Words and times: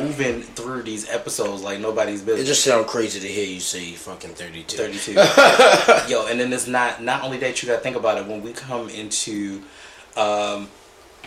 moving 0.00 0.42
through 0.42 0.82
these 0.82 1.08
episodes 1.08 1.62
like 1.62 1.80
nobody's 1.80 2.22
business. 2.22 2.44
It 2.44 2.46
just 2.46 2.64
sounds 2.64 2.90
crazy 2.90 3.20
to 3.20 3.26
hear 3.28 3.46
you 3.46 3.60
say 3.60 3.92
fucking 3.92 4.30
32. 4.30 4.76
32. 4.76 5.12
Yo, 6.12 6.26
and 6.26 6.38
then 6.40 6.52
it's 6.52 6.66
not 6.66 7.02
not 7.02 7.22
only 7.22 7.38
that 7.38 7.62
you 7.62 7.68
gotta 7.68 7.80
think 7.80 7.96
about 7.96 8.18
it 8.18 8.26
when 8.26 8.42
we 8.42 8.52
come 8.52 8.88
into 8.88 9.62
um, 10.16 10.68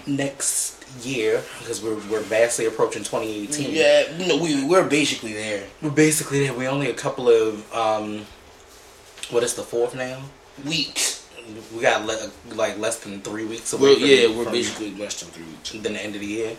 next 0.08 0.78
year 1.06 1.42
because 1.60 1.82
we're 1.82 1.96
we're 2.10 2.22
vastly 2.22 2.66
approaching 2.66 3.04
2018. 3.04 3.72
Yeah, 3.72 4.28
no, 4.28 4.38
we, 4.42 4.66
we're 4.66 4.88
basically 4.88 5.34
there. 5.34 5.64
We're 5.82 5.92
basically 5.92 6.40
there. 6.46 6.54
We 6.54 6.68
only 6.68 6.90
a 6.90 6.94
couple 6.94 7.30
of 7.30 7.74
um, 7.74 8.26
what 9.30 9.44
is 9.44 9.54
the 9.54 9.64
fourth 9.64 9.96
now? 9.96 10.22
Weeks. 10.66 11.20
We 11.74 11.82
got 11.82 12.06
le- 12.06 12.32
like 12.56 12.78
less 12.78 13.00
than 13.00 13.22
three 13.22 13.46
weeks 13.46 13.74
away. 13.74 13.82
Well, 13.96 14.00
yeah, 14.00 14.36
we're 14.36 14.52
basically 14.52 14.94
less 14.96 15.22
than 15.22 15.32
three 15.32 15.46
weeks. 15.46 15.72
than 15.72 15.94
the 15.94 16.02
end 16.04 16.16
of 16.16 16.22
the 16.22 16.28
year. 16.28 16.56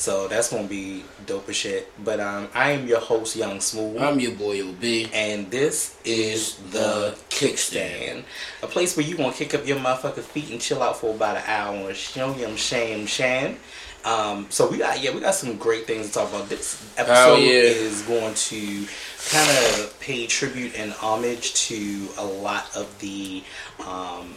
So 0.00 0.28
that's 0.28 0.50
gonna 0.50 0.66
be 0.66 1.04
dope 1.26 1.46
as 1.50 1.56
shit. 1.56 1.92
But 2.02 2.20
um, 2.20 2.48
I 2.54 2.70
am 2.70 2.88
your 2.88 3.00
host, 3.00 3.36
Young 3.36 3.60
Smooth. 3.60 4.00
I'm 4.00 4.18
your 4.18 4.32
boy 4.32 4.66
OB. 4.66 5.10
and 5.12 5.50
this 5.50 5.94
is 6.06 6.54
the 6.70 7.14
Kickstand, 7.28 8.24
a 8.62 8.66
place 8.66 8.96
where 8.96 9.04
you 9.04 9.18
gonna 9.18 9.34
kick 9.34 9.52
up 9.52 9.66
your 9.66 9.76
motherfucking 9.76 10.22
feet 10.22 10.52
and 10.52 10.58
chill 10.58 10.82
out 10.82 10.96
for 10.96 11.14
about 11.14 11.36
an 11.36 11.42
hour 11.46 11.92
show 11.92 12.32
them 12.32 12.56
shame 12.56 13.04
shan. 13.04 13.58
Um, 14.02 14.46
so 14.48 14.70
we 14.70 14.78
got 14.78 15.02
yeah 15.02 15.14
we 15.14 15.20
got 15.20 15.34
some 15.34 15.58
great 15.58 15.86
things 15.86 16.06
to 16.06 16.12
talk 16.14 16.30
about. 16.30 16.48
This 16.48 16.82
episode 16.96 17.36
yeah. 17.36 17.60
is 17.60 18.00
going 18.00 18.32
to 18.32 18.86
kind 19.28 19.50
of 19.50 20.00
pay 20.00 20.26
tribute 20.26 20.78
and 20.78 20.92
homage 20.92 21.52
to 21.66 22.08
a 22.16 22.24
lot 22.24 22.74
of 22.74 22.98
the 23.00 23.44
um, 23.86 24.32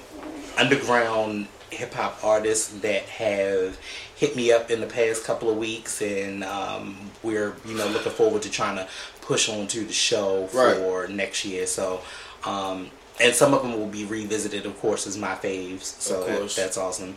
underground 0.58 1.48
hip 1.74 1.94
hop 1.94 2.24
artists 2.24 2.68
that 2.80 3.04
have 3.04 3.78
hit 4.24 4.38
me 4.38 4.54
up 4.54 4.72
in 4.72 4.80
the 4.80 4.88
past 4.88 5.26
couple 5.26 5.50
of 5.50 5.58
weeks, 5.58 6.02
and 6.02 6.46
um, 6.46 6.96
we're 7.24 7.56
you 7.66 7.76
know 7.76 7.88
looking 7.88 8.12
forward 8.14 8.42
to 8.42 8.50
trying 8.50 8.78
to 8.78 8.88
push 9.22 9.50
on 9.50 9.68
to 9.68 9.84
the 9.84 9.92
show 9.94 10.48
Right. 10.54 10.78
for 10.78 11.08
next 11.08 11.44
year. 11.46 11.66
So. 11.68 12.02
Um, 12.46 12.90
and 13.22 13.34
some 13.36 13.54
of 13.54 13.62
them 13.62 13.74
will 13.80 13.88
be 13.88 14.06
revisited, 14.06 14.66
of 14.66 14.78
course, 14.80 15.06
as 15.06 15.18
my 15.18 15.36
faves. 15.36 15.84
So 16.02 16.24
that, 16.26 16.50
that's 16.56 16.78
awesome. 16.78 17.16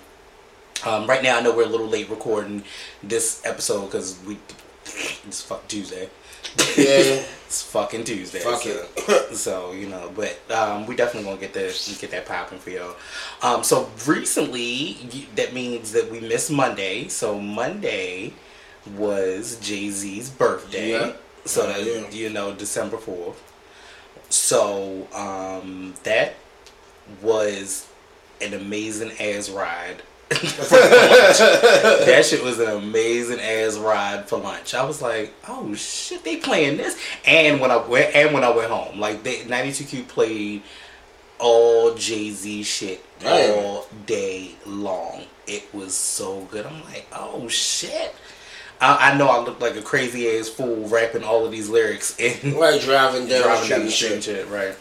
Um, 0.84 1.06
right 1.08 1.22
now, 1.22 1.38
I 1.38 1.40
know 1.40 1.56
we're 1.56 1.64
a 1.64 1.68
little 1.77 1.88
late 1.88 2.10
recording 2.10 2.64
this 3.02 3.40
episode 3.46 3.86
because 3.86 4.18
we 4.27 4.36
it's 5.27 5.40
fuck 5.42 5.66
Tuesday. 5.68 6.10
Yeah. 6.77 7.24
it's 7.46 7.62
fucking 7.62 8.05
Tuesday. 8.05 8.40
Fuck 8.40 8.62
so, 8.62 8.86
it. 8.96 9.36
so 9.36 9.73
you 9.73 9.89
know, 9.89 10.11
but 10.14 10.39
um, 10.51 10.86
we 10.86 10.96
definitely 10.96 11.29
gonna 11.29 11.40
get 11.40 11.55
that 11.55 11.96
get 12.01 12.11
that 12.11 12.27
popping 12.27 12.58
for 12.58 12.70
y'all. 12.70 12.96
Um, 13.42 13.62
so 13.62 13.89
recently, 14.07 14.96
that 15.36 15.52
means 15.55 15.92
that 15.92 16.11
we 16.11 16.20
missed 16.20 16.51
Monday. 16.51 17.08
So 17.08 17.39
Monday 17.40 18.33
was 18.96 19.58
Jay 19.61 19.90
Z's 19.90 20.30
birthday. 20.30 20.90
Yeah. 20.92 21.12
So 21.45 21.73
Oh, 21.74 21.79
yeah. 21.79 22.11
you 22.11 22.30
know, 22.30 22.52
December 22.55 22.96
fourth. 22.96 23.42
So 24.28 25.07
um, 25.14 25.95
that 26.02 26.34
was 27.23 27.86
an 28.40 28.55
amazing 28.55 29.13
ass 29.20 29.48
ride. 29.48 30.02
that 30.29 32.25
shit 32.29 32.42
was 32.42 32.59
an 32.59 32.69
amazing 32.69 33.39
ass 33.41 33.77
ride 33.79 34.29
for 34.29 34.39
lunch. 34.39 34.75
I 34.75 34.85
was 34.85 35.01
like, 35.01 35.33
oh 35.48 35.73
shit, 35.75 36.25
they 36.25 36.37
playing 36.37 36.77
this. 36.79 36.98
And 37.25 37.61
when 37.61 37.70
I 37.70 37.77
went 37.77 38.14
and 38.14 38.35
when 38.35 38.42
I 38.42 38.51
went 38.51 38.70
home, 38.70 38.98
like 38.98 39.23
they 39.23 39.37
92Q 39.41 40.09
played 40.09 40.63
all 41.39 41.95
Jay 41.95 42.31
Z 42.31 42.63
shit 42.64 43.05
Damn. 43.20 43.59
all 43.64 43.87
day 44.07 44.57
long. 44.64 45.23
It 45.47 45.73
was 45.73 45.95
so 45.95 46.41
good. 46.51 46.67
I'm 46.67 46.83
like, 46.85 47.07
oh 47.13 47.47
shit. 47.48 48.14
I, 48.81 49.13
I 49.13 49.17
know 49.17 49.29
I 49.29 49.39
look 49.43 49.61
like 49.61 49.77
a 49.77 49.83
crazy 49.83 50.29
ass 50.39 50.48
fool 50.48 50.89
rapping 50.89 51.25
all 51.25 51.47
of 51.47 51.53
these 51.53 51.69
lyrics 51.69 52.17
and 52.19 52.55
Right, 52.55 52.81
driving 52.81 53.27
down 53.29 53.43
driving 53.45 53.69
down 53.70 53.85
the 53.85 53.91
street. 53.91 54.20
street 54.23 54.37
and 54.37 54.47
and 54.47 54.48
shit, 54.48 54.48
right? 54.48 54.77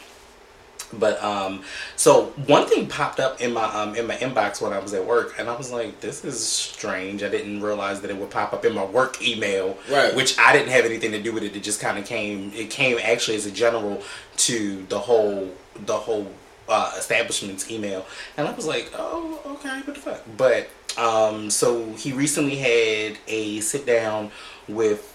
But 0.93 1.21
um, 1.23 1.63
so 1.95 2.25
one 2.47 2.67
thing 2.67 2.87
popped 2.87 3.19
up 3.19 3.41
in 3.41 3.53
my 3.53 3.63
um 3.65 3.95
in 3.95 4.07
my 4.07 4.15
inbox 4.15 4.61
when 4.61 4.73
I 4.73 4.79
was 4.79 4.93
at 4.93 5.05
work, 5.05 5.35
and 5.39 5.49
I 5.49 5.55
was 5.55 5.71
like, 5.71 5.99
"This 6.01 6.23
is 6.23 6.45
strange." 6.45 7.23
I 7.23 7.29
didn't 7.29 7.61
realize 7.61 8.01
that 8.01 8.11
it 8.11 8.17
would 8.17 8.29
pop 8.29 8.53
up 8.53 8.65
in 8.65 8.73
my 8.73 8.85
work 8.85 9.21
email, 9.21 9.77
Right. 9.89 10.15
Which 10.15 10.37
I 10.39 10.53
didn't 10.53 10.69
have 10.69 10.85
anything 10.85 11.11
to 11.11 11.21
do 11.21 11.33
with 11.33 11.43
it. 11.43 11.55
It 11.55 11.63
just 11.63 11.79
kind 11.79 11.97
of 11.97 12.05
came. 12.05 12.51
It 12.53 12.69
came 12.69 12.97
actually 13.01 13.37
as 13.37 13.45
a 13.45 13.51
general 13.51 14.01
to 14.37 14.85
the 14.89 14.99
whole 14.99 15.51
the 15.85 15.97
whole 15.97 16.31
uh, 16.69 16.93
establishment's 16.97 17.69
email, 17.69 18.05
and 18.37 18.47
I 18.47 18.51
was 18.51 18.65
like, 18.65 18.91
"Oh, 18.95 19.39
okay, 19.45 19.81
what 19.85 19.95
the 19.95 20.01
fuck?" 20.01 20.21
But 20.37 20.69
um, 20.97 21.49
so 21.49 21.91
he 21.93 22.13
recently 22.13 22.55
had 22.55 23.17
a 23.27 23.59
sit 23.59 23.85
down 23.85 24.31
with 24.67 25.11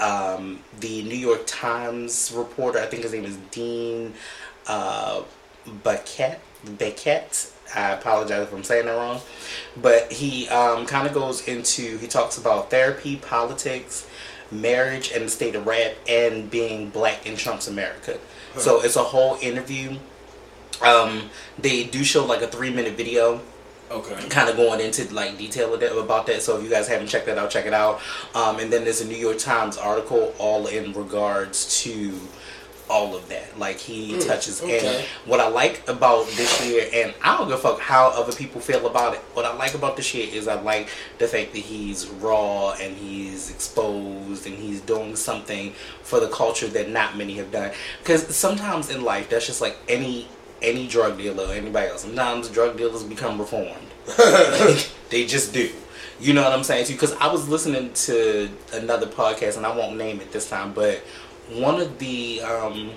um, 0.00 0.60
the 0.80 1.02
New 1.04 1.16
York 1.16 1.42
Times 1.46 2.32
reporter. 2.34 2.78
I 2.80 2.86
think 2.86 3.04
his 3.04 3.12
name 3.12 3.24
is 3.24 3.36
Dean 3.50 4.14
uh, 4.66 5.22
Beckett. 5.82 6.40
Beckett. 6.64 7.52
I 7.74 7.92
apologize 7.92 8.42
if 8.42 8.52
I'm 8.52 8.64
saying 8.64 8.86
that 8.86 8.92
wrong, 8.92 9.20
but 9.80 10.12
he 10.12 10.46
um, 10.48 10.84
kind 10.84 11.06
of 11.06 11.14
goes 11.14 11.48
into 11.48 11.96
he 11.98 12.06
talks 12.06 12.36
about 12.36 12.70
therapy, 12.70 13.16
politics, 13.16 14.06
marriage, 14.50 15.10
and 15.10 15.24
the 15.24 15.28
state 15.30 15.54
of 15.54 15.66
rap, 15.66 15.92
and 16.06 16.50
being 16.50 16.90
black 16.90 17.26
in 17.26 17.34
Trump's 17.36 17.68
America. 17.68 18.18
So 18.58 18.82
it's 18.82 18.96
a 18.96 19.02
whole 19.02 19.38
interview. 19.40 19.96
Um, 20.84 21.30
they 21.58 21.84
do 21.84 22.04
show 22.04 22.26
like 22.26 22.42
a 22.42 22.46
three 22.46 22.70
minute 22.70 22.94
video 22.94 23.40
Okay. 23.90 24.28
kind 24.28 24.48
of 24.48 24.56
going 24.56 24.80
into 24.80 25.12
like 25.12 25.36
detail 25.36 25.74
of 25.74 25.80
that, 25.80 25.96
about 25.96 26.26
that. 26.26 26.42
So 26.42 26.56
if 26.56 26.64
you 26.64 26.70
guys 26.70 26.88
haven't 26.88 27.08
checked 27.08 27.26
that 27.26 27.38
out, 27.38 27.50
check 27.50 27.66
it 27.66 27.74
out. 27.74 28.00
Um, 28.34 28.58
and 28.58 28.72
then 28.72 28.84
there's 28.84 29.00
a 29.02 29.06
New 29.06 29.16
York 29.16 29.38
Times 29.38 29.76
article 29.76 30.34
all 30.38 30.66
in 30.66 30.92
regards 30.94 31.82
to 31.82 32.18
all 32.92 33.16
of 33.16 33.28
that. 33.30 33.58
Like 33.58 33.78
he 33.78 34.12
mm, 34.12 34.26
touches. 34.26 34.62
And 34.62 35.04
what 35.24 35.40
I 35.40 35.48
like 35.48 35.88
about 35.88 36.26
this 36.28 36.64
year, 36.66 36.88
and 36.92 37.14
I 37.24 37.36
don't 37.36 37.48
give 37.48 37.58
a 37.58 37.62
fuck 37.62 37.80
how 37.80 38.10
other 38.10 38.32
people 38.32 38.60
feel 38.60 38.86
about 38.86 39.14
it. 39.14 39.20
What 39.32 39.46
I 39.46 39.54
like 39.56 39.74
about 39.74 39.96
this 39.96 40.14
year 40.14 40.28
is 40.30 40.46
I 40.46 40.60
like 40.60 40.90
the 41.18 41.26
fact 41.26 41.52
that 41.52 41.60
he's 41.60 42.06
raw 42.08 42.72
and 42.72 42.96
he's 42.96 43.50
exposed 43.50 44.46
and 44.46 44.56
he's 44.56 44.80
doing 44.82 45.16
something 45.16 45.72
for 46.02 46.20
the 46.20 46.28
culture 46.28 46.68
that 46.68 46.90
not 46.90 47.16
many 47.16 47.34
have 47.36 47.50
done. 47.50 47.72
Because 48.00 48.36
sometimes 48.36 48.90
in 48.90 49.02
life, 49.02 49.30
that's 49.30 49.46
just 49.46 49.62
like 49.62 49.76
any 49.88 50.28
any 50.60 50.86
drug 50.86 51.18
dealer 51.18 51.46
or 51.46 51.52
anybody 51.54 51.88
else. 51.88 52.02
Sometimes 52.02 52.48
drug 52.48 52.76
dealers 52.76 53.02
become 53.02 53.38
reformed. 53.38 53.88
they 55.10 55.26
just 55.26 55.52
do. 55.52 55.70
You 56.20 56.34
know 56.34 56.44
what 56.44 56.52
I'm 56.52 56.62
saying? 56.62 56.86
Because 56.86 57.14
I 57.14 57.26
was 57.32 57.48
listening 57.48 57.92
to 57.92 58.48
another 58.72 59.06
podcast, 59.06 59.56
and 59.56 59.66
I 59.66 59.76
won't 59.76 59.96
name 59.96 60.20
it 60.20 60.30
this 60.30 60.48
time, 60.48 60.72
but 60.72 61.02
one 61.50 61.80
of 61.80 61.98
the 61.98 62.40
um, 62.42 62.90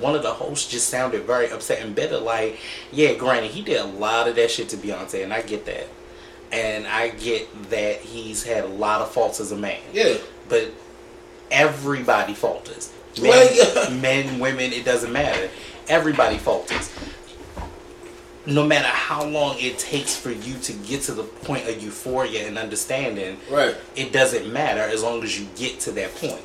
one 0.00 0.14
of 0.14 0.22
the 0.22 0.32
hosts 0.32 0.70
just 0.70 0.88
sounded 0.88 1.22
very 1.24 1.50
upset 1.50 1.80
and 1.82 1.94
bitter. 1.94 2.18
Like, 2.18 2.58
yeah, 2.90 3.14
granted, 3.14 3.50
he 3.50 3.62
did 3.62 3.80
a 3.80 3.84
lot 3.84 4.28
of 4.28 4.36
that 4.36 4.50
shit 4.50 4.68
to 4.70 4.76
Beyonce, 4.76 5.22
and 5.22 5.32
I 5.32 5.42
get 5.42 5.64
that, 5.66 5.88
and 6.50 6.86
I 6.86 7.08
get 7.10 7.70
that 7.70 8.00
he's 8.00 8.42
had 8.44 8.64
a 8.64 8.68
lot 8.68 9.00
of 9.02 9.10
faults 9.10 9.40
as 9.40 9.52
a 9.52 9.56
man. 9.56 9.80
Yeah. 9.92 10.14
But 10.48 10.70
everybody 11.50 12.34
falters. 12.34 12.92
Like- 13.20 13.50
Men, 13.52 14.00
men, 14.00 14.38
women, 14.40 14.72
it 14.72 14.84
doesn't 14.84 15.12
matter. 15.12 15.50
Everybody 15.88 16.38
falters. 16.38 16.90
No 18.44 18.66
matter 18.66 18.88
how 18.88 19.24
long 19.24 19.56
it 19.60 19.78
takes 19.78 20.16
for 20.16 20.30
you 20.32 20.58
to 20.60 20.72
get 20.72 21.02
to 21.02 21.12
the 21.12 21.22
point 21.22 21.68
of 21.68 21.80
euphoria 21.80 22.48
and 22.48 22.58
understanding, 22.58 23.36
Right. 23.50 23.76
it 23.94 24.12
doesn't 24.12 24.52
matter 24.52 24.80
as 24.80 25.02
long 25.02 25.22
as 25.22 25.38
you 25.38 25.46
get 25.56 25.78
to 25.80 25.92
that 25.92 26.14
point. 26.16 26.40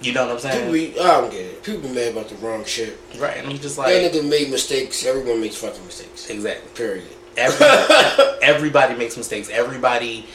You 0.00 0.12
know 0.14 0.26
what 0.26 0.34
I'm 0.34 0.38
saying? 0.38 0.72
People, 0.72 1.02
I 1.02 1.20
don't 1.20 1.30
get 1.30 1.40
it. 1.44 1.62
People 1.62 1.82
be 1.82 1.94
mad 1.94 2.12
about 2.12 2.28
the 2.28 2.36
wrong 2.36 2.64
shit. 2.64 2.98
right. 3.18 3.36
And 3.36 3.48
I'm 3.48 3.58
just 3.58 3.76
that 3.76 3.82
like, 3.82 4.12
nigga 4.12 4.28
made 4.28 4.50
mistakes. 4.50 5.04
Everyone 5.04 5.40
makes 5.40 5.56
fucking 5.56 5.84
mistakes. 5.84 6.30
exactly. 6.30 6.70
Period. 6.74 7.08
Every, 7.36 7.66
everybody 8.42 8.94
makes 8.94 9.16
mistakes. 9.16 9.50
Everybody, 9.50 10.26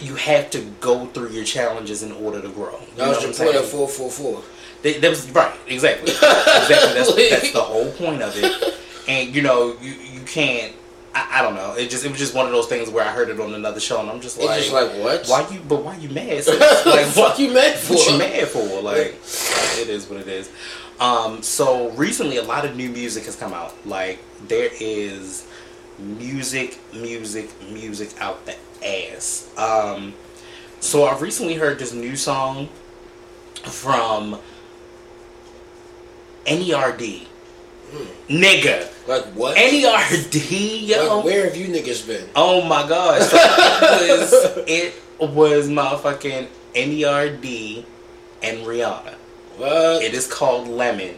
you 0.00 0.14
have 0.14 0.50
to 0.50 0.60
go 0.80 1.06
through 1.06 1.30
your 1.30 1.44
challenges 1.44 2.02
in 2.02 2.12
order 2.12 2.40
to 2.40 2.48
grow. 2.48 2.72
You 2.72 2.96
That 2.96 3.08
was 3.08 3.38
the 3.38 3.44
point 3.44 3.56
of 3.56 3.68
four 3.68 3.88
four 3.88 4.10
four. 4.10 4.42
They, 4.82 4.98
that 4.98 5.10
was 5.10 5.30
right, 5.30 5.54
exactly, 5.66 6.10
exactly. 6.12 6.94
That's, 6.94 7.14
that's 7.14 7.52
the 7.52 7.60
whole 7.60 7.90
point 7.92 8.22
of 8.22 8.32
it. 8.36 8.78
And 9.08 9.34
you 9.34 9.42
know, 9.42 9.76
you 9.82 9.92
you 9.92 10.20
can't. 10.22 10.74
I, 11.14 11.38
I 11.38 11.42
don't 11.42 11.54
know. 11.54 11.74
It 11.74 11.90
just 11.90 12.04
it 12.04 12.10
was 12.10 12.18
just 12.18 12.34
one 12.34 12.46
of 12.46 12.52
those 12.52 12.66
things 12.66 12.88
where 12.90 13.04
I 13.04 13.10
heard 13.10 13.30
it 13.30 13.40
on 13.40 13.54
another 13.54 13.80
show, 13.80 14.00
and 14.00 14.10
I'm 14.10 14.20
just 14.20 14.38
like, 14.38 14.60
just 14.60 14.72
like 14.72 14.90
what? 14.92 15.26
why 15.26 15.48
you? 15.50 15.60
But 15.60 15.82
why 15.82 15.96
you 15.96 16.08
mad? 16.08 16.46
like 16.86 17.06
fuck 17.06 17.38
you 17.38 17.52
mad 17.52 17.78
for? 17.78 17.94
What 17.94 18.10
you 18.10 18.18
mad 18.18 18.48
for? 18.48 18.80
Like, 18.80 19.16
it 19.80 19.88
is 19.88 20.08
what 20.08 20.20
it 20.20 20.28
is. 20.28 20.50
Um, 21.00 21.42
so 21.42 21.90
recently, 21.90 22.36
a 22.36 22.42
lot 22.42 22.64
of 22.64 22.76
new 22.76 22.90
music 22.90 23.24
has 23.24 23.36
come 23.36 23.52
out. 23.52 23.74
Like 23.86 24.18
there 24.46 24.70
is 24.80 25.46
music, 25.98 26.78
music, 26.92 27.50
music 27.70 28.10
out 28.20 28.46
the 28.46 28.56
ass. 28.84 29.50
Um, 29.56 30.14
so 30.80 31.04
I've 31.04 31.22
recently 31.22 31.54
heard 31.54 31.78
this 31.78 31.92
new 31.92 32.16
song 32.16 32.68
from 33.64 34.38
NERD. 36.46 37.26
Nigga. 38.28 38.88
Like 39.08 39.24
what? 39.34 39.56
N-E-R-D, 39.56 40.86
yo. 40.86 41.16
Like 41.16 41.24
where 41.24 41.44
have 41.44 41.56
you 41.56 41.68
niggas 41.68 42.06
been? 42.06 42.28
Oh 42.36 42.62
my 42.62 42.88
gosh. 42.88 43.28
it, 44.68 44.94
was, 45.18 45.68
motherfucking 45.68 46.48
N-E-R-D 46.74 47.86
and 48.42 48.58
Rihanna. 48.58 49.14
What? 49.56 50.02
It 50.02 50.14
is 50.14 50.26
called 50.26 50.68
Lemon. 50.68 51.16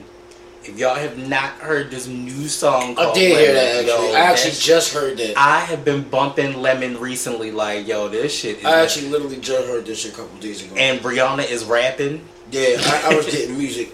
If 0.64 0.78
y'all 0.78 0.94
have 0.94 1.18
not 1.18 1.54
heard 1.54 1.90
this 1.90 2.06
new 2.06 2.48
song 2.48 2.96
I 2.96 3.12
did 3.12 3.36
hear 3.36 3.52
that 3.52 3.84
actually. 3.84 4.08
yo, 4.08 4.14
I 4.14 4.20
actually 4.20 4.52
just 4.52 4.94
heard 4.94 5.18
that. 5.18 5.36
I 5.36 5.60
have 5.60 5.84
been 5.84 6.02
bumping 6.02 6.62
Lemon 6.62 6.98
recently 6.98 7.50
like, 7.50 7.86
yo, 7.88 8.08
this 8.08 8.32
shit 8.32 8.58
is 8.58 8.64
I 8.64 8.80
actually 8.80 9.08
literally 9.08 9.38
just 9.38 9.66
heard 9.66 9.86
this 9.86 10.00
shit 10.00 10.12
a 10.12 10.16
couple 10.16 10.38
days 10.38 10.64
ago. 10.64 10.76
and 10.76 11.00
Rihanna 11.00 11.50
is 11.50 11.64
rapping. 11.64 12.24
yeah, 12.52 12.76
I, 12.78 13.10
I 13.10 13.16
was 13.16 13.26
getting 13.26 13.58
music 13.58 13.92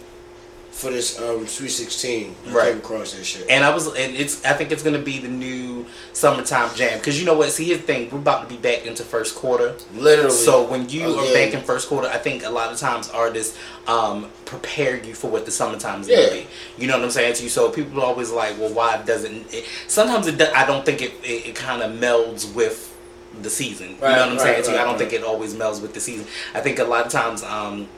for 0.78 0.90
this 0.90 1.18
um 1.20 1.44
Sweet 1.48 1.70
Sixteen. 1.70 2.36
I 2.46 2.52
Right. 2.52 2.68
came 2.68 2.78
across 2.78 3.12
that 3.12 3.24
shit. 3.24 3.46
And 3.50 3.64
I 3.64 3.74
was, 3.74 3.88
and 3.88 4.14
it's, 4.14 4.44
I 4.44 4.52
think 4.52 4.70
it's 4.70 4.82
gonna 4.84 5.00
be 5.00 5.18
the 5.18 5.26
new 5.28 5.86
summertime 6.12 6.72
jam. 6.76 7.00
Cause 7.00 7.18
you 7.18 7.26
know 7.26 7.34
what? 7.34 7.50
See, 7.50 7.64
here's 7.64 7.80
the 7.80 7.84
thing. 7.86 8.08
We're 8.10 8.18
about 8.18 8.48
to 8.48 8.54
be 8.54 8.60
back 8.60 8.86
into 8.86 9.02
first 9.02 9.34
quarter. 9.34 9.74
literally. 9.94 10.30
So 10.30 10.62
when 10.62 10.88
you 10.88 11.02
Oh, 11.06 11.18
are 11.18 11.24
yeah. 11.26 11.32
back 11.46 11.54
in 11.54 11.62
first 11.62 11.88
quarter, 11.88 12.06
I 12.08 12.18
think 12.18 12.44
a 12.44 12.50
lot 12.50 12.72
of 12.72 12.78
times 12.78 13.08
artists 13.10 13.58
um, 13.88 14.28
prepare 14.44 14.96
you 15.04 15.14
for 15.14 15.28
what 15.28 15.44
the 15.46 15.50
summertime 15.50 16.02
is 16.02 16.08
Yeah. 16.08 16.16
gonna 16.20 16.30
be. 16.32 16.46
You 16.78 16.86
know 16.86 16.96
what 16.96 17.04
I'm 17.04 17.10
saying 17.10 17.34
to 17.34 17.42
you? 17.42 17.48
So 17.48 17.70
people 17.70 18.00
are 18.00 18.06
always 18.06 18.30
like, 18.30 18.56
well, 18.58 18.72
why 18.72 18.98
doesn't 19.04 19.52
it? 19.52 19.64
Sometimes 19.88 20.28
it, 20.28 20.40
I 20.40 20.64
don't 20.64 20.84
think 20.86 21.02
it, 21.02 21.12
it, 21.24 21.48
it 21.48 21.54
kind 21.56 21.82
of 21.82 21.90
melds 21.92 22.54
with 22.54 22.94
the 23.42 23.50
season. 23.50 23.88
you 23.90 23.94
know 24.00 24.08
what 24.10 24.18
I'm 24.20 24.30
right, 24.36 24.40
saying 24.40 24.62
to 24.64 24.70
you? 24.70 24.76
right, 24.76 24.82
I 24.82 24.84
don't 24.84 24.98
right. 24.98 25.10
think 25.10 25.12
it 25.12 25.24
always 25.24 25.54
melds 25.54 25.82
with 25.82 25.92
the 25.94 26.00
season. 26.00 26.26
I 26.54 26.60
think 26.60 26.78
a 26.78 26.84
lot 26.84 27.04
of 27.06 27.10
times. 27.12 27.42
Um, 27.42 27.88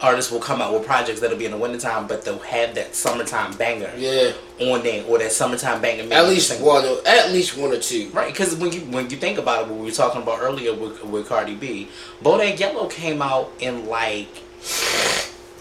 Artists 0.00 0.32
will 0.32 0.40
come 0.40 0.62
out 0.62 0.72
with 0.72 0.86
projects 0.86 1.20
that'll 1.20 1.36
be 1.36 1.44
in 1.44 1.50
the 1.50 1.56
wintertime, 1.56 2.06
but 2.06 2.24
they'll 2.24 2.38
have 2.38 2.74
that 2.74 2.94
summertime 2.94 3.54
banger 3.56 3.92
yeah, 3.96 4.32
on 4.60 4.82
there, 4.82 5.04
or 5.04 5.18
that 5.18 5.32
summertime 5.32 5.80
banger. 5.80 6.12
at 6.12 6.26
least 6.26 6.60
one. 6.60 6.84
Or, 6.84 6.96
at 7.06 7.30
least 7.32 7.56
one 7.56 7.72
or 7.72 7.78
two. 7.78 8.08
Right, 8.10 8.32
because 8.32 8.54
when 8.56 8.72
you 8.72 8.80
when 8.80 9.10
you 9.10 9.16
think 9.16 9.38
about 9.38 9.62
it, 9.62 9.68
what 9.68 9.78
we 9.78 9.86
were 9.86 9.90
talking 9.90 10.22
about 10.22 10.40
earlier 10.40 10.74
with, 10.74 11.04
with 11.04 11.28
Cardi 11.28 11.54
B, 11.54 11.88
Bodak 12.22 12.58
Yellow 12.58 12.88
came 12.88 13.20
out 13.20 13.52
in 13.60 13.86
like 13.86 14.28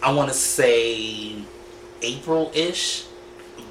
I 0.01 0.13
want 0.13 0.29
to 0.29 0.35
say 0.35 1.35
April 2.01 2.51
ish, 2.53 3.05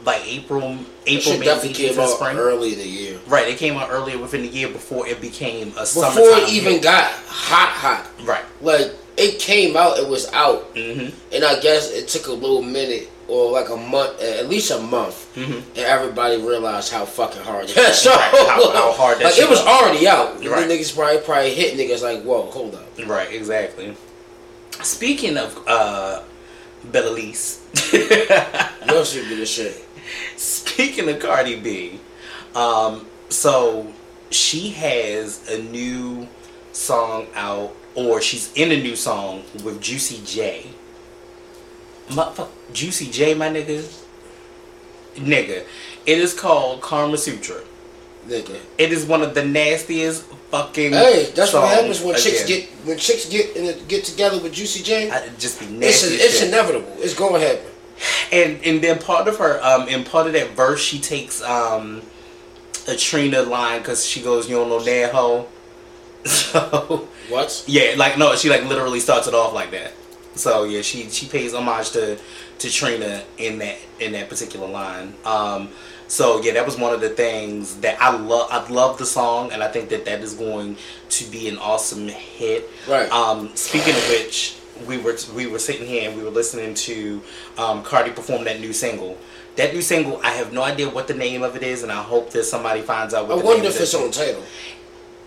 like 0.05 0.27
April 0.27 0.79
April 1.07 1.35
maybe 1.35 1.45
definitely 1.47 1.75
came 1.75 1.99
out 1.99 2.11
spring. 2.11 2.37
early 2.37 2.75
in 2.75 2.79
the 2.79 2.89
year. 2.89 3.19
Right, 3.27 3.49
it 3.49 3.59
came 3.59 3.77
out 3.77 3.89
earlier 3.91 4.19
within 4.19 4.43
the 4.43 4.49
year 4.49 4.69
before 4.69 5.07
it 5.07 5.21
became 5.21 5.73
a 5.79 5.87
summertime. 5.87 6.17
Before 6.17 6.39
it 6.39 6.49
even 6.51 6.73
hit. 6.75 6.83
got 6.83 7.11
hot, 7.27 7.71
hot. 7.71 8.27
right. 8.27 8.45
Like 8.61 8.95
it 9.19 9.39
came 9.41 9.77
out, 9.77 9.99
it 9.99 10.09
was 10.09 10.27
out, 10.33 10.63
hmm 10.77 11.09
and 11.33 11.45
I 11.45 11.59
guess 11.61 11.91
it 11.93 12.09
took 12.09 12.27
a 12.29 12.33
little 12.33 12.63
minute 12.63 13.11
or 13.29 13.51
like 13.53 13.69
a 13.69 13.77
month, 13.77 14.21
at 14.23 14.49
least 14.49 14.71
a 14.71 14.79
month, 14.79 15.27
hmm 15.35 15.53
and 15.77 15.79
everybody 15.79 16.37
realized 16.41 16.93
how 16.93 17.05
fucking 17.05 17.43
hard 17.43 17.69
that 17.77 17.95
song 17.95 18.15
Right, 18.15 18.47
how- 18.49 18.71
how 18.71 18.93
hard 18.93 19.19
that 19.19 19.25
like 19.25 19.35
shit 19.35 19.45
it 19.45 19.51
was 19.51 19.59
was. 19.61 19.69
already 19.69 20.07
out. 20.09 20.35
Right. 20.45 20.67
then 20.67 20.71
niggas 20.71 20.95
probably 20.95 21.19
probably 21.21 21.55
hit 21.55 21.77
niggas 21.77 22.03
like, 22.03 22.23
whoa, 22.23 22.43
hold 22.51 22.75
up. 22.75 22.87
Right, 23.07 23.33
exactly. 23.33 23.95
Speaking 24.83 25.37
of 25.37 25.59
uh, 25.67 26.23
Belcalis. 26.87 27.59
Your 28.89 29.05
shit 29.05 29.29
be 29.29 29.35
the 29.37 29.47
shit. 29.57 29.85
Speaking 30.37 31.09
of 31.09 31.19
Cardi 31.19 31.59
B, 31.61 32.01
um, 32.55 33.07
so 33.29 33.93
she 34.31 34.71
has 34.71 35.49
a 35.51 35.59
new 35.63 36.27
song 36.73 37.27
out, 37.35 37.75
or 38.07 38.21
she's 38.21 38.53
in 38.55 38.71
a 38.71 38.77
new 38.81 38.95
song 38.97 39.43
with 39.65 39.81
Juicy 39.81 40.21
J. 40.25 40.67
Motherfuck, 42.09 42.49
Juicy 42.73 43.11
J, 43.11 43.35
my 43.35 43.49
nigga. 43.49 43.85
Nigga, 45.17 45.65
it 46.07 46.19
is 46.19 46.33
called 46.33 46.81
Karma 46.81 47.19
Sutra. 47.19 47.61
Nigga. 48.29 48.61
It 48.79 48.93
is 48.93 49.05
one 49.05 49.23
of 49.23 49.35
the 49.35 49.45
nastiest 49.45 50.25
fucking. 50.51 50.93
Hey, 50.93 51.33
that's 51.35 51.53
what 51.53 51.69
happens 51.69 52.01
when 52.03 52.15
chicks 52.17 52.47
get 52.47 52.69
when 52.85 52.99
chicks 52.99 53.29
get 53.29 53.57
in 53.57 53.67
a, 53.67 53.73
get 53.85 54.05
together 54.05 54.41
with 54.41 54.53
Juicy 54.53 54.83
J. 54.85 55.11
I, 55.11 55.29
just 55.39 55.59
be 55.59 55.67
It's 55.67 56.03
nasty. 56.03 56.15
it's 56.17 56.43
inevitable. 56.43 56.95
It's 56.99 57.15
gonna 57.15 57.41
happen. 57.41 57.65
And 58.33 58.63
and 58.65 58.81
then 58.83 58.99
part 59.01 59.27
of 59.29 59.39
her 59.39 59.61
um 59.63 59.89
in 59.89 60.05
part 60.05 60.27
of 60.29 60.33
that 60.35 60.51
verse 60.51 60.81
she 60.81 61.01
takes 61.01 61.43
um 61.43 62.03
a 62.87 62.95
Trina 62.97 63.43
line 63.43 63.81
because 63.81 64.07
she 64.07 64.23
goes 64.23 64.49
you 64.49 64.57
don't 64.57 64.69
know 64.69 64.81
that 64.81 65.13
hoe. 65.13 65.47
So 66.25 67.09
What? 67.29 67.65
yeah, 67.67 67.95
like 67.97 68.19
no, 68.19 68.35
she 68.37 68.49
like 68.49 68.65
literally 68.65 69.01
starts 69.01 69.27
it 69.27 69.35
off 69.35 69.53
like 69.53 69.71
that. 69.73 69.93
So 70.35 70.65
yeah, 70.65 70.83
she 70.83 71.09
she 71.11 71.27
pays 71.27 71.55
homage 71.55 71.91
to 71.93 72.19
to 72.59 72.71
Trina 72.71 73.23
in 73.39 73.59
that 73.59 73.77
in 74.01 74.13
that 74.13 74.29
particular 74.29 74.69
line. 74.69 75.15
Um, 75.25 75.71
so 76.07 76.41
yeah, 76.41 76.55
that 76.55 76.65
was 76.65 76.79
one 76.79 76.95
of 76.95 77.01
the 77.01 77.11
things 77.11 77.77
that 77.81 78.01
I 78.01 78.17
love. 78.17 78.49
I 78.51 78.67
love 78.71 78.99
the 78.99 79.07
song, 79.07 79.53
and 79.53 79.63
I 79.63 79.69
think 79.69 79.89
that 79.91 80.05
that 80.07 80.21
is 80.21 80.35
going 80.35 80.77
to 81.11 81.25
be 81.31 81.49
an 81.49 81.59
awesome 81.59 82.09
hit. 82.09 82.69
Right. 82.89 83.11
Um, 83.11 83.55
speaking 83.55 83.95
of 83.95 84.09
which, 84.09 84.57
we 84.87 84.97
were 84.99 85.17
we 85.35 85.47
were 85.47 85.59
sitting 85.59 85.87
here 85.87 86.09
and 86.09 86.17
we 86.17 86.25
were 86.25 86.31
listening 86.31 86.75
to 86.75 87.21
um, 87.59 87.83
Cardi 87.83 88.11
perform 88.13 88.45
that 88.45 88.61
new 88.61 88.73
single. 88.73 89.19
That 89.57 89.75
new 89.75 89.83
single, 89.83 90.21
I 90.23 90.31
have 90.31 90.53
no 90.53 90.63
idea 90.63 90.89
what 90.89 91.09
the 91.09 91.15
name 91.15 91.43
of 91.43 91.57
it 91.57 91.65
is, 91.65 91.83
and 91.83 91.91
I 91.91 92.01
hope 92.01 92.31
that 92.31 92.45
somebody 92.45 92.81
finds 92.81 93.13
out. 93.13 93.25
I 93.25 93.29
What 93.29 93.41
the 93.41 93.45
wonder 93.45 93.67
if 93.67 93.81
it's 93.81 93.93
on 93.93 94.13
Tidal. 94.13 94.45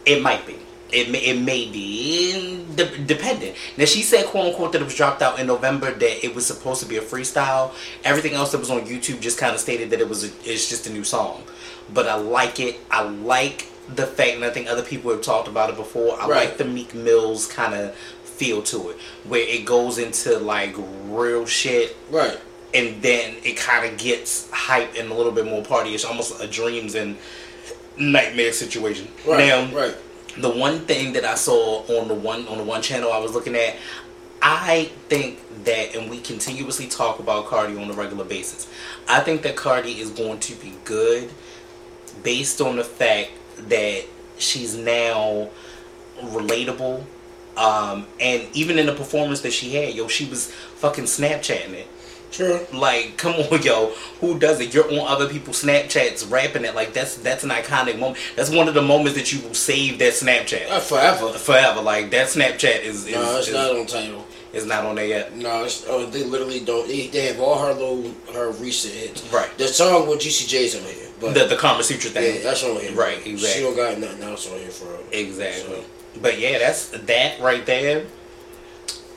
it 0.05 0.21
might 0.21 0.47
be. 0.47 0.55
It 0.91 1.09
may, 1.09 1.19
it 1.19 1.39
may 1.39 1.65
be 1.69 2.63
de- 2.75 2.97
dependent. 2.99 3.55
Now 3.77 3.85
she 3.85 4.01
said, 4.01 4.25
"quote 4.25 4.47
unquote," 4.47 4.71
that 4.73 4.81
it 4.81 4.85
was 4.85 4.95
dropped 4.95 5.21
out 5.21 5.39
in 5.39 5.47
November. 5.47 5.91
That 5.91 6.25
it 6.25 6.35
was 6.35 6.45
supposed 6.45 6.81
to 6.81 6.85
be 6.87 6.97
a 6.97 7.01
freestyle. 7.01 7.71
Everything 8.03 8.33
else 8.33 8.51
that 8.51 8.59
was 8.59 8.69
on 8.69 8.81
YouTube 8.81 9.19
just 9.21 9.37
kind 9.37 9.53
of 9.55 9.61
stated 9.61 9.89
that 9.91 9.99
it 10.01 10.09
was. 10.09 10.23
A, 10.25 10.27
it's 10.43 10.69
just 10.69 10.87
a 10.87 10.91
new 10.91 11.03
song. 11.03 11.43
But 11.93 12.07
I 12.07 12.15
like 12.15 12.59
it. 12.59 12.79
I 12.89 13.03
like 13.03 13.67
the 13.95 14.05
fact, 14.05 14.31
and 14.35 14.45
I 14.45 14.49
think 14.49 14.67
other 14.69 14.83
people 14.83 15.11
have 15.11 15.21
talked 15.21 15.47
about 15.47 15.69
it 15.69 15.75
before. 15.75 16.13
I 16.21 16.27
Right. 16.27 16.47
like 16.47 16.57
the 16.57 16.65
Meek 16.65 16.93
Mills 16.93 17.47
kind 17.47 17.73
of 17.73 17.95
feel 18.23 18.61
to 18.63 18.89
it, 18.89 18.97
where 19.25 19.41
it 19.41 19.65
goes 19.65 19.97
into 19.97 20.37
like 20.39 20.73
real 21.07 21.45
shit 21.45 21.95
Right. 22.09 22.39
and 22.73 23.01
then 23.01 23.35
it 23.43 23.55
kind 23.57 23.85
of 23.85 23.97
gets 23.99 24.49
hype 24.51 24.95
and 24.97 25.11
a 25.11 25.13
little 25.13 25.31
bit 25.33 25.45
more 25.45 25.61
party. 25.63 25.93
It's 25.93 26.05
almost 26.05 26.41
a 26.41 26.47
dreams 26.47 26.95
and 26.95 27.17
nightmare 27.97 28.53
situation. 28.53 29.07
Right. 29.27 29.47
Now, 29.47 29.65
right. 29.77 29.95
The 30.37 30.49
one 30.49 30.79
thing 30.81 31.13
that 31.13 31.25
I 31.25 31.35
saw 31.35 31.83
on 31.99 32.07
the 32.07 32.13
one 32.13 32.47
on 32.47 32.57
the 32.57 32.63
one 32.63 32.81
channel 32.81 33.11
I 33.11 33.19
was 33.19 33.33
looking 33.33 33.55
at, 33.55 33.75
I 34.41 34.91
think 35.07 35.39
that, 35.65 35.95
and 35.95 36.09
we 36.09 36.19
continuously 36.19 36.87
talk 36.87 37.19
about 37.19 37.45
Cardi 37.45 37.77
on 37.77 37.89
a 37.89 37.93
regular 37.93 38.25
basis. 38.25 38.67
I 39.07 39.19
think 39.19 39.43
that 39.43 39.55
Cardi 39.55 39.99
is 39.99 40.09
going 40.09 40.39
to 40.39 40.55
be 40.55 40.73
good, 40.83 41.29
based 42.23 42.61
on 42.61 42.77
the 42.77 42.83
fact 42.83 43.31
that 43.69 44.05
she's 44.37 44.75
now 44.75 45.49
relatable. 46.19 47.03
Um, 47.57 48.07
and 48.19 48.47
even 48.53 48.79
in 48.79 48.85
the 48.85 48.93
performance 48.93 49.41
that 49.41 49.51
she 49.51 49.75
had, 49.75 49.93
yo, 49.93 50.07
she 50.07 50.25
was 50.25 50.51
fucking 50.51 51.03
Snapchatting 51.03 51.73
it. 51.73 51.87
Sure. 52.31 52.61
Like, 52.73 53.17
come 53.17 53.33
on, 53.33 53.61
yo, 53.61 53.87
who 54.21 54.39
does 54.39 54.59
it? 54.61 54.73
You're 54.73 54.89
on 54.89 55.05
other 55.07 55.27
people's 55.27 55.63
Snapchats 55.63 56.29
rapping 56.31 56.65
it. 56.65 56.73
Like, 56.75 56.93
that's 56.93 57.15
that's 57.17 57.43
an 57.43 57.49
iconic 57.49 57.99
moment. 57.99 58.17
That's 58.35 58.49
one 58.49 58.67
of 58.67 58.73
the 58.73 58.81
moments 58.81 59.15
that 59.17 59.31
you 59.33 59.41
will 59.41 59.53
save 59.53 59.99
that 59.99 60.13
Snapchat 60.13 60.69
Uh, 60.69 60.79
forever. 60.79 61.33
forever. 61.33 61.81
Like 61.81 62.09
that 62.11 62.27
Snapchat 62.27 62.81
is 62.83 63.05
is, 63.07 63.13
No, 63.15 63.37
it's 63.37 63.47
is, 63.49 63.53
not 63.53 63.71
on 63.75 63.85
Tidal. 63.85 64.25
It's 64.53 64.65
not 64.65 64.85
on 64.85 64.95
there 64.95 65.05
yet. 65.05 65.35
No, 65.35 65.63
it's, 65.63 65.85
oh, 65.87 66.05
they 66.07 66.23
literally 66.23 66.59
don't. 66.59 66.85
They, 66.87 67.07
they 67.07 67.27
have 67.27 67.39
all 67.39 67.57
her 67.59 67.73
little 67.73 68.13
her 68.33 68.51
recent 68.51 68.93
hits. 68.93 69.23
Right. 69.31 69.49
The 69.57 69.67
song 69.67 70.09
with 70.09 70.19
Juicy 70.21 70.45
J's 70.47 70.75
on 70.75 70.81
here, 70.83 71.07
but 71.21 71.33
The 71.33 71.45
the 71.45 71.55
Karma 71.55 71.83
Sutra 71.83 72.09
yeah, 72.11 72.31
thing. 72.31 72.43
that's 72.43 72.63
on 72.63 72.79
here. 72.81 72.91
Right, 72.93 73.21
She 73.23 73.61
don't 73.61 73.75
got 73.75 73.97
nothing 73.97 74.23
else 74.23 74.51
on 74.51 74.57
here 74.59 74.69
for 74.69 74.85
her. 74.87 74.97
Exactly. 75.13 75.75
So, 75.75 75.83
But 76.21 76.37
yeah, 76.39 76.59
that's 76.59 76.87
that 76.89 77.39
right 77.39 77.65
there. 77.65 78.05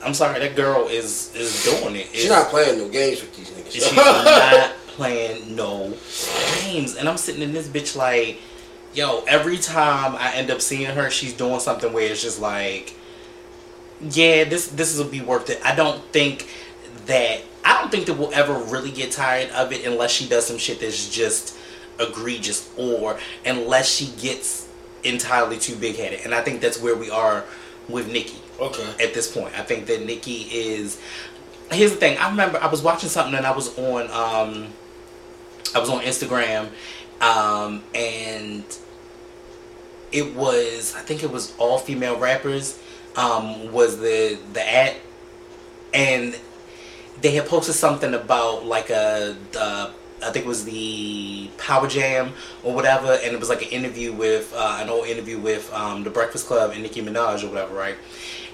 I'm 0.05 0.13
sorry, 0.13 0.39
that 0.39 0.55
girl 0.55 0.87
is 0.87 1.33
is 1.35 1.63
doing 1.63 1.95
it. 1.95 2.07
she's 2.13 2.29
not 2.29 2.49
playing 2.49 2.77
no 2.77 2.89
games 2.89 3.21
with 3.21 3.35
these 3.35 3.49
niggas. 3.49 3.71
She's 3.71 3.95
not 3.95 4.71
playing 4.87 5.55
no 5.55 5.93
games. 6.61 6.95
And 6.95 7.09
I'm 7.09 7.17
sitting 7.17 7.41
in 7.41 7.53
this 7.53 7.67
bitch 7.67 7.95
like, 7.95 8.37
yo, 8.93 9.23
every 9.27 9.57
time 9.57 10.15
I 10.15 10.33
end 10.35 10.51
up 10.51 10.61
seeing 10.61 10.93
her, 10.93 11.09
she's 11.09 11.33
doing 11.33 11.59
something 11.59 11.91
where 11.91 12.11
it's 12.11 12.21
just 12.21 12.39
like, 12.39 12.95
yeah, 13.99 14.43
this 14.43 14.67
this 14.67 14.97
will 14.97 15.05
be 15.09 15.21
worth 15.21 15.49
it. 15.49 15.59
I 15.65 15.75
don't 15.75 16.03
think 16.11 16.47
that 17.07 17.41
I 17.63 17.81
don't 17.81 17.89
think 17.89 18.05
that 18.05 18.13
we'll 18.13 18.33
ever 18.33 18.53
really 18.53 18.91
get 18.91 19.11
tired 19.11 19.49
of 19.51 19.73
it 19.73 19.85
unless 19.85 20.11
she 20.11 20.29
does 20.29 20.45
some 20.45 20.59
shit 20.59 20.79
that's 20.79 21.09
just 21.09 21.57
egregious 21.99 22.71
or 22.77 23.17
unless 23.45 23.89
she 23.89 24.07
gets 24.21 24.67
entirely 25.03 25.57
too 25.57 25.75
big 25.75 25.95
headed. 25.95 26.21
And 26.25 26.33
I 26.35 26.41
think 26.41 26.61
that's 26.61 26.79
where 26.79 26.95
we 26.95 27.09
are 27.09 27.43
with 27.89 28.11
Nicki 28.11 28.39
okay. 28.59 29.03
at 29.03 29.13
this 29.13 29.31
point. 29.31 29.57
I 29.57 29.63
think 29.63 29.87
that 29.87 30.05
Nicki 30.05 30.43
is. 30.51 30.99
Here's 31.71 31.91
the 31.91 31.97
thing. 31.97 32.17
I 32.17 32.29
remember 32.29 32.59
I 32.61 32.67
was 32.67 32.81
watching 32.81 33.09
something 33.09 33.35
and 33.35 33.45
I 33.45 33.55
was 33.55 33.77
on. 33.77 34.09
Um, 34.11 34.67
I 35.73 35.79
was 35.79 35.89
on 35.89 36.01
Instagram, 36.01 36.69
um, 37.21 37.83
and 37.93 38.63
it 40.11 40.35
was. 40.35 40.95
I 40.95 41.01
think 41.01 41.23
it 41.23 41.31
was 41.31 41.55
all 41.57 41.79
female 41.79 42.17
rappers. 42.17 42.79
Um, 43.15 43.71
was 43.71 43.99
the 43.99 44.37
the 44.53 44.61
ad, 44.61 44.95
and 45.93 46.37
they 47.21 47.31
had 47.31 47.47
posted 47.47 47.75
something 47.75 48.13
about 48.13 48.65
like 48.65 48.89
a 48.89 49.35
uh, 49.57 49.91
I 50.23 50.31
think 50.31 50.45
it 50.45 50.47
was 50.47 50.65
the 50.65 51.49
Power 51.57 51.87
Jam 51.87 52.33
or 52.63 52.73
whatever, 52.73 53.17
and 53.23 53.33
it 53.33 53.39
was 53.39 53.49
like 53.49 53.61
an 53.61 53.69
interview 53.69 54.11
with 54.13 54.53
uh, 54.55 54.79
an 54.81 54.89
old 54.89 55.07
interview 55.07 55.37
with 55.39 55.71
um, 55.73 56.03
the 56.03 56.09
Breakfast 56.09 56.47
Club 56.47 56.71
and 56.71 56.81
Nicki 56.81 57.01
Minaj 57.01 57.43
or 57.43 57.49
whatever, 57.49 57.75
right? 57.75 57.95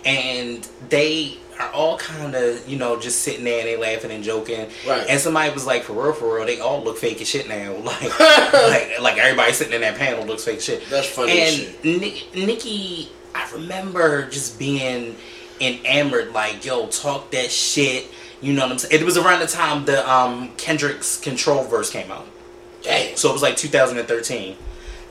And 0.05 0.67
they 0.89 1.37
are 1.59 1.69
all 1.73 1.97
kind 1.97 2.33
of 2.33 2.67
you 2.67 2.77
know 2.77 2.99
just 2.99 3.21
sitting 3.21 3.43
there 3.43 3.59
and 3.59 3.67
they 3.67 3.77
laughing 3.77 4.11
and 4.11 4.23
joking, 4.23 4.67
Right. 4.87 5.05
And 5.07 5.19
somebody 5.19 5.53
was 5.53 5.65
like, 5.65 5.83
for 5.83 5.93
real, 5.93 6.13
for 6.13 6.35
real, 6.35 6.45
they 6.45 6.59
all 6.59 6.83
look 6.83 6.97
fake 6.97 7.21
as 7.21 7.27
shit 7.27 7.47
now, 7.47 7.73
like 7.83 8.19
like 8.19 8.99
like 9.01 9.17
everybody 9.17 9.53
sitting 9.53 9.73
in 9.73 9.81
that 9.81 9.97
panel 9.97 10.25
looks 10.25 10.43
fake 10.45 10.61
shit. 10.61 10.83
That's 10.89 11.07
funny 11.07 11.39
And 11.39 11.55
shit. 11.55 11.85
Nick, 11.85 12.35
Nicki, 12.35 13.09
I 13.35 13.49
remember 13.53 14.27
just 14.29 14.57
being 14.57 15.15
enamored, 15.59 16.33
like, 16.33 16.65
yo, 16.65 16.87
talk 16.87 17.31
that 17.31 17.51
shit. 17.51 18.07
You 18.41 18.53
know 18.53 18.63
what 18.63 18.71
I'm 18.71 18.79
saying? 18.79 18.99
It 18.99 19.05
was 19.05 19.17
around 19.17 19.41
the 19.41 19.47
time 19.47 19.85
the 19.85 20.11
um, 20.11 20.49
Kendrick's 20.57 21.19
Control 21.19 21.63
verse 21.63 21.91
came 21.91 22.11
out. 22.11 22.25
Damn. 22.81 23.15
So 23.15 23.29
it 23.29 23.33
was 23.33 23.43
like 23.43 23.55
2013. 23.57 24.57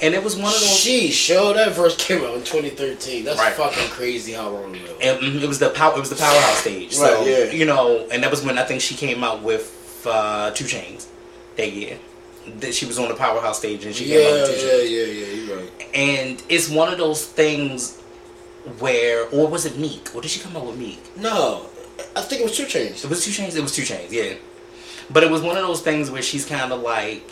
And 0.02 0.14
it 0.14 0.22
was 0.24 0.34
one 0.36 0.46
of 0.46 0.52
those. 0.60 0.78
She 0.78 1.10
sure 1.10 1.52
that 1.54 1.72
verse 1.72 1.94
came 1.96 2.22
out 2.24 2.34
in 2.34 2.40
2013. 2.42 3.24
That's 3.24 3.38
Right. 3.38 3.52
fucking 3.52 3.88
crazy 3.90 4.32
how 4.32 4.48
long 4.48 4.74
ago. 4.74 4.94
and, 5.00 5.18
mhm, 5.18 5.42
it 5.42 5.46
was 5.46 5.58
the 5.58 5.68
power. 5.70 5.94
It 5.96 6.00
was 6.00 6.08
the 6.10 6.16
powerhouse 6.16 6.58
stage. 6.58 6.92
So 6.94 7.02
Right, 7.18 7.26
yeah. 7.26 7.44
you 7.52 7.66
know, 7.66 8.06
and 8.10 8.22
that 8.22 8.30
was 8.30 8.42
when 8.42 8.56
I 8.58 8.64
think 8.64 8.80
she 8.80 8.94
came 8.94 9.22
out 9.22 9.42
with 9.42 9.72
uh, 10.06 10.50
Two 10.52 10.64
Chainz 10.64 11.04
that 11.56 11.72
year. 11.72 11.98
That 12.60 12.74
she 12.74 12.86
was 12.86 12.98
on 12.98 13.08
the 13.08 13.14
powerhouse 13.14 13.58
stage 13.58 13.84
and 13.84 13.94
she 13.94 14.06
Yeah, 14.06 14.20
came 14.22 14.26
out 14.42 14.48
with 14.48 14.60
Two 14.60 14.66
yeah, 14.66 14.72
Chainz. 14.72 14.90
yeah, 14.90 15.26
yeah. 15.26 15.34
You're 15.44 15.56
right. 15.58 15.70
And 15.92 16.42
it's 16.48 16.68
one 16.70 16.90
of 16.90 16.98
those 16.98 17.22
things 17.24 17.98
where, 18.78 19.26
or 19.28 19.46
was 19.48 19.66
it 19.66 19.76
Meek? 19.78 20.08
Or 20.14 20.22
did 20.22 20.30
she 20.30 20.40
come 20.40 20.56
out 20.56 20.66
with 20.66 20.76
Meek? 20.76 20.98
No, 21.16 21.66
I 22.16 22.22
think 22.22 22.40
it 22.40 22.44
was 22.44 22.56
two 22.56 22.64
Chainz. 22.64 23.04
It 23.04 23.10
was 23.10 23.22
two 23.24 23.30
Chainz. 23.30 23.54
It 23.56 23.60
was 23.62 23.74
two 23.74 23.82
Chainz. 23.82 24.10
Yeah, 24.10 24.34
but 25.10 25.22
it 25.22 25.30
was 25.30 25.42
one 25.42 25.56
of 25.58 25.66
those 25.66 25.80
things 25.82 26.10
where 26.10 26.22
she's 26.22 26.46
kind 26.46 26.72
of 26.72 26.80
like, 26.80 27.22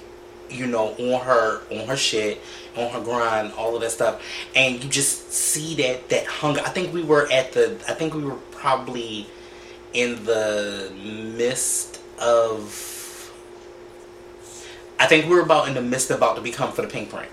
you 0.51 0.67
know, 0.67 0.89
on 0.95 1.21
her 1.25 1.61
on 1.71 1.87
her 1.89 1.97
shit, 1.97 2.41
on 2.77 2.91
her 2.91 3.01
grind, 3.01 3.53
all 3.55 3.75
of 3.75 3.81
that 3.83 3.91
stuff, 3.91 4.23
and 4.55 4.83
you 4.83 4.89
just 4.91 5.33
see 5.33 5.75
that 5.77 6.09
that 6.11 6.27
hunger. 6.27 6.61
I 6.65 6.71
think 6.71 6.93
we 6.93 7.03
were 7.03 7.31
at 7.31 7.53
the. 7.53 7.73
I 7.89 7.95
think 7.95 8.15
we 8.15 8.25
were 8.25 8.37
probably 8.53 9.27
in 9.93 10.25
the 10.25 10.93
midst 11.37 12.01
of. 12.21 12.85
I 15.01 15.07
think 15.07 15.27
we 15.27 15.35
were 15.37 15.43
about 15.43 15.69
in 15.69 15.75
the 15.75 15.83
midst 15.83 16.11
about 16.11 16.37
to 16.37 16.43
become 16.43 16.73
for 16.73 16.83
the 16.83 16.89
Pinkprint. 16.89 17.31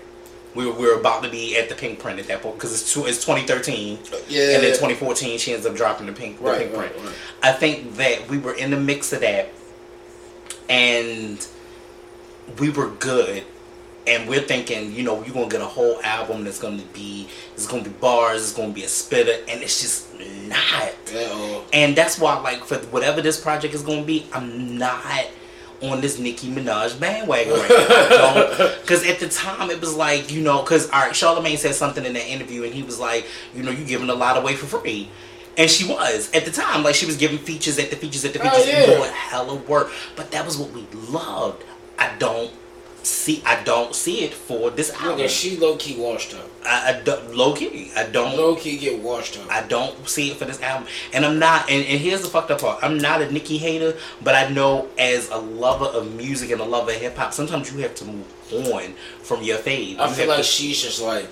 We 0.54 0.66
were, 0.66 0.72
we 0.72 0.86
were 0.86 0.94
about 1.00 1.22
to 1.24 1.28
be 1.28 1.56
at 1.58 1.68
the 1.68 1.74
Pinkprint 1.74 2.18
at 2.20 2.28
that 2.28 2.40
point 2.42 2.54
because 2.54 2.72
it's, 2.72 2.92
two, 2.94 3.04
it's 3.06 3.18
2013 3.24 3.98
Yeah. 4.28 4.54
and 4.54 4.62
then 4.62 4.70
2014 4.72 5.38
she 5.38 5.52
ends 5.52 5.66
up 5.66 5.74
dropping 5.76 6.06
the 6.06 6.12
pink, 6.12 6.38
the 6.38 6.44
Right, 6.44 6.58
pink 6.60 6.72
right, 6.76 6.90
print. 6.92 7.04
right. 7.06 7.14
I 7.42 7.52
think 7.52 7.96
that 7.96 8.26
we 8.30 8.38
were 8.38 8.54
in 8.54 8.70
the 8.70 8.78
mix 8.80 9.12
of 9.12 9.20
that, 9.20 9.50
and 10.70 11.46
we 12.58 12.70
were 12.70 12.88
good. 12.90 13.44
And 14.08 14.28
we're 14.28 14.40
thinking, 14.42 14.92
you 14.92 15.02
know, 15.02 15.24
you're 15.24 15.34
gonna 15.34 15.48
get 15.48 15.60
a 15.60 15.64
whole 15.66 16.00
album 16.04 16.44
that's 16.44 16.60
gonna 16.60 16.80
be, 16.92 17.26
it's 17.54 17.66
gonna 17.66 17.82
be 17.82 17.90
bars, 17.90 18.40
it's 18.42 18.54
gonna 18.54 18.72
be 18.72 18.84
a 18.84 18.88
spitter, 18.88 19.32
and 19.48 19.60
it's 19.62 19.80
just 19.80 20.14
not. 20.46 20.92
Yeah, 21.12 21.26
oh. 21.32 21.64
And 21.72 21.96
that's 21.96 22.16
why, 22.16 22.38
like, 22.38 22.64
for 22.64 22.76
whatever 22.92 23.20
this 23.20 23.40
project 23.40 23.74
is 23.74 23.82
gonna 23.82 24.04
be, 24.04 24.24
I'm 24.32 24.78
not 24.78 25.26
on 25.82 26.00
this 26.00 26.20
Nicki 26.20 26.48
Minaj 26.48 26.98
bandwagon 27.00 27.52
right 27.54 27.68
now. 28.10 28.74
Because 28.80 29.04
at 29.04 29.18
the 29.18 29.28
time, 29.28 29.70
it 29.70 29.80
was 29.80 29.94
like, 29.96 30.30
you 30.30 30.40
know, 30.40 30.62
because, 30.62 30.88
all 30.90 31.00
right, 31.00 31.12
Charlamagne 31.12 31.58
said 31.58 31.74
something 31.74 32.04
in 32.04 32.12
that 32.12 32.28
interview, 32.28 32.62
and 32.62 32.72
he 32.72 32.84
was 32.84 33.00
like, 33.00 33.26
you 33.56 33.64
know, 33.64 33.72
you're 33.72 33.88
giving 33.88 34.08
a 34.08 34.14
lot 34.14 34.36
away 34.36 34.54
for 34.54 34.66
free. 34.66 35.10
And 35.58 35.68
she 35.68 35.84
was 35.88 36.30
at 36.32 36.44
the 36.44 36.52
time, 36.52 36.84
like 36.84 36.94
she 36.94 37.06
was 37.06 37.16
giving 37.16 37.38
features 37.38 37.78
at 37.80 37.90
the 37.90 37.96
features 37.96 38.24
at 38.24 38.34
the 38.34 38.40
Oh, 38.40 38.50
features 38.50 38.72
and 38.74 38.88
yeah. 38.92 38.96
doing 38.98 39.10
hella 39.10 39.54
work. 39.56 39.90
But 40.14 40.30
that 40.30 40.44
was 40.44 40.56
what 40.58 40.70
we 40.70 40.86
loved. 41.10 41.64
I 41.98 42.14
don't 42.18 42.50
see, 43.02 43.40
I 43.46 43.62
don't 43.62 43.94
see 43.94 44.24
it 44.24 44.34
for 44.34 44.70
this 44.70 44.90
album. 44.92 45.18
Nigga, 45.24 45.28
she 45.28 45.56
low 45.56 45.76
key 45.76 45.96
washed 45.96 46.34
up. 46.34 46.48
I, 46.64 46.90
I 46.94 47.02
don't, 47.02 47.34
low 47.36 47.54
key, 47.54 47.90
I 47.96 48.04
don't. 48.04 48.36
Low 48.36 48.56
key 48.56 48.76
get 48.78 49.00
washed 49.00 49.38
up. 49.38 49.48
I 49.50 49.62
don't 49.66 50.08
see 50.08 50.30
it 50.32 50.36
for 50.38 50.44
this 50.44 50.60
album. 50.60 50.88
And 51.12 51.24
I'm 51.24 51.38
not, 51.38 51.70
and, 51.70 51.84
and 51.86 52.00
here's 52.00 52.22
the 52.22 52.28
fucked 52.28 52.50
up 52.50 52.60
part. 52.60 52.80
I'm 52.82 52.98
not 52.98 53.22
a 53.22 53.30
Nicki 53.30 53.58
hater, 53.58 53.96
but 54.22 54.34
I 54.34 54.48
know 54.48 54.88
as 54.98 55.30
a 55.30 55.36
lover 55.38 55.84
of 55.86 56.14
music 56.16 56.50
and 56.50 56.60
a 56.60 56.64
lover 56.64 56.90
of 56.90 56.96
hip 56.96 57.16
hop, 57.16 57.32
sometimes 57.32 57.72
you 57.72 57.78
have 57.80 57.94
to 57.96 58.04
move 58.04 58.26
on 58.72 58.94
from 59.22 59.42
your 59.42 59.58
fave. 59.58 59.98
I 59.98 60.08
You 60.08 60.14
feel 60.14 60.28
like 60.28 60.38
to- 60.38 60.42
she's 60.42 60.82
just 60.82 61.00
like, 61.00 61.28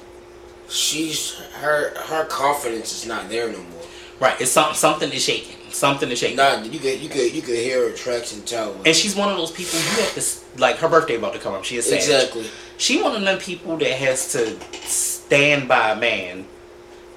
she's 0.68 1.34
her 1.60 1.92
her 2.04 2.24
confidence 2.26 2.92
is 3.02 3.06
not 3.06 3.28
there 3.28 3.50
no 3.50 3.58
more. 3.58 3.82
right, 4.20 4.40
it's 4.40 4.50
something, 4.52 4.74
something 4.76 5.12
is 5.12 5.24
shaking. 5.24 5.56
Something 5.70 6.10
is 6.10 6.18
shaking. 6.20 6.36
Not 6.36 6.64
you 6.72 6.78
could 6.78 7.00
you 7.00 7.08
could 7.08 7.34
you 7.34 7.42
could 7.42 7.56
hear 7.56 7.90
her 7.90 7.96
tracks 7.96 8.32
and 8.32 8.46
tell. 8.46 8.76
and 8.86 8.94
she's 8.94 9.16
one 9.16 9.28
of 9.28 9.36
those 9.36 9.50
people 9.50 9.78
you 9.78 9.84
have 10.02 10.14
to, 10.14 10.43
like, 10.56 10.76
her 10.78 10.88
birthday 10.88 11.16
about 11.16 11.34
to 11.34 11.38
come 11.38 11.54
up. 11.54 11.64
She 11.64 11.76
is 11.76 11.86
sad. 11.86 11.96
exactly. 11.96 12.46
She 12.76 13.02
one 13.02 13.14
of 13.14 13.22
them 13.22 13.38
people 13.38 13.76
that 13.78 13.92
has 13.92 14.32
to 14.32 14.58
stand 14.86 15.68
by 15.68 15.90
a 15.90 15.96
man. 15.96 16.46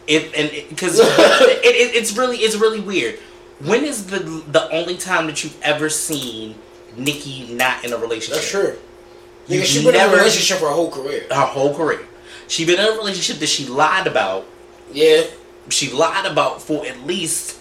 It 0.08 0.34
and 0.36 0.70
because 0.70 1.00
it, 1.02 1.06
it, 1.66 1.96
it's 1.96 2.16
really 2.16 2.38
it's 2.38 2.56
really 2.56 2.80
weird. 2.80 3.20
When 3.60 3.84
is 3.84 4.08
the 4.08 4.20
the 4.20 4.70
only 4.72 4.98
time 4.98 5.28
that 5.28 5.44
you've 5.44 5.60
ever 5.62 5.90
seen 5.90 6.56
Nicki 6.96 7.54
not 7.54 7.84
in 7.84 7.92
a 7.92 7.98
relationship? 7.98 8.36
That's 8.36 8.52
true. 8.52 8.78
You 9.48 9.62
Nigga, 9.62 9.66
she 9.66 9.84
been 9.84 9.96
in 9.96 10.02
a 10.02 10.10
relationship 10.10 10.58
for 10.58 10.68
her 10.68 10.74
whole 10.74 10.92
career. 10.92 11.26
Her 11.30 11.46
whole 11.46 11.74
career. 11.74 12.06
She 12.48 12.66
been 12.66 12.80
in 12.80 12.86
a 12.86 12.98
relationship 12.98 13.40
that 13.40 13.48
she 13.48 13.66
lied 13.66 14.08
about. 14.08 14.46
Yeah. 14.92 15.24
She 15.70 15.92
lied 15.92 16.26
about 16.26 16.62
for 16.62 16.86
at 16.86 17.06
least 17.06 17.54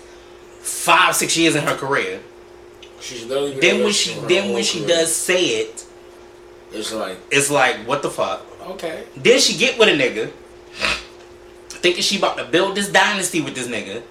five 0.61 1.17
six 1.17 1.37
years 1.37 1.57
in 1.57 1.65
her 1.65 1.77
career. 1.77 2.21
She's 3.01 3.25
literally 3.27 3.59
Then 3.61 3.83
when 3.85 3.93
she 3.93 4.15
then 4.21 4.53
when 4.53 4.63
she 4.65 4.81
career. 4.81 4.89
does 4.97 5.15
say 5.15 5.45
it, 5.61 5.85
it's 6.73 6.93
like 6.93 7.19
it's 7.31 7.51
like 7.51 7.77
what 7.87 8.03
the 8.03 8.11
fuck. 8.11 8.45
okay. 8.71 9.05
Then 9.17 9.39
she 9.39 9.57
get 9.57 9.79
with 9.79 9.89
a 9.89 9.93
nigga, 9.93 10.31
thinking 11.69 12.03
she 12.03 12.19
about 12.19 12.37
to 12.39 12.45
build 12.45 12.75
this 12.77 12.89
dynasty 12.91 13.41
with 13.41 13.55
this 13.55 13.69
nigga, 13.69 14.03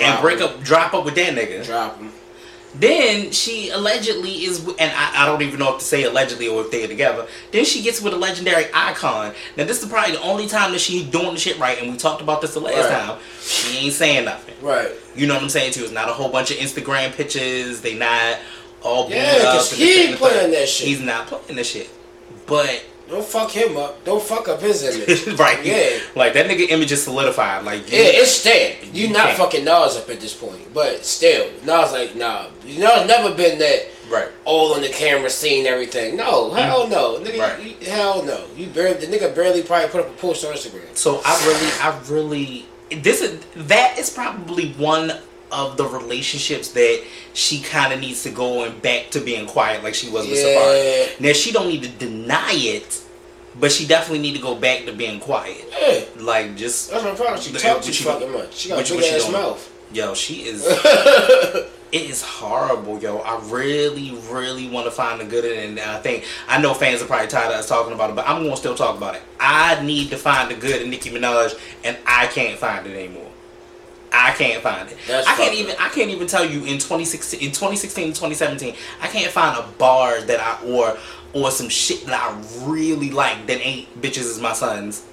and 0.00 0.20
break 0.20 0.38
him. 0.38 0.46
up, 0.48 0.62
drop 0.62 0.94
up 0.94 1.04
with 1.04 1.14
that 1.16 1.34
nigga. 1.34 1.64
Drop 1.64 1.98
him. 1.98 2.12
Then 2.76 3.30
she 3.30 3.70
allegedly 3.70 4.44
is, 4.44 4.58
and 4.66 4.90
I, 4.96 5.22
I 5.22 5.26
don't 5.26 5.42
even 5.42 5.60
know 5.60 5.74
if 5.74 5.78
to 5.78 5.84
say 5.84 6.02
allegedly 6.04 6.48
or 6.48 6.62
if 6.62 6.70
they're 6.72 6.88
together. 6.88 7.26
Then 7.52 7.64
she 7.64 7.82
gets 7.82 8.00
with 8.02 8.12
a 8.14 8.16
legendary 8.16 8.66
icon. 8.74 9.32
Now 9.56 9.64
this 9.64 9.80
is 9.82 9.88
probably 9.88 10.12
the 10.16 10.22
only 10.22 10.48
time 10.48 10.72
that 10.72 10.80
she's 10.80 11.04
doing 11.04 11.34
the 11.34 11.38
shit 11.38 11.58
right, 11.58 11.80
and 11.80 11.92
we 11.92 11.96
talked 11.96 12.20
about 12.20 12.40
this 12.40 12.54
the 12.54 12.60
last 12.60 12.90
Right. 12.90 13.06
time. 13.06 13.18
She 13.40 13.78
ain't 13.86 13.94
saying 13.94 14.24
nothing. 14.24 14.54
Right. 14.60 14.90
You 15.14 15.26
know 15.28 15.34
what 15.34 15.42
I'm 15.44 15.48
saying 15.50 15.72
too? 15.72 15.84
It's 15.84 15.92
not 15.92 16.08
a 16.08 16.12
whole 16.12 16.30
bunch 16.30 16.50
of 16.50 16.56
Instagram 16.56 17.12
pictures. 17.12 17.80
They 17.80 17.94
not 17.94 18.38
all 18.82 19.08
Yeah, 19.08 19.22
up. 19.46 19.54
'cause 19.58 19.72
he 19.72 20.02
ain't 20.08 20.18
playing 20.18 20.50
that 20.50 20.68
shit. 20.68 20.88
He's 20.88 21.00
not 21.00 21.28
playing 21.28 21.54
that 21.56 21.66
shit. 21.66 21.88
But 22.46 22.82
Don't 23.08 23.24
fuck 23.24 23.50
him 23.50 23.76
up. 23.76 24.02
Don't 24.04 24.22
fuck 24.22 24.48
up 24.48 24.60
his 24.60 24.82
image. 24.82 25.26
right, 25.38 25.62
Yeah. 25.64 25.98
like 26.16 26.32
that 26.34 26.46
nigga 26.46 26.68
image 26.70 26.90
is 26.92 27.02
solidified. 27.04 27.64
Like 27.64 27.90
you- 27.92 27.98
Yeah, 27.98 28.04
it's 28.22 28.30
stamped. 28.32 28.84
You 28.94 29.08
You 29.08 29.12
not 29.12 29.26
can't. 29.26 29.38
fucking 29.38 29.64
Nas 29.64 29.96
up 29.96 30.08
at 30.08 30.20
this 30.20 30.34
point, 30.34 30.72
but 30.72 31.04
still, 31.04 31.48
Nas 31.64 31.92
like 31.92 32.14
nah. 32.16 32.46
Nas 32.64 33.06
never 33.06 33.34
been 33.34 33.58
that 33.58 33.86
right. 34.10 34.28
all 34.44 34.72
on 34.74 34.80
the 34.80 34.88
camera, 34.88 35.28
seeing 35.28 35.66
everything. 35.66 36.16
No, 36.16 36.44
mm-hmm. 36.48 36.56
hell 36.56 36.88
no, 36.88 37.18
nigga. 37.20 37.38
Right. 37.38 37.62
you- 37.80 37.86
hell 37.90 38.22
no. 38.22 38.46
You 38.56 38.66
barely 38.68 39.04
the 39.04 39.14
nigga 39.14 39.34
barely 39.34 39.62
probably 39.62 39.88
put 39.88 40.00
up 40.00 40.08
a 40.08 40.12
post 40.14 40.44
on 40.44 40.54
Instagram. 40.54 40.96
So 40.96 41.20
I 41.24 41.36
really, 41.46 41.72
I 41.82 42.00
really, 42.08 42.66
this 43.02 43.20
is 43.20 43.38
that 43.68 43.98
is 43.98 44.08
probably 44.10 44.72
one 44.74 45.12
of 45.54 45.76
the 45.76 45.84
relationships 45.86 46.68
that 46.72 47.02
she 47.32 47.60
kind 47.62 47.92
of 47.92 48.00
needs 48.00 48.22
to 48.24 48.30
go 48.30 48.64
and 48.64 48.80
back 48.82 49.10
to 49.10 49.20
being 49.20 49.46
quiet 49.46 49.82
like 49.82 49.94
she 49.94 50.08
was 50.10 50.26
with 50.26 50.38
Yeah. 50.38 50.44
Safaree. 50.44 51.20
Now 51.20 51.32
she 51.32 51.52
don't 51.52 51.68
need 51.68 51.82
to 51.84 51.88
deny 51.88 52.52
it, 52.52 53.02
but 53.58 53.70
she 53.72 53.86
definitely 53.86 54.18
need 54.20 54.34
to 54.36 54.42
go 54.42 54.54
back 54.54 54.84
to 54.86 54.92
being 54.92 55.20
quiet. 55.20 55.64
Yeah, 55.80 56.04
Like 56.22 56.56
just 56.56 56.90
that's 56.90 57.04
my 57.04 57.14
problem. 57.14 57.40
She 57.40 57.52
talks 57.52 57.86
too 57.86 57.92
you- 57.92 58.04
fucking 58.10 58.32
much. 58.32 58.54
She 58.54 58.68
got 58.68 58.88
a 58.90 58.94
big 58.94 59.04
ass 59.14 59.30
mouth. 59.30 59.70
yo, 59.92 60.14
she 60.14 60.42
is. 60.42 60.66
it 61.92 62.10
is 62.10 62.22
horrible, 62.22 62.98
yo. 62.98 63.18
I 63.18 63.40
really, 63.48 64.10
really 64.30 64.68
want 64.68 64.86
to 64.86 64.90
find 64.90 65.20
the 65.20 65.24
good 65.24 65.44
in 65.44 65.52
it, 65.52 65.68
and 65.68 65.78
I 65.80 66.00
think 66.00 66.24
I 66.48 66.60
know 66.60 66.74
fans 66.74 67.00
are 67.02 67.06
probably 67.06 67.28
tired 67.28 67.52
of 67.52 67.58
us 67.60 67.68
talking 67.68 67.92
about 67.92 68.10
it, 68.10 68.16
but 68.16 68.26
I'm 68.28 68.42
gonna 68.42 68.56
still 68.56 68.74
talk 68.74 68.96
about 68.96 69.14
it. 69.14 69.22
I 69.38 69.80
need 69.82 70.10
to 70.10 70.16
find 70.16 70.50
the 70.50 70.54
good 70.56 70.82
in 70.82 70.90
Nicki 70.90 71.10
Minaj, 71.10 71.58
and 71.84 71.96
I 72.06 72.26
can't 72.26 72.58
find 72.58 72.86
it 72.86 72.96
anymore. 72.96 73.30
I 74.14 74.32
can't 74.32 74.62
find 74.62 74.88
it. 74.90 74.96
That's 75.06 75.26
I 75.26 75.34
can't 75.36 75.54
even. 75.54 75.72
up. 75.72 75.80
I 75.82 75.88
can't 75.88 76.10
even 76.10 76.26
tell 76.26 76.44
you 76.44 76.60
in 76.60 76.78
2016, 76.78 77.40
in 77.40 77.48
2016, 77.48 78.08
2017. 78.08 78.74
I 79.02 79.08
can't 79.08 79.30
find 79.30 79.58
a 79.58 79.66
bar 79.78 80.20
that 80.22 80.40
I 80.40 80.64
or 80.66 80.96
or 81.32 81.50
some 81.50 81.68
shit 81.68 82.06
that 82.06 82.14
I 82.14 82.64
really 82.64 83.10
like 83.10 83.46
that 83.48 83.60
ain't 83.64 84.00
bitches 84.00 84.18
is 84.18 84.40
my 84.40 84.52
sons. 84.52 85.04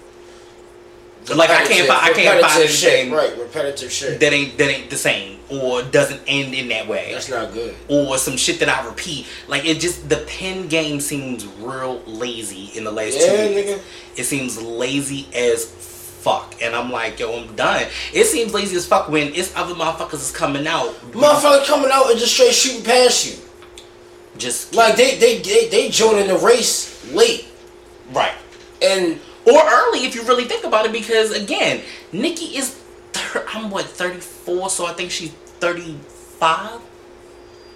Like 1.36 1.52
I 1.52 1.66
can't 1.66 1.88
find. 1.88 2.02
I 2.02 2.14
can't 2.14 2.28
find 2.30 2.38
repetitive 2.42 2.72
shit. 2.72 3.12
Right, 3.12 3.38
repetitive 3.38 3.92
shit. 3.92 4.20
that 4.20 4.34
ain't 4.34 4.58
that 4.58 4.70
ain't 4.70 4.90
the 4.90 4.98
same 4.98 5.38
or 5.50 5.84
doesn't 5.84 6.22
end 6.28 6.56
in 6.56 6.68
that 6.70 6.88
way 6.88 7.12
That's 7.12 7.30
not 7.30 7.54
good. 7.54 7.76
or 7.90 8.18
some 8.18 8.38
shit 8.38 8.60
that 8.60 8.70
I 8.70 8.84
repeat. 8.88 9.28
Like 9.48 9.64
it 9.66 9.80
just 9.80 10.10
the 10.10 10.18
pen 10.28 10.68
game 10.68 11.00
seems 11.00 11.46
real 11.60 12.02
lazy 12.08 12.72
in 12.76 12.84
the 12.86 12.92
last 12.92 13.20
Yeah, 13.20 13.28
two 13.28 13.54
years. 13.54 13.66
nigga. 13.80 13.82
It 14.18 14.24
seems 14.24 14.60
lazy 14.62 15.28
as 15.36 15.66
fuck. 16.22 16.56
And 16.62 16.76
I'm 16.76 16.92
like, 16.92 17.20
yo, 17.20 17.36
I'm 17.36 17.56
done. 17.56 17.88
It 18.14 18.26
seems 18.26 18.54
lazy 18.54 18.76
as 18.76 18.86
fuck 18.86 19.10
when 19.10 19.34
it's 19.34 19.56
other 19.56 19.74
motherfuckers 19.74 20.14
is 20.16 20.32
coming 20.32 20.68
out. 20.68 20.90
Motherfucker 21.12 21.66
coming 21.66 21.90
out 21.92 22.10
and 22.10 22.20
just 22.20 22.34
straight 22.34 22.54
shooting 22.54 22.84
past 22.84 23.26
you. 23.28 23.44
Just 24.38 24.74
Like 24.76 24.96
they 24.96 25.18
they 25.18 25.40
they, 25.40 25.68
they 25.68 25.90
joining 25.90 26.28
the 26.28 26.38
race 26.38 27.04
late 27.12 27.48
right. 28.12 28.34
and 28.82 29.20
Or 29.46 29.60
early 29.62 30.06
if 30.06 30.16
you 30.16 30.24
really 30.24 30.46
think 30.46 30.64
about 30.64 30.86
it, 30.86 30.92
because 30.92 31.32
again, 31.32 31.82
Nicki 32.12 32.58
is 32.58 32.80
thir- 33.14 33.46
I'm 33.50 33.70
what, 33.70 33.86
34, 33.86 34.70
so 34.70 34.86
I 34.86 34.94
think 34.94 35.12
she's 35.12 35.32
35. 35.60 36.80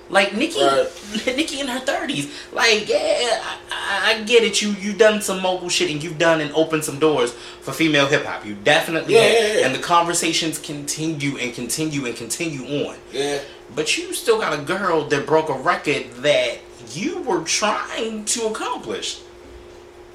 Like 0.10 0.36
Nicki, 0.36 0.62
Right. 0.62 0.88
Nicki 1.36 1.60
in 1.62 1.68
her 1.68 1.80
thirties. 1.80 2.32
Like, 2.54 2.88
yeah, 2.88 3.42
I, 3.72 4.14
I, 4.20 4.24
get 4.24 4.44
it. 4.44 4.62
You 4.62 4.70
you 4.74 4.94
done 4.94 5.20
some 5.22 5.42
mogul 5.42 5.68
shit 5.70 5.90
and 5.90 6.04
you've 6.04 6.20
done 6.20 6.42
and 6.42 6.52
opened 6.54 6.84
some 6.84 7.00
doors 7.00 7.34
for 7.34 7.72
female 7.72 8.06
hip 8.06 8.24
hop. 8.24 8.46
You 8.46 8.54
definitely 8.54 9.16
Yeah, 9.16 9.22
have. 9.22 9.34
yeah, 9.34 9.54
yeah. 9.62 9.66
And 9.66 9.74
the 9.76 9.80
conversations 9.80 10.60
continue 10.60 11.38
and 11.38 11.54
continue 11.56 12.06
and 12.06 12.16
continue 12.16 12.86
on. 12.88 12.98
yeah. 13.12 13.40
But 13.76 13.98
you 13.98 14.14
still 14.14 14.40
got 14.40 14.54
a 14.58 14.62
girl 14.62 15.06
that 15.08 15.26
broke 15.26 15.50
a 15.50 15.54
record 15.54 16.06
that 16.18 16.60
you 16.94 17.22
were 17.24 17.44
trying 17.44 18.26
to 18.26 18.46
accomplish. 18.46 19.22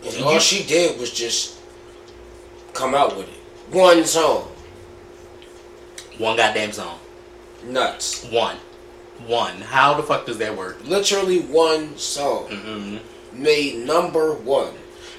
And 0.07 0.23
all 0.25 0.39
she 0.39 0.63
did 0.63 1.01
was 1.01 1.11
just 1.11 1.59
come 2.75 2.95
out 2.95 3.17
with 3.17 3.27
it. 3.29 3.75
One 3.75 4.05
song. 4.05 4.53
One 6.19 6.37
goddamn 6.37 6.71
song. 6.73 6.99
Nuts. 7.65 8.25
One. 8.27 8.57
One. 9.27 9.61
How 9.61 9.95
the 9.95 10.03
fuck 10.03 10.27
does 10.27 10.39
that 10.39 10.57
work? 10.57 10.79
Literally 10.85 11.41
one 11.41 11.97
song. 11.97 12.49
Mm-mm. 12.49 13.01
Made 13.33 13.87
number 13.87 14.33
one. 14.35 14.75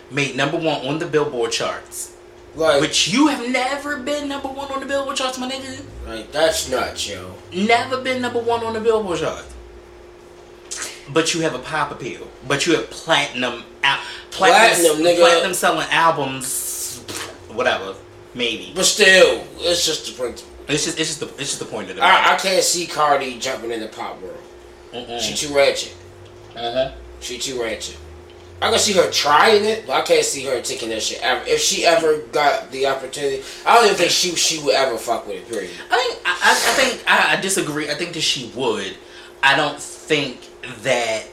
Made 0.10 0.36
number 0.36 0.58
one 0.58 0.86
on 0.88 1.00
the 1.00 1.06
Billboard 1.06 1.52
charts. 1.52 2.16
Like, 2.56 2.82
Which 2.82 3.08
you 3.08 3.28
have 3.28 3.48
never 3.50 3.98
been 3.98 4.28
number 4.28 4.50
one 4.50 4.70
on 4.72 4.82
the 4.82 4.86
Billboard 4.86 5.16
charts, 5.16 5.38
my 5.40 5.50
nigga. 5.50 5.86
like 6.06 6.32
that's 6.34 6.70
nuts, 6.70 7.08
yo. 7.10 7.34
Never 7.54 8.02
been 8.02 8.22
number 8.22 8.40
one 8.40 8.62
on 8.66 8.74
the 8.74 8.82
Billboard 8.82 9.20
charts. 9.20 9.48
But 11.14 11.34
you 11.34 11.42
have 11.42 11.56
a 11.56 11.60
pop 11.60 11.92
appeal. 11.92 12.28
But 12.48 12.66
you 12.68 12.76
have 12.76 12.90
platinum, 12.90 13.64
al- 13.84 14.00
platinum, 14.32 14.96
Platinum, 14.96 15.06
nigga. 15.06 15.20
platinum 15.20 15.54
selling 15.54 15.88
albums. 15.92 17.00
Whatever, 17.54 17.96
maybe. 18.34 18.72
But 18.76 18.86
still, 18.86 19.46
it's 19.60 19.86
just 19.86 20.06
the 20.08 20.12
principle. 20.22 20.51
It's 20.68 20.86
just, 20.86 21.00
it's 21.00 21.10
just 21.10 21.20
the, 21.20 21.28
it's 21.42 21.50
just 21.50 21.60
the 21.60 21.66
point 21.66 21.90
of 21.90 21.98
matter. 21.98 22.30
I, 22.30 22.36
I 22.36 22.38
can't 22.38 22.64
see 22.64 22.88
Cardi 22.88 23.40
jumping 23.40 23.72
in 23.72 23.80
the 23.80 23.88
pop 23.88 24.22
world. 24.22 24.38
Mm-mm. 24.94 25.20
She 25.20 25.36
too 25.36 25.54
ratchet. 25.56 25.96
Uh-huh. 26.56 26.92
She 27.20 27.38
too 27.38 27.62
ratchet. 27.62 27.98
I 28.62 28.70
can 28.70 28.78
see 28.78 28.94
her 28.94 29.10
trying 29.10 29.66
it, 29.66 29.88
but 29.88 29.94
I 29.94 30.02
can't 30.02 30.24
see 30.24 30.46
her 30.46 30.62
taking 30.62 30.90
that 30.90 31.02
shit 31.02 31.20
ever. 31.24 31.44
If 31.48 31.60
she 31.60 31.84
ever 31.84 32.20
got 32.32 32.72
the 32.72 32.86
opportunity, 32.86 33.44
I 33.66 33.76
don't 33.76 33.86
even 33.86 33.98
think 33.98 34.12
she 34.12 34.36
she 34.36 34.64
would 34.64 34.76
ever 34.76 34.98
fuck 34.98 35.26
with 35.26 35.38
it. 35.38 35.50
Period. 35.50 35.72
I 35.90 35.98
think 35.98 36.22
I, 36.26 36.32
I 36.32 36.52
I 36.52 36.74
think 36.76 37.04
I, 37.08 37.38
I 37.38 37.42
disagree. 37.42 37.90
I 37.90 37.96
think 37.96 38.14
that 38.14 38.22
she 38.22 38.52
would. 38.56 38.96
I 39.42 39.58
don't 39.58 39.82
think 39.82 40.42
that 40.84 41.26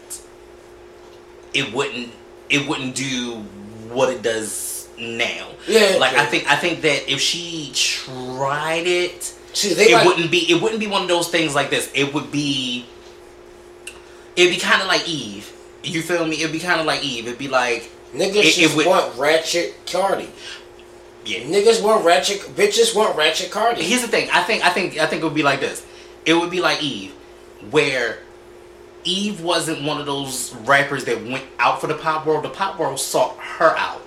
it 1.53 1.75
wouldn't 1.75 2.13
it 2.49 2.67
wouldn't 2.67 2.95
do 2.95 3.43
what 3.91 4.09
it 4.09 4.23
does 4.23 4.78
now. 5.01 5.49
Yeah, 5.67 5.97
Like 5.99 6.13
yeah. 6.13 6.23
I 6.23 6.27
think 6.27 6.51
I 6.51 6.57
think 6.57 6.81
that 6.83 7.11
if 7.11 7.21
she 7.21 7.71
tried 7.75 8.87
it, 8.87 9.23
See, 9.53 9.75
they 9.75 9.91
it 9.91 9.95
like, 9.95 10.07
wouldn't 10.07 10.31
be 10.31 10.51
it 10.51 10.61
wouldn't 10.63 10.81
be 10.81 10.87
one 10.87 11.03
of 11.03 11.09
those 11.09 11.29
things 11.29 11.55
like 11.55 11.71
this. 11.71 11.91
It 11.95 12.13
would 12.15 12.31
be 12.31 12.87
it'd 14.37 14.53
be 14.55 14.61
kind 14.61 14.81
of 14.83 14.89
like 14.89 15.09
Eve. 15.09 15.53
You 15.83 16.03
feel 16.03 16.27
me? 16.27 16.37
It'd 16.41 16.53
be 16.53 16.59
kind 16.59 16.81
of 16.81 16.87
like 16.87 17.03
Eve. 17.05 17.27
It'd 17.27 17.39
be 17.39 17.49
like 17.49 17.91
niggas 18.15 18.35
it- 18.35 18.59
it 18.59 18.77
would- 18.77 18.87
want 18.87 19.17
ratchet 19.17 19.75
Cardi. 19.91 20.29
yeah. 21.25 21.41
Niggas 21.41 21.83
want 21.83 22.05
ratchet. 22.05 22.41
Bitches 22.57 22.95
want 22.95 23.17
ratchet 23.17 23.51
Cardi. 23.51 23.83
Here's 23.83 24.03
the 24.03 24.09
thing. 24.09 24.29
I 24.33 24.43
think 24.43 24.65
I 24.65 24.71
think 24.71 24.99
I 24.99 25.07
think 25.07 25.23
it 25.23 25.25
would 25.25 25.35
be 25.35 25.43
like 25.43 25.61
this. 25.61 25.85
It 26.27 26.35
would 26.35 26.51
be 26.51 26.61
like 26.61 26.83
Eve, 26.83 27.13
where 27.71 28.19
Eve 29.05 29.41
wasn't 29.41 29.83
one 29.85 29.99
of 29.99 30.07
those 30.07 30.55
rappers 30.67 31.05
that 31.07 31.25
went 31.25 31.45
out 31.59 31.81
for 31.81 31.87
the 31.87 31.95
pop 31.95 32.27
world. 32.27 32.45
The 32.45 32.51
pop 32.51 32.79
world 32.79 33.01
sought 33.01 33.37
her 33.39 33.77
out. 33.79 34.03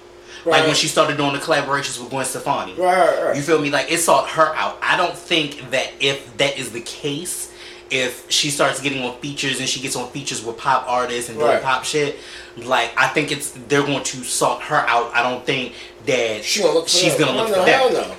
Like 0.45 0.65
when 0.65 0.75
she 0.75 0.87
started 0.87 1.17
doing 1.17 1.33
the 1.33 1.39
collaborations 1.39 1.99
with 2.01 2.09
Gwen 2.09 2.25
Stefani. 2.25 2.73
Right, 2.73 2.97
right, 2.97 3.23
right. 3.25 3.35
You 3.35 3.41
feel 3.41 3.59
me? 3.61 3.69
Like 3.69 3.91
it 3.91 3.99
sought 3.99 4.27
her 4.31 4.55
out. 4.55 4.77
I 4.81 4.97
don't 4.97 5.15
think 5.15 5.69
that 5.71 5.91
if 5.99 6.35
that 6.37 6.57
is 6.57 6.71
the 6.71 6.81
case, 6.81 7.53
if 7.91 8.29
she 8.31 8.49
starts 8.49 8.81
getting 8.81 9.03
on 9.03 9.19
features 9.19 9.59
and 9.59 9.67
she 9.69 9.79
gets 9.81 9.95
on 9.95 10.09
features 10.11 10.43
with 10.43 10.57
pop 10.57 10.85
artists 10.87 11.29
and 11.29 11.37
doing 11.37 11.51
Right. 11.51 11.61
pop 11.61 11.83
shit, 11.83 12.17
like 12.57 12.91
I 12.97 13.07
think 13.09 13.31
it's 13.31 13.51
they're 13.67 13.83
going 13.85 14.03
to 14.03 14.23
sort 14.23 14.61
her 14.63 14.77
out. 14.87 15.11
I 15.13 15.21
don't 15.21 15.45
think 15.45 15.73
that 16.05 16.43
She 16.43 16.63
gonna 16.63 16.87
she's 16.87 17.15
gonna 17.15 17.33
look 17.37 17.49
oh, 17.49 17.53
for 17.53 17.65
them. 17.65 17.67
hell 17.67 17.91
no. 17.93 18.15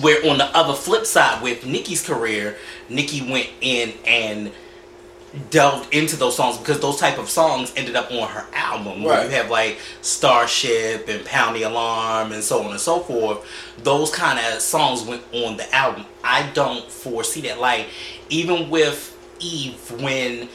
Where 0.00 0.28
on 0.30 0.38
the 0.38 0.46
other 0.56 0.74
flip 0.74 1.06
side 1.06 1.40
with 1.42 1.64
Nicki's 1.64 2.04
career, 2.04 2.56
Nicki 2.88 3.22
went 3.30 3.48
in 3.60 3.92
and 4.04 4.52
delved 5.50 5.92
into 5.92 6.16
those 6.16 6.36
songs 6.36 6.56
because 6.58 6.78
those 6.80 6.98
type 6.98 7.18
of 7.18 7.28
songs 7.28 7.72
ended 7.76 7.96
up 7.96 8.10
on 8.12 8.28
her 8.28 8.46
album. 8.52 9.02
Where 9.02 9.18
Right. 9.18 9.24
you 9.30 9.36
have 9.36 9.50
like 9.50 9.78
Starship 10.02 11.08
and 11.08 11.24
Pound 11.24 11.56
the 11.56 11.62
Alarm 11.64 12.32
and 12.32 12.42
so 12.42 12.62
on 12.62 12.70
and 12.70 12.80
so 12.80 13.00
forth. 13.00 13.44
Those 13.82 14.10
kind 14.10 14.38
of 14.38 14.60
songs 14.60 15.02
went 15.02 15.22
on 15.32 15.56
the 15.56 15.74
album. 15.74 16.04
I 16.22 16.44
don't 16.54 16.88
foresee 16.90 17.40
that. 17.42 17.60
Like 17.60 17.86
even 18.30 18.70
with 18.70 19.10
Eve 19.40 19.90
when 20.00 20.48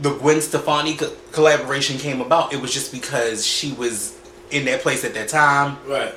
the 0.00 0.14
Gwen 0.14 0.40
Stefani 0.40 0.96
co- 0.96 1.12
collaboration 1.30 1.98
came 1.98 2.20
about, 2.20 2.52
it 2.52 2.60
was 2.60 2.72
just 2.72 2.92
because 2.92 3.46
she 3.46 3.72
was 3.74 4.16
in 4.50 4.64
that 4.64 4.80
place 4.80 5.04
at 5.04 5.14
that 5.14 5.28
time. 5.28 5.78
Right. 5.86 6.12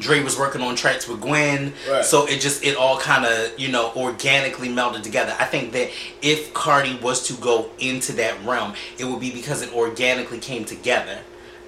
Dre 0.00 0.20
was 0.22 0.36
working 0.36 0.60
on 0.60 0.74
tracks 0.74 1.06
with 1.06 1.20
Gwen, 1.20 1.72
Right. 1.88 2.04
so 2.04 2.26
it 2.26 2.40
just 2.40 2.64
it 2.64 2.76
all 2.76 2.98
kind 2.98 3.24
of 3.24 3.58
you 3.58 3.68
know 3.68 3.92
organically 3.96 4.68
melded 4.68 5.02
together. 5.02 5.34
I 5.38 5.44
think 5.44 5.72
that 5.72 5.90
if 6.20 6.52
Cardi 6.52 6.96
was 6.96 7.26
to 7.28 7.34
go 7.34 7.70
into 7.78 8.12
that 8.14 8.34
realm, 8.44 8.74
it 8.98 9.04
would 9.04 9.20
be 9.20 9.30
because 9.30 9.62
it 9.62 9.72
organically 9.72 10.38
came 10.38 10.64
together, 10.64 11.18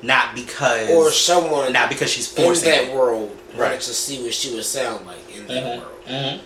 not 0.02 0.34
because 0.34 0.90
Or 0.90 1.10
someone 1.12 1.72
not 1.72 1.88
because 1.88 2.10
she's 2.10 2.36
in 2.36 2.52
that 2.54 2.84
it. 2.84 2.92
world 2.92 3.36
Right. 3.54 3.80
to 3.80 3.94
see 3.94 4.22
what 4.22 4.34
she 4.34 4.54
would 4.54 4.64
sound 4.64 5.06
like 5.06 5.18
in 5.34 5.46
that 5.46 5.62
Mhm, 5.62 5.78
world. 5.78 5.92
mhm. 6.08 6.40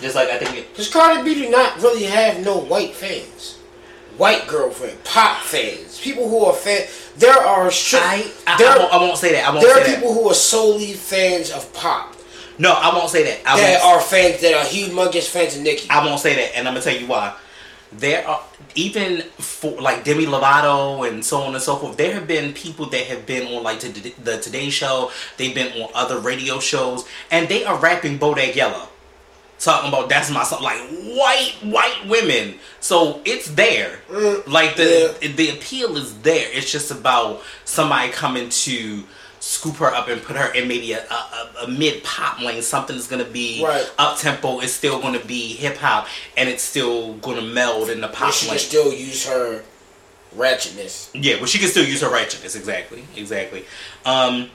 Just 0.00 0.14
like 0.14 0.28
I 0.30 0.38
think 0.38 0.68
Because 0.72 0.88
Cardi 0.88 1.22
B 1.22 1.34
do 1.34 1.50
not 1.50 1.80
really 1.82 2.04
have 2.04 2.38
no 2.44 2.56
white 2.56 2.94
fans. 2.94 3.54
White 4.16 4.46
girlfriend, 4.46 5.02
pop 5.04 5.42
fans, 5.42 5.98
people 6.00 6.28
who 6.28 6.44
are 6.44 6.54
fan. 6.54 6.86
There 7.18 7.32
are 7.36 7.68
stri- 7.68 7.98
I 8.00 8.30
I, 8.46 8.56
there, 8.58 8.70
I, 8.70 8.78
won't, 8.78 8.92
I 8.92 8.96
won't 8.98 9.18
say 9.18 9.32
that. 9.32 9.46
I 9.46 9.50
won't 9.50 9.62
there 9.64 9.72
are 9.76 9.84
that. 9.84 9.94
people 9.96 10.12
who 10.14 10.28
are 10.28 10.34
solely 10.34 10.92
fans 10.92 11.50
of 11.50 11.72
pop. 11.72 12.14
no, 12.58 12.72
I 12.72 12.94
won't 12.94 13.10
say 13.10 13.22
that. 13.24 13.40
I 13.46 13.58
That 13.60 13.82
are 13.82 14.00
fans 14.00 14.40
that 14.42 14.54
are 14.54 14.64
humongous 14.64 15.28
fans 15.28 15.56
of 15.56 15.62
Nicki. 15.62 15.88
I 15.90 16.04
won't 16.04 16.20
say 16.20 16.34
that, 16.34 16.56
and 16.56 16.68
I'm 16.68 16.74
gonna 16.74 16.84
tell 16.84 16.96
you 16.96 17.06
why. 17.06 17.34
There 17.92 18.26
are 18.26 18.42
even 18.74 19.22
for 19.38 19.80
like 19.80 20.04
Demi 20.04 20.26
Lovato 20.26 21.08
and 21.08 21.24
so 21.24 21.38
on 21.42 21.54
and 21.54 21.62
so 21.62 21.76
forth. 21.76 21.96
There 21.96 22.12
have 22.12 22.26
been 22.26 22.52
people 22.52 22.86
that 22.90 23.06
have 23.06 23.24
been 23.24 23.46
on 23.54 23.62
like 23.62 23.80
the 23.80 24.38
Today 24.38 24.68
Show. 24.70 25.10
They've 25.38 25.54
been 25.54 25.80
on 25.80 25.88
other 25.94 26.18
radio 26.18 26.58
shows, 26.60 27.06
and 27.30 27.48
they 27.48 27.64
are 27.64 27.78
rapping 27.78 28.18
Bodak 28.18 28.54
Yellow, 28.54 28.88
talking 29.58 29.88
about 29.88 30.08
that's 30.08 30.30
my 30.30 30.42
song. 30.44 30.62
Like 30.62 30.80
white 30.80 31.54
white 31.62 32.06
women, 32.06 32.54
so 32.80 33.20
it's 33.24 33.48
there. 33.50 33.98
Mm, 34.08 34.46
like 34.46 34.76
the 34.76 35.16
the 35.36 35.50
appeal 35.50 35.96
is 35.96 36.18
there. 36.20 36.48
It's 36.52 36.70
just 36.70 36.90
about 36.90 37.42
somebody 37.64 38.10
coming 38.12 38.48
to 38.48 39.04
scoop 39.40 39.76
her 39.76 39.94
up 39.94 40.08
and 40.08 40.20
put 40.22 40.34
her 40.34 40.52
in 40.54 40.66
maybe 40.66 40.92
a, 40.92 41.04
a, 41.08 41.50
a, 41.64 41.68
mid 41.68 42.02
pop 42.02 42.40
lane. 42.40 42.62
Something 42.62 42.96
that's 42.96 43.06
gonna 43.08 43.24
be 43.24 43.62
Right. 43.64 43.88
up 43.98 44.18
tempo. 44.18 44.60
It's 44.60 44.72
still 44.72 45.00
gonna 45.00 45.24
be 45.24 45.54
hip 45.54 45.76
hop, 45.76 46.08
and 46.36 46.48
it's 46.48 46.62
still 46.62 47.14
gonna 47.14 47.42
meld 47.42 47.88
in 47.90 48.00
the 48.00 48.08
pop 48.08 48.32
she 48.32 48.46
lane. 48.48 48.58
can 48.58 48.66
still 48.66 48.92
use 48.92 49.26
her 49.26 49.62
ratchetness. 50.36 51.10
Yeah, 51.14 51.36
but 51.40 51.48
she 51.48 51.58
can 51.58 51.68
still 51.68 51.84
use 51.84 52.00
her 52.02 52.10
righteousness. 52.10 52.54
Exactly, 52.56 53.04
exactly. 53.16 53.64
Um, 54.04 54.50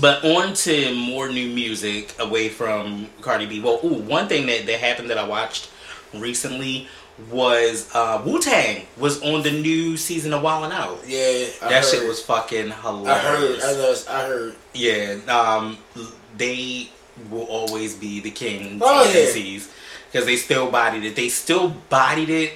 but 0.00 0.24
on 0.24 0.54
to 0.54 0.94
more 0.94 1.28
new 1.28 1.48
music 1.48 2.14
away 2.18 2.48
from 2.48 3.08
Cardi 3.20 3.46
B. 3.46 3.60
Well, 3.60 3.80
ooh, 3.84 3.94
one 4.02 4.28
thing 4.28 4.46
that, 4.46 4.66
that 4.66 4.80
happened 4.80 5.10
that 5.10 5.18
I 5.18 5.26
watched 5.26 5.70
recently 6.12 6.88
was 7.30 7.88
uh, 7.94 8.20
Wu 8.26 8.40
Tang 8.40 8.86
was 8.98 9.22
on 9.22 9.42
the 9.42 9.50
new 9.52 9.96
season 9.96 10.32
of 10.32 10.42
Wild 10.42 10.64
'N 10.64 10.72
Out. 10.72 10.98
Yeah, 11.06 11.18
I 11.62 11.68
that 11.68 11.84
heard. 11.84 11.90
shit 11.90 12.08
was 12.08 12.20
fucking 12.22 12.72
I 12.72 12.74
hilarious. 12.80 13.62
heard. 13.62 13.62
I 13.62 13.72
know. 13.76 13.94
I 14.10 14.26
heard. 14.26 14.54
Yeah, 14.74 15.16
um, 15.28 15.78
they 16.36 16.90
will 17.30 17.44
always 17.44 17.94
be 17.94 18.18
the 18.20 18.30
kings 18.32 18.82
Oh, 18.84 19.04
of 19.08 19.14
yeah. 19.14 19.22
MCs 19.26 19.68
because 20.10 20.26
they 20.26 20.34
still 20.36 20.70
bodied 20.70 21.04
it. 21.04 21.14
They 21.14 21.28
still 21.28 21.68
bodied 21.88 22.30
it 22.30 22.54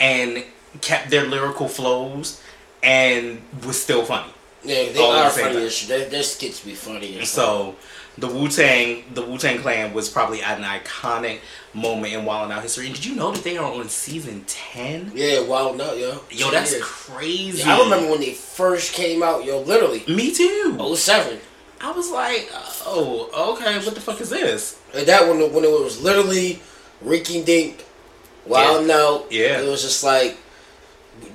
and 0.00 0.42
kept 0.80 1.10
their 1.10 1.26
lyrical 1.26 1.68
flows 1.68 2.40
and 2.82 3.42
was 3.66 3.80
still 3.82 4.04
funny. 4.04 4.32
Yeah, 4.68 4.92
they 4.92 4.98
All 5.00 5.12
are 5.12 5.24
the 5.24 5.30
funny 5.40 5.64
as 5.66 5.74
shit. 5.74 6.10
Their, 6.10 6.22
skits 6.22 6.60
be 6.60 6.74
funny. 6.74 7.24
So 7.24 7.74
the 8.18 8.26
Wu 8.26 8.48
Tang, 8.48 9.04
the 9.14 9.22
Wu 9.22 9.38
Tang 9.38 9.58
Clan 9.60 9.94
was 9.94 10.08
probably 10.08 10.42
at 10.42 10.58
an 10.58 10.64
iconic 10.64 11.38
moment 11.72 12.12
in 12.12 12.24
Wild 12.24 12.50
Out 12.52 12.62
history. 12.62 12.86
And 12.86 12.94
did 12.94 13.04
you 13.06 13.14
know 13.14 13.32
that 13.32 13.42
they 13.44 13.56
are 13.56 13.72
on 13.72 13.88
season 13.88 14.44
ten? 14.46 15.10
yeah, 15.14 15.40
Wild 15.40 15.80
Out, 15.80 15.96
yo. 15.98 16.20
Yo, 16.30 16.50
that's 16.50 16.72
Yeah. 16.74 16.80
crazy. 16.82 17.58
Yeah, 17.60 17.78
I 17.78 17.82
remember 17.84 18.10
when 18.10 18.20
they 18.20 18.34
first 18.34 18.92
came 18.92 19.22
out, 19.22 19.44
yo. 19.44 19.60
Literally, 19.60 20.04
Me 20.06 20.32
too. 20.34 20.76
07. 20.96 21.40
I 21.80 21.92
was 21.92 22.10
like, 22.10 22.50
oh, 22.84 23.54
okay, 23.54 23.78
what 23.78 23.94
the 23.94 24.00
fuck 24.00 24.20
is 24.20 24.30
this? 24.30 24.76
And 24.92 25.06
that 25.06 25.28
one 25.28 25.38
when 25.52 25.64
it 25.64 25.70
was 25.70 26.02
literally 26.02 26.60
Ricky 27.00 27.42
Dink, 27.42 27.84
Wild 28.44 28.82
Yeah. 28.82 28.86
Note. 28.94 29.26
Yeah. 29.30 29.60
It 29.60 29.68
was 29.68 29.82
just 29.82 30.02
like 30.02 30.36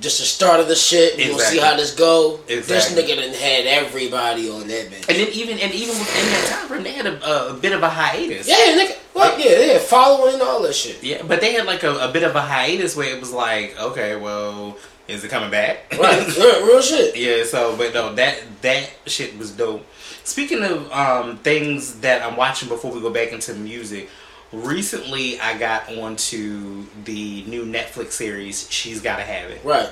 just 0.00 0.18
the 0.18 0.26
start 0.26 0.60
of 0.60 0.68
the 0.68 0.74
shit. 0.76 1.16
We're 1.16 1.30
gonna 1.30 1.42
see 1.42 1.58
how 1.58 1.76
this 1.76 1.94
go. 1.94 2.38
This 2.46 2.92
nigga 2.92 3.16
done 3.16 3.34
had 3.34 3.66
everybody 3.66 4.50
on 4.50 4.68
that 4.68 4.90
bitch. 4.90 5.08
And 5.08 5.18
then 5.18 5.28
even 5.32 5.58
and 5.58 5.72
even 5.72 5.98
within 5.98 6.26
that 6.30 6.46
time 6.50 6.68
frame, 6.68 6.82
they 6.82 6.92
had 6.92 7.06
a, 7.06 7.50
a 7.50 7.54
bit 7.54 7.72
of 7.72 7.82
a 7.82 7.88
hiatus. 7.88 8.48
Yeah, 8.48 8.78
nigga. 8.78 8.96
What? 9.12 9.38
Yeah, 9.38 9.60
yeah, 9.60 9.78
following 9.78 10.40
all 10.40 10.62
that 10.62 10.74
shit. 10.74 11.02
Yeah, 11.02 11.22
but 11.22 11.40
they 11.40 11.52
had 11.52 11.66
like 11.66 11.82
a, 11.82 11.96
a 12.08 12.12
bit 12.12 12.22
of 12.22 12.34
a 12.34 12.40
hiatus 12.40 12.96
where 12.96 13.14
it 13.14 13.20
was 13.20 13.32
like, 13.32 13.80
okay, 13.80 14.16
well, 14.16 14.76
is 15.06 15.22
it 15.24 15.30
coming 15.30 15.50
back? 15.50 15.92
Right, 15.98 16.36
real, 16.36 16.66
real 16.66 16.82
shit. 16.82 17.16
yeah. 17.16 17.44
So, 17.44 17.76
but 17.76 17.94
no, 17.94 18.14
that 18.14 18.42
that 18.62 18.90
shit 19.06 19.38
was 19.38 19.50
dope. 19.50 19.86
Speaking 20.24 20.62
of 20.62 20.90
um, 20.90 21.36
things 21.38 22.00
that 22.00 22.22
I'm 22.22 22.36
watching 22.36 22.68
before 22.68 22.90
we 22.92 23.00
go 23.00 23.10
back 23.10 23.32
into 23.32 23.54
music, 23.54 24.08
recently 24.54 25.38
I 25.40 25.58
got 25.58 25.88
onto 25.96 26.84
the 27.04 27.44
new 27.44 27.64
Netflix 27.64 28.12
series. 28.12 28.70
She's 28.70 29.00
gotta 29.00 29.22
have 29.22 29.50
it. 29.50 29.60
Right. 29.64 29.88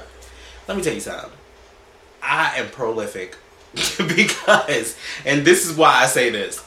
Let 0.69 0.77
me 0.77 0.83
tell 0.83 0.95
you 0.95 1.01
something. 1.01 1.31
I 2.23 2.55
am 2.59 2.69
prolific 2.71 3.37
because, 3.99 4.97
and 5.27 5.45
this 5.45 5.69
is 5.69 5.77
why 5.77 6.03
I 6.03 6.07
say 6.07 6.31
this. 6.31 6.65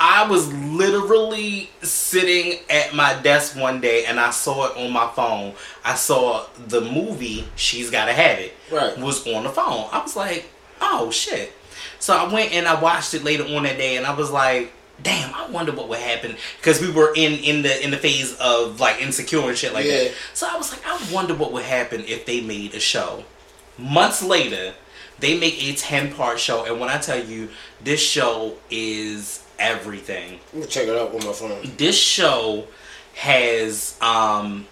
I 0.00 0.26
was 0.28 0.52
literally 0.52 1.70
sitting 1.82 2.58
at 2.68 2.94
my 2.94 3.14
desk 3.22 3.56
one 3.56 3.80
day 3.80 4.06
and 4.06 4.18
I 4.18 4.30
saw 4.30 4.66
it 4.70 4.76
on 4.76 4.92
my 4.92 5.08
phone. 5.14 5.54
I 5.84 5.94
saw 5.94 6.46
the 6.66 6.80
movie 6.80 7.46
She's 7.54 7.90
Gotta 7.90 8.12
Have 8.12 8.38
It 8.40 8.54
Right. 8.72 8.98
was 8.98 9.26
on 9.26 9.44
the 9.44 9.50
phone. 9.50 9.88
I 9.92 10.02
was 10.02 10.16
like, 10.16 10.50
oh 10.80 11.10
shit. 11.10 11.52
So 12.00 12.16
I 12.16 12.32
went 12.32 12.52
and 12.52 12.66
I 12.66 12.80
watched 12.80 13.14
it 13.14 13.22
later 13.24 13.44
on 13.44 13.62
that 13.62 13.78
day 13.78 13.96
and 13.96 14.04
I 14.04 14.14
was 14.14 14.30
like, 14.30 14.72
damn, 15.02 15.34
I 15.34 15.48
wonder 15.50 15.72
what 15.72 15.88
would 15.88 15.98
happen 15.98 16.36
because 16.58 16.80
we 16.80 16.90
were 16.90 17.12
in 17.14 17.32
in 17.34 17.62
the 17.62 17.82
in 17.84 17.90
the 17.90 17.96
phase 17.96 18.34
of 18.38 18.80
like 18.80 19.00
insecure 19.02 19.48
and 19.48 19.56
shit 19.58 19.72
like 19.74 19.86
Yeah. 19.86 20.04
that. 20.04 20.12
So 20.34 20.46
I 20.50 20.56
was 20.56 20.70
like, 20.70 20.80
I 20.86 20.98
wonder 21.12 21.34
what 21.34 21.52
would 21.52 21.64
happen 21.64 22.04
if 22.06 22.26
they 22.26 22.40
made 22.40 22.74
a 22.74 22.80
show. 22.80 23.24
Months 23.76 24.22
later, 24.22 24.74
they 25.18 25.38
make 25.38 25.62
a 25.62 25.74
10 25.74 26.14
part 26.14 26.38
show 26.38 26.64
and 26.64 26.78
when 26.80 26.88
I 26.88 26.98
tell 26.98 27.22
you 27.22 27.48
this 27.82 28.00
show 28.00 28.54
is 28.70 29.42
everything 29.58 30.40
Let 30.52 30.62
me 30.62 30.66
check 30.68 30.88
it 30.88 30.96
out 30.96 31.14
on 31.14 31.24
my 31.26 31.32
phone. 31.32 31.72
this 31.76 31.96
show 31.98 32.66
has 33.14 33.96
um 34.00 34.66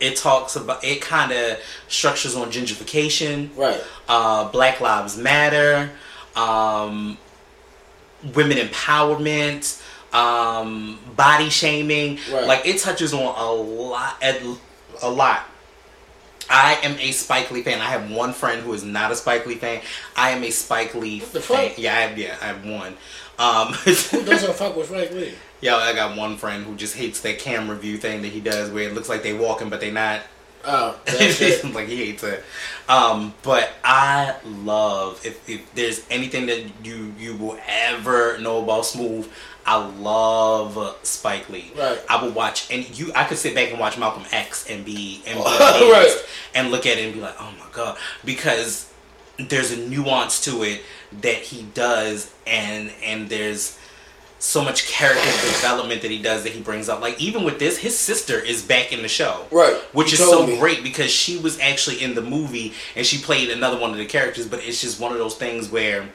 it 0.00 0.16
talks 0.16 0.56
about 0.56 0.82
it 0.84 1.00
kind 1.00 1.30
of 1.32 1.58
structures 1.88 2.34
on 2.34 2.50
gentrification 2.50 3.56
Right. 3.56 3.80
uh 4.08 4.48
black 4.50 4.80
lives 4.80 5.16
matter 5.16 5.90
um 6.34 7.16
women 8.34 8.58
empowerment 8.58 9.82
um 10.14 10.98
body 11.16 11.50
shaming 11.50 12.18
Right. 12.32 12.46
like 12.46 12.66
it 12.66 12.78
touches 12.78 13.12
on 13.12 13.20
a 13.22 13.52
lot 13.52 14.16
a 15.02 15.10
lot 15.10 15.44
I 16.48 16.74
am 16.82 16.98
a 16.98 17.10
Spike 17.10 17.50
Lee 17.50 17.62
fan. 17.62 17.80
I 17.80 17.86
have 17.86 18.10
one 18.10 18.34
friend 18.34 18.60
who 18.60 18.74
is 18.74 18.84
not 18.84 19.10
a 19.10 19.16
Spike 19.16 19.46
Lee 19.46 19.54
fan. 19.54 19.80
I 20.14 20.28
am 20.30 20.44
a 20.44 20.50
Spike 20.50 20.94
Lee 20.94 21.20
What 21.20 21.32
the 21.32 21.40
fan. 21.40 21.70
fuck? 21.70 21.78
Yeah, 21.78 21.96
I 21.96 22.00
have, 22.02 22.18
yeah, 22.18 22.36
I 22.42 22.44
have 22.48 22.66
one. 22.66 22.96
Um, 23.38 23.72
Who 24.12 24.22
doesn't 24.24 24.54
fuck 24.54 24.76
with 24.76 24.88
Frank 24.88 25.10
Lee? 25.12 25.32
Yo, 25.62 25.74
I 25.78 25.94
got 25.94 26.18
one 26.18 26.36
friend 26.36 26.62
who 26.66 26.74
just 26.76 26.96
hates 26.96 27.22
that 27.22 27.38
camera 27.38 27.74
view 27.76 27.96
thing 27.96 28.20
that 28.22 28.28
he 28.28 28.40
does 28.40 28.70
where 28.70 28.84
it 28.86 28.92
looks 28.94 29.08
like 29.08 29.22
they 29.22 29.32
walking 29.32 29.70
but 29.70 29.80
they 29.80 29.90
not. 29.90 30.20
Oh, 30.66 30.98
like 31.06 31.88
he 31.88 31.96
hates 32.06 32.22
it. 32.22 32.42
Um, 32.88 33.34
but 33.42 33.70
I 33.84 34.34
love 34.44 35.24
if, 35.24 35.48
if 35.48 35.74
there's 35.74 36.04
anything 36.10 36.46
that 36.46 36.64
you 36.84 37.14
you 37.18 37.36
will 37.36 37.58
ever 37.66 38.38
know 38.38 38.62
about 38.62 38.86
Smooth, 38.86 39.30
I 39.66 39.76
love 39.76 40.96
Spike 41.02 41.48
Lee. 41.48 41.72
Right. 41.76 41.98
I 42.08 42.22
will 42.22 42.32
watch 42.32 42.70
and 42.72 42.98
you 42.98 43.12
I 43.14 43.24
could 43.24 43.38
sit 43.38 43.54
back 43.54 43.70
and 43.70 43.78
watch 43.80 43.98
Malcolm 43.98 44.24
X 44.32 44.66
and 44.70 44.84
be 44.84 45.22
and 45.26 45.38
be 45.38 45.44
Right. 45.92 46.14
and 46.54 46.70
look 46.70 46.86
at 46.86 46.98
it 46.98 47.04
and 47.04 47.14
be 47.14 47.20
like, 47.20 47.36
oh 47.38 47.52
my 47.58 47.66
god, 47.72 47.96
because 48.24 48.90
there's 49.38 49.72
a 49.72 49.76
nuance 49.76 50.44
to 50.44 50.62
it 50.62 50.82
that 51.22 51.36
he 51.36 51.62
does 51.74 52.32
and 52.46 52.90
and 53.04 53.28
there's 53.28 53.78
so 54.44 54.62
much 54.62 54.86
character 54.86 55.24
development 55.48 56.02
that 56.02 56.10
he 56.10 56.20
does 56.20 56.42
that 56.44 56.52
he 56.52 56.60
brings 56.60 56.88
up. 56.90 57.00
Like 57.00 57.18
even 57.20 57.44
with 57.44 57.58
this, 57.58 57.78
his 57.78 57.98
sister 57.98 58.38
is 58.38 58.62
back 58.62 58.92
in 58.92 59.00
the 59.00 59.08
show. 59.08 59.46
Right. 59.50 59.74
Which 59.94 60.12
You 60.12 60.22
is 60.22 60.30
so 60.30 60.46
me. 60.46 60.58
great 60.58 60.82
because 60.82 61.10
she 61.10 61.38
was 61.38 61.58
actually 61.60 62.02
in 62.02 62.14
the 62.14 62.20
movie 62.20 62.74
and 62.94 63.06
she 63.06 63.18
played 63.18 63.48
another 63.48 63.78
one 63.78 63.90
of 63.92 63.96
the 63.96 64.04
characters, 64.04 64.46
but 64.46 64.62
it's 64.62 64.82
just 64.82 65.00
one 65.00 65.12
of 65.12 65.18
those 65.18 65.34
things 65.34 65.70
where 65.70 66.08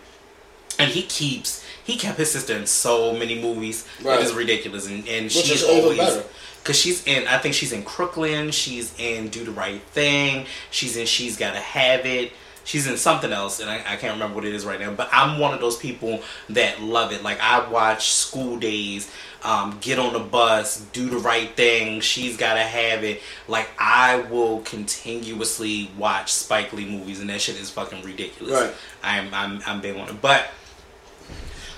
and 0.78 0.92
he 0.92 1.02
keeps 1.02 1.66
he 1.84 1.98
kept 1.98 2.20
his 2.20 2.32
sister 2.32 2.56
in 2.56 2.68
so 2.68 3.14
many 3.14 3.42
movies. 3.42 3.88
Right. 4.04 4.20
It 4.20 4.26
is 4.26 4.34
ridiculous 4.34 4.88
and, 4.88 5.08
and 5.08 5.24
Which 5.26 5.34
she's 5.34 5.64
is 5.64 5.64
always. 5.64 6.24
Cause 6.64 6.78
she's 6.78 7.08
in, 7.08 7.26
I 7.28 7.40
think 7.40 7.56
she's 7.56 7.72
in 7.72 7.84
Crooklyn. 7.84 8.52
She's 8.52 8.94
in 9.00 9.30
Do 9.30 9.44
the 9.44 9.52
Right 9.52 9.82
Thing. 9.82 10.46
She's 10.70 10.98
in 10.98 11.08
She's 11.08 11.36
Gotta 11.36 11.60
Have 11.60 12.06
It. 12.06 12.32
She's 12.70 12.86
in 12.86 12.98
something 12.98 13.34
else, 13.34 13.60
and 13.60 13.68
I, 13.68 13.78
I 13.78 13.96
can't 13.96 14.14
remember 14.14 14.36
what 14.36 14.46
it 14.46 14.54
is 14.54 14.64
right 14.64 14.80
now. 14.80 14.92
But 14.92 15.10
I'm 15.12 15.40
one 15.40 15.56
of 15.56 15.60
those 15.60 15.76
people 15.76 16.22
that 16.50 16.80
love 16.80 17.12
it. 17.12 17.24
Like 17.24 17.40
I 17.42 17.68
watch 17.68 18.12
School 18.12 18.60
Daze, 18.60 19.12
um, 19.44 19.80
Get 19.82 19.98
on 19.98 20.14
the 20.14 20.20
Bus, 20.20 20.80
Do 20.94 21.10
the 21.10 21.18
Right 21.18 21.50
Thing. 21.56 22.00
She's 22.00 22.38
Gotta 22.38 22.62
Have 22.62 23.04
It. 23.04 23.24
Like 23.48 23.72
I 23.80 24.22
will 24.30 24.60
continuously 24.60 25.90
watch 25.98 26.32
Spike 26.32 26.72
Lee 26.72 26.86
movies, 26.86 27.20
and 27.22 27.32
that 27.32 27.42
shit 27.42 27.60
is 27.60 27.72
fucking 27.72 28.04
ridiculous. 28.04 28.62
Right. 28.62 28.74
I'm 29.02 29.34
I'm 29.34 29.64
I'm 29.66 29.82
big 29.82 29.98
on 29.98 30.08
it, 30.08 30.22
but 30.22 30.52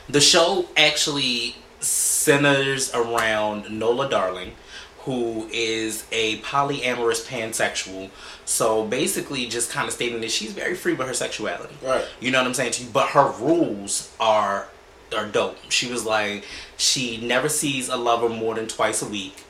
the 0.09 0.19
show 0.19 0.67
actually 0.75 1.55
centers 1.79 2.93
around 2.93 3.71
Nola 3.71 4.09
Darling, 4.09 4.55
who 4.99 5.47
is 5.53 6.05
a 6.11 6.39
polyamorous 6.39 7.25
pansexual. 7.25 8.09
So 8.51 8.83
basically, 8.85 9.45
just 9.45 9.71
kind 9.71 9.87
of 9.87 9.93
stating 9.93 10.19
that 10.19 10.29
she's 10.29 10.51
very 10.51 10.75
free 10.75 10.91
with 10.93 11.07
her 11.07 11.13
sexuality. 11.13 11.73
Right. 11.81 12.03
You 12.19 12.31
know 12.31 12.39
what 12.39 12.47
I'm 12.47 12.53
saying 12.53 12.73
to 12.73 12.83
you? 12.83 12.89
But 12.91 13.07
her 13.11 13.31
rules 13.39 14.13
are 14.19 14.67
are 15.15 15.25
dope. 15.25 15.57
She 15.69 15.89
was 15.89 16.05
like, 16.05 16.43
she 16.75 17.17
never 17.25 17.47
sees 17.47 17.87
a 17.87 17.95
lover 17.95 18.27
more 18.27 18.55
than 18.55 18.67
twice 18.67 19.01
a 19.01 19.05
week. 19.07 19.45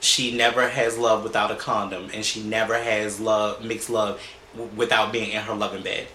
She 0.00 0.34
never 0.34 0.70
has 0.70 0.96
love 0.96 1.22
without 1.22 1.50
a 1.50 1.54
condom, 1.56 2.08
and 2.14 2.24
she 2.24 2.42
never 2.42 2.78
has 2.82 3.20
love 3.20 3.62
mixed 3.62 3.90
love 3.90 4.18
w- 4.56 4.70
without 4.74 5.12
being 5.12 5.30
in 5.32 5.42
her 5.42 5.54
loving 5.54 5.82
bed. 5.82 6.06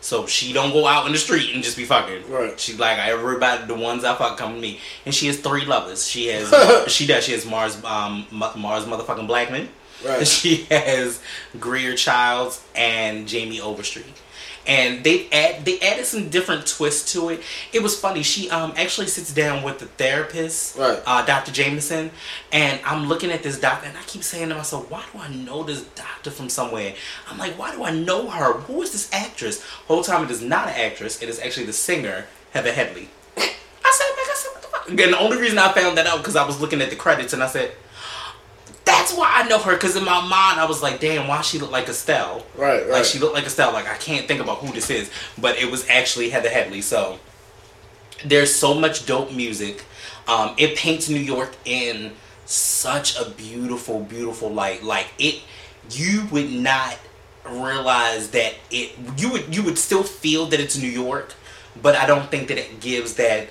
So 0.00 0.26
she 0.26 0.52
don't 0.52 0.72
go 0.72 0.86
out 0.86 1.06
in 1.06 1.12
the 1.12 1.18
street 1.18 1.52
and 1.52 1.64
just 1.64 1.76
be 1.76 1.84
fucking. 1.84 2.30
Right. 2.30 2.58
She's 2.60 2.78
like 2.78 2.98
everybody, 2.98 3.66
the 3.66 3.74
ones 3.74 4.04
I 4.04 4.14
fuck 4.14 4.38
come 4.38 4.54
to 4.54 4.60
me, 4.60 4.78
and 5.04 5.12
she 5.12 5.26
has 5.26 5.40
three 5.40 5.64
lovers. 5.64 6.08
She 6.08 6.28
has, 6.28 6.48
she 6.92 7.08
does. 7.08 7.24
She 7.24 7.32
has 7.32 7.44
Mars, 7.44 7.82
um, 7.84 8.24
Mars 8.30 8.84
motherfucking 8.84 9.26
Blackman. 9.26 9.68
Right. 10.04 10.26
She 10.42 10.64
has 10.70 11.20
Greer 11.60 11.94
Childs 11.94 12.62
and 12.74 13.26
Jamie 13.28 13.60
Overstreet. 13.60 14.06
And 14.64 15.02
they 15.02 15.28
add 15.32 15.64
they 15.64 15.80
added 15.80 16.06
some 16.06 16.28
different 16.28 16.68
twists 16.68 17.12
to 17.14 17.30
it. 17.30 17.42
It 17.72 17.82
was 17.82 17.98
funny. 17.98 18.22
She 18.22 18.48
um 18.50 18.72
actually 18.76 19.08
sits 19.08 19.32
down 19.34 19.64
with 19.64 19.80
the 19.80 19.86
therapist, 19.86 20.78
Right. 20.78 21.02
uh, 21.04 21.24
Dr. 21.26 21.50
Jamison, 21.50 22.12
and 22.52 22.78
I'm 22.84 23.08
looking 23.08 23.32
at 23.32 23.42
this 23.42 23.58
doctor, 23.58 23.88
and 23.88 23.98
I 23.98 24.02
keep 24.02 24.22
saying 24.22 24.50
to 24.50 24.54
myself, 24.54 24.88
"Why 24.88 25.02
do 25.12 25.18
I 25.18 25.26
know 25.28 25.64
this 25.64 25.82
doctor 25.96 26.30
from 26.30 26.48
somewhere?" 26.48 26.94
I'm 27.28 27.38
like, 27.38 27.58
"Why 27.58 27.74
do 27.74 27.82
I 27.82 27.90
know 27.90 28.30
her? 28.30 28.52
Who 28.68 28.80
is 28.82 28.92
this 28.92 29.08
actress?" 29.12 29.64
Whole 29.88 30.04
time 30.04 30.22
it 30.24 30.30
is 30.30 30.42
not 30.42 30.68
an 30.68 30.74
actress. 30.76 31.20
It 31.20 31.28
is 31.28 31.40
actually 31.40 31.66
the 31.66 31.72
singer 31.72 32.26
Heather 32.52 32.72
Headley. 32.72 33.08
I 33.36 33.40
said, 33.40 34.06
I 34.06 34.34
said, 34.36 34.50
what 34.52 34.62
the 34.62 34.68
fuck?" 34.68 34.88
And 34.90 34.96
the 35.12 35.18
only 35.18 35.38
reason 35.38 35.58
I 35.58 35.72
found 35.72 35.98
that 35.98 36.06
out 36.06 36.18
because 36.18 36.36
I 36.36 36.46
was 36.46 36.60
looking 36.60 36.80
at 36.80 36.90
the 36.90 36.96
credits, 36.96 37.32
and 37.32 37.42
I 37.42 37.48
said, 37.48 37.72
"That's 38.84 39.12
why 39.14 39.30
I 39.32 39.48
know 39.48 39.58
her." 39.58 39.72
Because 39.74 39.96
in 39.96 40.04
my 40.04 40.20
mind, 40.20 40.60
I 40.60 40.66
was 40.66 40.82
like, 40.82 41.00
"Damn, 41.00 41.28
why 41.28 41.40
she 41.42 41.58
look 41.58 41.70
like 41.70 41.88
Estelle?" 41.88 42.44
Right, 42.56 42.80
right. 42.82 42.90
Like 42.90 43.04
she 43.04 43.18
looked 43.18 43.34
like 43.34 43.46
Estelle. 43.46 43.72
Like 43.72 43.88
I 43.88 43.96
can't 43.96 44.26
think 44.26 44.40
about 44.40 44.58
who 44.58 44.72
this 44.72 44.90
is, 44.90 45.10
but 45.38 45.56
it 45.56 45.70
was 45.70 45.88
actually 45.88 46.30
Heather 46.30 46.48
Headley. 46.48 46.80
So 46.82 47.18
there's 48.24 48.54
so 48.54 48.74
much 48.74 49.06
dope 49.06 49.32
music. 49.32 49.84
Um, 50.28 50.54
it 50.56 50.76
paints 50.76 51.08
New 51.08 51.20
York 51.20 51.54
in 51.64 52.12
such 52.44 53.18
a 53.18 53.30
beautiful, 53.30 54.00
beautiful 54.00 54.50
light. 54.50 54.82
Like 54.82 55.12
it, 55.18 55.42
you 55.90 56.26
would 56.30 56.50
not 56.52 56.98
realize 57.44 58.30
that 58.30 58.54
it. 58.70 58.92
You 59.16 59.32
would 59.32 59.54
you 59.54 59.62
would 59.62 59.78
still 59.78 60.02
feel 60.02 60.46
that 60.46 60.60
it's 60.60 60.78
New 60.78 60.88
York, 60.88 61.34
but 61.80 61.96
I 61.96 62.06
don't 62.06 62.30
think 62.30 62.48
that 62.48 62.58
it 62.58 62.80
gives 62.80 63.14
that. 63.14 63.48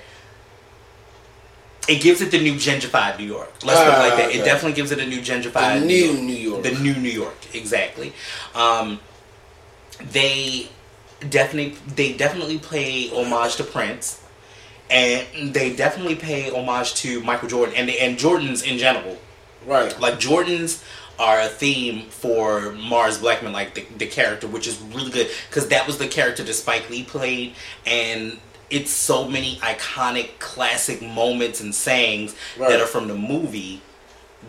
It 1.88 2.00
gives 2.00 2.20
it 2.20 2.30
the 2.30 2.40
new 2.40 2.54
gentrified 2.54 3.18
New 3.18 3.24
York. 3.26 3.52
Let's 3.64 3.80
put 3.80 3.88
it 3.88 3.98
like 3.98 4.12
Ah, 4.12 4.16
that. 4.16 4.28
okay. 4.28 4.38
It 4.40 4.44
definitely 4.44 4.74
gives 4.74 4.92
it 4.92 5.00
a 5.00 5.06
new 5.06 5.20
gentrified 5.20 5.80
The 5.80 5.86
New 5.86 6.12
new 6.12 6.14
York. 6.14 6.20
New 6.22 6.34
York. 6.34 6.62
The 6.62 6.70
new 6.78 6.94
New 6.94 7.10
York, 7.10 7.36
exactly. 7.54 8.12
Um, 8.54 9.00
they 10.12 10.68
definitely 11.28 11.76
they 11.94 12.12
definitely 12.12 12.58
pay 12.58 13.08
homage 13.10 13.56
to 13.56 13.64
Prince, 13.64 14.20
and 14.90 15.52
they 15.54 15.74
definitely 15.74 16.14
pay 16.16 16.50
homage 16.50 16.94
to 16.96 17.20
Michael 17.22 17.48
Jordan 17.48 17.74
and 17.76 17.90
and 17.90 18.16
Jordans 18.18 18.64
in 18.64 18.78
general. 18.78 19.18
right. 19.66 19.98
Like 20.00 20.14
Jordans 20.20 20.82
are 21.18 21.40
a 21.40 21.46
theme 21.48 22.06
for 22.08 22.72
Mars 22.72 23.18
Blackman, 23.18 23.52
like 23.52 23.74
the, 23.74 23.84
the 23.98 24.06
character, 24.06 24.46
which 24.48 24.66
is 24.66 24.80
really 24.94 25.10
good 25.10 25.28
because 25.48 25.68
that 25.68 25.86
was 25.86 25.98
the 25.98 26.08
character 26.08 26.42
that 26.42 26.54
Spike 26.54 26.88
Lee 26.90 27.04
played, 27.04 27.54
and 27.86 28.38
it's 28.72 28.90
so 28.90 29.28
many 29.28 29.56
iconic 29.56 30.38
classic 30.38 31.02
moments 31.02 31.60
and 31.60 31.74
sayings 31.74 32.34
Right. 32.58 32.70
that 32.70 32.80
are 32.80 32.86
from 32.86 33.06
the 33.08 33.14
movie 33.14 33.82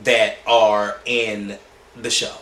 that 0.03 0.37
are 0.47 0.97
in 1.05 1.57
the 1.95 2.09
show. 2.09 2.33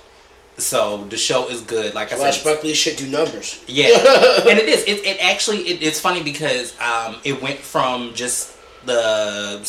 So 0.57 1.05
the 1.05 1.17
show 1.17 1.47
is 1.49 1.61
good. 1.61 1.95
Like 1.95 2.13
I 2.13 2.31
said, 2.31 2.63
Lee 2.63 2.73
should 2.73 2.95
do 2.97 3.07
numbers. 3.07 3.63
yeah, 3.67 3.87
and 4.49 4.59
it 4.59 4.69
is. 4.69 4.83
It, 4.83 5.05
it 5.05 5.17
actually 5.23 5.59
it, 5.69 5.81
it's 5.81 5.99
funny 5.99 6.21
because 6.23 6.79
um, 6.79 7.15
it 7.23 7.41
went 7.41 7.59
from 7.59 8.13
just 8.13 8.55
the 8.85 9.59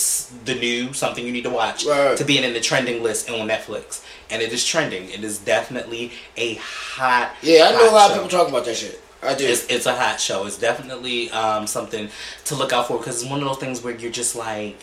the 0.45 0.55
new 0.55 0.93
something 0.93 1.25
you 1.25 1.33
need 1.33 1.45
to 1.45 1.51
watch 1.51 1.85
Right. 1.87 2.17
to 2.17 2.25
being 2.25 2.45
in 2.45 2.53
the 2.53 2.61
trending 2.61 3.03
list 3.03 3.31
on 3.31 3.49
Netflix, 3.49 4.05
and 4.31 4.43
it 4.43 4.53
is 4.53 4.65
trending. 4.67 5.09
It 5.11 5.23
is 5.25 5.39
definitely 5.39 6.13
a 6.37 6.55
hot. 6.57 7.33
Yeah, 7.43 7.69
I 7.69 7.73
know 7.73 7.91
a 7.91 7.93
lot 7.93 8.11
of 8.11 8.17
people 8.17 8.29
talk 8.29 8.49
about 8.49 8.65
that 8.67 8.77
shit. 8.77 9.01
I 9.23 9.35
do. 9.35 9.47
It's, 9.47 9.67
it's 9.67 9.87
a 9.87 9.95
hot 9.95 10.21
show. 10.21 10.47
It's 10.47 10.59
definitely 10.59 11.31
um, 11.31 11.67
something 11.67 12.09
to 12.47 12.55
look 12.55 12.73
out 12.73 12.89
for 12.89 12.99
because 12.99 13.23
it's 13.23 13.31
one 13.31 13.41
of 13.41 13.47
those 13.47 13.59
things 13.59 13.83
where 13.83 13.95
you're 13.95 14.11
just 14.11 14.35
like, 14.35 14.77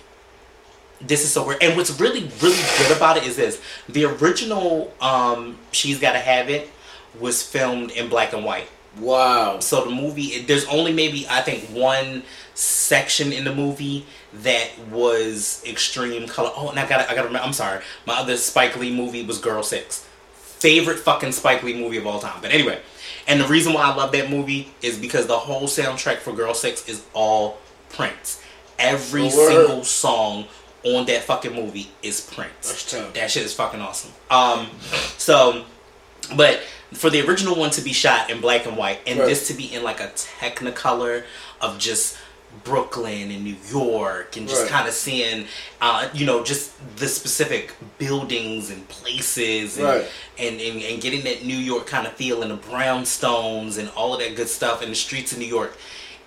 this 1.01 1.23
is 1.23 1.31
so 1.31 1.45
weird. 1.45 1.61
And 1.63 1.75
what's 1.77 1.99
really, 1.99 2.29
really 2.41 2.61
good 2.77 2.95
about 2.95 3.17
it 3.17 3.23
is 3.23 3.35
this: 3.35 3.61
the 3.87 4.05
original 4.05 4.93
um, 5.01 5.57
"She's 5.71 5.99
Gotta 5.99 6.19
Have 6.19 6.49
It" 6.49 6.69
was 7.19 7.41
filmed 7.43 7.91
in 7.91 8.07
black 8.09 8.33
and 8.33 8.43
white. 8.45 8.67
wow. 8.99 9.59
So 9.59 9.85
the 9.85 9.91
movie, 9.91 10.23
it- 10.27 10.47
there's 10.47 10.65
only 10.67 10.93
maybe 10.93 11.25
I 11.29 11.41
think 11.41 11.63
one 11.69 12.23
section 12.53 13.31
in 13.31 13.43
the 13.45 13.53
movie 13.55 14.05
that 14.33 14.69
was 14.91 15.63
extreme 15.65 16.27
color. 16.27 16.51
Oh, 16.55 16.69
and 16.69 16.79
I 16.79 16.87
gotta, 16.87 17.09
I 17.09 17.15
gotta 17.15 17.27
remember. 17.27 17.45
I'm 17.45 17.53
sorry, 17.53 17.81
my 18.05 18.15
other 18.19 18.35
Spike 18.37 18.75
Lee 18.77 18.93
movie 18.95 19.23
was 19.25 19.37
Girl 19.37 19.63
Six, 19.63 20.05
favorite 20.33 20.99
fucking 20.99 21.31
Spike 21.31 21.63
Lee 21.63 21.73
movie 21.81 21.97
of 21.97 22.05
all 22.07 22.19
time. 22.19 22.39
But 22.41 22.51
anyway, 22.51 22.79
and 23.29 23.39
the 23.39 23.47
reason 23.47 23.73
why 23.73 23.83
I 23.83 23.95
love 23.95 24.11
that 24.11 24.29
movie 24.29 24.73
is 24.81 24.97
because 24.97 25.27
the 25.27 25.37
whole 25.37 25.67
soundtrack 25.67 26.17
for 26.17 26.33
Girl 26.33 26.53
Six 26.53 26.89
is 26.89 27.05
all 27.13 27.59
Prince. 27.89 28.43
Every 28.77 29.23
word. 29.23 29.31
single 29.31 29.83
song 29.83 30.45
on 30.83 31.05
that 31.05 31.23
fucking 31.23 31.53
movie 31.53 31.91
is 32.01 32.19
Prince. 32.21 32.91
That 33.13 33.29
shit 33.31 33.43
is 33.43 33.53
fucking 33.53 33.79
awesome. 33.81 34.11
Um, 34.29 34.67
so, 35.17 35.65
but 36.35 36.61
for 36.93 37.09
the 37.09 37.21
original 37.27 37.55
one 37.55 37.69
to 37.71 37.81
be 37.81 37.93
shot 37.93 38.29
in 38.29 38.41
black 38.41 38.65
and 38.65 38.75
white, 38.77 38.99
and 39.05 39.19
Right. 39.19 39.27
this 39.27 39.47
to 39.49 39.53
be 39.53 39.73
in 39.73 39.83
like 39.83 39.99
a 39.99 40.07
Technicolor 40.09 41.23
of 41.61 41.77
just 41.77 42.17
Brooklyn 42.69 43.31
and 43.31 43.43
New 43.43 43.55
York, 43.69 44.37
and 44.37 44.47
just 44.47 44.61
Right. 44.63 44.71
kind 44.71 44.87
of 44.87 44.93
seeing, 44.93 45.45
uh, 45.81 46.07
you 46.13 46.25
know, 46.25 46.43
just 46.43 46.71
the 46.97 47.07
specific 47.07 47.73
buildings 47.97 48.69
and 48.69 48.87
places, 48.89 49.77
and, 49.77 49.85
Right. 49.87 50.05
and, 50.37 50.61
and 50.61 50.81
and 50.83 51.01
getting 51.01 51.23
that 51.23 51.43
New 51.45 51.57
York 51.57 51.87
kind 51.87 52.05
of 52.07 52.13
feel 52.13 52.41
and 52.43 52.51
the 52.51 52.57
brownstones 52.57 53.77
and 53.77 53.89
all 53.95 54.13
of 54.13 54.19
that 54.19 54.35
good 54.35 54.49
stuff 54.49 54.81
in 54.83 54.89
the 54.89 54.95
streets 54.95 55.31
of 55.31 55.39
New 55.39 55.45
York, 55.47 55.77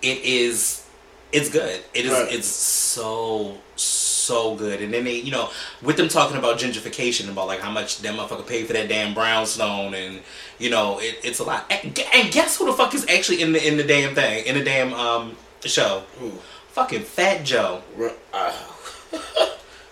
it 0.03 0.19
is. 0.25 0.79
It's 1.33 1.49
good. 1.49 1.81
It 1.95 2.05
is. 2.05 2.13
Right. 2.13 2.31
It's 2.31 2.47
so 2.49 3.57
so 3.77 4.55
good. 4.55 4.83
And 4.83 4.93
then 4.93 5.05
they, 5.05 5.15
you 5.17 5.31
know, 5.33 5.49
with 5.81 5.97
them 5.97 6.09
talking 6.09 6.37
about 6.37 6.59
gentrification, 6.59 7.29
about 7.31 7.47
like 7.47 7.61
how 7.61 7.71
much 7.71 7.99
that 8.03 8.15
motherfucker 8.15 8.47
paid 8.47 8.67
for 8.67 8.75
that 8.75 8.89
damn 8.89 9.15
brownstone, 9.15 9.95
and 9.95 10.21
you 10.59 10.69
know, 10.71 10.99
it, 10.99 11.19
it's 11.25 11.39
a 11.39 11.45
lot. 11.45 11.65
And, 11.71 11.99
and 12.15 12.31
guess 12.33 12.57
who 12.59 12.67
the 12.67 12.75
fuck 12.75 12.95
is 12.95 13.07
actually 13.09 13.41
in 13.41 13.53
the 13.53 13.67
in 13.67 13.77
the 13.79 13.83
damn 13.85 14.15
thing 14.15 14.45
in 14.45 14.55
the 14.59 14.65
damn 14.65 14.93
um 14.93 15.37
show? 15.69 16.03
Who? 16.19 16.31
Fucking 16.69 17.03
Fat 17.03 17.45
Joe, 17.45 17.83
uh, 18.33 18.53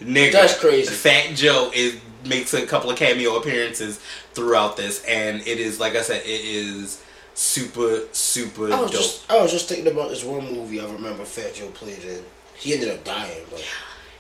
nigga. 0.00 0.32
That's 0.32 0.58
crazy. 0.58 0.92
Fat 0.94 1.34
Joe 1.36 1.70
is 1.74 1.96
makes 2.26 2.52
a 2.54 2.66
couple 2.66 2.90
of 2.90 2.96
cameo 2.98 3.36
appearances 3.36 3.98
throughout 4.34 4.76
this, 4.76 5.04
and 5.04 5.40
it 5.40 5.58
is 5.60 5.78
like 5.80 5.94
I 5.96 6.02
said, 6.02 6.22
it 6.24 6.40
is 6.44 7.02
super 7.34 8.00
super 8.12 8.72
I 8.72 8.80
was 8.80 8.90
dope. 8.90 9.00
just 9.00 9.30
I 9.30 9.40
was 9.42 9.50
just 9.52 9.68
thinking 9.68 9.90
about 9.92 10.10
this 10.10 10.24
one 10.24 10.44
movie 10.52 10.80
I 10.80 10.84
remember 10.84 11.24
Fat 11.24 11.54
Joe 11.54 11.68
played 11.68 12.02
in. 12.04 12.22
He 12.54 12.74
ended 12.74 12.90
up 12.90 13.04
dying, 13.04 13.42
but 13.50 13.64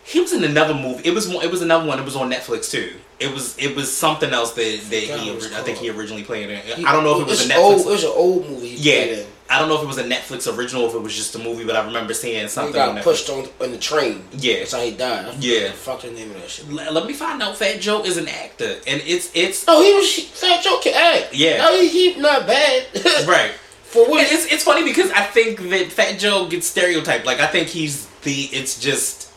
He 0.04 0.20
was 0.20 0.32
in 0.32 0.44
another 0.44 0.72
movie. 0.74 1.02
It 1.08 1.14
was 1.14 1.28
one. 1.28 1.44
It 1.44 1.50
was 1.50 1.60
another 1.62 1.86
one. 1.86 1.98
It 1.98 2.04
was 2.04 2.16
on 2.16 2.30
Netflix 2.30 2.70
too. 2.70 2.94
It 3.18 3.32
was. 3.32 3.56
It 3.58 3.76
was 3.76 3.94
something 3.94 4.30
else 4.32 4.52
that, 4.52 4.80
that 4.90 4.96
he. 5.02 5.10
what 5.10 5.26
it 5.28 5.34
was 5.34 5.52
I 5.52 5.60
think 5.62 5.76
he 5.78 5.90
originally 5.90 6.24
played 6.24 6.48
in. 6.48 6.58
he- 6.62 6.84
I 6.86 6.92
don't 6.92 7.04
know 7.04 7.16
if 7.20 7.26
it 7.26 7.30
was 7.30 7.44
a 7.48 7.52
Netflix. 7.52 7.58
Old, 7.58 7.80
it 7.80 7.86
was 7.90 8.04
an 8.04 8.12
old 8.14 8.48
movie. 8.48 8.68
He 8.68 8.90
yeah, 8.90 9.02
in. 9.20 9.26
I 9.50 9.58
don't 9.58 9.68
know 9.68 9.76
if 9.78 9.82
it 9.82 9.86
was 9.86 9.98
a 9.98 10.04
Netflix 10.04 10.46
original. 10.56 10.86
If 10.86 10.94
it 10.94 11.00
was 11.02 11.14
just 11.14 11.34
a 11.34 11.38
movie, 11.40 11.64
but 11.64 11.74
I 11.74 11.84
remember 11.84 12.14
seeing 12.14 12.46
something. 12.48 12.80
on 12.80 12.94
got 12.94 13.00
Netflix. 13.00 13.04
pushed 13.04 13.30
on 13.30 13.48
on 13.60 13.72
the 13.72 13.78
train. 13.78 14.22
Yeah. 14.32 14.64
so 14.64 14.80
he 14.80 14.92
died. 14.92 15.34
Yeah. 15.40 15.72
fuck 15.72 16.02
the 16.02 16.10
name 16.12 16.30
of 16.30 16.40
that 16.40 16.48
shit. 16.48 16.70
Let, 16.70 16.92
let 16.92 17.06
me 17.06 17.12
find 17.12 17.42
out. 17.42 17.56
Fat 17.56 17.80
Joe 17.80 18.04
is 18.04 18.16
an 18.16 18.28
actor, 18.28 18.76
and 18.86 19.02
it's 19.04 19.30
it's 19.34 19.64
Oh, 19.66 19.82
he 19.82 19.92
was 19.94 20.18
Fat 20.40 20.62
Joe 20.62 20.78
can 20.82 20.94
act. 20.94 21.34
Yeah. 21.34 21.58
no, 21.58 21.80
he, 21.80 21.88
he 22.14 22.20
not 22.20 22.46
bad. 22.46 22.86
right. 23.26 23.50
For 23.82 24.08
what? 24.08 24.24
it's 24.30 24.46
it's 24.52 24.62
funny 24.62 24.84
because 24.84 25.10
I 25.10 25.22
think 25.24 25.58
that 25.70 25.90
Fat 25.90 26.18
Joe 26.20 26.46
gets 26.46 26.68
stereotyped. 26.68 27.26
Like 27.26 27.40
I 27.40 27.48
think 27.48 27.66
he's 27.68 28.06
the. 28.22 28.42
It's 28.52 28.78
just 28.78 29.32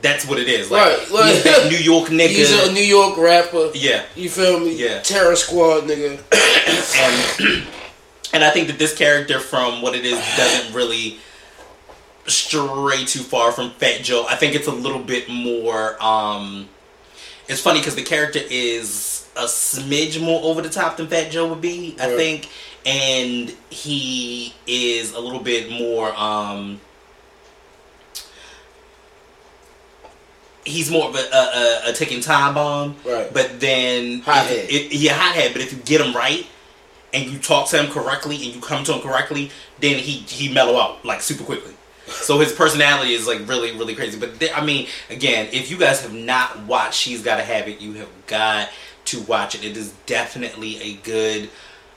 that's 0.00 0.26
what 0.26 0.38
it 0.38 0.48
is. 0.48 0.70
Like 0.70 0.96
Right, 0.96 1.10
like- 1.10 1.70
New 1.70 1.76
York 1.76 2.08
nigga. 2.20 2.28
He's 2.28 2.52
a 2.68 2.72
New 2.72 2.80
York 2.80 3.18
rapper. 3.18 3.70
yeah. 3.74 4.04
You 4.16 4.30
feel 4.30 4.60
me? 4.60 4.76
Yeah. 4.82 5.00
Terror 5.02 5.36
Squad 5.36 5.82
nigga. 5.82 6.18
and 7.60 7.66
and 8.32 8.44
I 8.44 8.50
think 8.50 8.68
that 8.68 8.78
this 8.78 8.94
character, 8.96 9.38
from 9.40 9.82
what 9.82 9.94
it 9.94 10.04
is, 10.04 10.18
doesn't 10.36 10.74
really 10.80 11.18
stray 12.26 13.04
too 13.06 13.20
far 13.20 13.52
from 13.52 13.70
Fat 13.70 14.02
Joe. 14.02 14.26
I 14.28 14.36
think 14.36 14.54
it's 14.54 14.66
a 14.68 14.72
little 14.72 14.98
bit 15.02 15.28
more. 15.28 15.96
um 16.02 16.68
It's 17.48 17.60
funny 17.62 17.80
because 17.80 17.94
the 17.96 18.02
character 18.02 18.40
is 18.50 19.26
a 19.36 19.44
smidge 19.44 20.20
more 20.20 20.42
over 20.42 20.60
the 20.62 20.68
top 20.68 20.96
than 20.98 21.06
Fat 21.06 21.30
Joe 21.30 21.46
would 21.48 21.60
be. 21.60 21.96
I 22.00 22.06
think, 22.16 22.48
and 22.84 23.54
he 23.70 24.54
is 24.66 25.14
a 25.14 25.20
little 25.20 25.40
bit 25.40 25.70
more. 25.70 26.14
um 26.16 26.80
He's 30.64 30.90
more 30.90 31.08
of 31.08 31.14
a, 31.14 31.18
a, 31.18 31.38
a, 31.86 31.90
a 31.90 31.92
ticking 31.94 32.20
time 32.20 32.52
bomb, 32.54 32.96
Right. 33.06 33.32
But 33.32 33.58
then, 33.58 34.20
Hothead. 34.20 34.66
if- 34.68 34.92
if- 34.92 34.92
yeah, 34.94 35.14
hothead. 35.14 35.52
But 35.54 35.62
if 35.62 35.72
you 35.72 35.78
get 35.78 36.02
him 36.02 36.14
right, 36.14 36.46
and 37.12 37.30
you 37.30 37.38
talk 37.38 37.68
to 37.70 37.82
him 37.82 37.90
correctly 37.90 38.36
and 38.36 38.54
you 38.54 38.60
come 38.60 38.84
to 38.84 38.94
him 38.94 39.00
correctly, 39.00 39.50
then 39.80 39.98
he 39.98 40.18
he 40.18 40.52
mellow 40.52 40.78
out 40.78 41.04
like 41.04 41.20
super 41.20 41.44
quickly. 41.44 41.74
So 42.06 42.38
his 42.38 42.52
personality 42.52 43.12
is 43.12 43.26
like 43.26 43.46
really 43.48 43.72
really 43.72 43.94
crazy. 43.94 44.18
But 44.18 44.38
there, 44.38 44.54
I 44.54 44.64
mean, 44.64 44.88
again, 45.10 45.48
if 45.52 45.70
you 45.70 45.78
guys 45.78 46.02
have 46.02 46.14
not 46.14 46.64
watched 46.66 46.94
She's 46.94 47.22
Gotta 47.22 47.42
Have 47.42 47.68
It, 47.68 47.80
you 47.80 47.94
have 47.94 48.08
got 48.26 48.70
to 49.06 49.20
watch 49.22 49.54
it. 49.54 49.64
It 49.64 49.76
is 49.76 49.92
definitely 50.06 50.80
a 50.82 50.94
good 50.96 51.50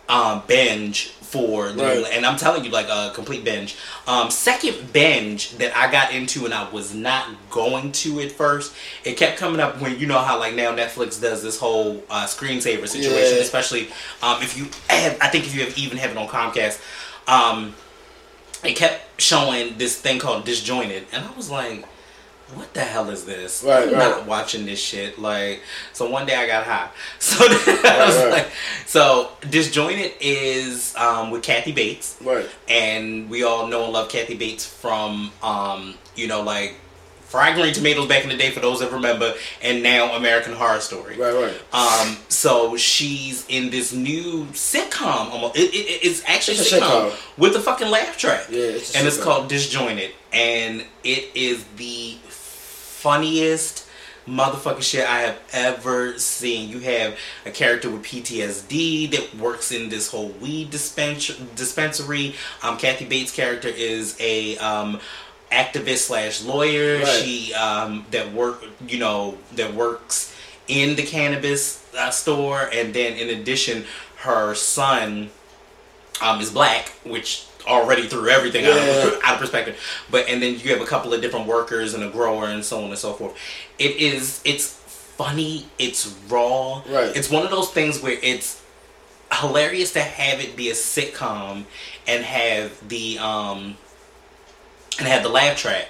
um, 0.08 0.43
binge 0.47 1.13
for 1.32 1.72
the 1.72 1.84
Right. 1.84 2.06
and 2.12 2.26
I'm 2.26 2.36
telling 2.38 2.65
you 2.65 2.72
like 2.72 2.89
a 2.89 3.12
complete 3.15 3.44
binge. 3.46 3.76
Um, 4.06 4.30
second 4.30 4.91
binge 4.91 5.52
that 5.58 5.76
I 5.76 5.89
got 5.91 6.12
into 6.13 6.44
and 6.46 6.54
I 6.54 6.70
was 6.70 6.94
not 6.94 7.28
going 7.50 7.91
to 7.94 8.20
at 8.20 8.32
first. 8.34 8.74
It 9.06 9.15
kept 9.17 9.38
coming 9.39 9.62
up 9.62 9.80
when 9.82 9.98
you 9.98 10.08
know 10.08 10.20
how 10.20 10.38
like 10.39 10.56
now 10.56 10.76
Netflix 10.76 11.22
does 11.22 11.41
this 11.41 11.58
whole 11.58 12.04
uh, 12.10 12.26
screensaver 12.26 12.88
situation, 12.88 13.38
Yeah. 13.38 13.41
especially 13.44 13.88
um, 14.22 14.41
if 14.44 14.58
you 14.58 14.65
have. 14.89 15.17
I 15.22 15.30
think 15.30 15.46
if 15.46 15.56
you 15.56 15.62
have 15.63 15.78
even 15.78 15.98
have 15.98 16.12
it 16.12 16.17
on 16.17 16.28
Comcast. 16.28 16.80
Um, 17.28 17.76
it 18.63 18.76
kept 18.76 19.20
showing 19.22 19.78
this 19.78 20.00
thing 20.00 20.20
called 20.20 20.46
disjointed 20.46 21.06
and 21.12 21.26
i 21.26 21.32
was 21.36 21.50
like 21.50 21.84
what 22.56 22.74
the 22.74 22.82
hell 22.82 23.10
is 23.10 23.26
this 23.26 23.64
Right, 23.64 23.88
i'm 23.88 23.94
not 23.94 24.26
watching 24.26 24.66
this 24.66 24.80
shit 24.80 25.20
like 25.20 25.62
so 25.94 26.10
one 26.10 26.26
day 26.26 26.36
i 26.36 26.48
got 26.48 26.64
high 26.66 26.90
so 27.20 27.48
then 27.48 27.58
I 27.86 28.06
was 28.06 28.18
right. 28.18 28.30
like 28.32 28.48
so 28.86 29.32
disjointed 29.50 30.12
is 30.20 30.96
um, 30.96 31.32
with 31.32 31.44
kathy 31.44 31.72
bates 31.72 32.18
Right. 32.24 32.48
and 32.70 33.30
we 33.30 33.44
all 33.44 33.68
know 33.68 33.84
and 33.86 33.94
love 33.94 34.10
kathy 34.10 34.36
bates 34.36 34.66
from 34.66 35.32
um, 35.44 35.96
you 36.16 36.28
know 36.28 36.42
like 36.42 36.76
fried 37.22 37.56
green 37.56 37.74
tomatoes 37.74 38.10
back 38.10 38.24
in 38.24 38.30
the 38.30 38.36
day 38.36 38.52
for 38.52 38.60
those 38.60 38.82
that 38.82 38.92
remember 38.92 39.34
and 39.62 39.82
now 39.82 40.14
american 40.18 40.52
horror 40.54 40.82
story 40.82 41.18
Right. 41.18 41.34
Right. 41.34 41.54
um, 41.74 42.18
so 42.28 42.76
she's 42.76 43.46
in 43.48 43.70
this 43.70 43.94
new 43.94 44.46
sitcom. 44.52 45.32
Almost, 45.32 45.56
it, 45.56 45.74
it, 45.74 46.06
it's 46.06 46.22
actually 46.28 46.58
It's 46.58 46.72
a 46.74 46.80
sitcom, 46.80 47.12
sitcom. 47.12 47.38
with 47.38 47.56
a 47.56 47.60
fucking 47.62 47.90
laugh 47.90 48.18
track. 48.18 48.48
Yeah, 48.50 48.64
it's 48.64 48.94
a 48.96 48.98
and 48.98 49.08
it's 49.08 49.18
called 49.22 49.48
Disjointed, 49.48 50.12
and 50.34 50.84
it 51.06 51.30
is 51.36 51.64
the 51.78 52.16
funniest 53.02 53.88
motherfucking 54.28 54.84
shit 54.84 55.08
I 55.08 55.22
have 55.22 55.42
ever 55.52 56.20
seen. 56.20 56.70
You 56.70 56.80
have 56.80 57.18
a 57.46 57.52
character 57.52 57.90
with 57.90 58.04
PTSD 58.04 59.10
that 59.12 59.36
works 59.36 59.72
in 59.72 59.90
this 59.90 60.10
whole 60.10 60.30
weed 60.30 60.70
dispens- 60.70 61.36
dispensary. 61.56 62.36
Um, 62.62 62.78
Kathy 62.78 63.06
Bates' 63.06 63.32
character 63.32 63.70
is 63.70 64.16
a 64.20 64.58
um, 64.58 65.00
activist 65.52 66.08
slash 66.08 66.44
lawyer. 66.44 67.00
Right. 67.00 67.08
She 67.08 67.54
um, 67.56 68.06
that 68.12 68.32
work 68.34 68.64
you 68.88 69.00
know 69.00 69.38
that 69.56 69.74
works 69.74 70.36
in 70.68 70.96
the 70.96 71.04
cannabis 71.04 71.84
uh, 71.98 72.12
store, 72.12 72.70
and 72.72 72.94
then 72.94 73.18
in 73.18 73.40
addition, 73.40 73.86
her 74.18 74.54
son 74.54 75.32
um, 76.21 76.39
is 76.41 76.49
black, 76.51 76.89
which 77.03 77.45
already 77.67 78.07
threw 78.07 78.29
everything 78.29 78.65
out, 78.65 78.77
of, 78.77 79.19
out 79.23 79.34
of 79.36 79.39
perspective. 79.39 79.77
But 80.10 80.27
and 80.29 80.41
then 80.41 80.60
you 80.60 80.71
have 80.71 80.81
a 80.81 80.86
couple 80.86 81.13
of 81.13 81.21
different 81.21 81.47
workers 81.47 81.93
and 81.93 82.03
a 82.03 82.10
grower 82.10 82.45
and 82.45 82.63
so 82.63 82.79
on 82.84 82.89
and 82.89 82.97
so 82.97 83.13
forth. 83.13 83.36
It 83.79 83.97
is 83.97 84.41
it's 84.45 84.67
funny, 85.17 85.67
it's 85.77 86.07
raw. 86.27 86.81
Right. 86.88 87.15
It's 87.15 87.29
one 87.29 87.43
of 87.43 87.51
those 87.51 87.69
things 87.71 88.01
where 88.01 88.17
it's 88.21 88.62
hilarious 89.31 89.93
to 89.93 90.01
have 90.01 90.39
it 90.41 90.55
be 90.55 90.69
a 90.69 90.73
sitcom 90.73 91.63
and 92.07 92.23
have 92.23 92.88
the 92.89 93.17
um 93.19 93.77
and 94.99 95.07
have 95.07 95.23
the 95.23 95.29
laugh 95.29 95.57
track, 95.57 95.88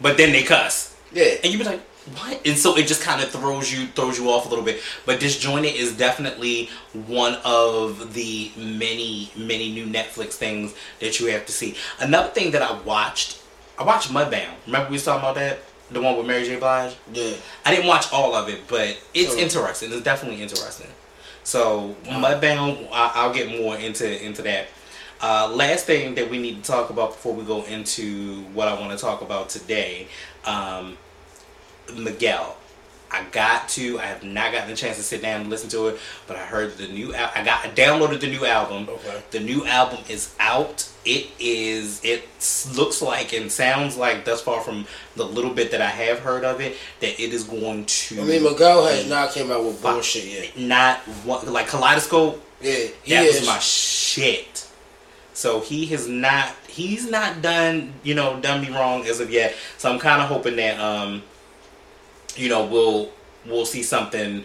but 0.00 0.16
then 0.16 0.32
they 0.32 0.42
cuss, 0.44 0.96
Yeah. 1.12 1.34
and 1.42 1.52
you 1.52 1.58
be 1.58 1.64
like, 1.64 1.80
what? 2.14 2.46
And 2.46 2.56
so 2.56 2.76
it 2.76 2.86
just 2.86 3.02
kind 3.02 3.20
of 3.22 3.30
throws 3.30 3.72
you 3.72 3.86
throws 3.88 4.18
you 4.18 4.30
off 4.30 4.46
a 4.46 4.48
little 4.48 4.64
bit. 4.64 4.80
But 5.04 5.20
Disjointed 5.20 5.74
is 5.74 5.96
definitely 5.96 6.70
one 6.92 7.34
of 7.44 8.14
the 8.14 8.50
many 8.56 9.30
many 9.36 9.72
new 9.72 9.86
Netflix 9.86 10.34
things 10.34 10.74
that 11.00 11.18
you 11.20 11.26
have 11.28 11.46
to 11.46 11.52
see. 11.52 11.76
Another 11.98 12.28
thing 12.28 12.52
that 12.52 12.62
I 12.62 12.78
watched, 12.82 13.40
I 13.78 13.82
watched 13.84 14.10
Mudbound. 14.12 14.54
Remember 14.66 14.88
we 14.88 14.94
was 14.94 15.04
talking 15.04 15.20
about 15.20 15.34
that, 15.36 15.58
the 15.90 16.00
one 16.00 16.16
with 16.16 16.26
Mary 16.26 16.44
J. 16.44 16.56
Blige. 16.58 16.94
Yeah. 17.12 17.32
I 17.64 17.74
didn't 17.74 17.86
watch 17.88 18.12
all 18.12 18.34
of 18.34 18.48
it, 18.48 18.66
but 18.68 18.96
it's 19.14 19.32
Sure. 19.32 19.38
interesting. 19.38 19.92
It's 19.92 20.02
definitely 20.02 20.42
interesting. 20.42 20.88
So 21.44 21.94
Mudbound, 22.04 22.88
I, 22.92 23.12
I'll 23.14 23.32
get 23.34 23.48
more 23.60 23.76
into 23.76 24.24
into 24.24 24.42
that. 24.42 24.68
Uh, 25.20 25.48
last 25.54 25.86
thing 25.86 26.14
that 26.14 26.30
we 26.30 26.38
need 26.38 26.62
to 26.62 26.70
talk 26.70 26.90
about 26.90 27.12
before 27.12 27.32
we 27.32 27.42
go 27.42 27.64
into 27.64 28.42
what 28.52 28.68
I 28.68 28.78
want 28.78 28.92
to 28.92 28.98
talk 29.02 29.22
about 29.22 29.48
today, 29.48 30.08
um, 30.44 30.98
Miguel. 31.94 32.56
I 33.08 33.22
got 33.30 33.68
to. 33.70 34.00
I 34.00 34.06
have 34.06 34.24
not 34.24 34.50
gotten 34.52 34.70
a 34.72 34.76
chance 34.76 34.96
to 34.96 35.02
sit 35.02 35.22
down 35.22 35.42
and 35.42 35.48
listen 35.50 35.70
to 35.70 35.86
it, 35.88 35.98
but 36.26 36.36
I 36.36 36.40
heard 36.40 36.76
the 36.76 36.88
new. 36.88 37.14
Al- 37.14 37.30
I 37.36 37.44
got. 37.44 37.64
I 37.64 37.68
downloaded 37.70 38.20
the 38.20 38.26
new 38.26 38.44
album. 38.44 38.88
Okay. 38.88 39.22
The 39.30 39.40
new 39.40 39.64
album 39.64 40.00
is 40.08 40.34
out. 40.40 40.88
It 41.04 41.28
is. 41.38 42.04
It 42.04 42.24
looks 42.74 43.00
like 43.00 43.32
and 43.32 43.50
sounds 43.50 43.96
like, 43.96 44.24
thus 44.24 44.42
far 44.42 44.60
from 44.60 44.86
the 45.14 45.24
little 45.24 45.52
bit 45.54 45.70
that 45.70 45.80
I 45.80 45.86
have 45.86 46.18
heard 46.18 46.42
of 46.44 46.60
it, 46.60 46.76
that 46.98 47.20
it 47.22 47.32
is 47.32 47.44
going 47.44 47.84
to. 47.86 48.20
I 48.20 48.24
mean, 48.24 48.42
Miguel 48.42 48.84
has 48.86 49.08
not 49.08 49.30
came 49.30 49.52
out 49.52 49.64
with 49.64 49.80
bullshit 49.80 50.24
yet. 50.24 50.58
Not 50.58 50.98
one 51.24 51.50
like 51.52 51.68
Kaleidoscope. 51.68 52.42
Yeah, 52.60 52.74
he 53.04 53.14
That 53.14 53.24
is. 53.24 53.38
was 53.40 53.46
my 53.46 53.58
shit. 53.60 54.66
So 55.32 55.60
he 55.60 55.86
has 55.86 56.08
not. 56.08 56.54
He's 56.66 57.08
not 57.08 57.40
done. 57.40 57.92
You 58.02 58.14
know, 58.16 58.40
done 58.40 58.62
me 58.62 58.70
wrong 58.70 59.06
as 59.06 59.20
of 59.20 59.30
yet. 59.30 59.54
So 59.78 59.92
I'm 59.92 60.00
kind 60.00 60.20
of 60.20 60.28
hoping 60.28 60.56
that 60.56 60.80
um, 60.80 61.22
you 62.36 62.48
know, 62.48 62.64
we'll 62.66 63.10
we'll 63.46 63.66
see 63.66 63.82
something 63.82 64.44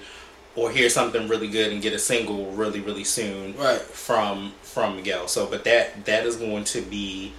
or 0.56 0.70
hear 0.70 0.90
something 0.90 1.28
really 1.28 1.48
good 1.48 1.72
and 1.72 1.82
get 1.82 1.94
a 1.94 2.00
single 2.00 2.46
really 2.52 2.80
really 2.82 3.04
soon 3.06 3.56
Right. 3.58 3.80
from 3.80 4.54
from 4.62 4.98
Miguel. 4.98 5.28
So, 5.28 5.48
but 5.48 5.64
that 5.64 6.06
that 6.06 6.26
is 6.26 6.36
going 6.36 6.64
to 6.66 6.82
be 6.82 7.34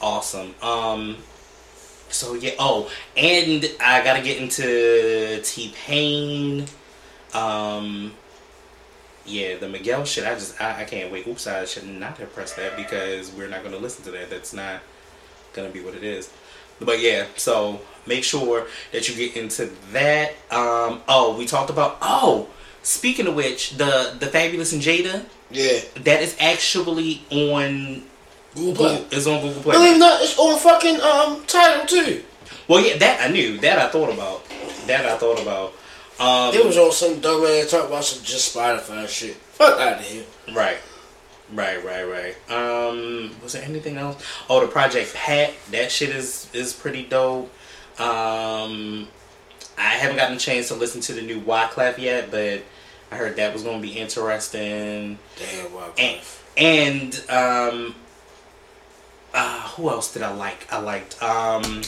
awesome. 0.00 0.54
Um. 0.62 1.16
So 2.08 2.34
yeah. 2.34 2.52
Oh, 2.58 2.90
and 3.16 3.64
I 3.80 4.02
gotta 4.04 4.22
get 4.22 4.38
into 4.40 5.40
T 5.42 5.72
Pain. 5.86 6.66
Um. 7.32 8.12
Yeah, 9.26 9.56
the 9.56 9.68
Miguel 9.68 10.04
shit. 10.04 10.24
I 10.26 10.34
just 10.34 10.60
I, 10.60 10.82
I 10.82 10.84
can't 10.84 11.10
wait. 11.10 11.26
Oops, 11.26 11.46
I 11.46 11.64
should 11.64 11.86
not 11.86 12.18
have 12.18 12.32
pressed 12.34 12.56
that 12.56 12.76
because 12.76 13.32
we're 13.32 13.48
not 13.48 13.62
gonna 13.64 13.78
listen 13.78 14.04
to 14.04 14.10
that. 14.12 14.28
That's 14.30 14.52
not 14.52 14.80
gonna 15.54 15.70
be 15.70 15.80
what 15.80 15.94
it 15.94 16.04
is. 16.04 16.30
But 16.80 17.00
yeah, 17.00 17.26
so 17.36 17.80
make 18.06 18.24
sure 18.24 18.66
that 18.92 19.08
you 19.08 19.14
get 19.14 19.36
into 19.36 19.70
that. 19.92 20.30
Um. 20.50 21.02
Oh, 21.08 21.36
we 21.38 21.46
talked 21.46 21.70
about. 21.70 21.98
Oh, 22.02 22.48
speaking 22.82 23.26
of 23.26 23.34
which, 23.34 23.76
the 23.76 24.16
the 24.18 24.26
Fabolous 24.26 24.72
and 24.72 24.82
Jada 24.82 25.24
Yeah. 25.50 25.80
that 26.02 26.22
is 26.22 26.36
actually 26.40 27.22
on 27.30 28.02
Google 28.54 28.74
Play. 28.74 29.06
Is 29.10 29.26
on 29.26 29.40
Google 29.40 29.62
Believe 29.62 29.80
it 29.80 29.88
Play. 29.90 29.98
not, 29.98 30.22
it's 30.22 30.38
on 30.38 30.58
fucking 30.58 31.00
um 31.00 31.44
Tidal 31.46 31.86
too. 31.86 32.22
Well, 32.68 32.84
yeah, 32.84 32.96
that 32.98 33.20
I 33.20 33.28
knew. 33.32 33.58
That 33.58 33.78
I 33.78 33.88
thought 33.88 34.12
about. 34.12 34.44
That 34.86 35.04
I 35.06 35.16
thought 35.18 35.40
about. 35.40 35.72
Um, 36.18 36.54
It 36.54 36.64
was 36.64 36.78
on 36.78 36.92
some 36.92 37.18
dumb 37.20 37.44
ass 37.44 37.70
talk 37.70 37.88
about 37.88 38.04
some 38.04 38.22
just 38.24 38.54
Spotify 38.54 39.08
shit. 39.08 39.34
Fuck 39.34 39.78
out 39.80 39.98
of 39.98 40.04
here. 40.06 40.24
right, 40.54 40.78
right, 41.52 41.84
right, 41.84 42.04
right. 42.04 42.34
Um, 42.50 43.34
was 43.42 43.52
there 43.54 43.64
anything 43.64 43.96
else? 43.98 44.22
Oh, 44.48 44.60
the 44.60 44.68
Project 44.68 45.12
Pat. 45.14 45.52
That 45.72 45.90
shit 45.90 46.10
is 46.10 46.46
is 46.52 46.72
pretty 46.72 47.02
dope. 47.04 47.52
Um, 47.98 49.08
I 49.78 49.94
haven't 49.94 50.16
gotten 50.16 50.36
a 50.36 50.40
chance 50.40 50.68
to 50.68 50.74
listen 50.74 51.00
to 51.02 51.12
the 51.12 51.22
new 51.22 51.40
Wyclef 51.40 51.98
yet, 51.98 52.30
but 52.30 52.62
I 53.10 53.16
heard 53.16 53.36
that 53.36 53.52
was 53.52 53.62
going 53.62 53.80
to 53.80 53.86
be 53.86 53.94
interesting. 53.94 55.18
Damn, 55.36 55.72
wow. 55.72 55.92
And, 55.96 56.20
and 56.56 57.24
um, 57.30 57.94
uh, 59.32 59.60
who 59.70 59.88
else 59.90 60.12
did 60.12 60.22
I 60.22 60.32
like? 60.34 60.72
I 60.72 60.78
liked 60.80 61.22
um, 61.22 61.82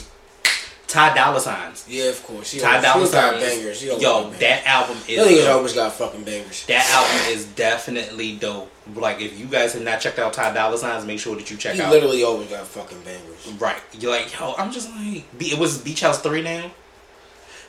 Ty 0.88 1.14
Dolla 1.14 1.40
Signs. 1.40 1.84
Yeah, 1.88 2.04
of 2.04 2.22
course. 2.24 2.52
He 2.52 2.60
Ty 2.60 2.80
Dolla 2.80 3.06
Signs. 3.06 3.42
bangers. 3.42 3.80
He 3.80 3.90
always 3.90 4.02
Yo, 4.04 4.30
that 4.30 4.66
album 4.66 4.96
is. 5.08 5.16
That 5.18 5.26
nigga's 5.32 5.46
always 5.48 5.72
got 5.72 5.92
fucking 5.92 6.22
bangers. 6.24 6.64
That 6.66 6.88
album 6.90 7.34
is 7.36 7.44
definitely 7.46 8.36
dope. 8.36 8.70
Like, 8.94 9.20
if 9.20 9.38
you 9.38 9.46
guys 9.46 9.72
have 9.74 9.82
not 9.82 10.00
checked 10.00 10.18
out 10.20 10.32
Ty 10.32 10.54
Dolla 10.54 10.78
Signs, 10.78 11.04
make 11.04 11.18
sure 11.18 11.34
that 11.34 11.50
you 11.50 11.56
check 11.56 11.74
He 11.74 11.80
out. 11.82 11.90
literally 11.90 12.22
always 12.22 12.48
got 12.48 12.66
fucking 12.66 13.00
bangers. 13.00 13.46
Right. 13.58 13.80
You're 13.98 14.12
like, 14.12 14.38
yo, 14.38 14.54
I'm 14.56 14.70
just 14.70 14.88
like, 14.90 15.24
it 15.40 15.58
was 15.58 15.78
Beach 15.78 16.02
House 16.02 16.20
3 16.20 16.42
now? 16.42 16.70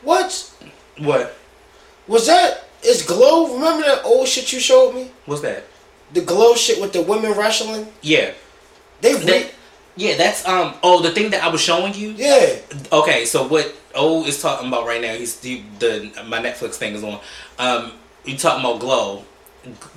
What? 0.03 0.53
What? 0.99 1.36
Was 2.08 2.27
that? 2.27 2.65
Is 2.86 3.01
Glow? 3.01 3.56
Remember 3.56 3.84
that 3.88 4.03
old 4.06 4.27
shit 4.27 4.53
you 4.53 4.60
showed 4.60 4.93
me? 4.93 5.12
What's 5.25 5.41
that? 5.41 5.63
The 6.13 6.21
Glow 6.21 6.53
shit 6.56 6.80
with 6.80 6.93
the 6.93 7.01
women 7.01 7.34
wrestling? 7.34 7.91
Yeah. 8.01 8.32
They 9.01 9.13
That, 9.13 9.51
yeah, 9.97 10.15
that's, 10.15 10.47
um, 10.47 10.73
oh, 10.83 11.01
the 11.01 11.12
thing 11.12 11.31
that 11.31 11.43
I 11.43 11.49
was 11.49 11.62
showing 11.62 11.93
you? 11.93 12.10
Yeah. 12.12 12.55
Okay, 12.91 13.25
so 13.25 13.47
what 13.47 13.75
O 13.95 14.25
is 14.25 14.41
talking 14.41 14.67
about 14.67 14.86
right 14.86 15.01
now, 15.01 15.13
he's 15.13 15.39
the, 15.39 15.62
the 15.79 16.12
my 16.27 16.39
Netflix 16.39 16.75
thing 16.75 16.93
is 16.93 17.03
on. 17.03 17.19
Um, 17.60 17.91
you 18.25 18.38
talking 18.38 18.63
about 18.63 18.79
Glow. 18.79 19.23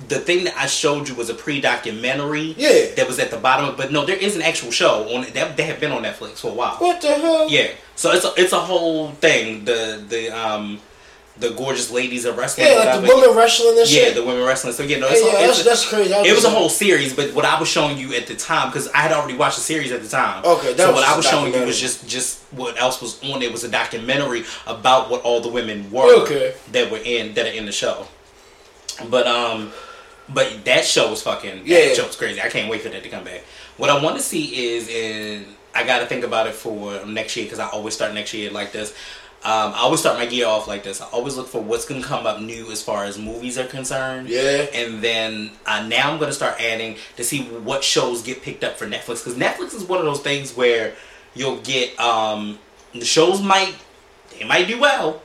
The 0.09 0.19
thing 0.19 0.43
that 0.45 0.57
I 0.57 0.65
showed 0.65 1.07
you 1.07 1.15
was 1.15 1.29
a 1.29 1.33
pre-documentary 1.33 2.55
Yeah. 2.57 2.93
that 2.95 3.07
was 3.07 3.19
at 3.19 3.31
the 3.31 3.37
bottom, 3.37 3.69
of, 3.69 3.77
but 3.77 3.91
no, 3.91 4.05
there 4.05 4.17
is 4.17 4.35
an 4.35 4.41
actual 4.41 4.71
show 4.71 5.07
on 5.15 5.25
that. 5.33 5.55
They 5.55 5.63
have 5.63 5.79
been 5.79 5.91
on 5.93 6.03
Netflix 6.03 6.39
for 6.39 6.49
a 6.51 6.53
while. 6.53 6.75
What 6.75 6.99
the 6.99 7.13
hell? 7.13 7.49
Yeah, 7.49 7.69
so 7.95 8.11
it's 8.11 8.25
a, 8.25 8.33
it's 8.37 8.51
a 8.51 8.59
whole 8.59 9.11
thing. 9.11 9.63
The 9.63 10.03
the 10.09 10.29
um 10.29 10.79
the 11.41 11.49
gorgeous 11.51 11.91
ladies 11.91 12.25
of 12.25 12.37
wrestling. 12.37 12.67
Yeah, 12.67 12.75
like 12.75 13.01
the 13.01 13.07
women 13.07 13.35
wrestling 13.35 13.77
and 13.77 13.87
shit. 13.87 14.09
Yeah, 14.09 14.21
the 14.21 14.25
women 14.25 14.45
wrestling. 14.45 14.73
So 14.73 14.83
yeah, 14.83 14.99
no, 14.99 15.07
it's, 15.09 15.25
yeah, 15.25 15.47
that's, 15.47 15.63
that's 15.63 15.89
crazy. 15.89 16.13
I 16.13 16.21
it 16.21 16.33
was 16.33 16.45
a 16.45 16.49
whole 16.49 16.69
series, 16.69 17.15
but 17.15 17.33
what 17.33 17.43
I 17.45 17.59
was 17.59 17.67
showing 17.67 17.97
you 17.97 18.13
at 18.13 18.27
the 18.27 18.35
time, 18.35 18.69
because 18.69 18.87
I 18.89 18.99
had 18.99 19.11
already 19.11 19.35
watched 19.35 19.57
the 19.57 19.63
series 19.63 19.91
at 19.91 20.01
the 20.01 20.07
time. 20.07 20.45
Okay, 20.45 20.73
that 20.73 20.87
so 20.87 20.93
what 20.93 21.03
I 21.03 21.17
was 21.17 21.27
showing 21.27 21.53
you 21.53 21.65
was 21.65 21.79
just 21.79 22.07
just 22.07 22.41
what 22.51 22.79
else 22.79 23.01
was 23.01 23.21
on. 23.23 23.41
It 23.41 23.51
was 23.51 23.63
a 23.63 23.69
documentary 23.69 24.43
about 24.67 25.09
what 25.09 25.23
all 25.23 25.41
the 25.41 25.49
women 25.49 25.91
were 25.91 26.23
Okay. 26.23 26.53
that 26.71 26.91
were 26.91 27.01
in 27.03 27.33
that 27.33 27.47
are 27.47 27.51
in 27.51 27.65
the 27.65 27.71
show. 27.71 28.07
But 29.09 29.27
um, 29.27 29.71
but 30.29 30.63
that 30.65 30.85
show 30.85 31.09
was 31.09 31.23
fucking. 31.23 31.63
Yeah. 31.65 31.87
that 31.87 31.95
show 31.97 32.07
was 32.07 32.15
crazy. 32.15 32.41
I 32.41 32.49
can't 32.49 32.69
wait 32.69 32.81
for 32.81 32.89
that 32.89 33.03
to 33.03 33.09
come 33.09 33.23
back. 33.23 33.43
What 33.77 33.89
I 33.89 34.01
want 34.01 34.15
to 34.17 34.21
see 34.21 34.75
is, 34.75 34.89
and 34.89 35.45
I 35.73 35.83
got 35.85 35.99
to 35.99 36.05
think 36.05 36.23
about 36.23 36.47
it 36.47 36.53
for 36.53 37.03
next 37.05 37.35
year 37.35 37.45
because 37.45 37.59
I 37.59 37.67
always 37.69 37.93
start 37.93 38.13
next 38.13 38.33
year 38.33 38.51
like 38.51 38.71
this. 38.71 38.95
Um, 39.43 39.73
I 39.73 39.79
always 39.79 40.01
start 40.01 40.17
my 40.19 40.25
year 40.27 40.45
off 40.45 40.67
like 40.67 40.83
this. 40.83 41.01
I 41.01 41.05
always 41.07 41.35
look 41.35 41.47
for 41.47 41.61
what's 41.61 41.85
gonna 41.85 42.03
come 42.03 42.27
up 42.27 42.39
new 42.41 42.71
as 42.71 42.83
far 42.83 43.05
as 43.05 43.17
movies 43.17 43.57
are 43.57 43.65
concerned. 43.65 44.29
Yeah. 44.29 44.67
And 44.73 45.01
then 45.01 45.51
uh, 45.65 45.85
now 45.87 46.11
I'm 46.11 46.19
gonna 46.19 46.31
start 46.31 46.61
adding 46.61 46.97
to 47.17 47.23
see 47.23 47.43
what 47.45 47.83
shows 47.83 48.21
get 48.21 48.43
picked 48.43 48.63
up 48.63 48.77
for 48.77 48.85
Netflix 48.87 49.23
because 49.23 49.33
Netflix 49.35 49.73
is 49.73 49.83
one 49.83 49.97
of 49.99 50.05
those 50.05 50.21
things 50.21 50.55
where 50.55 50.93
you'll 51.33 51.57
get 51.61 51.99
um, 51.99 52.59
the 52.93 53.03
shows 53.05 53.41
might 53.41 53.73
they 54.37 54.45
might 54.45 54.67
do 54.67 54.79
well, 54.79 55.21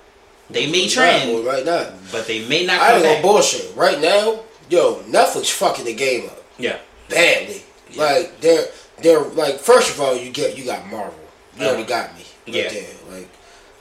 they 0.48 0.70
may 0.70 0.88
trend, 0.88 1.44
right 1.44 1.64
now. 1.66 1.92
but 2.10 2.26
they 2.26 2.46
may 2.48 2.64
not 2.64 2.80
I 2.80 2.94
ain't 2.94 3.02
gonna 3.04 3.20
bullshit. 3.22 3.76
Right 3.76 4.00
now, 4.00 4.40
yo, 4.70 5.02
Netflix 5.02 5.50
fucking 5.52 5.84
the 5.84 5.94
game 5.94 6.26
up 6.30 6.42
yeah, 6.58 6.78
badly. 7.10 7.62
Like 7.96 8.40
they're 8.40 8.64
they're 9.02 9.20
like 9.20 9.56
first 9.58 9.90
of 9.90 10.00
all, 10.00 10.16
you 10.16 10.30
get 10.30 10.56
you 10.56 10.64
got 10.64 10.86
Marvel. 10.90 11.12
You 11.56 11.62
Uh-huh. 11.64 11.68
already 11.74 11.86
got 11.86 12.14
me. 12.16 12.24
Right 12.46 12.54
Yeah. 12.54 12.68
There. 12.70 12.94
Like 13.10 13.28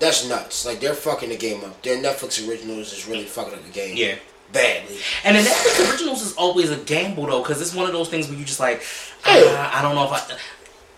that's 0.06 0.28
nuts. 0.30 0.66
Like 0.66 0.80
they're 0.80 0.94
fucking 0.94 1.30
the 1.30 1.38
game 1.38 1.64
up. 1.64 1.82
Their 1.82 1.98
Netflix 2.02 2.48
originals 2.48 2.94
is 2.94 3.08
really 3.08 3.26
fucking 3.26 3.54
up 3.54 3.64
the 3.64 3.72
game. 3.72 3.96
yeah. 3.98 4.16
Badly. 4.54 4.98
And 5.26 5.36
the 5.36 5.42
Netflix 5.42 5.92
originals 5.92 6.22
is 6.22 6.34
always 6.36 6.70
a 6.70 6.78
gamble 6.78 7.26
though, 7.26 7.42
because 7.42 7.62
it's 7.62 7.74
one 7.74 7.88
of 7.88 7.92
those 7.94 8.10
things 8.10 8.30
where 8.30 8.38
you 8.38 8.46
just 8.46 8.60
like, 8.60 8.84
ah, 9.26 9.78
I 9.78 9.82
don't 9.82 9.96
know 9.96 10.06
if 10.06 10.12
I, 10.12 10.38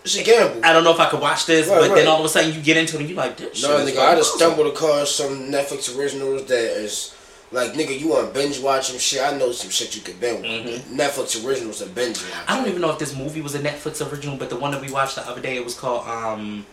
It's 0.03 0.17
a 0.17 0.23
gamble. 0.23 0.63
I 0.65 0.73
don't 0.73 0.83
know 0.83 0.91
if 0.93 0.99
I 0.99 1.09
could 1.09 1.21
watch 1.21 1.45
this, 1.45 1.67
Right, 1.67 1.79
but 1.79 1.89
right. 1.89 1.95
then 1.95 2.07
all 2.07 2.19
of 2.19 2.25
a 2.25 2.29
sudden 2.29 2.53
you 2.53 2.61
get 2.61 2.75
into 2.77 2.97
it 2.97 2.99
and 3.01 3.09
you're 3.09 3.17
like, 3.17 3.37
this 3.37 3.63
No, 3.63 3.69
nigga, 3.85 3.99
I 3.99 4.15
just 4.15 4.33
stumbled 4.35 4.67
across 4.67 5.11
some 5.11 5.49
Netflix 5.49 5.97
originals 5.97 6.45
that 6.47 6.59
is 6.83 7.15
like, 7.51 7.71
nigga, 7.73 7.97
you 7.97 8.09
want 8.09 8.33
binge 8.33 8.59
watch 8.59 8.87
some 8.89 8.99
shit? 8.99 9.21
I 9.21 9.35
know 9.37 9.53
some 9.53 9.71
shit 9.71 9.95
you 9.95 10.01
could 10.01 10.19
binge. 10.19 10.45
Mhm. 10.45 10.79
Netflix 10.97 11.43
originals 11.47 11.81
are 11.81 11.87
binge 11.87 12.17
watch. 12.21 12.33
I 12.49 12.57
don't 12.57 12.67
even 12.67 12.81
know 12.81 12.91
if 12.91 12.99
this 12.99 13.15
movie 13.15 13.41
was 13.41 13.55
a 13.55 13.59
Netflix 13.59 14.05
original, 14.11 14.35
but 14.35 14.49
the 14.49 14.57
one 14.57 14.71
that 14.71 14.81
we 14.81 14.91
watched 14.91 15.15
the 15.15 15.25
other 15.27 15.41
day, 15.41 15.55
it 15.55 15.63
was 15.63 15.73
called 15.73 16.05
um, 16.05 16.65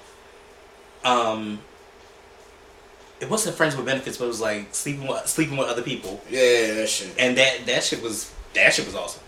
um, 1.04 1.60
it 3.20 3.30
wasn't 3.30 3.56
Friends 3.56 3.76
with 3.76 3.86
Benefits, 3.86 4.18
but 4.18 4.24
it 4.24 4.28
was 4.28 4.40
like 4.40 4.74
sleeping 4.74 5.06
with 5.06 5.26
sleeping 5.26 5.56
with 5.56 5.68
other 5.68 5.82
people, 5.82 6.20
Yeah, 6.30 6.74
that 6.74 6.88
shit. 6.88 7.14
and 7.18 7.36
that 7.38 7.66
that 7.66 7.82
shit 7.84 8.02
was 8.02 8.32
that 8.54 8.72
shit 8.72 8.86
was 8.86 8.94
awesome. 8.94 9.22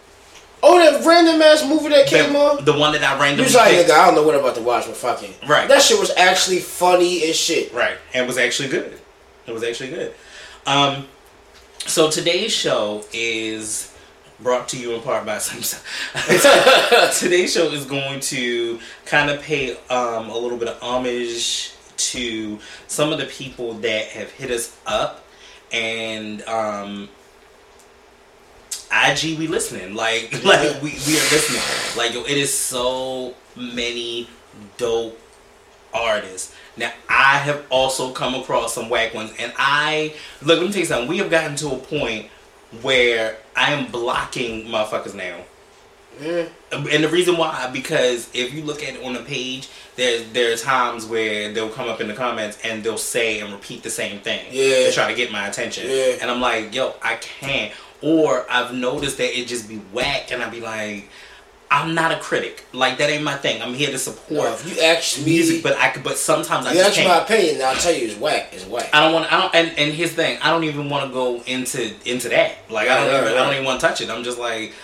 Oh, 0.62 0.78
that 0.78 1.04
random 1.06 1.40
ass 1.42 1.64
movie 1.68 1.90
that 1.90 2.06
came 2.06 2.32
The, 2.32 2.38
on. 2.38 2.64
the 2.64 2.72
one 2.72 2.92
that 2.92 3.02
I 3.04 3.14
You 3.14 3.20
randomly 3.20 3.44
was 3.44 3.54
like, 3.54 3.72
nigga, 3.74 3.90
I 3.90 4.06
don't 4.06 4.14
know 4.14 4.22
what 4.22 4.34
I'm 4.34 4.40
about 4.40 4.54
to 4.56 4.62
watch, 4.62 4.86
but 4.86 4.96
fucking. 4.96 5.34
Right. 5.46 5.68
That 5.68 5.82
shit 5.82 6.00
was 6.00 6.10
actually 6.16 6.58
funny 6.60 7.22
as 7.24 7.36
shit. 7.36 7.72
Right, 7.74 7.96
and 8.14 8.24
it 8.24 8.26
was 8.26 8.38
actually 8.38 8.70
good. 8.70 8.98
It 9.46 9.52
was 9.52 9.62
actually 9.62 9.90
good. 9.90 10.14
Um, 10.66 11.06
so 11.86 12.10
today's 12.10 12.52
show 12.52 13.04
is 13.12 13.92
brought 14.40 14.68
to 14.70 14.78
you 14.78 14.94
in 14.94 15.02
part 15.02 15.24
by 15.26 15.38
some. 15.38 15.60
Today's 17.18 17.52
show 17.52 17.70
is 17.70 17.84
going 17.84 18.20
to 18.20 18.80
kind 19.04 19.30
of 19.30 19.40
pay 19.42 19.76
um, 19.88 20.30
a 20.30 20.36
little 20.36 20.58
bit 20.58 20.68
of 20.68 20.82
homage 20.82 21.72
to 21.96 22.58
some 22.86 23.12
of 23.12 23.18
the 23.18 23.26
people 23.26 23.74
that 23.74 24.06
have 24.08 24.30
hit 24.30 24.50
us 24.50 24.76
up 24.86 25.24
and 25.72 26.42
um, 26.42 27.08
IG 28.92 29.38
we 29.38 29.46
listening 29.46 29.94
like 29.94 30.32
like 30.44 30.80
we, 30.82 30.90
we 30.90 31.18
are 31.18 31.28
listening 31.30 31.62
like 31.96 32.14
yo, 32.14 32.22
it 32.22 32.36
is 32.36 32.52
so 32.52 33.34
many 33.56 34.28
dope 34.76 35.18
artists. 35.92 36.54
Now 36.76 36.92
I 37.08 37.38
have 37.38 37.64
also 37.70 38.12
come 38.12 38.34
across 38.34 38.74
some 38.74 38.88
whack 38.88 39.14
ones, 39.14 39.32
and 39.38 39.52
I 39.56 40.14
look. 40.42 40.58
Let 40.58 40.66
me 40.66 40.72
tell 40.72 40.80
you 40.80 40.86
something. 40.86 41.08
We 41.08 41.18
have 41.18 41.30
gotten 41.30 41.56
to 41.56 41.72
a 41.72 41.78
point 41.78 42.26
where 42.82 43.38
I 43.54 43.72
am 43.72 43.90
blocking 43.90 44.66
motherfuckers 44.66 45.14
now. 45.14 45.40
Mm. 46.20 46.50
And 46.72 47.04
the 47.04 47.08
reason 47.08 47.36
why, 47.36 47.70
because 47.72 48.28
if 48.34 48.52
you 48.52 48.62
look 48.62 48.82
at 48.82 48.94
it 48.94 49.04
on 49.04 49.14
the 49.14 49.20
page, 49.20 49.68
there's 49.96 50.24
there's 50.32 50.62
times 50.62 51.06
where 51.06 51.52
they'll 51.52 51.70
come 51.70 51.88
up 51.88 52.00
in 52.00 52.08
the 52.08 52.14
comments 52.14 52.58
and 52.64 52.82
they'll 52.82 52.98
say 52.98 53.40
and 53.40 53.52
repeat 53.52 53.82
the 53.82 53.90
same 53.90 54.20
thing 54.20 54.44
Yeah. 54.50 54.86
to 54.86 54.92
try 54.92 55.08
to 55.10 55.14
get 55.16 55.30
my 55.32 55.46
attention. 55.48 55.88
Yeah. 55.88 56.16
And 56.20 56.30
I'm 56.30 56.40
like, 56.40 56.74
yo, 56.74 56.94
I 57.02 57.16
can't. 57.16 57.72
Or 58.02 58.44
I've 58.50 58.74
noticed 58.74 59.16
that 59.18 59.38
it 59.38 59.46
just 59.48 59.68
be 59.68 59.76
whack, 59.92 60.30
and 60.30 60.42
I 60.42 60.50
be 60.50 60.60
like, 60.60 61.08
I'm 61.70 61.94
not 61.94 62.12
a 62.12 62.18
critic. 62.20 62.64
Like 62.72 62.98
that 62.98 63.10
ain't 63.10 63.24
my 63.24 63.34
thing. 63.36 63.60
I'm 63.62 63.74
here 63.74 63.90
to 63.90 63.98
support 63.98 64.30
Well, 64.42 64.54
if 64.54 64.76
you 64.76 64.82
ask 64.82 65.18
me, 65.18 65.24
music, 65.24 65.62
but 65.62 65.76
I 65.78 65.88
could. 65.88 66.04
But 66.04 66.16
sometimes 66.18 66.66
I 66.66 66.72
you 66.72 66.78
just 66.78 66.98
ask 66.98 67.08
my 67.08 67.22
opinion, 67.24 67.62
I'll 67.62 67.74
tell 67.74 67.92
you 67.92 68.06
it's 68.08 68.16
whack. 68.20 68.50
It's 68.52 68.66
whack. 68.66 68.90
I 68.92 69.00
don't 69.00 69.14
want. 69.14 69.32
I 69.32 69.40
don't. 69.40 69.54
And, 69.54 69.78
and 69.78 69.92
his 69.94 70.12
thing, 70.12 70.38
I 70.42 70.50
don't 70.50 70.64
even 70.64 70.88
want 70.90 71.06
to 71.08 71.12
go 71.12 71.42
into 71.46 71.92
into 72.04 72.28
that. 72.28 72.52
Like 72.70 72.88
I 72.88 72.96
don't. 72.96 73.12
Right, 73.12 73.22
right, 73.32 73.36
I 73.36 73.44
don't 73.44 73.54
even 73.54 73.64
want 73.64 73.80
to 73.80 73.86
touch 73.86 74.00
it. 74.00 74.10
I'm 74.10 74.22
just 74.22 74.38
like, 74.38 74.74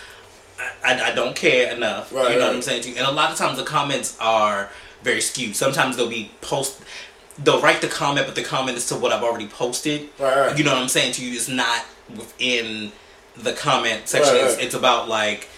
I, 0.83 1.11
I, 1.11 1.15
don't 1.15 1.35
care 1.35 1.73
enough. 1.75 2.13
Right, 2.13 2.33
you 2.33 2.39
know 2.39 2.47
what. 2.47 2.55
I'm 2.55 2.61
saying 2.61 2.83
to 2.83 2.89
you. 2.89 2.95
And 2.97 3.07
a 3.07 3.11
lot 3.11 3.31
of 3.31 3.37
times 3.37 3.57
the 3.57 3.63
comments 3.63 4.17
are 4.19 4.69
very 5.01 5.21
skewed. 5.21 5.55
Sometimes 5.55 5.97
they'll 5.97 6.09
be 6.09 6.31
post. 6.41 6.81
They'll 7.43 7.61
write 7.61 7.81
the 7.81 7.87
comment, 7.87 8.27
but 8.27 8.35
the 8.35 8.43
comment 8.43 8.77
is 8.77 8.87
to 8.89 8.95
what 8.95 9.11
I've 9.11 9.23
already 9.23 9.47
posted. 9.47 10.09
Right, 10.19 10.37
right. 10.47 10.57
You 10.57 10.63
know 10.63 10.73
what 10.73 10.81
I'm 10.81 10.89
saying 10.89 11.13
to 11.13 11.25
you. 11.25 11.33
It's 11.33 11.49
not 11.49 11.85
within 12.09 12.91
the 13.35 13.53
comment 13.53 14.07
section. 14.07 14.35
Right, 14.35 14.43
It's, 14.45 14.55
right. 14.55 14.63
it's 14.65 14.75
about 14.75 15.09
like 15.09 15.49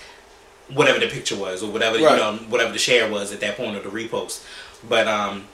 whatever 0.74 1.00
the 1.00 1.08
picture 1.08 1.36
was 1.36 1.62
or 1.62 1.72
whatever 1.72 1.98
Right. 2.00 2.12
you 2.14 2.18
know 2.18 2.34
whatever 2.50 2.72
the 2.72 2.80
share 2.80 3.10
was 3.10 3.32
at 3.32 3.40
that 3.42 3.58
point 3.58 3.76
or 3.76 3.82
the 3.82 3.90
repost. 3.90 4.44
But 4.88 5.08
um, 5.08 5.46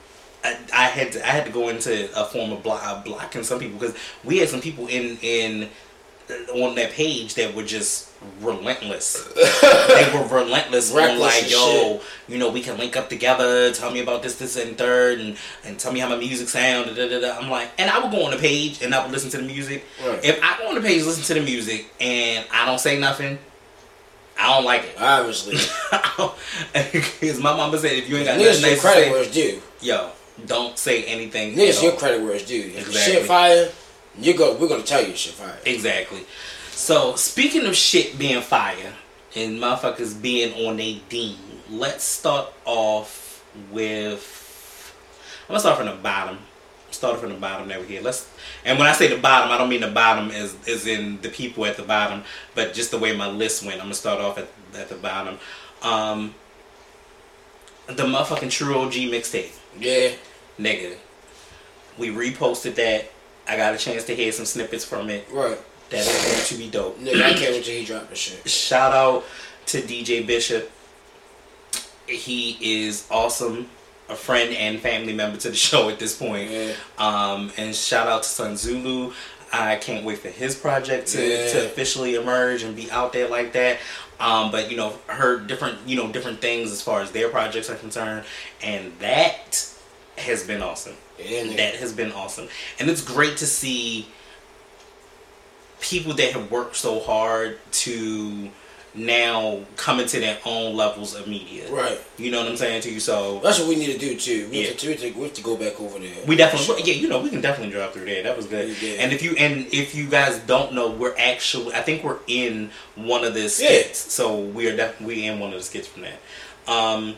I, 0.44 0.56
I 0.72 0.84
had 0.86 1.12
to 1.12 1.26
I 1.26 1.30
had 1.30 1.44
to 1.46 1.50
go 1.52 1.68
into 1.68 2.08
a 2.18 2.24
form 2.24 2.52
of 2.52 2.62
block, 2.62 3.04
blocking 3.04 3.42
some 3.42 3.58
people 3.58 3.78
because 3.78 3.96
we 4.24 4.38
had 4.38 4.48
some 4.48 4.60
people 4.60 4.86
in 4.86 5.18
in 5.22 5.68
on 6.54 6.74
that 6.76 6.92
page 6.92 7.34
that 7.34 7.54
were 7.54 7.64
just 7.64 8.10
relentless. 8.40 9.22
they 9.62 10.10
were 10.14 10.26
relentless 10.26 10.94
on 10.94 11.18
like, 11.18 11.50
yo, 11.50 12.00
you 12.28 12.38
know, 12.38 12.50
we 12.50 12.60
can 12.60 12.78
link 12.78 12.96
up 12.96 13.08
together. 13.08 13.72
Tell 13.72 13.90
me 13.90 14.00
about 14.00 14.22
this, 14.22 14.38
this, 14.38 14.56
and 14.56 14.76
third, 14.76 15.20
and 15.20 15.36
and 15.64 15.78
tell 15.78 15.92
me 15.92 16.00
how 16.00 16.08
my 16.08 16.16
music 16.16 16.48
sound. 16.48 16.94
Da, 16.94 17.08
da, 17.08 17.20
da. 17.20 17.38
I'm 17.38 17.50
like, 17.50 17.70
and 17.78 17.90
I 17.90 17.98
would 17.98 18.12
go 18.12 18.24
on 18.24 18.30
the 18.30 18.38
page 18.38 18.82
and 18.82 18.94
I 18.94 19.02
would 19.02 19.12
listen 19.12 19.30
to 19.30 19.38
the 19.38 19.44
music. 19.44 19.84
Right. 20.04 20.24
If 20.24 20.42
I 20.42 20.58
go 20.58 20.68
on 20.68 20.74
the 20.74 20.80
page, 20.80 21.04
listen 21.04 21.24
to 21.24 21.34
the 21.40 21.44
music, 21.44 21.92
and 22.00 22.44
I 22.52 22.66
don't 22.66 22.80
say 22.80 22.98
nothing, 22.98 23.38
I 24.38 24.54
don't 24.54 24.64
like 24.64 24.82
it. 24.82 24.96
Obviously, 25.00 25.56
Because 26.72 27.40
my 27.40 27.56
mama 27.56 27.78
said, 27.78 27.92
if 27.92 28.08
you 28.08 28.16
ain't 28.16 28.26
got 28.26 28.38
nothing 28.38 28.62
nice 28.62 28.74
to 28.74 28.80
credit 28.80 29.04
say, 29.04 29.10
where 29.10 29.22
it's 29.22 29.32
due. 29.32 29.60
yo, 29.80 30.10
don't 30.46 30.78
say 30.78 31.04
anything. 31.04 31.54
Niggas 31.54 31.82
your 31.82 31.92
credit 31.92 32.22
where 32.22 32.34
it's 32.34 32.46
due. 32.46 32.72
Exactly. 32.76 32.92
shit 32.94 33.26
fire, 33.26 33.70
you 34.18 34.36
go. 34.36 34.56
We're 34.56 34.68
gonna 34.68 34.82
tell 34.82 35.06
you 35.06 35.14
shit 35.14 35.34
fire. 35.34 35.58
Exactly. 35.64 36.24
So 36.70 37.14
speaking 37.16 37.66
of 37.66 37.76
shit 37.76 38.18
being 38.18 38.40
fire 38.42 38.94
and 39.34 39.58
motherfuckers 39.58 40.20
being 40.20 40.66
on 40.66 40.80
a 40.80 40.98
dean, 41.08 41.38
let's 41.70 42.04
start 42.04 42.52
off 42.64 43.44
with. 43.70 44.94
I'm 45.42 45.48
gonna 45.48 45.60
start 45.60 45.78
from 45.78 45.86
the 45.86 45.94
bottom. 45.94 46.38
Start 46.90 47.18
from 47.20 47.30
the 47.30 47.38
bottom 47.38 47.70
over 47.70 47.84
here. 47.84 48.02
Let's. 48.02 48.28
And 48.64 48.78
when 48.78 48.86
I 48.86 48.92
say 48.92 49.08
the 49.08 49.20
bottom, 49.20 49.50
I 49.50 49.58
don't 49.58 49.68
mean 49.68 49.80
the 49.80 49.90
bottom 49.90 50.30
as 50.30 50.56
as 50.68 50.86
in 50.86 51.20
the 51.20 51.28
people 51.28 51.64
at 51.66 51.76
the 51.76 51.82
bottom, 51.82 52.24
but 52.54 52.74
just 52.74 52.90
the 52.90 52.98
way 52.98 53.16
my 53.16 53.28
list 53.28 53.64
went. 53.64 53.76
I'm 53.76 53.86
gonna 53.86 53.94
start 53.94 54.20
off 54.20 54.38
at 54.38 54.48
at 54.74 54.88
the 54.88 54.96
bottom. 54.96 55.38
Um. 55.82 56.34
The 57.86 58.04
motherfucking 58.04 58.50
True 58.50 58.78
OG 58.78 58.92
mixtape 58.92 59.50
Yeah, 59.78 60.12
nigga. 60.58 60.96
We 61.98 62.08
reposted 62.08 62.76
that. 62.76 63.10
I 63.48 63.56
got 63.56 63.74
a 63.74 63.78
chance 63.78 64.04
to 64.04 64.14
hear 64.14 64.30
some 64.32 64.44
snippets 64.46 64.84
from 64.84 65.10
it. 65.10 65.26
right. 65.32 65.58
That 65.90 65.98
is 66.00 66.24
going 66.24 66.44
to 66.46 66.54
be 66.64 66.70
dope. 66.70 66.98
Nigga, 67.00 67.22
I 67.22 67.32
can't 67.34 67.52
wait 67.52 67.64
till 67.64 67.74
he 67.74 67.84
drop 67.84 68.08
the 68.08 68.14
shit. 68.16 68.48
Shout 68.48 68.92
out 68.92 69.24
to 69.66 69.82
DJ 69.82 70.26
Bishop. 70.26 70.70
He 72.06 72.58
is 72.84 73.06
awesome. 73.10 73.68
A 74.08 74.14
friend 74.16 74.54
and 74.54 74.80
family 74.80 75.12
member 75.12 75.36
to 75.38 75.50
the 75.50 75.56
show 75.68 75.88
at 75.88 75.98
this 75.98 76.16
point. 76.16 76.50
Yeah. 76.50 76.72
Um, 76.98 77.50
and 77.56 77.74
shout 77.74 78.08
out 78.08 78.22
to 78.24 78.28
Sun 78.28 78.56
Zulu. 78.56 79.12
I 79.52 79.76
can't 79.76 80.04
wait 80.04 80.18
for 80.18 80.28
his 80.28 80.54
project 80.56 81.08
to, 81.08 81.22
Yeah. 81.22 81.46
to 81.52 81.66
officially 81.66 82.14
emerge 82.16 82.62
and 82.62 82.74
be 82.74 82.90
out 82.90 83.12
there 83.12 83.28
like 83.28 83.52
that. 83.52 83.78
Um, 84.18 84.50
but 84.50 84.70
you 84.70 84.76
know, 84.76 84.94
heard 85.06 85.46
different 85.46 85.78
you 85.86 85.96
know 85.96 86.10
different 86.10 86.40
things 86.40 86.70
as 86.72 86.80
far 86.82 87.00
as 87.00 87.10
their 87.12 87.28
projects 87.28 87.68
are 87.70 87.74
concerned, 87.76 88.24
and 88.62 88.92
that 89.00 89.66
has 90.18 90.46
been 90.46 90.62
awesome. 90.62 90.94
Yeah. 91.18 91.44
That 91.56 91.76
has 91.76 91.92
been 91.92 92.12
awesome, 92.12 92.48
and 92.80 92.88
it's 92.90 93.02
great 93.02 93.36
to 93.38 93.46
see 93.46 94.06
people 95.80 96.14
that 96.14 96.32
have 96.32 96.50
worked 96.50 96.76
so 96.76 97.00
hard 97.00 97.58
to 97.72 98.48
now 98.94 99.58
come 99.76 99.98
into 100.00 100.20
their 100.20 100.38
own 100.44 100.76
levels 100.76 101.14
of 101.14 101.26
media. 101.26 101.70
Right. 101.72 101.98
You 102.18 102.30
know 102.30 102.40
what 102.42 102.48
I'm 102.50 102.56
saying 102.58 102.82
to 102.82 102.90
you? 102.92 103.00
So 103.00 103.40
That's 103.42 103.58
what 103.58 103.66
we 103.68 103.74
need 103.76 103.90
to 103.92 103.98
do 103.98 104.16
too. 104.18 104.48
We, 104.50 104.60
Yeah. 104.60 104.66
have, 104.68 104.76
to, 104.76 104.86
we, 104.86 104.92
have, 104.92 105.00
to, 105.00 105.12
we 105.18 105.22
have 105.24 105.32
to 105.32 105.42
go 105.42 105.56
back 105.56 105.80
over 105.80 105.98
there. 105.98 106.14
we 106.26 106.36
definitely, 106.36 106.82
yeah, 106.84 107.00
you 107.00 107.08
know, 107.08 107.18
we 107.20 107.30
can 107.30 107.40
definitely 107.40 107.72
drop 107.72 107.94
through 107.94 108.04
there. 108.04 108.22
That 108.22 108.36
was 108.36 108.44
good. 108.46 108.78
Did. 108.78 109.00
And 109.00 109.12
if 109.12 109.22
you 109.22 109.34
and 109.36 109.66
if 109.72 109.94
you 109.94 110.06
guys 110.08 110.38
don't 110.40 110.74
know, 110.74 110.90
we're 110.90 111.16
actually, 111.18 111.74
I 111.74 111.80
think 111.80 112.04
we're 112.04 112.18
in 112.26 112.70
one 112.94 113.24
of 113.24 113.32
the 113.32 113.40
Yeah. 113.40 113.48
skits. 113.48 114.12
So 114.12 114.38
we 114.38 114.68
are 114.68 114.76
definitely 114.76 115.16
we 115.16 115.26
in 115.26 115.40
one 115.40 115.52
of 115.54 115.58
the 115.58 115.64
skits 115.64 115.88
from 115.88 116.02
that. 116.02 116.20
Um, 116.70 117.16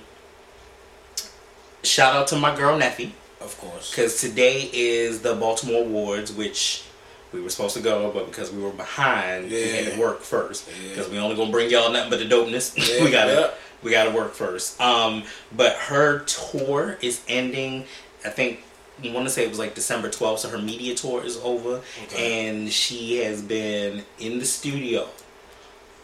shout 1.82 2.14
out 2.14 2.28
to 2.28 2.36
my 2.36 2.54
girl 2.56 2.78
Neffy. 2.78 3.10
Of 3.44 3.58
course. 3.58 3.90
Because 3.90 4.20
today 4.20 4.70
is 4.72 5.20
the 5.20 5.34
Baltimore 5.34 5.82
Awards, 5.82 6.32
which 6.32 6.84
we 7.32 7.40
were 7.42 7.50
supposed 7.50 7.76
to 7.76 7.82
go, 7.82 8.10
but 8.12 8.26
because 8.26 8.50
we 8.52 8.62
were 8.62 8.70
behind, 8.70 9.50
we 9.50 9.60
had 9.72 9.92
to 9.92 10.00
work 10.00 10.22
first. 10.22 10.68
Yeah. 10.82 10.88
Because 10.90 11.08
we 11.10 11.18
only 11.18 11.36
gonna 11.36 11.50
bring 11.50 11.68
y'all 11.70 11.92
nothing 11.92 12.10
but 12.10 12.18
the 12.20 12.24
dopeness. 12.26 12.74
Yeah, 12.98 13.04
we 13.04 13.10
gotta 13.10 13.32
yeah. 13.32 13.50
we 13.82 13.90
gotta 13.90 14.10
work 14.12 14.32
first. 14.34 14.80
Um, 14.80 15.24
but 15.54 15.74
her 15.76 16.20
tour 16.20 16.96
is 17.02 17.20
ending. 17.28 17.84
I 18.24 18.30
think 18.30 18.62
I 19.04 19.10
want 19.12 19.26
to 19.26 19.30
say 19.30 19.42
it 19.44 19.48
was 19.50 19.58
like 19.58 19.74
December 19.74 20.08
twelfth, 20.10 20.40
so 20.40 20.48
her 20.48 20.58
media 20.58 20.94
tour 20.94 21.24
is 21.24 21.36
over, 21.42 21.82
Okay. 22.04 22.48
and 22.48 22.70
she 22.72 23.18
has 23.18 23.42
been 23.42 24.04
in 24.20 24.38
the 24.38 24.44
studio 24.46 25.08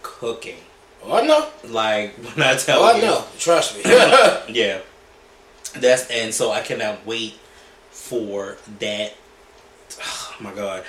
cooking. 0.03 0.57
Oh, 1.05 1.15
I 1.17 1.27
know. 1.27 1.47
Like 1.65 2.15
when 2.35 2.43
I 2.47 2.57
tell 2.57 2.83
Oh, 2.83 2.93
I 2.93 2.97
you, 2.97 3.03
know. 3.03 3.25
Trust 3.39 3.77
me. 3.77 3.83
yeah. 4.53 4.81
That's 5.73 6.11
and 6.11 6.33
so 6.35 6.51
I 6.51 6.61
cannot 6.61 7.07
wait 7.07 7.35
for 7.91 8.57
that. 8.81 9.15
Oh 10.03 10.35
my 10.41 10.53
god. 10.55 10.85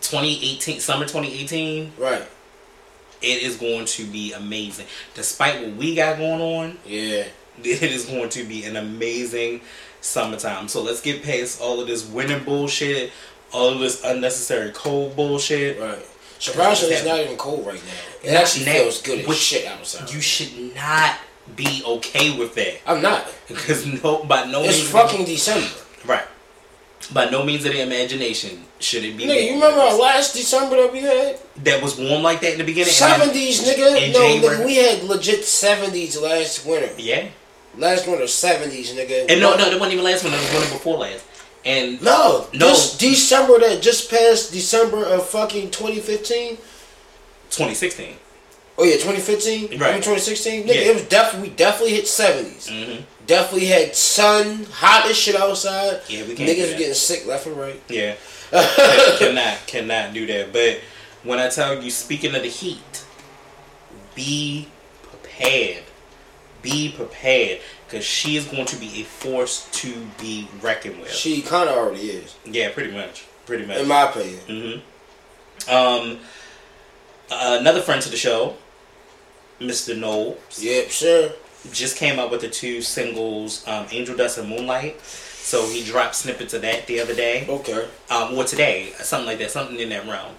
2018 0.00 0.80
summer 0.80 1.04
2018 1.04 1.92
right. 1.98 2.22
it 3.22 3.42
is 3.42 3.56
going 3.56 3.86
to 3.86 4.04
be 4.04 4.32
amazing 4.34 4.86
despite 5.14 5.60
what 5.66 5.74
we 5.76 5.94
got 5.94 6.18
going 6.18 6.40
on 6.42 6.78
Yeah. 6.86 7.24
it 7.64 7.82
is 7.82 8.04
going 8.04 8.28
to 8.30 8.44
be 8.44 8.64
an 8.66 8.76
amazing 8.76 9.62
summertime 10.02 10.68
so 10.68 10.82
let's 10.82 11.00
get 11.00 11.22
past 11.22 11.60
all 11.60 11.80
of 11.80 11.86
this 11.86 12.06
winter 12.06 12.38
bullshit 12.38 13.12
all 13.52 13.70
of 13.70 13.78
this 13.78 14.04
unnecessary 14.04 14.70
cold 14.72 15.16
bullshit 15.16 15.80
Right. 15.80 16.04
Surprisingly, 16.38 16.94
it's 16.96 17.06
not 17.06 17.20
even 17.20 17.36
cold 17.38 17.64
right 17.66 17.82
now. 17.82 18.28
It 18.28 18.32
Not 18.34 18.42
actually 18.42 18.66
now, 18.66 18.72
feels 18.72 19.00
good 19.00 19.20
as 19.20 19.26
which 19.26 19.38
shit 19.38 19.66
outside. 19.66 20.12
you 20.12 20.20
should 20.20 20.74
not 20.74 21.16
be 21.56 21.82
okay 21.86 22.36
with 22.38 22.54
that 22.54 22.80
I'm 22.86 23.02
not. 23.02 23.26
because 23.48 23.86
no 24.02 24.24
by 24.24 24.44
no 24.46 24.62
It's 24.62 24.78
means 24.78 24.90
fucking 24.90 25.24
December. 25.26 25.68
Right. 26.06 26.24
By 27.12 27.28
no 27.28 27.44
means 27.44 27.64
of 27.66 27.72
the 27.72 27.82
imagination 27.82 28.64
should 28.78 29.04
it 29.04 29.16
be. 29.16 29.24
Nigga, 29.24 29.46
you 29.48 29.54
remember 29.54 29.80
our 29.80 29.94
last 29.98 30.34
December 30.34 30.76
that 30.76 30.92
we 30.92 31.00
had? 31.00 31.38
that 31.64 31.82
was 31.82 31.98
warm 31.98 32.22
like 32.22 32.40
that 32.40 32.52
in 32.52 32.58
the 32.58 32.64
beginning? 32.64 32.92
Seventies, 32.92 33.60
nigga. 33.62 34.12
No, 34.12 34.20
nigga, 34.20 34.64
we 34.64 34.76
had 34.76 35.02
legit 35.04 35.44
seventies 35.44 36.18
last 36.18 36.64
winter. 36.66 36.90
Yeah. 36.98 37.28
Last 37.76 38.06
winter, 38.06 38.26
seventies, 38.26 38.94
nigga. 38.94 39.26
And 39.28 39.40
no, 39.40 39.54
no, 39.56 39.68
that 39.68 39.78
wasn't 39.78 39.92
even 39.92 40.04
last 40.04 40.24
one. 40.24 40.32
That 40.32 40.40
was 40.40 40.62
one 40.62 40.72
before 40.78 40.98
last. 40.98 41.26
And 41.66 42.00
no, 42.02 42.46
No. 42.54 42.68
This 42.68 42.96
December 42.96 43.58
that 43.58 43.82
just 43.82 44.10
passed, 44.10 44.52
December 44.52 45.04
of 45.04 45.26
fucking 45.28 45.70
2015. 45.72 46.56
2016. 47.50 48.16
Oh 48.76 48.84
yeah, 48.84 48.94
2015. 48.94 49.78
Right. 49.80 49.94
2016. 50.02 50.64
Nigga, 50.64 50.66
Yeah. 50.68 50.74
it 50.90 50.94
was 50.94 51.04
definitely 51.04 51.50
we 51.50 51.54
definitely 51.54 51.94
hit 51.94 52.04
70s. 52.06 52.68
Mm-hmm. 52.68 53.02
Definitely 53.26 53.66
had 53.66 53.94
sun, 53.94 54.64
hot 54.70 55.08
as 55.08 55.16
shit 55.16 55.36
outside. 55.36 56.00
Yeah, 56.08 56.24
we 56.26 56.34
Niggas 56.34 56.72
were 56.72 56.78
getting 56.78 56.94
sick 56.94 57.26
left 57.26 57.46
and 57.46 57.56
right. 57.56 57.80
Yeah. 57.88 58.16
Cannot, 59.18 59.58
cannot 59.66 60.12
do 60.12 60.26
that. 60.26 60.52
But 60.52 60.80
when 61.22 61.38
I 61.38 61.48
tell 61.48 61.82
you, 61.82 61.90
speaking 61.90 62.34
of 62.34 62.42
the 62.42 62.48
heat, 62.48 63.04
be 64.14 64.68
prepared. 65.02 65.82
Be 66.62 66.92
prepared 66.96 67.60
because 67.86 68.04
she 68.04 68.36
is 68.36 68.44
going 68.46 68.66
to 68.66 68.76
be 68.76 69.00
a 69.00 69.04
force 69.04 69.68
to 69.80 69.92
be 70.20 70.48
reckoned 70.62 71.00
with. 71.00 71.10
She 71.12 71.42
kind 71.42 71.68
of 71.68 71.76
already 71.76 72.10
is, 72.10 72.34
yeah, 72.44 72.70
pretty 72.70 72.92
much. 72.92 73.24
Pretty 73.46 73.66
much. 73.66 73.78
in 73.78 73.88
my 73.88 74.08
opinion. 74.08 74.82
hmm 75.66 75.70
Um, 75.74 76.18
another 77.30 77.80
friend 77.82 78.00
to 78.02 78.08
the 78.08 78.16
show, 78.16 78.56
Mr. 79.68 79.96
Knowles, 79.98 80.36
Yep, 80.62 80.90
sure. 80.90 81.30
just 81.72 81.96
came 81.96 82.18
out 82.18 82.30
with 82.30 82.40
the 82.42 82.48
two 82.48 82.82
singles, 82.82 83.66
um, 83.66 83.86
Angel 83.90 84.16
Dust 84.16 84.38
and 84.38 84.48
Moonlight. 84.48 85.00
So 85.02 85.66
he 85.68 85.84
dropped 85.84 86.14
snippets 86.16 86.54
of 86.54 86.62
that 86.62 86.86
the 86.86 87.00
other 87.00 87.14
day. 87.14 87.46
Okay. 87.48 87.86
Um, 88.10 88.36
or 88.36 88.44
today, 88.44 88.92
something 89.00 89.26
like 89.26 89.38
that, 89.38 89.50
something 89.50 89.78
in 89.78 89.90
that 89.90 90.06
realm. 90.06 90.34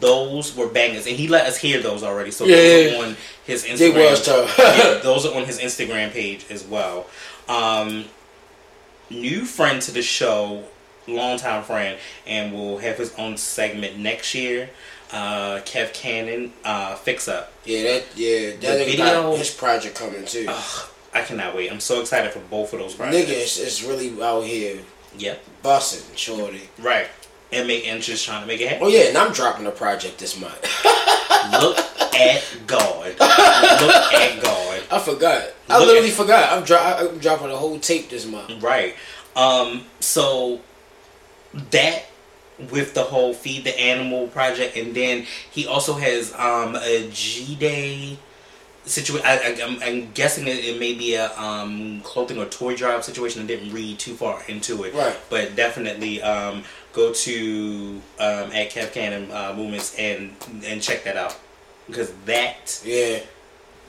Those 0.00 0.54
were 0.56 0.66
bangers, 0.66 1.06
and 1.06 1.16
he 1.16 1.28
let 1.28 1.46
us 1.46 1.56
hear 1.58 1.80
those 1.80 2.02
already. 2.02 2.30
So 2.32 2.44
Yeah, 2.44 2.56
those 2.56 2.92
yeah, 2.92 2.98
are 3.00 3.04
on 3.06 3.16
his 3.46 3.64
Instagram. 3.64 3.78
They 3.94 4.10
was 4.10 4.24
tough. 4.26 4.58
yeah, 4.58 4.98
those 5.02 5.24
are 5.26 5.34
on 5.34 5.44
his 5.44 5.58
Instagram 5.60 6.10
page 6.10 6.44
as 6.50 6.64
well. 6.64 7.06
Um, 7.48 8.06
new 9.10 9.44
friend 9.44 9.80
to 9.82 9.92
the 9.92 10.02
show, 10.02 10.64
longtime 11.06 11.62
friend, 11.62 11.98
and 12.26 12.52
will 12.52 12.78
have 12.78 12.98
his 12.98 13.14
own 13.14 13.36
segment 13.36 13.96
next 13.98 14.34
year. 14.34 14.70
Uh, 15.12 15.60
Kev 15.64 15.92
Cannon, 15.94 16.52
uh, 16.64 16.94
Fix 16.96 17.28
Up. 17.28 17.52
Yeah, 17.64 17.82
that 17.84 18.04
yeah, 18.16 18.50
that 18.60 18.78
The 18.78 18.84
video- 18.84 19.36
his 19.36 19.50
project 19.50 19.94
coming 19.96 20.24
too. 20.24 20.46
Ugh, 20.48 20.88
I 21.14 21.22
cannot 21.22 21.54
wait. 21.54 21.70
I'm 21.70 21.80
so 21.80 22.00
excited 22.00 22.32
for 22.32 22.40
both 22.40 22.72
of 22.72 22.80
those 22.80 22.94
Nigga 22.94 22.96
projects. 22.96 23.56
is, 23.58 23.80
is 23.80 23.84
really 23.84 24.20
out 24.22 24.42
here 24.42 24.78
Yep. 25.18 25.42
busting, 25.62 26.14
shorty. 26.16 26.68
Right. 26.78 27.06
And 27.52 27.68
make 27.68 27.86
interest 27.86 28.26
trying 28.26 28.40
to 28.42 28.46
make 28.48 28.60
it 28.60 28.68
happen. 28.68 28.84
Oh 28.86 28.88
yeah, 28.88 29.02
and 29.08 29.16
I'm 29.16 29.32
dropping 29.32 29.66
a 29.66 29.70
project 29.70 30.18
this 30.18 30.38
month. 30.38 30.60
Look 31.62 31.78
at 32.14 32.42
God. 32.66 33.06
Look 33.20 33.20
at 33.20 34.42
God. 34.42 34.82
I 34.90 34.98
forgot. 34.98 35.44
I 35.68 35.78
literally 35.78 36.08
at- 36.10 36.14
forgot. 36.16 36.52
I'm, 36.52 36.64
dro- 36.64 36.76
I'm 36.78 37.18
dropping 37.18 37.50
a 37.50 37.56
whole 37.56 37.78
tape 37.78 38.10
this 38.10 38.26
month. 38.26 38.60
Right. 38.62 38.96
Um, 39.36 39.84
so 40.00 40.60
that 41.70 42.06
with 42.70 42.94
the 42.94 43.02
whole 43.02 43.34
feed 43.34 43.64
the 43.64 43.78
animal 43.78 44.26
project 44.28 44.76
and 44.76 44.94
then 44.94 45.26
he 45.50 45.66
also 45.66 45.94
has 45.94 46.32
um 46.34 46.74
a 46.76 47.08
G 47.12 47.54
Day 47.56 48.18
situation. 48.84 49.26
I, 49.26 49.38
I, 49.38 49.64
I'm, 49.64 49.82
I'm 49.82 50.12
guessing 50.12 50.46
it, 50.46 50.64
it 50.64 50.78
may 50.78 50.94
be 50.94 51.14
a 51.14 51.36
um 51.38 52.00
clothing 52.02 52.38
or 52.38 52.46
toy 52.46 52.76
drive 52.76 53.04
situation. 53.04 53.42
I 53.42 53.46
didn't 53.46 53.72
read 53.72 53.98
too 53.98 54.14
far 54.14 54.42
into 54.48 54.84
it. 54.84 54.94
Right. 54.94 55.16
But 55.28 55.56
definitely 55.56 56.22
um 56.22 56.62
go 56.92 57.12
to 57.12 58.00
um 58.20 58.52
at 58.52 58.70
Kev 58.70 58.92
Cannon 58.92 59.30
uh, 59.30 59.52
Movements 59.56 59.94
and 59.98 60.34
and 60.64 60.80
check 60.80 61.04
that 61.04 61.16
out 61.16 61.36
because 61.88 62.12
that 62.24 62.80
Yeah. 62.84 63.20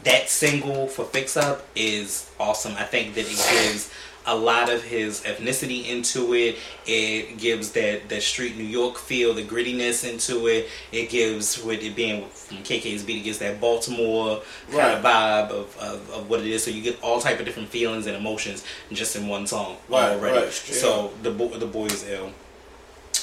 that 0.03 0.29
single 0.29 0.87
for 0.87 1.05
Fix 1.05 1.37
Up 1.37 1.65
is 1.75 2.29
awesome. 2.39 2.73
I 2.77 2.83
think 2.83 3.15
that 3.15 3.21
it 3.25 3.37
gives 3.51 3.91
a 4.27 4.35
lot 4.35 4.69
of 4.69 4.83
his 4.83 5.21
ethnicity 5.21 5.87
into 5.87 6.33
it. 6.35 6.57
It 6.85 7.37
gives 7.37 7.71
that 7.71 8.09
that 8.09 8.21
street 8.21 8.57
New 8.57 8.63
York 8.63 8.97
feel, 8.97 9.33
the 9.33 9.43
grittiness 9.43 10.07
into 10.07 10.47
it. 10.47 10.67
It 10.91 11.09
gives 11.09 11.63
with 11.63 11.81
it 11.81 11.95
being 11.95 12.27
from 12.29 12.57
KK's 12.57 13.03
beat, 13.03 13.17
it 13.21 13.23
gives 13.23 13.39
that 13.39 13.59
Baltimore 13.59 14.41
kind 14.69 14.97
of 14.97 15.03
vibe 15.03 15.49
of, 15.49 15.77
of, 15.77 16.09
of 16.11 16.29
what 16.29 16.41
it 16.41 16.47
is. 16.47 16.63
So 16.63 16.69
you 16.71 16.81
get 16.83 17.01
all 17.01 17.19
type 17.19 17.39
of 17.39 17.45
different 17.45 17.69
feelings 17.69 18.05
and 18.05 18.15
emotions 18.15 18.63
just 18.91 19.15
in 19.15 19.27
one 19.27 19.47
song 19.47 19.77
Right, 19.89 20.11
already. 20.11 20.45
right, 20.45 20.51
so 20.53 21.11
the 21.23 21.31
bo- 21.31 21.57
the 21.57 21.65
boy 21.65 21.85
is 21.85 22.07
ill. 22.07 22.31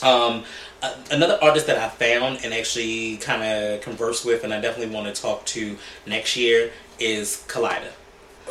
Um, 0.02 0.44
another 1.10 1.38
artist 1.40 1.66
that 1.66 1.78
I 1.78 1.88
found 1.88 2.40
and 2.44 2.52
actually 2.52 3.16
kind 3.18 3.42
of 3.42 3.80
converse 3.80 4.24
with, 4.24 4.44
and 4.44 4.52
I 4.52 4.60
definitely 4.60 4.94
want 4.94 5.14
to 5.14 5.20
talk 5.22 5.44
to 5.46 5.78
next 6.06 6.36
year 6.36 6.72
is 6.98 7.44
Kaleida. 7.48 7.90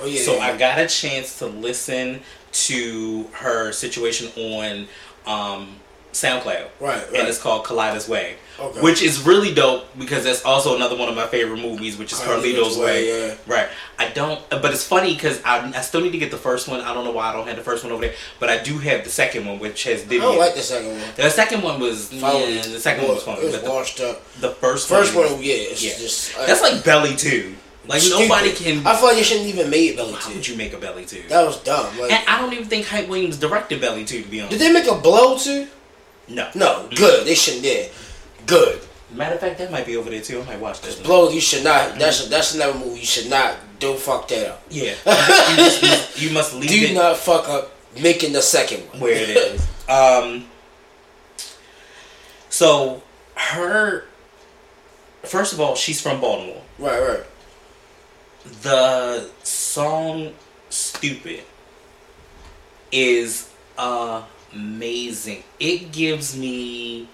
Oh 0.02 0.06
yeah. 0.08 0.22
So 0.22 0.36
yeah. 0.36 0.46
I 0.46 0.58
got 0.58 0.80
a 0.80 0.88
chance 0.88 1.38
to 1.40 1.46
listen 1.46 2.22
to 2.54 3.24
her 3.34 3.72
situation 3.72 4.30
on 4.38 4.88
um, 5.26 5.76
SoundCloud. 6.14 6.46
Right, 6.46 6.70
right. 6.80 7.08
And 7.16 7.28
it's 7.28 7.42
called 7.42 7.66
Kaleida's 7.66 8.08
Way. 8.08 8.36
Okay. 8.60 8.82
Which 8.82 9.02
is 9.02 9.26
really 9.26 9.52
dope 9.52 9.86
because 9.98 10.26
that's 10.26 10.46
also 10.46 10.76
another 10.76 10.96
one 10.96 11.10
of 11.10 11.16
my 11.16 11.26
favorite 11.26 11.60
movies, 11.60 11.98
which 11.98 12.14
is 12.14 12.20
Carlito's 12.20 12.76
Carlito's 12.76 12.78
Way, 12.78 12.86
Way. 12.86 13.28
yeah. 13.30 13.36
Right. 13.48 13.68
I 13.98 14.10
don't, 14.10 14.48
but 14.52 14.66
it's 14.66 14.86
funny 14.86 15.16
because 15.16 15.42
I, 15.44 15.68
I 15.76 15.82
still 15.82 16.02
need 16.02 16.12
to 16.12 16.20
get 16.20 16.30
the 16.30 16.38
first 16.38 16.68
one. 16.68 16.80
I 16.82 16.94
don't 16.94 17.04
know 17.04 17.12
why 17.12 17.30
I 17.30 17.34
don't 17.34 17.48
have 17.48 17.56
the 17.56 17.64
first 17.64 17.84
one 17.84 17.92
over 17.92 18.06
there, 18.06 18.14
but 18.40 18.50
I 18.50 18.62
do 18.62 18.78
have 18.78 19.04
the 19.04 19.10
second 19.10 19.48
one, 19.48 19.58
which 19.58 19.86
has 19.86 20.04
I 20.04 20.18
don't 20.18 20.38
like 20.38 20.54
the 20.54 20.62
second 20.62 20.90
one. 20.92 21.02
The 21.16 21.30
second 21.32 21.64
one 21.64 21.80
was 21.80 22.14
yeah, 22.14 22.22
the 22.62 22.80
second 22.80 23.06
one 23.06 23.16
was 23.16 23.24
fun, 23.24 23.40
It 23.40 23.46
was 23.46 23.56
but 23.56 23.64
the, 23.64 23.70
washed 23.72 24.00
up. 24.02 24.24
the 24.36 24.52
first 24.52 24.88
First 24.88 25.16
one, 25.16 25.32
one, 25.32 25.42
yeah, 25.42 25.56
it's 25.56 25.84
yeah. 25.84 25.98
just 25.98 26.38
uh, 26.38 26.46
that's 26.46 26.62
like 26.62 26.86
Belly 26.86 27.16
Two. 27.16 27.56
Like 27.86 28.02
stupid. 28.02 28.30
nobody 28.30 28.52
can. 28.54 28.86
I 28.88 28.96
feel 28.96 29.06
like 29.08 29.18
they 29.18 29.24
shouldn't 29.24 29.48
even 29.48 29.70
make 29.70 29.98
Belly 29.98 30.14
How 30.14 30.30
Two. 30.30 30.36
would 30.36 30.48
you 30.48 30.56
make 30.56 30.74
a 30.74 30.78
Belly 30.78 31.06
Two? 31.06 31.22
That 31.30 31.46
was 31.46 31.62
dumb. 31.64 31.86
Like, 32.00 32.12
And 32.12 32.28
I 32.30 32.40
don't 32.42 32.54
even 32.54 32.66
think 32.66 32.86
Hype 32.88 33.10
Williams 33.10 33.38
directed 33.38 33.82
Belly 33.82 34.06
Two. 34.06 34.22
To 34.22 34.28
be 34.30 34.40
honest, 34.42 34.58
did 34.58 34.62
they 34.62 34.72
make 34.72 34.90
a 34.90 34.96
blow 34.96 35.38
too? 35.38 35.68
no. 36.30 36.50
No, 36.56 36.88
good. 36.96 37.28
They 37.28 37.36
shouldn't. 37.36 37.64
Yeah, 37.66 37.88
good. 38.46 38.80
Matter 39.14 39.36
of 39.36 39.42
fact, 39.42 39.58
that 39.60 39.70
might 39.72 39.86
be 39.86 39.96
over 39.98 40.10
there 40.10 40.22
too. 40.22 40.42
I 40.42 40.46
might 40.46 40.60
watch 40.60 40.82
that. 40.82 41.04
Blow. 41.04 41.30
You 41.30 41.42
should 41.42 41.64
not. 41.64 42.00
That's 42.00 42.26
a, 42.26 42.30
that's 42.30 42.56
another 42.56 42.80
movie. 42.80 43.02
You 43.02 43.06
should 43.06 43.30
not. 43.30 43.58
Don't 43.80 44.00
fuck 44.00 44.28
that 44.30 44.48
up. 44.50 44.64
Yeah, 44.70 44.92
you, 45.06 45.56
just 45.58 45.82
must, 45.84 46.22
you 46.22 46.32
must 46.32 46.56
leave 46.56 46.70
Do 46.70 46.86
it 46.88 46.94
not 46.94 47.18
fuck 47.18 47.48
up 47.50 47.74
making 48.02 48.32
the 48.34 48.42
second 48.42 48.80
one. 48.92 49.02
where 49.02 49.12
it 49.14 49.30
is. 49.30 49.68
Um. 49.90 50.46
So, 52.50 53.04
her. 53.36 54.06
First 55.24 55.54
of 55.54 55.60
all, 55.62 55.76
she's 55.76 56.02
from 56.02 56.22
Baltimore. 56.22 56.62
Right, 56.80 57.00
right. 57.00 57.24
The 58.62 59.30
song 59.44 60.34
"Stupid" 60.70 61.44
is 62.92 63.50
amazing. 63.78 65.44
It 65.60 65.92
gives 65.92 66.38
me 66.38 67.08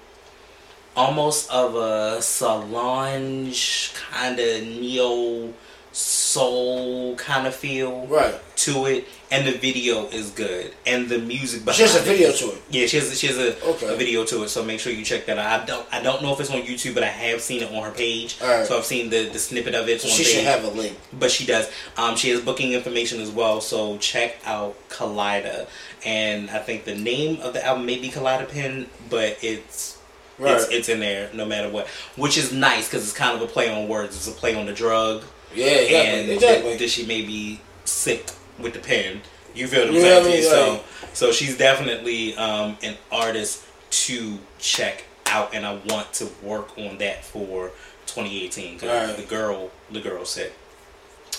almost 0.95 1.49
of 1.51 1.75
a 1.75 2.21
Solange 2.21 3.93
kind 3.93 4.39
of 4.39 4.63
neo 4.63 5.53
soul 5.91 7.15
kind 7.15 7.47
of 7.47 7.55
feel 7.55 8.05
Right. 8.07 8.35
To 8.65 8.85
it, 8.87 9.07
and 9.31 9.47
the 9.47 9.53
video 9.57 10.07
is 10.07 10.31
good, 10.31 10.73
and 10.85 11.07
the 11.07 11.19
music. 11.19 11.63
Behind 11.65 11.77
She 11.77 11.81
has 11.83 11.95
a 11.95 11.99
it 11.99 12.05
video 12.05 12.31
to 12.31 12.45
it. 12.55 12.61
Yeah, 12.69 12.87
she 12.87 12.97
has. 12.97 13.17
She 13.19 13.27
has 13.27 13.37
a, 13.37 13.61
Okay. 13.63 13.93
a 13.93 13.95
video 13.95 14.25
to 14.25 14.43
it, 14.43 14.49
so 14.49 14.63
make 14.63 14.79
sure 14.79 14.91
you 14.91 15.05
check 15.05 15.25
that 15.27 15.37
out. 15.37 15.61
I 15.61 15.65
don't. 15.65 15.87
I 15.91 16.01
don't 16.01 16.21
know 16.21 16.33
if 16.33 16.39
it's 16.39 16.49
on 16.51 16.61
YouTube, 16.61 16.93
but 16.93 17.03
I 17.03 17.07
have 17.07 17.41
seen 17.41 17.61
it 17.63 17.71
on 17.73 17.83
her 17.83 17.91
page. 17.91 18.37
Alright. 18.41 18.65
So 18.67 18.77
I've 18.77 18.85
seen 18.85 19.09
the, 19.09 19.29
the 19.29 19.39
snippet 19.39 19.75
of 19.75 19.87
it. 19.87 20.01
So 20.01 20.07
she 20.07 20.23
page 20.23 20.33
should 20.33 20.43
have 20.45 20.63
a 20.63 20.69
link. 20.69 20.97
but 21.13 21.31
she 21.31 21.45
does. 21.45 21.69
Um, 21.97 22.15
she 22.15 22.29
has 22.31 22.41
booking 22.41 22.73
information 22.73 23.21
as 23.21 23.31
well, 23.31 23.61
so 23.61 23.97
check 23.97 24.37
out 24.45 24.75
Kaleida. 24.89 25.67
And 26.05 26.49
I 26.49 26.59
think 26.59 26.85
the 26.85 26.95
name 26.95 27.41
of 27.41 27.53
the 27.53 27.65
album 27.65 27.85
may 27.85 27.97
be 27.99 28.09
Kaleida 28.09 28.49
Pin, 28.49 28.87
but 29.09 29.37
it's 29.41 29.97
Right. 30.37 30.55
it's 30.55 30.69
it's 30.69 30.89
in 30.89 31.01
there 31.01 31.29
no 31.33 31.45
matter 31.45 31.69
what, 31.69 31.87
which 32.15 32.37
is 32.37 32.53
nice 32.53 32.87
because 32.87 33.03
it's 33.03 33.11
kind 33.17 33.35
of 33.35 33.41
a 33.41 33.47
play 33.51 33.67
on 33.69 33.89
words. 33.89 34.15
It's 34.15 34.27
a 34.29 34.31
play 34.31 34.55
on 34.55 34.67
the 34.67 34.73
drug, 34.73 35.23
Yeah, 35.53 35.65
exactly. 35.65 35.95
and 35.97 36.29
exactly. 36.31 36.69
that, 36.71 36.79
that 36.79 36.89
she 36.89 37.05
may 37.05 37.21
be 37.23 37.59
sick 37.83 38.27
with 38.61 38.73
the 38.73 38.79
pen. 38.79 39.21
You 39.55 39.67
feel 39.67 39.81
what 39.81 39.89
I'm 39.89 39.95
Yeah, 39.95 40.01
saying? 40.01 40.25
I 40.25 40.29
mean, 40.29 40.43
so 40.43 40.71
like- 40.73 40.83
so 41.13 41.31
she's 41.31 41.57
definitely 41.57 42.35
um, 42.35 42.77
an 42.83 42.95
artist 43.11 43.63
to 43.91 44.37
check 44.59 45.05
out, 45.25 45.53
and 45.53 45.65
I 45.65 45.75
want 45.87 46.13
to 46.13 46.29
work 46.43 46.77
on 46.77 46.97
that 46.99 47.25
for 47.25 47.71
2018 48.05 48.75
because 48.75 48.89
Alright. 48.89 49.17
the 49.17 49.23
girl 49.23 49.71
the 49.91 49.99
girl 50.01 50.23
said. 50.25 50.51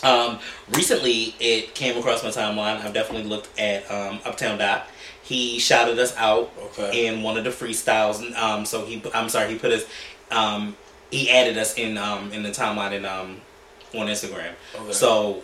Um, 0.02 0.38
recently, 0.70 1.34
it 1.40 1.74
came 1.74 1.96
across 1.98 2.22
my 2.22 2.30
timeline. 2.30 2.82
I've 2.82 2.94
definitely 2.94 3.28
looked 3.28 3.58
at 3.58 3.88
um, 3.90 4.20
Uptown 4.24 4.58
Doc. 4.58 4.86
He 5.22 5.58
shouted 5.58 5.98
us 5.98 6.16
out 6.16 6.50
Okay. 6.58 7.06
in 7.06 7.22
one 7.22 7.36
of 7.36 7.44
the 7.44 7.50
freestyles. 7.50 8.34
Um, 8.36 8.64
so 8.64 8.84
he, 8.86 9.02
I'm 9.14 9.28
sorry, 9.28 9.50
he 9.52 9.58
put 9.58 9.70
us, 9.72 9.84
um, 10.30 10.76
he 11.10 11.30
added 11.30 11.58
us 11.58 11.76
in 11.76 11.98
um, 11.98 12.32
in 12.32 12.42
the 12.42 12.48
timeline 12.50 12.92
in 12.92 13.04
um, 13.04 13.40
on 13.94 14.06
Instagram. 14.06 14.52
Okay. 14.74 14.92
So 14.92 15.42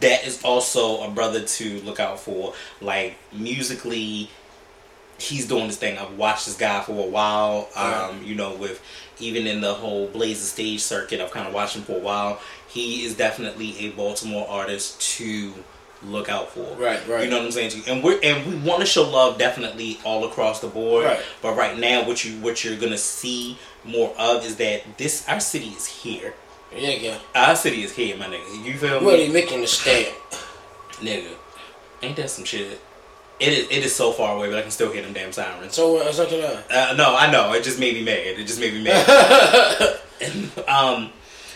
that 0.00 0.26
is 0.26 0.42
also 0.42 1.02
a 1.02 1.10
brother 1.10 1.42
to 1.44 1.80
look 1.80 2.00
out 2.00 2.20
for. 2.20 2.54
Like 2.80 3.16
musically, 3.32 4.30
he's 5.18 5.46
doing 5.46 5.66
this 5.66 5.76
thing. 5.76 5.98
I've 5.98 6.16
watched 6.16 6.46
this 6.46 6.56
guy 6.56 6.82
for 6.82 6.92
a 6.92 7.08
while. 7.08 7.68
Um, 7.76 8.22
you 8.22 8.34
know, 8.34 8.54
with 8.54 8.82
even 9.18 9.46
in 9.46 9.60
the 9.60 9.74
whole 9.74 10.08
Blaze 10.08 10.40
the 10.40 10.46
Stage 10.46 10.80
circuit, 10.80 11.20
I've 11.20 11.30
kind 11.30 11.46
of 11.46 11.54
watched 11.54 11.76
him 11.76 11.82
for 11.82 11.96
a 11.96 12.00
while. 12.00 12.40
He 12.68 13.04
is 13.04 13.16
definitely 13.16 13.78
a 13.78 13.90
Baltimore 13.90 14.46
artist 14.48 15.00
to 15.16 15.52
look 16.02 16.28
out 16.28 16.50
for. 16.50 16.74
Right, 16.76 17.06
right. 17.06 17.24
You 17.24 17.30
know 17.30 17.38
what 17.38 17.46
I'm 17.46 17.52
saying? 17.52 17.82
And 17.86 18.02
we're 18.02 18.18
and 18.22 18.46
we 18.46 18.56
want 18.68 18.80
to 18.80 18.86
show 18.86 19.08
love 19.08 19.38
definitely 19.38 19.98
all 20.04 20.24
across 20.24 20.60
the 20.60 20.68
board. 20.68 21.04
Right. 21.04 21.20
But 21.42 21.56
right 21.56 21.78
now, 21.78 22.06
what 22.06 22.24
you 22.24 22.38
what 22.40 22.64
you're 22.64 22.78
gonna 22.78 22.98
see 22.98 23.58
more 23.84 24.14
of 24.18 24.44
is 24.44 24.56
that 24.56 24.98
this 24.98 25.28
our 25.28 25.40
city 25.40 25.68
is 25.68 25.86
here. 25.86 26.34
Yeah, 26.76 26.90
yeah. 26.90 27.18
Our 27.34 27.56
city 27.56 27.82
is 27.82 27.92
here, 27.92 28.16
my 28.16 28.26
nigga. 28.26 28.64
You 28.64 28.74
feel 28.78 29.00
me? 29.00 29.06
What 29.06 29.16
they 29.16 29.28
making 29.28 29.60
the 29.60 29.66
stand? 29.66 30.14
Nigga, 31.00 31.32
ain't 32.02 32.16
that 32.16 32.30
some 32.30 32.44
shit? 32.44 32.80
It 33.40 33.52
is, 33.52 33.64
it 33.70 33.84
is 33.84 33.94
so 33.94 34.12
far 34.12 34.36
away, 34.36 34.48
but 34.48 34.58
I 34.58 34.62
can 34.62 34.70
still 34.70 34.92
hear 34.92 35.02
them 35.02 35.12
damn 35.12 35.32
sirens. 35.32 35.74
So 35.74 35.98
uh, 35.98 36.12
suck 36.12 36.30
it 36.32 36.42
up. 36.44 36.64
Uh, 36.70 36.94
no, 36.96 37.16
I 37.16 37.30
know. 37.30 37.52
It 37.52 37.64
just 37.64 37.80
made 37.80 37.94
me 37.94 38.04
mad. 38.04 38.18
It 38.18 38.46
just 38.46 38.60
made 38.60 38.72
me 38.74 38.84
mad. 38.84 39.98
um, 40.68 41.10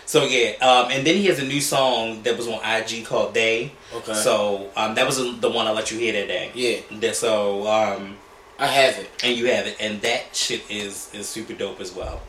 So 0.04 0.24
yeah, 0.24 0.52
um, 0.60 0.90
and 0.90 1.06
then 1.06 1.16
he 1.16 1.26
has 1.26 1.38
a 1.38 1.44
new 1.44 1.60
song 1.60 2.22
that 2.22 2.36
was 2.36 2.48
on 2.48 2.60
IG 2.64 3.04
called 3.04 3.34
"They." 3.34 3.72
Okay. 3.94 4.14
So 4.14 4.70
um, 4.76 4.94
that 4.96 5.06
was 5.06 5.16
the 5.40 5.50
one 5.50 5.66
I 5.66 5.70
let 5.72 5.90
you 5.92 5.98
hear 5.98 6.12
that 6.14 6.26
day. 6.28 6.50
Yeah. 6.54 6.98
That, 7.00 7.14
so 7.14 7.66
um, 7.68 8.16
I 8.58 8.66
have 8.66 8.98
it. 8.98 9.08
and 9.22 9.36
you 9.36 9.46
have 9.52 9.66
it, 9.66 9.76
and 9.78 10.00
that 10.02 10.34
shit 10.34 10.62
is 10.70 11.14
is 11.14 11.28
super 11.28 11.52
dope 11.52 11.80
as 11.80 11.94
well. 11.94 12.20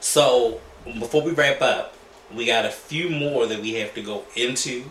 So 0.00 0.60
before 0.98 1.22
we 1.22 1.32
wrap 1.32 1.60
up, 1.62 1.94
we 2.34 2.46
got 2.46 2.64
a 2.64 2.70
few 2.70 3.08
more 3.10 3.46
that 3.46 3.60
we 3.60 3.74
have 3.74 3.94
to 3.94 4.02
go 4.02 4.24
into. 4.36 4.90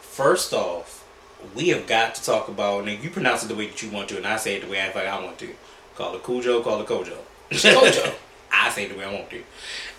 First 0.00 0.52
off, 0.52 1.06
we 1.54 1.68
have 1.68 1.86
got 1.86 2.14
to 2.16 2.24
talk 2.24 2.48
about, 2.48 2.86
and 2.88 3.02
you 3.02 3.10
pronounce 3.10 3.44
it 3.44 3.48
the 3.48 3.54
way 3.54 3.66
that 3.66 3.82
you 3.82 3.90
want 3.90 4.08
to, 4.10 4.16
and 4.16 4.26
I 4.26 4.36
say 4.36 4.56
it 4.56 4.62
the 4.64 4.70
way 4.70 4.80
I, 4.80 4.90
I 4.90 5.24
want 5.24 5.38
to. 5.38 5.48
Call 5.94 6.14
it 6.14 6.24
Cujo, 6.24 6.62
call 6.62 6.80
it 6.80 6.86
Kojo. 6.86 7.16
Kojo. 7.50 8.14
I 8.52 8.70
say 8.70 8.84
it 8.84 8.92
the 8.92 8.98
way 8.98 9.04
I 9.04 9.12
want 9.12 9.30
to. 9.30 9.42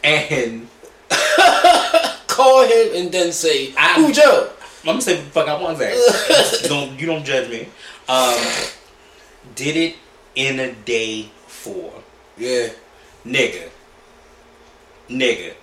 And 0.03 0.67
Call 2.27 2.63
him 2.65 2.95
and 2.95 3.11
then 3.11 3.31
say, 3.31 3.73
I'm- 3.75 4.05
I'm 4.05 4.85
gonna 4.85 5.01
say 5.01 5.17
the 5.17 5.23
fuck 5.23 5.47
I 5.49 5.61
want 5.61 5.77
to 5.77 5.83
say. 5.93 6.67
don't 6.69 6.97
you 6.97 7.05
don't 7.05 7.25
judge 7.25 7.49
me. 7.49 7.67
Um, 8.07 8.39
did 9.55 9.75
it 9.75 9.95
in 10.35 10.59
a 10.59 10.71
day 10.71 11.29
four. 11.47 11.91
Yeah. 12.37 12.69
nigga, 13.25 13.67
nigga 15.09 15.53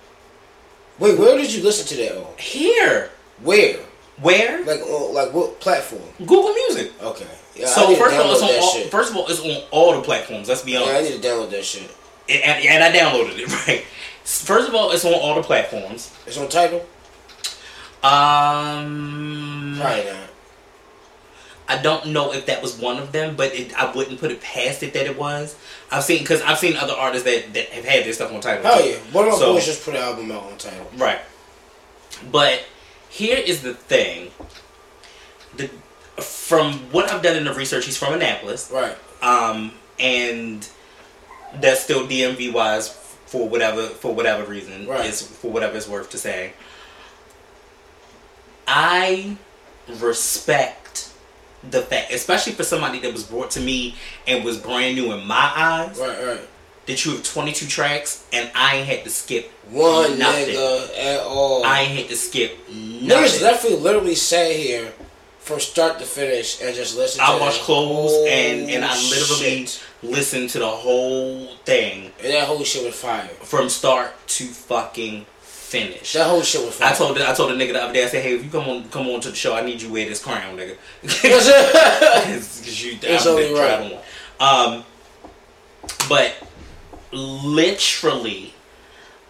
Wait, 0.99 1.17
where 1.19 1.37
did 1.37 1.53
you 1.53 1.63
listen 1.63 1.85
to 1.87 1.95
that 2.03 2.17
on? 2.17 2.33
here. 2.37 3.09
Where? 3.43 3.79
Where? 4.21 4.63
Like, 4.65 4.81
on, 4.81 5.13
like 5.13 5.31
what 5.33 5.59
platform? 5.59 6.01
Google 6.19 6.53
Music. 6.53 6.91
Okay. 7.01 7.27
Yeah, 7.55 7.67
So 7.67 7.95
first 7.95 8.15
of 8.15 8.21
all, 8.25 8.31
it's 8.33 8.41
on 8.41 8.49
all, 8.61 8.73
shit. 8.73 8.89
first 8.91 9.11
of 9.11 9.17
all, 9.17 9.27
it's 9.27 9.39
on 9.39 9.63
all 9.71 9.93
the 9.95 10.01
platforms. 10.01 10.47
Let's 10.49 10.61
be 10.63 10.75
honest. 10.75 10.91
Yeah, 10.91 10.97
I 10.97 11.01
need 11.03 11.21
to 11.21 11.27
download 11.27 11.49
that 11.51 11.63
shit. 11.65 11.89
and, 12.29 12.41
and, 12.43 12.65
and 12.65 12.83
I 12.83 12.91
downloaded 12.97 13.37
it 13.39 13.47
right. 13.67 13.83
First 14.23 14.67
of 14.69 14.75
all, 14.75 14.91
it's 14.91 15.05
on 15.05 15.13
all 15.13 15.35
the 15.35 15.43
platforms. 15.43 16.11
It's 16.25 16.37
on 16.37 16.49
Tidal. 16.49 16.85
Um, 18.03 19.75
Probably 19.79 20.05
not. 20.05 20.29
I 21.69 21.77
don't 21.81 22.07
know 22.07 22.33
if 22.33 22.45
that 22.45 22.61
was 22.61 22.77
one 22.79 22.97
of 22.97 23.11
them, 23.11 23.35
but 23.35 23.53
it, 23.53 23.73
I 23.77 23.91
wouldn't 23.93 24.19
put 24.19 24.31
it 24.31 24.41
past 24.41 24.83
it 24.83 24.93
that 24.93 25.05
it 25.05 25.17
was. 25.17 25.55
I've 25.91 26.03
seen 26.03 26.19
because 26.19 26.41
I've 26.41 26.57
seen 26.59 26.77
other 26.77 26.93
artists 26.93 27.25
that, 27.25 27.53
that 27.53 27.69
have 27.69 27.83
had 27.85 28.05
their 28.05 28.13
stuff 28.13 28.31
on 28.33 28.39
Tidal. 28.39 28.63
Oh 28.65 28.81
too. 28.81 28.89
yeah, 28.89 28.95
one 29.11 29.25
of 29.25 29.33
my 29.33 29.37
So- 29.39 29.53
boys 29.53 29.65
just 29.65 29.83
put 29.83 29.95
an 29.95 30.01
album 30.01 30.31
out 30.31 30.43
on 30.43 30.57
Tidal. 30.57 30.87
Right. 30.97 31.19
But 32.31 32.63
here 33.09 33.37
is 33.37 33.61
the 33.61 33.73
thing. 33.73 34.31
The 35.57 35.67
from 36.21 36.73
what 36.91 37.11
I've 37.11 37.21
done 37.21 37.35
in 37.35 37.43
the 37.43 37.53
research, 37.53 37.85
he's 37.85 37.97
from 37.97 38.13
Annapolis. 38.13 38.71
Right. 38.73 38.95
Um, 39.21 39.71
and 39.99 40.67
that's 41.55 41.81
still 41.83 42.07
DMV 42.07 42.51
wise 42.53 42.89
for 43.25 43.47
whatever 43.47 43.87
for 43.87 44.13
whatever 44.15 44.45
reason 44.49 44.87
Right. 44.87 45.05
is 45.05 45.21
for 45.21 45.51
whatever 45.51 45.75
it's 45.77 45.87
worth 45.87 46.09
to 46.11 46.17
say. 46.17 46.53
I 48.67 49.37
respect 49.87 51.06
the 51.71 51.81
fact, 51.81 52.11
especially 52.13 52.53
for 52.53 52.63
somebody 52.63 52.99
that 52.99 53.11
was 53.13 53.23
brought 53.23 53.51
to 53.51 53.59
me 53.59 53.95
and 54.27 54.43
was 54.43 54.57
brand 54.57 54.95
new 54.95 55.11
in 55.13 55.25
my 55.25 55.51
eyes, 55.55 55.97
Right. 55.99 56.25
Right. 56.25 56.39
that 56.85 57.05
you 57.05 57.11
have 57.11 57.23
22 57.23 57.65
tracks 57.67 58.23
and 58.31 58.49
I 58.55 58.77
ain't 58.77 58.87
had 58.87 59.03
to 59.03 59.09
skip 59.09 59.51
One 59.69 60.17
nothing. 60.17 60.55
nigga 60.55 60.97
at 60.97 61.19
all. 61.21 61.63
I 61.65 61.81
ain't 61.81 61.97
had 61.99 62.09
to 62.09 62.15
skip 62.15 62.57
Niggas 62.69 63.01
nothing. 63.07 63.39
definitely 63.41 63.79
literally 63.79 64.15
sat 64.15 64.51
here 64.51 64.93
from 65.39 65.59
start 65.61 65.97
to 65.99 66.05
finish 66.05 66.61
and 66.61 66.75
just 66.75 66.97
listen. 66.97 67.19
to 67.19 67.25
I 67.25 67.39
watched 67.39 67.61
clothes 67.61 68.13
and 68.29 68.69
and 68.69 68.83
I 68.85 68.93
literally 69.09 69.65
shit. 69.65 69.81
listened 70.03 70.49
to 70.51 70.59
the 70.59 70.67
whole 70.67 71.47
thing 71.65 72.11
And 72.23 72.33
that 72.33 72.47
whole 72.47 72.63
shit 72.63 72.85
was 72.85 72.95
fire. 72.95 73.27
from 73.43 73.69
start 73.69 74.11
to 74.37 74.45
fucking 74.45 75.25
finish. 75.67 76.13
That 76.13 76.27
whole 76.27 76.41
shit 76.41 76.61
was. 76.65 76.79
I 76.79 76.93
told 76.93 77.17
the, 77.17 77.29
I 77.29 77.33
told 77.33 77.51
the 77.51 77.55
nigga 77.55 77.73
the 77.73 77.83
other 77.83 77.93
day. 77.93 78.03
I 78.05 78.07
said, 78.07 78.23
"Hey, 78.23 78.35
if 78.35 78.43
you 78.43 78.49
come 78.49 78.67
on 78.69 78.87
come 78.89 79.07
on 79.09 79.19
to 79.21 79.29
the 79.29 79.35
show, 79.35 79.53
I 79.55 79.61
need 79.61 79.81
you 79.81 79.91
wear 79.91 80.07
this 80.07 80.23
crown, 80.23 80.55
nigga." 80.57 80.77
Because 81.01 81.47
you, 82.83 82.97
It's 83.01 83.25
I'm 83.25 83.31
only 83.33 83.53
right. 83.53 83.99
Um, 84.39 84.83
but 86.07 86.35
literally, 87.11 88.53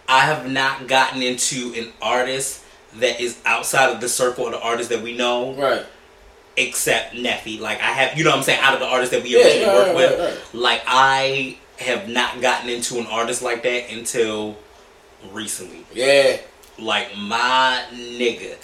I 0.07 0.21
have 0.21 0.49
not 0.49 0.87
gotten 0.87 1.21
into 1.21 1.73
an 1.77 1.91
artist 2.01 2.63
that 2.95 3.19
is 3.19 3.39
outside 3.45 3.89
of 3.91 4.01
the 4.01 4.09
circle 4.09 4.45
of 4.45 4.51
the 4.53 4.61
artists 4.61 4.89
that 4.93 5.01
we 5.03 5.15
know, 5.15 5.53
right. 5.53 5.85
except 6.55 7.13
Neffy. 7.15 7.59
Like 7.59 7.79
I 7.79 7.91
have, 7.93 8.17
you 8.17 8.23
know, 8.23 8.31
what 8.31 8.37
I'm 8.37 8.43
saying, 8.43 8.59
out 8.61 8.73
of 8.73 8.79
the 8.79 8.85
artists 8.87 9.13
that 9.13 9.23
we 9.23 9.29
Yeah, 9.37 9.43
originally 9.45 9.65
worked 9.75 9.87
right, 9.87 9.95
with, 9.95 10.19
right, 10.19 10.29
right. 10.29 10.53
like 10.53 10.81
I 10.87 11.57
have 11.79 12.09
not 12.09 12.41
gotten 12.41 12.69
into 12.69 12.97
an 12.99 13.05
artist 13.07 13.41
like 13.43 13.63
that 13.63 13.91
until 13.91 14.57
recently 15.33 15.85
Yeah. 15.93 16.37
like 16.79 17.15
my 17.17 17.83
nigga 17.93 18.55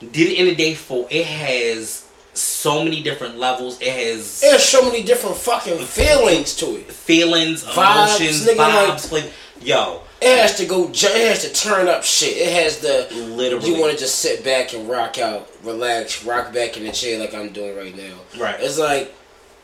did 0.00 0.28
it 0.28 0.38
in 0.38 0.46
a 0.48 0.54
day 0.54 0.74
for 0.74 1.06
it 1.10 1.26
has 1.26 2.04
so 2.34 2.84
many 2.84 3.02
different 3.02 3.36
levels 3.36 3.80
it 3.80 3.92
has 3.92 4.40
There's 4.40 4.62
so 4.64 4.84
many 4.84 5.02
different 5.02 5.36
fucking 5.36 5.78
feelings 5.84 6.54
to 6.56 6.76
it. 6.76 6.92
feelings 6.92 7.64
Vibes, 7.64 7.74
emotions 8.18 8.46
nigga, 8.46 8.56
vibes 8.86 9.10
like, 9.12 9.32
yo 9.60 10.02
It 10.20 10.38
has 10.40 10.56
to 10.58 10.66
go. 10.66 10.88
It 10.88 11.28
has 11.28 11.42
to 11.42 11.52
turn 11.52 11.88
up 11.88 12.02
shit. 12.04 12.36
It 12.36 12.52
has 12.52 12.78
the. 12.78 13.08
literally 13.36 13.70
You 13.72 13.80
want 13.80 13.92
to 13.92 13.98
just 13.98 14.18
sit 14.20 14.42
back 14.44 14.72
and 14.74 14.88
rock 14.88 15.18
out, 15.18 15.48
relax, 15.64 16.24
rock 16.24 16.52
back 16.52 16.76
in 16.76 16.84
the 16.84 16.90
chair 16.92 17.18
like 17.20 17.34
I'm 17.34 17.50
doing 17.50 17.76
right 17.76 17.96
now. 17.96 18.14
right 18.40 18.56
It's 18.60 18.78
like 18.78 19.14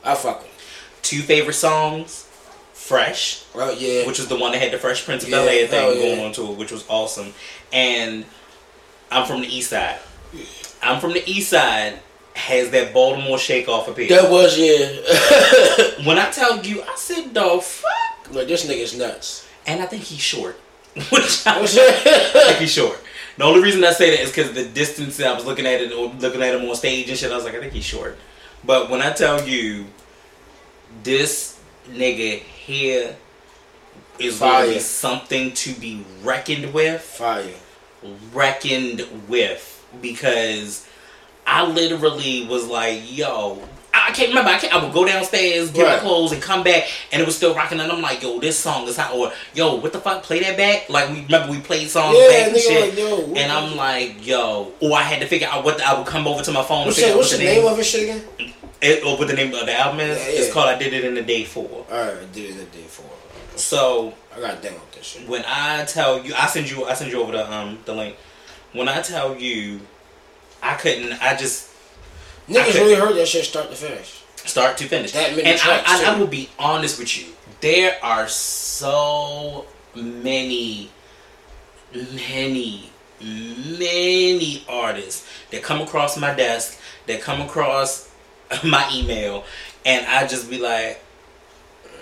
I 0.04 0.14
fuck 0.16 0.42
with. 0.42 0.50
two 1.02 1.22
favorite 1.22 1.54
songs 1.54 2.26
fresh 2.88 3.44
Right? 3.54 3.78
Yeah. 3.80 4.06
which 4.06 4.18
was 4.18 4.28
the 4.28 4.36
one 4.36 4.52
that 4.52 4.60
had 4.60 4.72
the 4.72 4.78
fresh 4.78 5.04
prince 5.04 5.22
of 5.24 5.30
Yeah, 5.30 5.38
bel 5.38 5.48
air 5.48 5.66
thing 5.66 5.80
oh, 5.84 5.92
yeah. 5.92 6.02
going 6.16 6.20
on 6.26 6.32
to 6.32 6.52
it 6.52 6.58
which 6.58 6.70
was 6.72 6.84
awesome 6.88 7.32
and 7.72 8.24
i'm 9.10 9.26
from 9.26 9.40
the 9.40 9.48
east 9.48 9.70
side 9.70 9.98
i'm 10.82 11.00
from 11.00 11.12
the 11.12 11.22
east 11.28 11.50
side 11.50 11.98
has 12.34 12.70
that 12.70 12.92
baltimore 12.92 13.38
shake 13.38 13.68
off 13.68 13.88
appeal 13.88 14.08
that 14.08 14.30
was 14.30 14.58
yeah. 14.58 16.04
when 16.06 16.18
i 16.18 16.28
tell 16.30 16.62
you 16.64 16.82
i 16.82 16.94
said 16.96 17.32
the 17.32 17.58
fuck 17.62 18.34
like 18.34 18.48
this 18.48 18.66
nigga's 18.66 18.96
nuts. 18.96 19.46
and 19.66 19.82
I 19.82 19.86
think 19.86 20.02
he's 20.02 20.20
short. 20.20 20.56
Which 21.10 21.46
I, 21.46 21.66
think 21.66 22.58
he's 22.58 22.72
short. 22.72 22.98
The 23.36 23.44
only 23.44 23.62
reason 23.62 23.82
I 23.84 23.92
say 23.92 24.10
that 24.16 24.22
is 24.22 24.30
because 24.30 24.52
the 24.52 24.64
distance 24.64 25.16
that 25.18 25.26
I 25.26 25.34
was 25.34 25.44
looking 25.44 25.66
at 25.66 25.80
it, 25.80 25.92
or 25.92 26.08
looking 26.08 26.42
at 26.42 26.54
him 26.54 26.68
on 26.68 26.74
stage 26.76 27.08
and 27.08 27.18
shit. 27.18 27.32
I 27.32 27.36
was 27.36 27.44
like, 27.44 27.54
I 27.54 27.60
think 27.60 27.72
he's 27.72 27.84
short. 27.84 28.16
But 28.64 28.90
when 28.90 29.02
I 29.02 29.12
tell 29.12 29.46
you, 29.46 29.86
this 31.02 31.58
nigga 31.90 32.42
here 32.64 33.16
is 34.18 34.38
Fire. 34.38 34.60
literally 34.60 34.80
something 34.80 35.52
to 35.52 35.72
be 35.74 36.04
reckoned 36.22 36.72
with. 36.72 37.00
Fire. 37.00 37.50
Reckoned 38.32 39.06
with 39.28 39.86
because 40.00 40.86
I 41.46 41.66
literally 41.66 42.46
was 42.46 42.66
like, 42.66 43.00
yo. 43.04 43.62
I 44.06 44.12
can't 44.12 44.28
remember. 44.28 44.50
I, 44.50 44.58
can't, 44.58 44.72
I 44.74 44.84
would 44.84 44.92
go 44.92 45.04
downstairs, 45.04 45.70
get 45.70 45.86
my 45.86 45.98
clothes, 45.98 46.32
and 46.32 46.42
come 46.42 46.62
back, 46.62 46.84
and 47.12 47.22
it 47.22 47.24
was 47.24 47.36
still 47.36 47.54
rocking. 47.54 47.80
And 47.80 47.90
I'm 47.90 48.02
like, 48.02 48.22
"Yo, 48.22 48.38
this 48.38 48.58
song 48.58 48.86
is 48.86 48.96
hot." 48.96 49.14
Or, 49.14 49.32
"Yo, 49.54 49.76
what 49.76 49.92
the 49.92 50.00
fuck? 50.00 50.22
Play 50.22 50.40
that 50.40 50.56
back." 50.56 50.88
Like 50.90 51.08
we 51.10 51.22
remember 51.22 51.50
we 51.52 51.60
played 51.60 51.88
songs 51.88 52.16
Yeah, 52.18 52.28
back 52.28 52.48
and 52.48 52.56
shit. 52.58 52.88
like, 52.90 52.98
yo, 52.98 53.32
and 53.34 53.50
I'm 53.50 53.76
like, 53.76 54.26
"Yo," 54.26 54.72
or 54.80 54.96
I 54.96 55.02
had 55.02 55.20
to 55.22 55.26
figure 55.26 55.48
out 55.48 55.64
what 55.64 55.78
the, 55.78 55.86
I 55.88 55.96
would 55.98 56.06
come 56.06 56.26
over 56.26 56.42
to 56.42 56.52
my 56.52 56.62
phone. 56.62 56.86
What's, 56.86 56.98
and 56.98 57.04
figure 57.06 57.12
out 57.12 57.16
what's 57.18 57.32
what 57.32 57.38
the 57.38 57.44
name 57.44 57.66
of 57.66 57.78
it 57.78 57.84
shit 57.84 58.02
again? 58.02 58.52
it, 58.82 59.02
or 59.04 59.16
what 59.16 59.28
the 59.28 59.34
name 59.34 59.54
of 59.54 59.64
the 59.64 59.74
album 59.78 60.00
is. 60.00 60.18
Yeah, 60.18 60.40
It's 60.40 60.52
called 60.52 60.68
"I 60.68 60.76
Did 60.78 60.92
It 60.92 61.04
in 61.04 61.14
the 61.14 61.22
Day 61.22 61.44
Four. 61.44 61.86
Alright, 61.90 62.16
I 62.18 62.24
did 62.32 62.44
it 62.44 62.50
in 62.50 62.58
the 62.58 62.64
day 62.64 62.82
four. 62.86 63.06
So 63.56 64.12
I 64.36 64.40
got 64.40 64.60
download 64.62 64.90
that 64.94 65.04
shit. 65.04 65.26
when 65.28 65.44
I 65.46 65.84
tell 65.84 66.22
you, 66.24 66.34
I 66.34 66.46
send 66.48 66.70
you, 66.70 66.84
I 66.84 66.94
send 66.94 67.10
you 67.10 67.22
over 67.22 67.32
the 67.32 67.50
um 67.52 67.78
the 67.84 67.94
link. 67.94 68.16
When 68.72 68.88
I 68.88 69.00
tell 69.00 69.36
you, 69.38 69.80
I 70.62 70.74
couldn't. 70.74 71.12
I 71.22 71.36
just 71.36 71.70
Niggas 72.48 72.74
really 72.74 72.94
heard 72.94 73.14
that 73.16 73.26
shit 73.28 73.44
start 73.44 73.70
to 73.70 73.76
finish. 73.76 74.22
start 74.36 74.76
to 74.78 74.84
finish. 74.86 75.12
That 75.12 75.30
many 75.34 75.44
and 75.44 75.58
tracks, 75.58 75.88
I, 75.90 76.04
I, 76.10 76.14
I 76.14 76.18
will 76.18 76.26
be 76.26 76.48
honest 76.58 76.98
with 76.98 77.16
you. 77.18 77.32
There 77.60 77.96
are 78.02 78.28
so 78.28 79.64
many, 79.94 80.90
many, 81.94 82.90
many 83.20 84.64
artists 84.68 85.26
that 85.50 85.62
come 85.62 85.80
across 85.80 86.18
my 86.18 86.34
desk, 86.34 86.78
that 87.06 87.22
come 87.22 87.40
across 87.40 88.10
my 88.64 88.88
email, 88.92 89.44
and 89.86 90.04
I 90.06 90.26
just 90.26 90.50
be 90.50 90.58
like, 90.58 91.02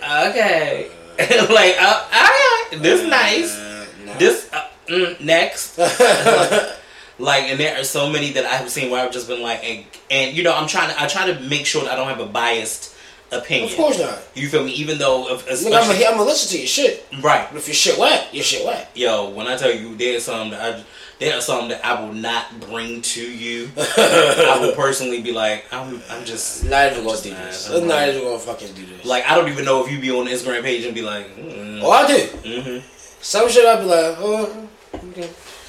okay, 0.03 0.89
like, 1.19 1.75
uh, 1.79 2.07
alright, 2.11 2.81
this 2.83 3.07
nice, 3.07 3.55
Uh, 3.57 3.85
nah. 4.05 4.17
this 4.17 4.49
uh, 4.51 4.67
mm, 4.87 5.19
next. 5.21 5.79
Like, 7.23 7.43
and 7.45 7.59
there 7.59 7.79
are 7.79 7.83
so 7.85 8.09
many 8.09 8.31
that 8.33 8.45
I've 8.45 8.69
seen 8.69 8.91
where 8.91 9.03
I've 9.05 9.13
just 9.13 9.27
been 9.27 9.41
like, 9.41 9.63
and, 9.63 9.85
and 10.11 10.35
you 10.35 10.43
know, 10.43 10.53
I'm 10.53 10.67
trying 10.67 10.89
to, 10.93 11.01
I 11.01 11.07
try 11.07 11.31
to 11.31 11.39
make 11.41 11.65
sure 11.65 11.83
that 11.83 11.91
I 11.91 11.95
don't 11.95 12.07
have 12.09 12.19
a 12.19 12.25
biased 12.25 12.93
opinion. 13.31 13.69
of 13.71 13.77
course 13.77 13.99
not. 13.99 14.19
You 14.35 14.47
feel 14.49 14.63
me? 14.63 14.73
Even 14.73 14.97
though, 14.97 15.33
if, 15.33 15.47
Nigga, 15.47 15.65
I'm 15.67 15.87
gonna 15.87 16.05
I'm 16.05 16.17
gonna 16.17 16.23
listen 16.23 16.49
to 16.51 16.57
your 16.57 16.67
shit. 16.67 17.05
right, 17.21 17.47
But 17.49 17.57
if 17.59 17.67
your 17.67 17.73
shit 17.75 17.97
whack, 17.97 18.33
your 18.33 18.43
shit 18.43 18.65
whack. 18.65 18.89
yo, 18.93 19.29
when 19.29 19.47
I 19.47 19.55
tell 19.57 19.71
you 19.73 19.95
there's 19.95 20.23
some 20.23 20.49
that 20.51 20.61
I, 20.61 20.83
there 21.19 21.37
are 21.37 21.41
some 21.41 21.69
that 21.69 21.83
I 21.85 21.99
will 22.03 22.13
not 22.13 22.59
bring 22.69 23.01
to 23.01 23.21
you. 23.21 23.69
I 23.77 24.57
will 24.61 24.75
personally 24.75 25.21
be 25.21 25.31
like, 25.31 25.65
I'm, 25.71 26.01
I'm 26.09 26.25
just 26.25 26.65
Not 26.65 26.91
even 26.91 27.05
gonna 27.05 27.21
do 27.21 27.29
this. 27.29 27.69
I'm 27.69 27.87
not 27.87 28.09
even 28.09 28.21
gonna 28.23 28.37
fucking 28.39 28.73
do 28.73 28.85
this. 28.85 29.05
like, 29.05 29.25
I 29.25 29.33
don't 29.35 29.49
even 29.49 29.63
know 29.65 29.83
if 29.85 29.91
you 29.91 29.99
be 30.01 30.11
on 30.11 30.25
the 30.25 30.31
Instagram 30.31 30.61
page 30.61 30.83
and 30.85 30.93
be 30.93 31.01
like, 31.01 31.25
mm, 31.37 31.79
oh, 31.81 31.89
I 31.89 32.05
do. 32.07 32.19
hmm 32.19 32.79
Some 33.21 33.47
shit 33.49 33.65
I'll 33.65 33.79
be 33.79 33.85
like, 33.85 34.15
oh, 34.19 34.67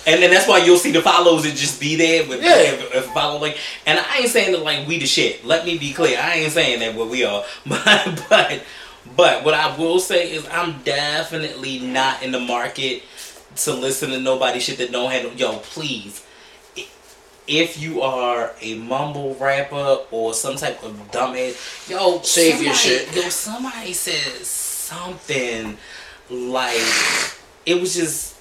And 0.07 0.22
then 0.22 0.30
that's 0.30 0.46
why 0.46 0.59
you'll 0.59 0.76
see 0.78 0.92
the 0.92 1.00
follows 1.00 1.46
and 1.46 1.57
just 1.57 1.80
be 1.80 1.96
there 1.96 2.28
with 2.28 2.42
Yeah. 2.42 2.57
if, 2.57 2.94
if 2.94 3.05
follow 3.07 3.40
like. 3.40 3.57
And 3.86 3.98
I 3.98 4.18
ain't 4.18 4.30
saying 4.30 4.52
that 4.52 4.62
like 4.62 4.86
we 4.86 4.98
the 4.98 5.07
shit. 5.07 5.44
Let 5.44 5.64
me 5.64 5.78
be 5.78 5.92
clear. 5.92 6.18
I 6.20 6.34
ain't 6.34 6.52
saying 6.52 6.80
that 6.80 6.94
what 6.94 7.09
we 7.09 7.24
are. 7.24 7.44
But 7.66 8.24
but 8.28 8.62
but 9.16 9.44
what 9.44 9.55
I 9.55 9.76
will 9.76 10.00
say 10.00 10.32
is 10.32 10.46
I'm 10.50 10.82
definitely 10.82 11.78
not 11.80 12.22
in 12.22 12.32
the 12.32 12.40
market 12.40 13.02
to 13.57 13.72
listen 13.72 14.11
to 14.11 14.20
nobody 14.20 14.61
shit 14.61 14.78
that 14.78 14.92
don't 14.92 15.11
handle. 15.11 15.32
Yo, 15.32 15.59
please. 15.59 16.24
If 17.46 17.78
you 17.78 18.00
are 18.00 18.52
a 18.62 18.78
mumble 18.78 19.34
rapper 19.34 19.98
or 20.11 20.32
some 20.32 20.57
type 20.57 20.82
of 20.82 20.92
dumbass, 21.11 21.90
yo, 21.90 22.22
Save 22.22 22.62
your 22.62 22.72
shit. 22.72 23.14
Yo, 23.14 23.28
somebody 23.28 23.92
said 23.92 24.42
something 24.46 25.76
like 26.30 26.80
it 27.66 27.78
was 27.78 27.94
just 27.94 28.34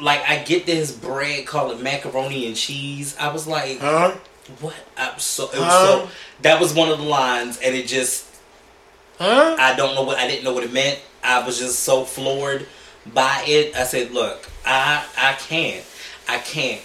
like 0.00 0.20
I 0.28 0.38
get 0.42 0.66
this 0.66 0.92
bread, 0.92 1.46
call 1.46 1.70
it 1.72 1.80
macaroni 1.80 2.46
and 2.46 2.56
cheese. 2.56 3.16
I 3.18 3.32
was 3.32 3.46
like, 3.46 3.78
Huh? 3.80 4.12
what? 4.60 4.74
I'm 4.96 5.18
so 5.18 5.44
it 5.44 5.54
was 5.58 5.64
Huh? 5.64 5.84
so 6.06 6.08
that 6.42 6.60
was 6.60 6.74
one 6.74 6.88
of 6.90 6.98
the 6.98 7.04
lines, 7.04 7.58
and 7.58 7.74
it 7.74 7.86
just 7.86 8.26
Huh? 9.18 9.56
I 9.58 9.74
don't 9.74 9.94
know 9.94 10.02
what 10.02 10.18
I 10.18 10.26
didn't 10.28 10.44
know 10.44 10.52
what 10.52 10.64
it 10.64 10.72
meant. 10.72 10.98
I 11.24 11.44
was 11.44 11.58
just 11.58 11.80
so 11.80 12.04
floored 12.04 12.66
by 13.14 13.44
it. 13.46 13.74
I 13.76 13.84
said, 13.84 14.10
look, 14.12 14.48
I 14.64 15.04
I 15.16 15.32
can't, 15.34 15.84
I 16.28 16.38
can't. 16.38 16.82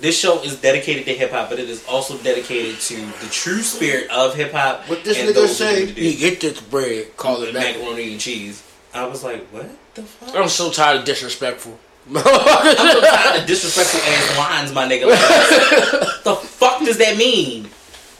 This 0.00 0.18
show 0.18 0.42
is 0.42 0.60
dedicated 0.60 1.04
to 1.04 1.12
hip 1.14 1.30
hop, 1.30 1.50
but 1.50 1.60
it 1.60 1.70
is 1.70 1.86
also 1.86 2.18
dedicated 2.18 2.80
to 2.80 2.96
the 2.96 3.28
true 3.30 3.60
spirit 3.62 4.10
of 4.10 4.34
hip 4.34 4.52
hop. 4.52 4.88
What 4.88 5.04
this 5.04 5.18
nigga 5.18 5.46
say? 5.46 5.92
do. 5.92 6.02
You 6.02 6.18
get 6.18 6.40
this 6.40 6.60
bread, 6.60 7.16
call 7.16 7.42
it 7.42 7.54
back. 7.54 7.76
macaroni 7.76 8.10
and 8.12 8.20
cheese. 8.20 8.62
I 8.92 9.06
was 9.06 9.22
like, 9.22 9.46
what 9.48 9.68
the 9.94 10.02
fuck? 10.02 10.34
I'm 10.34 10.48
so 10.48 10.70
tired 10.70 11.00
of 11.00 11.04
disrespectful. 11.04 11.78
I'm 12.08 12.76
so 12.76 13.00
tired 13.00 13.40
of 13.40 13.46
disrespectful 13.46 14.00
ass 14.00 14.38
lines, 14.38 14.72
my 14.72 14.86
nigga. 14.86 15.06
Like, 15.06 16.22
the 16.24 16.34
fuck 16.34 16.80
does 16.80 16.98
that 16.98 17.16
mean? 17.16 17.68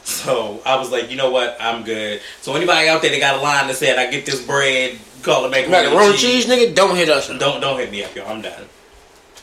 So 0.03 0.61
I 0.65 0.77
was 0.77 0.91
like, 0.91 1.09
you 1.09 1.17
know 1.17 1.31
what? 1.31 1.57
I'm 1.59 1.83
good. 1.83 2.21
So 2.41 2.55
anybody 2.55 2.87
out 2.87 3.01
there 3.01 3.11
that 3.11 3.19
got 3.19 3.39
a 3.39 3.41
line 3.41 3.67
that 3.67 3.75
said, 3.75 3.97
I 3.97 4.09
get 4.11 4.25
this 4.25 4.45
bread, 4.45 4.99
call 5.23 5.45
it 5.45 5.49
macaroni, 5.49 5.87
Macaroni 5.87 6.11
and 6.11 6.19
cheese, 6.19 6.45
nigga, 6.45 6.75
don't 6.75 6.95
hit 6.95 7.09
us. 7.09 7.27
Don't 7.27 7.59
don't 7.59 7.79
hit 7.79 7.91
me 7.91 8.03
up, 8.03 8.15
yo. 8.15 8.25
I'm 8.25 8.41
done. 8.41 8.65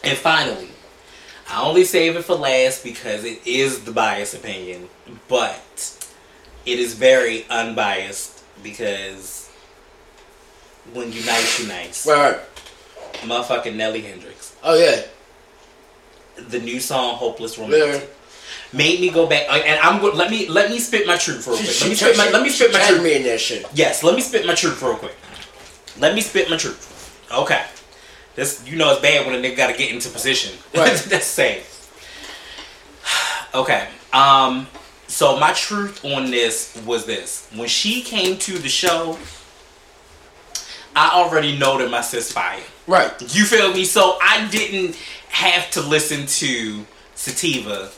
And 0.05 0.16
finally, 0.16 0.68
I 1.51 1.62
only 1.62 1.84
save 1.84 2.16
it 2.16 2.22
for 2.24 2.34
last 2.34 2.84
because 2.84 3.24
it 3.24 3.45
is 3.47 3.84
the 3.84 3.93
biased 3.93 4.34
opinion, 4.34 4.88
but 5.28 6.09
it 6.64 6.78
is 6.78 6.95
very 6.95 7.45
unbiased 7.51 8.43
because 8.62 9.51
when 10.95 11.12
you 11.12 11.24
nice, 11.24 11.61
you 11.61 11.68
nice. 11.68 12.07
Right, 12.07 12.32
right. 12.32 12.40
Motherfucking 13.22 13.76
Nelly 13.76 14.01
Hendrix. 14.01 14.32
Oh 14.65 14.75
yeah. 14.79 15.03
the 16.49 16.59
new 16.61 16.81
song 16.81 17.17
"Hopeless 17.17 17.59
Romantic" 17.59 18.03
Yeah. 18.03 18.79
made 18.79 19.01
me 19.01 19.11
go 19.11 19.27
back. 19.27 19.47
And 19.51 19.79
I'm 19.81 20.01
go- 20.01 20.13
let 20.13 20.31
me 20.31 20.49
let 20.49 20.71
me 20.71 20.79
spit 20.79 21.07
my 21.07 21.17
truth 21.17 21.47
real 21.47 21.57
quick. 21.57 21.69
Let 21.81 21.89
me 21.89 21.95
spit 21.95 22.17
my 22.17 22.31
let 22.31 22.43
me 22.43 22.49
spit 22.51 22.73
my 22.73 22.81
truth. 22.87 23.03
me 23.03 23.15
in 23.17 23.23
that 23.25 23.41
shit. 23.41 23.67
Yes, 23.75 24.03
let 24.03 24.15
me 24.15 24.21
spit 24.23 24.47
my 24.47 24.55
truth 24.55 24.81
real 24.83 24.95
quick. 24.97 25.15
Let 25.99 26.15
me 26.15 26.21
spit 26.21 26.49
my 26.49 26.57
truth. 26.57 26.89
Okay, 27.33 27.65
this 28.35 28.63
you 28.67 28.77
know 28.77 28.91
it's 28.93 29.01
bad 29.03 29.27
when 29.27 29.35
a 29.35 29.39
nigga 29.39 29.57
got 29.57 29.71
to 29.71 29.77
get 29.77 29.91
into 29.93 30.09
position. 30.09 30.53
Right. 30.75 30.97
That's 31.09 31.27
safe. 31.27 31.69
Okay. 33.55 33.89
Um. 34.13 34.67
So 35.09 35.39
my 35.39 35.53
truth 35.53 36.03
on 36.07 36.31
this 36.31 36.75
was 36.87 37.05
this: 37.05 37.49
when 37.55 37.69
she 37.69 38.01
came 38.01 38.39
to 38.39 38.59
the 38.59 38.69
show, 38.71 39.19
I 40.97 41.11
already 41.13 41.59
know 41.59 41.77
that 41.79 41.91
my 41.91 42.01
sis 42.01 42.33
fire. 42.33 42.61
Right. 42.87 43.12
You 43.35 43.45
feel 43.45 43.72
me? 43.72 43.85
So 43.85 44.18
I 44.20 44.49
didn't 44.49 44.97
have 45.28 45.70
to 45.72 45.80
listen 45.80 46.26
to 46.26 46.85
Sativa 47.14 47.91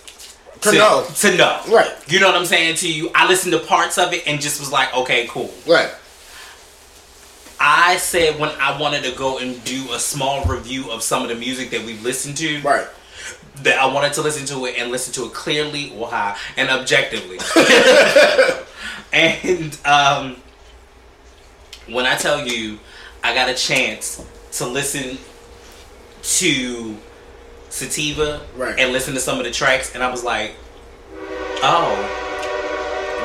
To 0.60 0.72
know. 0.72 1.06
To 1.20 1.36
know. 1.36 1.60
Right. 1.68 1.92
You 2.08 2.20
know 2.20 2.26
what 2.26 2.36
I'm 2.36 2.46
saying 2.46 2.76
to 2.76 2.92
you? 2.92 3.10
I 3.14 3.26
listened 3.28 3.52
to 3.52 3.58
parts 3.60 3.98
of 3.98 4.12
it 4.12 4.26
and 4.26 4.40
just 4.40 4.60
was 4.60 4.70
like, 4.70 4.94
okay, 4.94 5.26
cool. 5.28 5.52
Right. 5.66 5.90
I 7.58 7.96
said 7.96 8.38
when 8.38 8.50
I 8.60 8.78
wanted 8.78 9.04
to 9.04 9.12
go 9.12 9.38
and 9.38 9.62
do 9.64 9.92
a 9.92 9.98
small 9.98 10.44
review 10.44 10.90
of 10.90 11.02
some 11.02 11.22
of 11.22 11.28
the 11.28 11.34
music 11.34 11.70
that 11.70 11.82
we've 11.84 12.02
listened 12.02 12.36
to, 12.38 12.60
Right. 12.60 12.86
that 13.62 13.78
I 13.78 13.86
wanted 13.86 14.12
to 14.14 14.22
listen 14.22 14.44
to 14.48 14.66
it 14.66 14.76
and 14.78 14.90
listen 14.90 15.14
to 15.14 15.24
it 15.26 15.32
clearly 15.32 15.92
or 15.96 16.08
high 16.08 16.36
and 16.56 16.68
objectively. 16.68 17.38
and 19.12 19.78
um, 19.86 20.36
when 21.88 22.04
I 22.04 22.16
tell 22.16 22.46
you, 22.46 22.78
I 23.22 23.34
got 23.34 23.48
a 23.48 23.54
chance 23.54 24.22
to 24.54 24.66
listen 24.66 25.18
to 26.22 26.96
Sativa 27.70 28.40
Right. 28.56 28.78
and 28.78 28.92
listen 28.92 29.14
to 29.14 29.20
some 29.20 29.38
of 29.38 29.44
the 29.44 29.50
tracks, 29.50 29.94
and 29.94 30.02
I 30.02 30.10
was 30.10 30.22
like, 30.24 30.54
oh, 31.62 31.94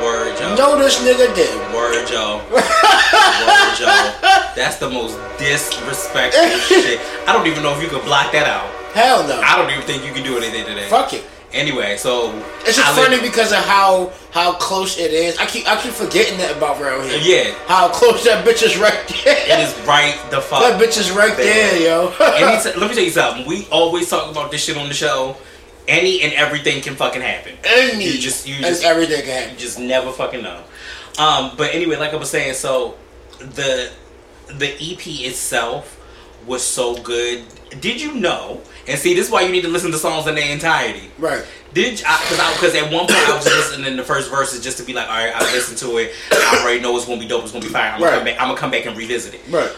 word, 0.04 0.38
Joe. 0.38 0.56
No, 0.56 0.78
this 0.80 0.98
nigga 1.02 1.34
did. 1.36 1.54
Word, 1.76 2.08
Joe. 2.08 2.42
Word, 2.52 3.76
Joe. 3.78 4.14
That's 4.56 4.78
the 4.78 4.90
most 4.90 5.18
disrespectful 5.38 6.58
shit. 6.68 7.00
I 7.28 7.34
don't 7.34 7.48
even 7.48 7.64
know 7.64 7.74
if 7.76 7.82
you 7.82 7.90
could 7.90 8.04
block 8.04 8.32
that 8.32 8.48
out. 8.48 8.68
Hell 8.94 9.28
no. 9.28 9.40
I 9.42 9.56
don't 9.58 9.70
even 9.72 9.84
think 9.84 10.06
you 10.06 10.12
can 10.14 10.24
do 10.24 10.38
anything 10.38 10.66
today. 10.66 10.88
Fuck 10.90 11.14
it. 11.14 11.24
Anyway, 11.52 11.98
so 11.98 12.32
It's 12.66 12.78
just 12.78 12.88
I 12.88 12.94
funny 12.96 13.16
live- 13.16 13.24
because 13.24 13.52
of 13.52 13.58
how 13.60 14.12
how 14.32 14.54
close 14.54 15.00
it 15.00 15.12
is. 15.12 15.38
I 15.40 15.46
keep 15.48 15.68
I 15.68 15.82
keep 15.82 15.94
forgetting 15.94 16.38
that 16.38 16.56
about 16.58 16.80
around 16.80 17.10
here. 17.10 17.20
Yeah, 17.48 17.56
How 17.68 17.90
close 17.90 18.24
that 18.26 18.46
bitch 18.46 18.62
is 18.64 18.78
right 18.78 18.94
there. 19.26 19.36
it 19.36 19.60
is 19.60 19.88
right 19.88 20.16
the 20.30 20.42
fuck. 20.42 20.62
That 20.62 20.80
bitch 20.80 21.00
is 21.00 21.10
right 21.12 21.36
there, 21.36 21.76
yo. 21.82 22.14
Any 22.20 22.62
t- 22.62 22.80
let 22.80 22.90
me 22.90 22.96
tell 22.96 23.04
you 23.04 23.10
something. 23.10 23.48
We 23.48 23.68
always 23.72 24.08
talk 24.10 24.30
about 24.30 24.52
this 24.52 24.64
shit 24.64 24.78
on 24.78 24.88
the 24.88 24.94
show. 24.94 25.36
Any 25.88 26.22
and 26.22 26.34
everything 26.34 26.82
can 26.84 26.96
fucking 26.96 27.22
happen. 27.22 27.54
Any 27.64 28.06
You 28.06 28.20
just 28.20 28.48
you 28.48 28.60
just 28.62 28.84
everything 28.84 29.22
can 29.22 29.30
happen. 29.32 29.54
you 29.56 29.60
just 29.60 29.80
never 29.80 30.12
fucking 30.12 30.44
know. 30.44 30.62
Um, 31.18 31.54
but 31.58 31.74
anyway, 31.74 31.96
like 31.96 32.14
I 32.14 32.18
was 32.18 32.30
saying, 32.30 32.54
so 32.54 32.96
the 33.40 33.90
the 34.50 34.70
EP 34.80 35.06
itself 35.26 35.96
was 36.46 36.64
so 36.64 36.96
good. 37.02 37.44
Did 37.82 38.00
you 38.02 38.14
know? 38.14 38.62
And 38.90 38.98
see, 38.98 39.14
this 39.14 39.28
is 39.28 39.32
why 39.32 39.42
you 39.42 39.52
need 39.52 39.62
to 39.62 39.68
listen 39.68 39.92
to 39.92 39.98
songs 39.98 40.26
in 40.28 40.36
their 40.36 40.52
entirety. 40.52 41.12
Right. 41.20 41.46
Did 41.74 41.98
because 41.98 42.40
uh, 42.40 42.44
I 42.44 42.54
because 42.54 42.74
at 42.74 42.92
one 42.92 43.06
point 43.06 43.30
I 43.30 43.36
was 43.36 43.46
listening 43.46 43.92
to 43.92 43.96
the 43.96 44.04
first 44.04 44.32
verses 44.32 44.64
just 44.64 44.78
to 44.80 44.84
be 44.84 44.94
like, 44.94 45.08
all 45.08 45.24
right, 45.24 45.34
I 45.36 45.42
listened 45.54 45.78
to 45.80 45.98
it. 46.00 46.12
I 46.32 46.62
already 46.64 46.82
know 46.82 46.96
it's 46.98 47.06
gonna 47.06 47.20
be 47.20 47.28
dope. 47.28 47.44
It's 47.44 47.52
gonna 47.52 47.64
be 47.64 47.72
fire. 47.72 47.92
I'm 47.92 48.00
gonna 48.00 48.16
come 48.16 48.26
back. 48.26 48.42
I'm 48.42 48.48
gonna 48.48 48.60
come 48.60 48.72
back 48.72 48.86
and 48.88 48.98
revisit 48.98 49.36
it. 49.36 49.42
Right. 49.50 49.72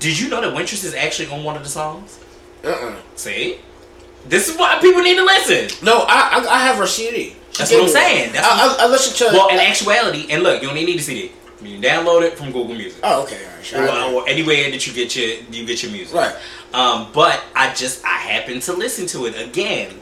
Did 0.00 0.18
you 0.18 0.28
know 0.28 0.40
that 0.40 0.52
Wintress 0.52 0.84
is 0.84 0.94
actually 0.94 1.30
on 1.30 1.44
one 1.44 1.56
of 1.56 1.62
the 1.62 1.68
songs? 1.68 2.18
Uh-uh. 2.64 2.96
See, 3.14 3.60
this 4.26 4.48
is 4.48 4.58
why 4.58 4.78
people 4.80 5.02
need 5.02 5.16
to 5.16 5.24
listen. 5.24 5.86
No, 5.86 6.00
I 6.00 6.40
I, 6.44 6.54
I 6.56 6.58
have 6.64 6.76
her 6.76 6.86
CD. 6.88 7.36
That's 7.56 7.70
what 7.70 7.82
I'm 7.84 7.88
saying. 7.88 8.32
That's 8.32 8.46
I, 8.46 8.84
I, 8.84 8.86
I 8.86 8.90
listened 8.90 9.16
to. 9.18 9.36
Well, 9.36 9.48
in 9.50 9.58
actuality, 9.60 10.26
and 10.30 10.42
look, 10.42 10.60
you 10.62 10.68
don't 10.68 10.76
even 10.76 10.90
need 10.90 11.00
a 11.00 11.02
CD. 11.02 11.32
You 11.62 11.78
download 11.78 12.22
it 12.22 12.38
from 12.38 12.46
Google 12.46 12.74
Music. 12.74 13.00
oh, 13.04 13.22
okay. 13.22 13.44
All 13.44 13.52
right. 13.52 13.64
Sure. 13.64 13.86
or, 13.86 14.22
or 14.22 14.28
anywhere 14.28 14.70
that 14.70 14.86
you 14.86 14.92
get 14.92 15.14
your 15.14 15.36
you 15.50 15.66
get 15.66 15.82
your 15.82 15.92
music. 15.92 16.14
Right. 16.14 16.34
Um, 16.72 17.08
but 17.12 17.42
I 17.54 17.74
just 17.74 18.04
I 18.04 18.08
happened 18.18 18.62
to 18.62 18.72
listen 18.72 19.06
to 19.08 19.26
it 19.26 19.40
again, 19.48 19.92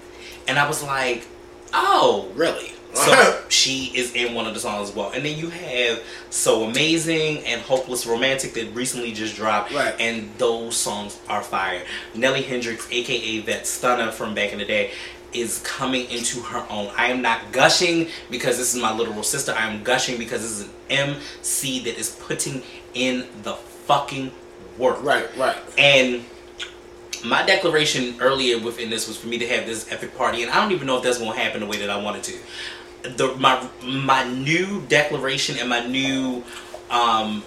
and 0.47 0.59
I 0.59 0.67
was 0.69 0.83
like, 0.83 1.27
oh, 1.73 2.31
Really. 2.35 2.73
so 2.95 3.43
she 3.49 3.91
is 3.95 4.15
in 4.15 4.35
one 4.35 4.47
of 4.47 4.55
the 4.55 4.61
songs 4.61 4.91
as 4.91 4.95
well. 4.97 5.11
And 5.13 5.25
then 5.25 5.39
you 5.39 5.49
have 5.51 6.03
So 6.31 6.65
Amazing 6.65 7.39
and 7.47 7.61
Hopeless 7.63 8.07
Romantic 8.07 8.55
that 8.55 8.75
recently 8.75 9.13
just 9.13 9.37
dropped. 9.37 9.73
Right. 9.73 9.95
And 9.99 10.31
those 10.39 10.77
songs 10.77 11.19
are 11.29 11.43
fire. 11.43 11.83
Nelly 12.15 12.43
Hendrix, 12.43 12.87
aka 12.91 13.41
that 13.41 13.67
stunner 13.67 14.11
from 14.11 14.35
back 14.35 14.53
in 14.53 14.59
the 14.59 14.65
day, 14.67 14.91
is 15.33 15.61
coming 15.65 16.11
into 16.11 16.41
her 16.41 16.67
own. 16.71 16.91
I 16.97 17.07
am 17.09 17.21
not 17.23 17.53
gushing 17.53 18.09
because 18.31 18.57
this 18.59 18.75
is 18.75 18.81
my 18.81 18.95
literal 18.95 19.23
sister. 19.23 19.53
I 19.57 19.67
am 19.71 19.83
gushing 19.83 20.19
because 20.19 20.43
this 20.43 20.51
is 20.53 20.63
an 20.65 20.71
MC 20.91 21.81
that 21.81 21.99
is 21.99 22.11
putting 22.11 22.63
in 22.95 23.27
the 23.43 23.53
fucking 23.55 24.33
work. 24.79 25.03
right. 25.03 25.29
Right. 25.37 25.57
And 25.77 26.25
my 27.25 27.45
declaration 27.45 28.17
earlier 28.21 28.59
within 28.59 28.91
this 28.91 29.07
was 29.09 29.17
for 29.17 29.27
me 29.29 29.39
to 29.39 29.47
have 29.49 29.67
this 29.67 29.91
epic 29.93 30.17
party, 30.17 30.43
and 30.43 30.51
I 30.51 30.61
don't 30.63 30.73
even 30.73 30.87
know 30.87 30.97
if 30.99 31.03
that's 31.03 31.19
gonna 31.19 31.37
happen 31.39 31.61
the 31.61 31.67
way 31.67 31.79
that 31.79 31.91
I 31.91 31.97
wanted 32.03 32.23
to. 32.25 32.39
The 33.17 33.35
my 33.37 33.67
my 33.85 34.25
new 34.25 34.83
declaration 34.89 35.57
and 35.59 35.69
my 35.69 35.87
new 35.87 36.45
um 36.91 37.43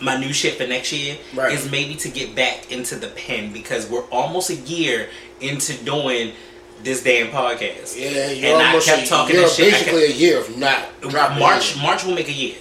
my 0.00 0.16
new 0.16 0.32
shit 0.32 0.54
for 0.54 0.66
next 0.66 0.92
year 0.92 1.16
Right. 1.34 1.52
is 1.52 1.70
maybe 1.70 1.94
to 1.96 2.08
get 2.10 2.34
back 2.34 2.70
into 2.70 2.96
the 2.96 3.08
pen 3.08 3.52
because 3.52 3.88
we're 3.88 4.04
almost 4.10 4.50
a 4.50 4.54
year 4.56 5.08
into 5.40 5.72
doing 5.84 6.32
this 6.82 7.02
damn 7.02 7.28
podcast. 7.28 7.98
Yeah, 7.98 8.30
you're 8.30 8.52
and 8.54 8.62
I 8.62 8.66
almost 8.66 8.86
kept 8.86 9.02
a, 9.04 9.06
talking 9.06 9.36
you're 9.36 9.48
shit. 9.48 9.72
I 9.74 9.78
basically 9.78 10.04
a 10.04 10.10
year 10.10 10.38
of 10.40 10.56
not. 10.58 10.88
March. 11.38 11.76
March 11.80 12.04
will 12.04 12.14
make 12.14 12.28
a 12.28 12.32
year. 12.32 12.56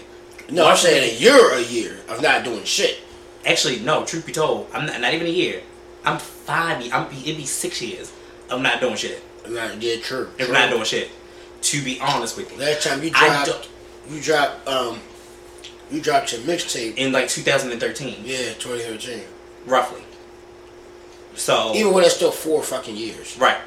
No, 0.49 0.68
I'm 0.68 0.78
saying 0.78 1.11
a 1.16 1.20
year, 1.20 1.53
a 1.53 1.61
year 1.61 1.97
of 2.07 2.22
not 2.22 2.43
doing 2.45 2.63
shit. 2.63 2.99
Actually, 3.45 3.80
no. 3.80 4.05
Truth 4.05 4.26
be 4.26 4.32
told, 4.32 4.68
I'm 4.74 4.86
not, 4.86 5.01
not 5.01 5.13
even 5.13 5.28
a 5.28 5.32
year. 5.32 5.61
I'm 6.06 6.20
five. 6.20 6.88
I'm 6.93 7.08
it'd 7.12 7.38
be 7.38 7.45
six 7.45 7.82
years. 7.82 8.12
I'm 8.49 8.62
not 8.62 8.80
doing 8.80 8.95
shit. 8.95 9.24
Not 9.47 9.82
yeah, 9.82 9.97
true. 10.01 10.30
If. 10.38 10.47
I'm 10.47 10.53
not 10.53 10.70
doing 10.70 10.84
shit. 10.84 11.10
To 11.62 11.84
be 11.84 11.99
honest 11.99 12.38
with 12.38 12.51
you, 12.51 12.60
Last 12.60 12.86
time 12.86 13.01
you 13.03 13.10
dropped, 13.10 13.70
you 14.10 14.22
dropped, 14.22 14.68
um, 14.68 14.99
you 15.89 15.99
dropped 15.99 16.32
your 16.32 16.41
mixtape. 16.41 16.95
in 16.97 17.12
like 17.12 17.28
2013, 17.28 18.18
Yeah, 18.24 18.53
2013. 18.60 19.24
roughly. 19.66 20.03
So 21.34 21.74
Even 21.74 21.91
when 21.91 22.03
it's 22.03 22.16
still 22.16 22.32
four 22.32 22.62
fucking 22.62 22.95
years. 22.95 23.36
right 23.39 23.58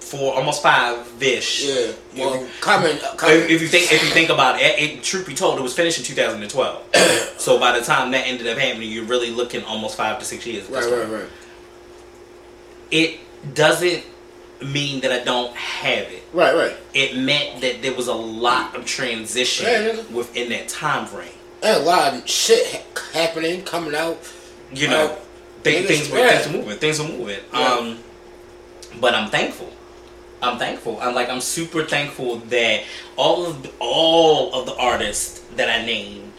for 0.00 0.34
almost 0.34 0.62
five 0.62 1.04
ish. 1.20 1.64
Yeah. 1.66 1.92
Well, 2.16 2.34
If- 2.34 2.60
comment. 2.60 3.00
If, 3.02 3.50
if 3.50 3.62
you 3.62 3.68
think 3.68 3.92
if 3.92 4.02
you 4.04 4.10
think 4.10 4.30
about 4.30 4.60
it, 4.60 4.78
it, 4.78 5.02
truth 5.02 5.26
be 5.26 5.34
told, 5.34 5.58
it 5.58 5.62
was 5.62 5.74
finished 5.74 5.98
in 5.98 6.04
2012. 6.04 6.84
so 7.38 7.58
by 7.58 7.76
the 7.78 7.84
time 7.84 8.12
that 8.12 8.26
ended 8.26 8.46
up 8.46 8.56
happening, 8.58 8.90
you're 8.90 9.04
really 9.04 9.30
looking 9.30 9.64
almost 9.64 9.96
five 9.96 10.18
to 10.20 10.24
six 10.24 10.46
years. 10.46 10.68
right, 10.70 10.84
right, 10.84 11.08
right. 11.08 11.28
It 12.90 13.18
doesn't 13.54 14.04
mean 14.62 15.00
that 15.02 15.12
I 15.12 15.22
don't 15.24 15.54
have 15.54 16.06
it. 16.10 16.22
Right, 16.32 16.54
right. 16.54 16.76
It 16.94 17.16
meant 17.16 17.60
that 17.60 17.82
there 17.82 17.94
was 17.94 18.08
a 18.08 18.14
lot 18.14 18.74
of 18.74 18.84
transition 18.86 19.66
nigga. 19.66 20.10
within 20.10 20.48
that 20.50 20.68
time 20.68 21.06
frame. 21.06 21.28
And 21.62 21.82
a 21.82 21.84
lot 21.86 22.14
of 22.14 22.28
shit 22.28 22.66
ha- 22.74 23.02
happening, 23.12 23.62
coming 23.64 23.94
out. 23.94 24.18
You 24.72 24.88
know, 24.88 25.08
Right. 25.08 25.18
Niggas- 25.64 25.86
things, 25.86 26.08
were, 26.10 26.18
things 26.28 26.46
were 26.46 26.52
moving. 26.58 26.78
Things 26.78 26.98
were 27.00 27.08
moving. 27.08 27.38
Yeah. 27.52 27.72
Um, 27.74 27.98
but 29.00 29.14
I'm 29.14 29.30
thankful. 29.30 29.72
I'm 30.42 30.58
thankful. 30.58 30.98
I'm 31.00 31.14
like 31.14 31.28
I'm 31.30 31.40
super 31.40 31.84
thankful 31.84 32.36
that 32.50 32.82
all 33.16 33.46
of 33.46 33.62
the, 33.62 33.70
all 33.80 34.54
of 34.54 34.66
the 34.66 34.76
artists 34.76 35.40
that 35.56 35.68
I 35.68 35.84
named 35.84 36.32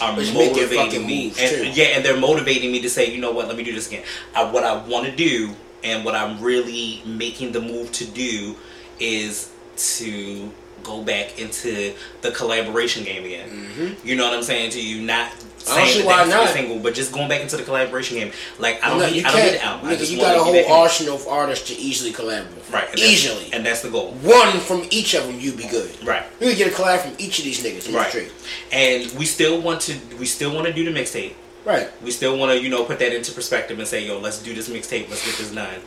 are 0.00 0.14
making 0.16 0.34
motivating 0.34 1.06
me. 1.06 1.32
and, 1.38 1.76
yeah, 1.76 1.86
and 1.96 2.04
they're 2.04 2.16
motivating 2.16 2.70
me 2.72 2.80
to 2.82 2.90
say, 2.90 3.10
you 3.12 3.20
know 3.20 3.30
what, 3.32 3.48
let 3.48 3.56
me 3.56 3.62
do 3.64 3.72
this 3.72 3.88
again. 3.88 4.04
I, 4.34 4.44
what 4.50 4.64
I 4.64 4.76
want 4.86 5.06
to 5.06 5.12
do 5.14 5.54
and 5.84 6.04
what 6.04 6.14
I'm 6.14 6.40
really 6.40 7.02
making 7.06 7.52
the 7.52 7.60
move 7.60 7.92
to 7.92 8.04
do 8.04 8.56
is 8.98 9.50
to 9.76 10.50
go 10.82 11.02
back 11.02 11.38
into 11.38 11.92
the 12.22 12.30
collaboration 12.30 13.04
game 13.04 13.24
again. 13.24 13.96
You 14.04 14.16
know 14.16 14.24
what 14.24 14.34
I'm 14.36 14.42
saying 14.42 14.70
to 14.72 14.80
you? 14.82 15.02
Not 15.02 15.30
Mm-hmm. 15.60 15.74
Saying 15.92 16.06
that 16.06 16.26
why 16.26 16.26
not. 16.26 16.48
single, 16.48 16.78
but 16.78 16.94
just 16.94 17.12
going 17.12 17.28
back 17.28 17.42
into 17.42 17.58
the 17.58 17.62
collaboration 17.62 18.16
game. 18.16 18.32
Like 18.58 18.82
I 18.82 18.88
don't 18.88 18.98
No, 18.98 19.06
need, 19.10 19.16
you 19.16 19.22
I 19.26 19.30
don't 19.30 19.44
need 19.44 19.52
the 19.58 19.62
album. 19.64 19.88
I 19.90 19.96
just 19.96 20.10
you 20.10 20.18
got 20.18 20.34
a 20.34 20.42
whole 20.42 20.54
get 20.54 20.64
back 20.66 20.74
in. 20.74 20.80
arsenal 20.82 21.16
of 21.16 21.28
artists 21.28 21.68
to 21.68 21.74
easily 21.78 22.12
collaborate. 22.12 22.64
Right, 22.72 22.84
and 22.88 22.92
that's- 22.98 23.10
Easily. 23.12 23.50
and 23.52 23.66
that's 23.66 23.82
the 23.82 23.90
goal. 23.90 24.12
One 24.22 24.58
from 24.60 24.86
each 24.90 25.12
of 25.12 25.26
them, 25.26 25.38
you'd 25.38 25.58
be 25.58 25.68
good. 25.68 25.90
Right. 26.02 26.24
You 26.40 26.54
get 26.56 26.72
a 26.72 26.74
collab 26.74 27.00
from 27.00 27.12
each 27.18 27.38
of 27.40 27.44
these 27.44 27.62
niggas. 27.62 27.94
Right. 27.94 28.32
And 28.72 29.12
we 29.18 29.26
still 29.26 29.60
want 29.60 29.82
to 29.82 29.98
we 30.18 30.24
still 30.24 30.54
want 30.54 30.66
to 30.66 30.72
do 30.72 30.82
the 30.90 30.98
mixtape. 30.98 31.34
Right. 31.70 32.02
We 32.02 32.10
still 32.10 32.36
want 32.36 32.52
to, 32.52 32.60
you 32.62 32.68
know, 32.68 32.84
put 32.84 32.98
that 32.98 33.12
into 33.14 33.32
perspective 33.32 33.78
and 33.78 33.86
say, 33.86 34.04
yo, 34.06 34.18
let's 34.18 34.42
do 34.42 34.54
this 34.54 34.68
mixtape, 34.68 35.08
let's 35.08 35.24
get 35.24 35.36
this 35.38 35.50
done. 35.52 35.80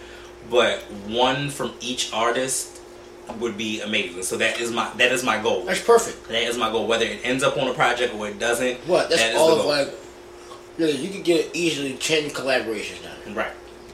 But 0.49 0.79
one 1.07 1.49
from 1.49 1.73
each 1.81 2.11
artist 2.13 2.79
would 3.39 3.57
be 3.57 3.81
amazing. 3.81 4.23
So 4.23 4.37
that 4.37 4.59
is 4.59 4.71
my 4.71 4.89
that 4.97 5.11
is 5.11 5.23
my 5.23 5.41
goal. 5.41 5.63
That's 5.65 5.81
perfect. 5.83 6.27
That 6.29 6.43
is 6.43 6.57
my 6.57 6.69
goal. 6.71 6.87
Whether 6.87 7.05
it 7.05 7.21
ends 7.23 7.43
up 7.43 7.57
on 7.57 7.67
a 7.67 7.73
project 7.73 8.13
or 8.15 8.27
it 8.27 8.39
doesn't. 8.39 8.77
What? 8.87 9.09
That's 9.09 9.21
that 9.21 9.33
is 9.35 9.39
all 9.39 9.59
of 9.59 9.65
like. 9.65 9.89
Nigga, 10.77 10.99
you 11.01 11.09
could 11.09 11.23
get 11.23 11.51
easily 11.53 11.93
ten 11.93 12.29
collaborations 12.31 13.03
now, 13.03 13.33
Right. 13.33 13.51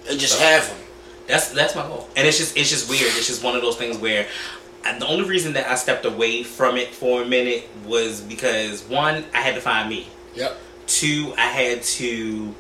and 0.10 0.20
just 0.20 0.34
So- 0.38 0.44
have 0.44 0.68
them. 0.68 0.78
That's 1.28 1.52
that's 1.52 1.76
my 1.76 1.84
goal. 1.84 2.08
And 2.16 2.28
it's 2.28 2.38
just 2.40 2.58
it's 2.58 2.70
just 2.70 2.90
weird. 2.90 3.04
It's 3.18 3.28
just 3.28 3.44
one 3.44 3.56
of 3.56 3.62
those 3.62 3.76
things 3.78 3.98
where 3.98 4.28
I, 4.84 4.98
the 4.98 5.06
only 5.06 5.26
reason 5.30 5.54
that 5.54 5.70
I 5.70 5.76
stepped 5.76 6.06
away 6.06 6.42
from 6.44 6.78
it 6.78 6.94
for 6.94 7.22
a 7.22 7.26
minute 7.26 7.68
was 7.86 8.22
because 8.22 8.82
one, 8.84 9.26
I 9.36 9.42
had 9.42 9.54
to 9.56 9.62
find 9.62 9.90
me. 9.90 10.08
Yep. 10.36 10.58
Two, 10.90 11.34
I 11.38 11.42
had 11.48 11.84
to, 11.84 12.54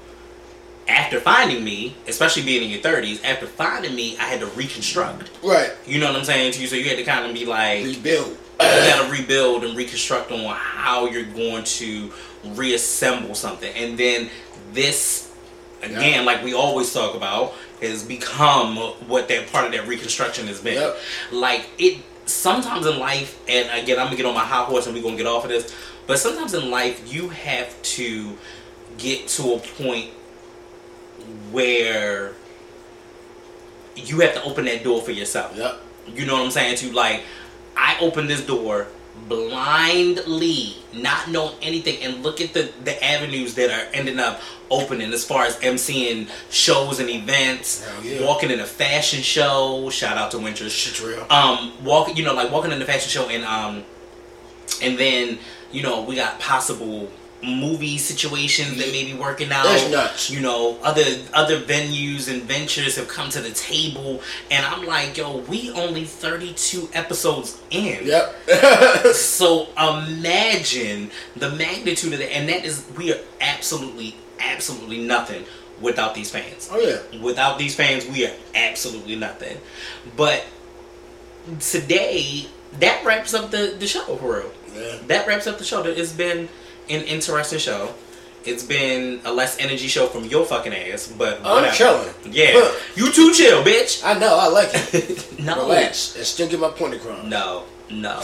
after 0.87 1.19
finding 1.19 1.63
me, 1.63 1.95
especially 2.07 2.43
being 2.43 2.63
in 2.63 2.69
your 2.69 2.79
30s, 2.81 3.23
after 3.25 3.47
finding 3.47 3.95
me, 3.95 4.15
I 4.17 4.25
had 4.25 4.39
to 4.41 4.45
reconstruct. 4.47 5.31
Right. 5.43 5.71
You 5.87 5.99
know 5.99 6.07
what 6.07 6.15
I'm 6.15 6.23
saying 6.25 6.53
to 6.53 6.61
you? 6.61 6.67
So 6.67 6.75
you 6.75 6.87
had 6.87 6.97
to 6.97 7.03
kind 7.03 7.25
of 7.25 7.33
be 7.33 7.45
like, 7.45 7.83
Rebuild. 7.85 8.27
you 8.61 8.65
gotta 8.67 9.11
rebuild 9.11 9.63
and 9.63 9.75
reconstruct 9.75 10.31
on 10.31 10.45
how 10.55 11.07
you're 11.07 11.23
going 11.25 11.63
to 11.63 12.11
reassemble 12.53 13.33
something. 13.33 13.73
And 13.73 13.97
then 13.97 14.29
this, 14.73 15.31
again, 15.81 16.19
Yeah. 16.19 16.21
like 16.21 16.43
we 16.43 16.53
always 16.53 16.93
talk 16.93 17.15
about, 17.15 17.53
has 17.81 18.03
become 18.03 18.75
what 19.07 19.27
that 19.29 19.51
part 19.51 19.65
of 19.65 19.71
that 19.71 19.87
reconstruction 19.87 20.45
has 20.47 20.59
been. 20.61 20.75
Yep. 20.75 20.97
Like 21.31 21.69
it, 21.79 21.97
sometimes 22.29 22.85
in 22.85 22.99
life, 22.99 23.39
and 23.47 23.69
again, 23.81 23.99
I'm 23.99 24.05
gonna 24.05 24.17
get 24.17 24.25
on 24.25 24.33
my 24.33 24.45
high 24.45 24.63
horse 24.63 24.85
and 24.85 24.95
we're 24.95 25.03
gonna 25.03 25.17
get 25.17 25.27
off 25.27 25.43
of 25.43 25.49
this, 25.49 25.73
but 26.07 26.19
sometimes 26.19 26.53
in 26.53 26.69
life, 26.71 27.13
you 27.13 27.29
have 27.29 27.81
to 27.81 28.37
get 28.97 29.27
to 29.29 29.53
a 29.53 29.59
point 29.59 30.11
where 31.51 32.33
you 33.95 34.19
have 34.21 34.33
to 34.33 34.43
open 34.43 34.65
that 34.65 34.83
door 34.83 35.01
for 35.01 35.11
yourself. 35.11 35.55
Yep. 35.55 35.79
You 36.07 36.25
know 36.25 36.33
what 36.33 36.43
I'm 36.43 36.51
saying? 36.51 36.77
To 36.77 36.91
like, 36.91 37.23
I 37.75 37.97
opened 37.99 38.29
this 38.29 38.45
door 38.45 38.87
blindly, 39.27 40.75
not 40.93 41.29
knowing 41.29 41.55
anything, 41.61 42.01
and 42.03 42.23
look 42.23 42.41
at 42.41 42.53
the 42.53 42.71
the 42.83 43.03
avenues 43.03 43.55
that 43.55 43.69
are 43.69 43.91
ending 43.93 44.19
up 44.19 44.39
opening 44.71 45.11
as 45.13 45.25
far 45.25 45.45
as 45.45 45.55
emceeing 45.57 46.29
shows 46.49 46.99
and 46.99 47.09
events, 47.09 47.87
yeah. 48.03 48.25
walking 48.25 48.51
in 48.51 48.59
a 48.59 48.65
fashion 48.65 49.21
show. 49.21 49.89
Shout 49.89 50.17
out 50.17 50.31
to 50.31 50.39
Winters. 50.39 50.73
Um, 51.29 51.73
walking, 51.83 52.15
you 52.17 52.23
know, 52.23 52.33
like 52.33 52.51
walking 52.51 52.71
in 52.71 52.79
the 52.79 52.85
fashion 52.85 53.09
show, 53.09 53.29
and 53.29 53.43
um, 53.43 53.83
and 54.81 54.97
then 54.97 55.39
you 55.71 55.83
know 55.83 56.01
we 56.03 56.15
got 56.15 56.39
possible 56.39 57.09
movie 57.41 57.97
situations 57.97 58.77
that 58.77 58.91
may 58.91 59.05
be 59.05 59.13
working 59.13 59.51
out. 59.51 59.63
That's 59.63 59.89
nuts. 59.89 60.29
You 60.29 60.41
know, 60.41 60.77
other 60.83 61.03
other 61.33 61.59
venues 61.59 62.31
and 62.31 62.43
ventures 62.43 62.95
have 62.97 63.07
come 63.07 63.29
to 63.29 63.41
the 63.41 63.51
table, 63.51 64.21
and 64.51 64.65
I'm 64.65 64.85
like, 64.85 65.17
yo, 65.17 65.37
we 65.37 65.71
only 65.71 66.05
32 66.05 66.89
episodes 66.93 67.61
in. 67.69 68.05
Yep. 68.05 68.35
So 69.13 69.67
imagine 69.77 71.11
the 71.35 71.51
magnitude 71.51 72.13
of 72.13 72.19
that, 72.19 72.33
and 72.33 72.49
that 72.49 72.65
is 72.65 72.85
we 72.97 73.13
are 73.13 73.19
absolutely, 73.39 74.15
absolutely 74.39 75.05
nothing 75.05 75.45
without 75.81 76.13
these 76.13 76.29
fans. 76.29 76.69
oh 76.71 76.79
yeah. 76.79 77.21
Without 77.21 77.57
these 77.57 77.75
fans, 77.75 78.05
we 78.07 78.25
are 78.25 78.33
absolutely 78.53 79.15
nothing. 79.15 79.57
But 80.17 80.45
today, 81.59 82.47
that 82.79 83.03
wraps 83.05 83.33
up 83.33 83.51
the, 83.51 83.75
the 83.79 83.87
show 83.87 84.17
for 84.17 84.39
real. 84.39 84.51
Yeah. 84.75 84.97
That 85.07 85.27
wraps 85.27 85.47
up 85.47 85.57
the 85.57 85.63
show. 85.63 85.83
It's 85.83 86.11
been 86.11 86.49
an 86.89 87.03
interesting 87.03 87.59
show. 87.59 87.93
It's 88.45 88.63
been 88.63 89.19
a 89.25 89.33
less 89.33 89.57
energy 89.59 89.87
show 89.87 90.07
from 90.07 90.23
your 90.25 90.45
fucking 90.45 90.73
ass, 90.73 91.13
but 91.17 91.37
I'm 91.43 91.55
whatever. 91.55 91.75
chilling. 91.75 92.13
Yeah, 92.31 92.51
Huh. 92.53 92.79
you 92.95 93.11
too 93.11 93.33
chill, 93.33 93.63
bitch. 93.63 94.01
I 94.03 94.17
know. 94.17 94.37
I 94.37 94.47
like 94.47 94.69
it. 94.73 95.25
No, 95.39 95.55
Relax 95.67 96.15
and 96.15 96.25
still 96.25 96.47
get 96.49 96.59
my 96.59 96.69
point 96.69 96.93
across. 96.95 97.23
no, 97.25 97.63
no. 97.89 98.19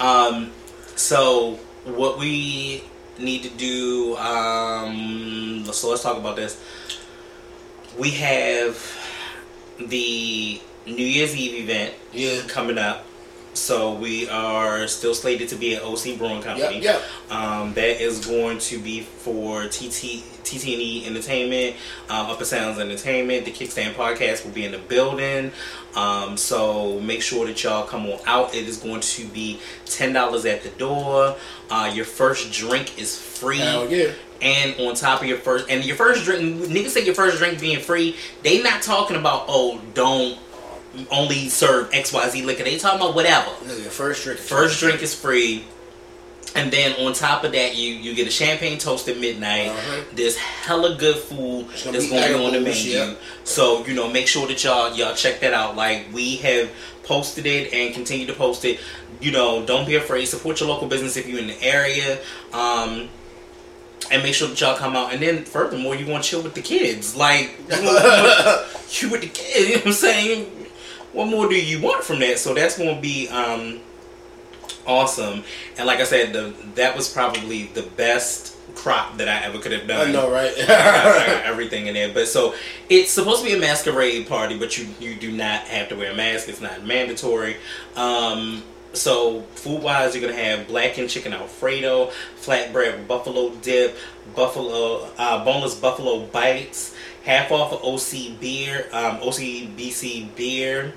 Um, 0.00 0.50
so 0.96 1.58
what 1.84 2.18
we 2.18 2.84
need 3.18 3.42
to 3.44 3.50
do? 3.50 4.16
Um, 4.16 5.64
so 5.72 5.90
let's 5.90 6.02
talk 6.02 6.16
about 6.18 6.36
this. 6.36 6.60
We 7.98 8.10
have 8.12 8.76
the 9.78 10.60
New 10.86 11.06
Year's 11.06 11.34
Eve 11.36 11.64
event 11.68 11.94
Yeah. 12.12 12.42
coming 12.48 12.78
up. 12.78 13.04
So 13.58 13.94
we 13.94 14.28
are 14.28 14.86
still 14.86 15.14
slated 15.14 15.48
to 15.50 15.56
be 15.56 15.74
an 15.74 15.82
OC 15.82 16.18
Brewing 16.18 16.42
Company. 16.42 16.80
Yep. 16.80 17.02
Yep. 17.28 17.32
Um, 17.32 17.74
that 17.74 18.00
is 18.00 18.24
going 18.24 18.58
to 18.58 18.78
be 18.78 19.00
for 19.00 19.64
TT 19.66 20.24
TT&E 20.44 21.04
Entertainment, 21.06 21.76
um, 22.08 22.26
Upper 22.26 22.44
Sounds 22.44 22.78
Entertainment. 22.78 23.44
The 23.44 23.50
Kickstand 23.50 23.92
Podcast 23.94 24.44
will 24.44 24.52
be 24.52 24.64
in 24.64 24.72
the 24.72 24.78
building. 24.78 25.52
Um, 25.94 26.36
so 26.36 27.00
make 27.00 27.22
sure 27.22 27.46
that 27.46 27.62
y'all 27.62 27.86
come 27.86 28.06
on 28.06 28.18
out. 28.26 28.54
It 28.54 28.66
is 28.66 28.78
going 28.78 29.00
to 29.00 29.26
be 29.26 29.60
ten 29.84 30.12
dollars 30.12 30.46
at 30.46 30.62
the 30.62 30.70
door. 30.70 31.36
Uh, 31.70 31.90
your 31.94 32.04
first 32.04 32.52
drink 32.52 32.98
is 32.98 33.20
free. 33.20 33.58
Hell 33.58 33.90
yeah. 33.90 34.12
And 34.40 34.78
on 34.80 34.94
top 34.94 35.20
of 35.20 35.26
your 35.26 35.38
first, 35.38 35.68
and 35.68 35.84
your 35.84 35.96
first 35.96 36.24
drink, 36.24 36.60
niggas 36.62 36.90
say 36.90 37.04
your 37.04 37.14
first 37.14 37.38
drink 37.38 37.60
being 37.60 37.80
free. 37.80 38.16
They 38.42 38.62
not 38.62 38.82
talking 38.82 39.16
about 39.16 39.46
oh 39.48 39.80
don't 39.94 40.38
only 41.10 41.48
serve 41.48 41.90
X 41.92 42.12
Y 42.12 42.28
Z 42.30 42.42
liquor. 42.42 42.64
They 42.64 42.78
talking 42.78 43.00
about 43.00 43.14
whatever. 43.14 43.50
Your 43.66 43.90
first 43.90 44.24
drink. 44.24 44.40
First 44.40 44.80
drink 44.80 45.02
is 45.02 45.14
free. 45.14 45.64
And 46.54 46.72
then 46.72 46.92
on 47.06 47.12
top 47.12 47.44
of 47.44 47.52
that, 47.52 47.76
you 47.76 47.92
you 47.92 48.14
get 48.14 48.26
a 48.26 48.30
champagne 48.30 48.78
toast 48.78 49.06
at 49.08 49.18
midnight. 49.18 49.68
Uh-huh. 49.68 50.02
There's 50.14 50.36
hella 50.36 50.96
good 50.96 51.16
food 51.16 51.66
gonna 51.84 51.92
that's 51.92 52.08
going 52.08 52.22
to 52.22 52.38
be 52.38 52.44
on 52.44 52.52
the 52.52 52.60
menu. 52.60 52.90
yeah. 52.90 53.14
So 53.44 53.84
you 53.86 53.94
know, 53.94 54.10
make 54.10 54.26
sure 54.26 54.46
that 54.46 54.62
y'all 54.64 54.94
y'all 54.94 55.14
check 55.14 55.40
that 55.40 55.52
out. 55.52 55.76
Like 55.76 56.06
we 56.12 56.36
have 56.36 56.70
posted 57.04 57.46
it 57.46 57.72
and 57.72 57.94
continue 57.94 58.26
to 58.26 58.32
post 58.32 58.64
it. 58.64 58.80
You 59.20 59.32
know, 59.32 59.64
don't 59.64 59.86
be 59.86 59.96
afraid. 59.96 60.26
Support 60.26 60.60
your 60.60 60.68
local 60.68 60.88
business 60.88 61.16
if 61.16 61.26
you're 61.28 61.38
in 61.38 61.48
the 61.48 61.62
area. 61.62 62.18
Um, 62.52 63.08
and 64.10 64.22
make 64.22 64.34
sure 64.34 64.48
that 64.48 64.60
y'all 64.60 64.76
come 64.76 64.96
out. 64.96 65.12
And 65.12 65.20
then 65.20 65.44
furthermore, 65.44 65.94
you 65.94 66.06
want 66.06 66.24
to 66.24 66.30
chill 66.30 66.42
with 66.42 66.54
the 66.54 66.62
kids. 66.62 67.14
Like 67.14 67.58
you, 67.70 67.76
you 68.90 69.10
with 69.10 69.20
the 69.20 69.30
kids. 69.32 69.68
You 69.68 69.74
know 69.74 69.80
what 69.80 69.86
I'm 69.86 69.92
saying? 69.92 70.57
What 71.12 71.26
more 71.26 71.48
do 71.48 71.54
you 71.54 71.80
want 71.80 72.04
from 72.04 72.18
that? 72.20 72.38
So 72.38 72.54
that's 72.54 72.76
going 72.76 72.94
to 72.94 73.00
be 73.00 73.28
um, 73.28 73.80
awesome. 74.86 75.44
And 75.76 75.86
like 75.86 76.00
I 76.00 76.04
said, 76.04 76.32
the 76.32 76.54
that 76.74 76.96
was 76.96 77.12
probably 77.12 77.64
the 77.68 77.82
best 77.82 78.56
crop 78.74 79.16
that 79.18 79.28
I 79.28 79.44
ever 79.44 79.58
could 79.58 79.72
have 79.72 79.86
done. 79.86 80.08
I 80.08 80.12
know, 80.12 80.30
right? 80.30 80.52
I 80.58 80.66
got 80.66 81.44
everything 81.44 81.86
in 81.86 81.94
there. 81.94 82.12
But 82.12 82.28
so 82.28 82.54
it's 82.88 83.10
supposed 83.10 83.42
to 83.42 83.48
be 83.48 83.54
a 83.54 83.58
masquerade 83.58 84.28
party, 84.28 84.58
but 84.58 84.78
you 84.78 84.88
you 85.00 85.14
do 85.14 85.32
not 85.32 85.60
have 85.62 85.88
to 85.90 85.96
wear 85.96 86.12
a 86.12 86.14
mask. 86.14 86.48
It's 86.48 86.60
not 86.60 86.84
mandatory. 86.84 87.56
Um, 87.96 88.62
so 88.92 89.42
food 89.54 89.82
wise, 89.82 90.14
you're 90.14 90.28
gonna 90.28 90.42
have 90.42 90.66
blackened 90.66 91.10
chicken 91.10 91.32
alfredo, 91.32 92.10
flatbread 92.40 93.06
buffalo 93.06 93.50
dip, 93.56 93.96
buffalo 94.34 95.08
uh, 95.18 95.44
boneless 95.44 95.74
buffalo 95.74 96.24
bites, 96.26 96.94
half 97.28 97.52
off 97.52 97.74
of 97.74 97.84
OC 97.84 98.40
beer, 98.40 98.88
um, 98.92 99.18
OCBC 99.18 100.34
beer, 100.34 100.94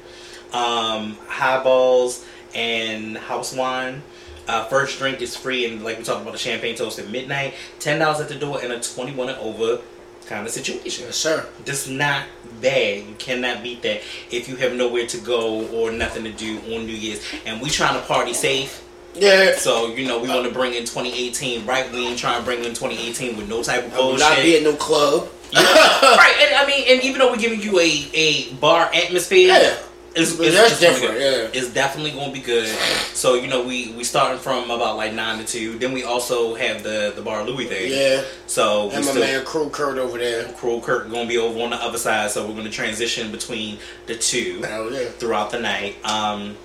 um, 0.54 1.18
highballs, 1.28 2.26
and 2.56 3.18
house 3.18 3.54
wine. 3.54 4.02
Uh, 4.48 4.64
first 4.66 4.98
drink 4.98 5.22
is 5.22 5.36
free, 5.36 5.66
and 5.66 5.84
like 5.84 5.98
we 5.98 6.04
talked 6.04 6.22
about 6.22 6.32
the 6.32 6.40
champagne 6.40 6.76
toast 6.76 6.98
at 7.00 7.10
midnight. 7.10 7.54
Ten 7.80 8.00
dollars 8.00 8.22
at 8.22 8.30
the 8.30 8.36
door, 8.36 8.60
and 8.64 8.72
a 8.72 8.80
twenty-one 8.80 9.30
and 9.30 9.38
over 9.40 9.82
kind 10.26 10.48
of 10.48 10.54
situation. 10.54 11.06
Yes, 11.06 11.18
sir. 11.18 11.46
Just 11.66 11.90
not 11.90 12.24
bad. 12.62 13.06
You 13.06 13.16
cannot 13.20 13.62
beat 13.62 13.82
that 13.82 14.02
if 14.32 14.48
you 14.48 14.56
have 14.56 14.74
nowhere 14.74 15.08
to 15.08 15.18
go 15.18 15.68
or 15.68 15.92
nothing 15.92 16.24
to 16.24 16.32
do 16.32 16.60
on 16.74 16.88
New 16.88 16.94
Year's. 16.94 17.22
And 17.46 17.62
we 17.62 17.70
trying 17.70 18.00
to 18.00 18.06
party 18.08 18.34
safe. 18.34 18.88
Yeah. 19.14 19.56
So 19.58 19.94
you 19.94 20.08
know 20.08 20.20
we 20.20 20.30
want 20.30 20.48
to 20.48 20.54
bring 20.54 20.74
in 20.74 20.86
2018 20.86 21.66
right. 21.66 21.92
We 21.92 22.08
ain't 22.08 22.18
trying 22.18 22.40
to 22.40 22.46
bring 22.46 22.60
in 22.60 22.74
2018 22.74 23.36
with 23.36 23.50
no 23.50 23.62
type 23.62 23.86
of 23.86 23.94
bullshit. 23.94 24.20
not 24.22 24.38
be 24.38 24.56
at 24.56 24.64
no 24.64 24.76
club. 24.76 25.28
Right, 25.54 26.36
and 26.48 26.56
I 26.56 26.66
mean, 26.68 26.86
and 26.90 27.04
even 27.04 27.20
though 27.20 27.32
we're 27.32 27.38
giving 27.38 27.62
you 27.62 27.80
a, 27.80 28.08
a 28.14 28.54
bar 28.56 28.90
atmosphere, 28.94 29.48
Yeah. 29.50 29.78
it's, 30.16 30.32
it's, 30.40 30.56
that's 30.56 30.72
it's 30.72 30.80
different, 30.80 31.20
yeah. 31.20 31.48
It's 31.54 31.70
definitely 31.74 32.12
going 32.12 32.28
to 32.28 32.34
be 32.34 32.40
good. 32.46 32.68
So 33.14 33.36
you 33.36 33.48
know, 33.48 33.64
we 33.64 33.92
we 33.94 34.04
starting 34.04 34.40
from 34.40 34.70
about 34.72 34.98
like 34.98 35.14
nine 35.14 35.40
to 35.40 35.46
two. 35.46 35.78
Then 35.78 35.94
we 35.94 36.04
also 36.04 36.56
have 36.56 36.84
the 36.84 37.14
the 37.16 37.22
bar 37.22 37.44
Louis 37.44 37.66
thing. 37.66 37.92
Yeah. 37.92 38.24
So 38.48 38.88
we 38.88 38.96
And 38.96 39.06
my 39.06 39.12
still, 39.12 39.24
man 39.24 39.46
Crew 39.46 39.70
Kurt 39.70 39.98
over 39.98 40.18
there. 40.18 40.46
Cruel 40.54 40.82
Kurt 40.82 41.10
gonna 41.12 41.28
be 41.28 41.38
over 41.38 41.60
on 41.62 41.70
the 41.72 41.78
other 41.78 41.98
side, 41.98 42.32
so 42.32 42.48
we're 42.48 42.56
gonna 42.56 42.70
transition 42.70 43.32
between 43.32 43.78
the 44.08 44.16
two 44.16 44.60
yeah. 44.62 45.10
throughout 45.20 45.52
the 45.52 45.60
night. 45.60 45.96
Um, 46.06 46.58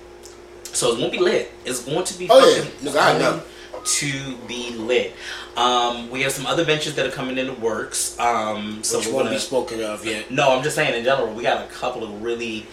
so 0.63 0.89
it's 0.91 0.97
gonna 0.99 1.09
be 1.11 1.17
lit. 1.19 1.51
It's 1.65 1.83
going 1.85 2.03
to 2.05 2.17
be 2.19 2.27
Oh, 2.29 2.39
yeah. 2.55 2.61
fucking 2.63 2.87
Nigga, 2.93 3.15
I 3.15 3.17
know. 3.19 3.41
To 3.87 4.35
be 4.47 4.71
lit. 4.71 5.15
Um, 5.55 6.09
we 6.09 6.21
have 6.21 6.31
some 6.31 6.45
other 6.45 6.63
ventures 6.63 6.95
that 6.95 7.05
are 7.07 7.11
coming 7.11 7.37
into 7.37 7.53
works. 7.53 8.19
Um, 8.19 8.83
so 8.83 8.99
Which 8.99 9.07
won't 9.09 9.29
be 9.29 9.37
spoken 9.37 9.81
of 9.81 10.05
yet. 10.05 10.29
no, 10.29 10.55
I'm 10.55 10.63
just 10.63 10.75
saying 10.75 10.93
in 10.93 11.03
general, 11.03 11.33
we 11.33 11.43
got 11.43 11.63
a 11.65 11.67
couple 11.69 12.03
of 12.03 12.21
really 12.21 12.67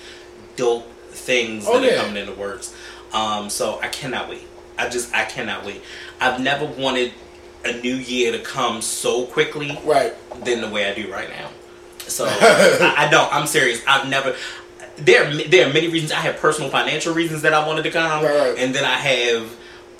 dope 0.56 0.90
things 1.10 1.64
Oh, 1.68 1.80
that 1.80 1.92
are 1.92 1.96
coming 2.04 2.16
into 2.16 2.32
works. 2.34 2.74
Um, 3.12 3.48
so 3.48 3.78
I 3.80 3.88
cannot 3.88 4.28
wait. 4.28 4.46
I 4.76 4.88
just 4.88 5.14
I 5.14 5.24
cannot 5.24 5.64
wait. 5.64 5.80
I've 6.20 6.40
never 6.40 6.66
wanted 6.66 7.12
a 7.64 7.72
new 7.80 7.94
year 7.94 8.32
to 8.32 8.40
come 8.40 8.82
so 8.82 9.24
quickly 9.26 9.78
Right. 9.84 10.12
than 10.44 10.60
the 10.60 10.68
way 10.68 10.90
I 10.90 10.94
do 10.94 11.10
right 11.10 11.30
now. 11.30 11.50
So 12.00 12.26
I, 12.28 13.06
I 13.06 13.08
don't. 13.10 13.32
I'm 13.32 13.46
serious. 13.46 13.80
I've 13.86 14.08
never. 14.08 14.34
There, 14.96 15.32
there 15.48 15.68
are 15.68 15.72
many 15.72 15.88
reasons. 15.88 16.12
I 16.12 16.16
have 16.20 16.36
personal 16.36 16.70
financial 16.70 17.14
reasons 17.14 17.42
that 17.42 17.54
I 17.54 17.66
wanted 17.66 17.82
to 17.84 17.90
come, 17.90 18.22
right. 18.24 18.54
and 18.58 18.74
then 18.74 18.84
I 18.84 18.94
have 18.94 19.50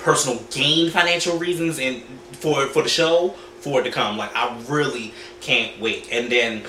personal 0.04 0.40
gain 0.50 0.90
financial 0.90 1.38
reasons 1.38 1.78
and 1.78 2.02
for 2.32 2.66
for 2.66 2.82
the 2.82 2.88
show 2.88 3.30
for 3.60 3.80
it 3.80 3.84
to 3.84 3.90
come. 3.90 4.16
Like 4.18 4.34
I 4.36 4.56
really 4.68 5.12
can't 5.40 5.80
wait. 5.80 6.08
And 6.12 6.30
then 6.30 6.62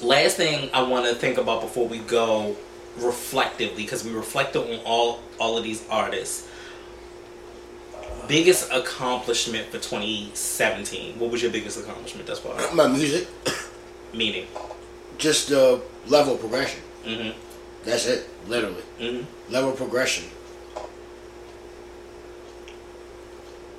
last 0.00 0.36
thing 0.38 0.70
I 0.72 0.82
want 0.82 1.06
to 1.06 1.14
think 1.14 1.38
about 1.38 1.60
before 1.60 1.86
we 1.86 1.98
go 1.98 2.56
reflectively 2.98 3.82
because 3.84 4.04
we 4.04 4.12
reflected 4.12 4.60
on 4.62 4.80
all 4.84 5.20
all 5.38 5.56
of 5.58 5.64
these 5.64 5.86
artists. 5.88 6.48
Biggest 8.28 8.70
accomplishment 8.72 9.66
for 9.66 9.78
2017. 9.78 11.18
What 11.18 11.30
was 11.30 11.42
your 11.42 11.50
biggest 11.50 11.78
accomplishment 11.78 12.26
thus 12.26 12.38
far? 12.38 12.54
My 12.72 12.86
music, 12.86 13.26
Meaning. 14.14 14.46
just 15.18 15.48
the 15.48 15.82
level 16.06 16.36
progression. 16.36 16.80
Mm-hmm. 17.04 17.38
That's 17.84 18.06
it. 18.06 18.30
Literally. 18.46 18.82
Mm-hmm. 19.00 19.52
Level 19.52 19.72
progression. 19.72 20.24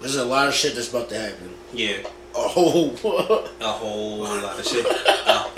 There's 0.03 0.15
a 0.17 0.25
lot 0.25 0.47
of 0.47 0.53
shit 0.53 0.75
that's 0.75 0.89
about 0.89 1.09
to 1.09 1.17
happen. 1.17 1.49
Yeah. 1.73 1.97
Oh, 2.35 2.91
A 3.61 3.63
whole 3.71 4.17
lot 4.19 4.59
of 4.59 4.65
shit. 4.65 4.85
Uh, 5.25 5.49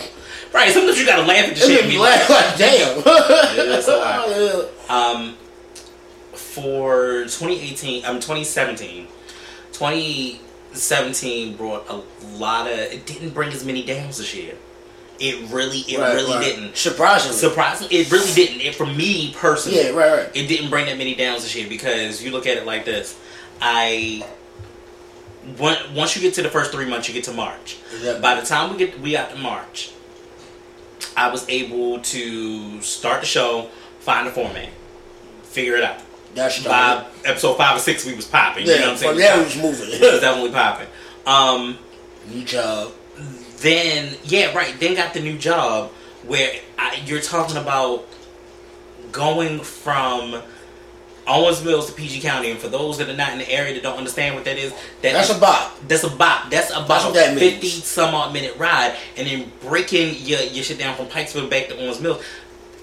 right. 0.53 0.71
Sometimes 0.71 0.97
you 0.99 1.05
gotta 1.05 1.23
laugh 1.23 1.45
at 1.49 1.55
the 1.55 1.61
shit. 1.61 1.81
and 1.81 1.89
be 1.89 1.97
laugh 1.97 2.29
like, 2.29 2.57
damn. 2.57 2.97
Yeah, 3.57 3.81
a 3.85 3.97
lot. 3.97 4.69
Um, 4.89 5.35
for 6.33 7.23
2018, 7.23 8.05
um, 8.05 8.17
2017, 8.19 9.07
2017 9.71 11.55
brought 11.57 11.89
a 11.89 12.01
lot 12.37 12.67
of. 12.71 12.77
It 12.77 13.05
didn't 13.05 13.31
bring 13.31 13.51
as 13.51 13.65
many 13.65 13.83
downs 13.85 14.17
this 14.17 14.33
year. 14.35 14.55
It 15.19 15.49
really, 15.49 15.79
it 15.79 15.97
Right, 15.97 16.13
really 16.13 16.33
right. 16.33 16.43
didn't. 16.43 16.75
Surprisingly. 16.77 17.37
Surprisingly, 17.37 17.95
it 17.95 18.11
really 18.11 18.33
didn't. 18.33 18.61
It 18.61 18.75
for 18.75 18.85
me 18.85 19.33
personally, 19.37 19.79
yeah, 19.81 19.89
right, 19.91 20.11
right. 20.25 20.29
it 20.35 20.47
didn't 20.47 20.69
bring 20.69 20.85
that 20.87 20.97
many 20.97 21.15
downs 21.15 21.43
this 21.43 21.55
year 21.55 21.67
because 21.69 22.21
you 22.21 22.31
look 22.31 22.45
at 22.47 22.57
it 22.57 22.65
like 22.65 22.83
this. 22.85 23.17
I 23.61 24.25
on- 25.59 25.93
once 25.95 26.15
you 26.15 26.21
get 26.21 26.33
to 26.35 26.41
the 26.41 26.49
first 26.49 26.71
three 26.71 26.85
months, 26.85 27.07
you 27.07 27.13
get 27.13 27.23
to 27.25 27.33
March. 27.33 27.77
Exactly. 27.93 28.21
By 28.21 28.39
the 28.39 28.45
time 28.45 28.71
we 28.71 28.77
get 28.77 28.99
we 28.99 29.11
got 29.11 29.29
to 29.31 29.37
March, 29.37 29.91
I 31.15 31.29
was 31.29 31.47
able 31.49 31.99
to 31.99 32.81
start 32.81 33.21
the 33.21 33.27
show, 33.27 33.69
find 33.99 34.27
the 34.27 34.31
format, 34.31 34.69
figure 35.43 35.75
it 35.75 35.83
out. 35.83 35.99
That's 36.33 36.61
By 36.63 37.05
episode 37.23 37.55
five 37.55 37.77
or 37.77 37.79
six, 37.79 38.05
we 38.05 38.13
was 38.13 38.25
popping. 38.25 38.65
you 38.65 38.71
know 38.71 38.75
what 38.75 38.81
Yeah, 38.85 38.91
I'm 38.91 38.97
saying? 38.97 39.17
there 39.17 39.35
we 39.37 39.41
It 39.41 39.45
was 39.45 39.55
was 39.55 39.79
moving. 39.91 39.99
definitely 40.21 40.51
popping. 40.51 40.87
Um, 41.25 41.77
New 42.29 42.43
job. 42.43 42.91
then 43.59 44.17
yeah, 44.25 44.53
right. 44.53 44.77
Then 44.79 44.95
got 44.95 45.13
the 45.13 45.21
new 45.21 45.37
job 45.37 45.91
where 46.27 46.51
I, 46.77 46.99
you're 47.05 47.21
talking 47.21 47.55
about 47.57 48.05
going 49.11 49.59
from 49.61 50.41
Owings 51.27 51.63
Mills 51.63 51.87
to 51.87 51.93
PG 51.93 52.21
County, 52.21 52.51
and 52.51 52.59
for 52.59 52.67
those 52.67 52.97
that 52.99 53.09
are 53.09 53.15
not 53.15 53.31
in 53.31 53.39
the 53.39 53.49
area 53.51 53.73
that 53.73 53.81
don't 53.83 53.97
understand 53.97 54.35
what 54.35 54.45
that 54.45 54.57
is, 54.57 54.71
that 55.01 55.13
That's 55.13 55.29
is- 55.29 55.37
a 55.37 55.39
bop. 55.39 55.75
that's 55.87 56.03
a 56.03 56.09
bop. 56.09 56.49
That's 56.51 56.69
about 56.71 56.87
That's 56.87 57.13
that 57.13 57.29
means. 57.35 57.39
fifty 57.53 57.69
some 57.69 58.13
odd 58.13 58.31
minute 58.33 58.55
ride, 58.57 58.95
and 59.17 59.27
then 59.27 59.51
breaking 59.61 60.15
your 60.25 60.41
your 60.41 60.63
shit 60.63 60.77
down 60.77 60.95
from 60.95 61.07
Pikesville 61.07 61.49
back 61.49 61.67
to 61.69 61.77
Owings 61.79 61.99
Mills 61.99 62.21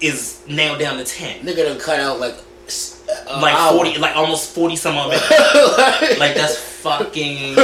is 0.01 0.41
now 0.47 0.77
down 0.77 0.97
to 0.97 1.05
ten, 1.05 1.39
Nigga 1.45 1.65
done 1.65 1.79
cut 1.79 1.99
out 1.99 2.19
like 2.19 2.35
a 3.27 3.39
like 3.39 3.53
hour. 3.55 3.73
forty, 3.75 3.97
like 3.97 4.15
almost 4.15 4.51
forty 4.53 4.75
some 4.75 4.95
odd 4.97 5.09
minutes. 5.09 5.29
like, 5.77 6.19
like 6.19 6.35
that's 6.35 6.57
fucking 6.57 7.55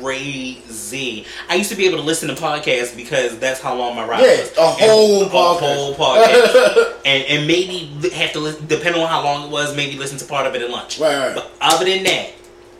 crazy. 0.00 1.26
I 1.48 1.54
used 1.56 1.70
to 1.70 1.76
be 1.76 1.86
able 1.86 1.98
to 1.98 2.02
listen 2.04 2.28
to 2.28 2.34
podcasts 2.34 2.96
because 2.96 3.38
that's 3.38 3.60
how 3.60 3.74
long 3.74 3.96
my 3.96 4.06
ride 4.06 4.22
Yeah, 4.22 4.40
was. 4.40 4.56
a 4.56 4.66
whole 4.66 5.22
And- 5.22 5.30
podcast. 5.30 5.56
a 5.56 5.74
whole 5.74 5.94
podcast, 5.94 6.94
and 7.04 7.24
and 7.24 7.46
maybe 7.46 7.90
have 8.14 8.32
to 8.32 8.40
listen, 8.40 8.66
depending 8.66 9.02
on 9.02 9.08
how 9.08 9.22
long 9.24 9.44
it 9.48 9.50
was, 9.50 9.74
maybe 9.76 9.96
listen 9.98 10.18
to 10.18 10.24
part 10.24 10.46
of 10.46 10.54
it 10.54 10.62
at 10.62 10.70
lunch. 10.70 10.98
Right, 10.98 11.16
right. 11.18 11.34
But 11.34 11.50
other 11.60 11.84
than 11.84 12.04
that, 12.04 12.30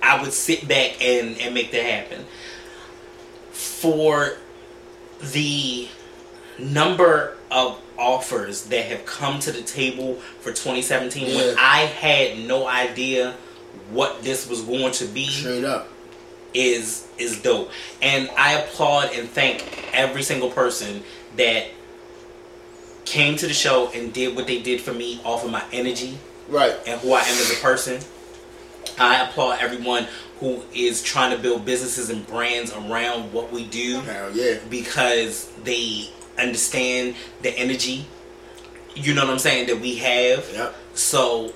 I 0.03 0.21
would 0.23 0.33
sit 0.33 0.67
back 0.69 1.03
and 1.05 1.39
and 1.39 1.55
make 1.55 1.71
that 1.73 1.85
happen. 1.85 2.25
For 3.53 4.37
the 5.33 5.89
number 6.59 7.37
of 7.51 7.79
offers 7.99 8.65
that 8.67 8.85
have 8.87 9.05
come 9.05 9.41
to 9.41 9.51
the 9.53 9.63
table 9.63 10.15
for 10.41 10.51
2017 10.51 11.27
Yeah. 11.29 11.37
when 11.37 11.57
I 11.59 11.79
had 11.81 12.39
no 12.47 12.67
idea 12.67 13.35
what 13.91 14.23
this 14.23 14.49
was 14.49 14.63
going 14.63 14.93
to 14.93 15.05
be 15.07 15.27
Straight 15.29 15.65
up. 15.65 15.89
is 16.55 17.07
is 17.19 17.43
dope. 17.43 17.71
And 18.01 18.31
I 18.39 18.53
applaud 18.61 19.11
and 19.15 19.29
thank 19.29 19.91
every 19.93 20.23
single 20.23 20.51
person 20.51 21.03
that 21.37 21.67
came 23.05 23.37
to 23.37 23.47
the 23.47 23.55
show 23.55 23.91
and 23.95 24.13
did 24.13 24.37
what 24.37 24.47
they 24.47 24.61
did 24.63 24.81
for 24.81 24.93
me 24.93 25.21
off 25.25 25.45
of 25.45 25.51
my 25.51 25.63
energy 25.73 26.19
Right. 26.49 26.75
and 26.87 27.01
who 27.01 27.13
I 27.13 27.21
am 27.21 27.39
as 27.39 27.51
a 27.51 27.61
person. 27.63 28.01
I 28.99 29.23
applaud 29.29 29.59
everyone 29.61 30.07
who 30.41 30.63
is 30.75 31.03
trying 31.03 31.35
to 31.37 31.43
build 31.43 31.65
businesses 31.65 32.11
and 32.11 32.27
brands 32.27 32.73
around 32.73 33.33
what 33.33 33.51
we 33.53 33.65
do 33.65 34.01
Hell 34.01 34.31
yeah. 34.33 34.59
because 34.71 35.51
they 35.65 36.11
understand 36.39 37.15
the 37.43 37.51
energy, 37.59 38.07
you 38.95 39.15
know 39.15 39.25
what 39.25 39.33
I'm 39.33 39.39
saying, 39.39 39.67
that 39.69 39.81
we 39.81 39.97
have. 39.97 40.49
Yep. 40.53 40.75
So 40.95 41.53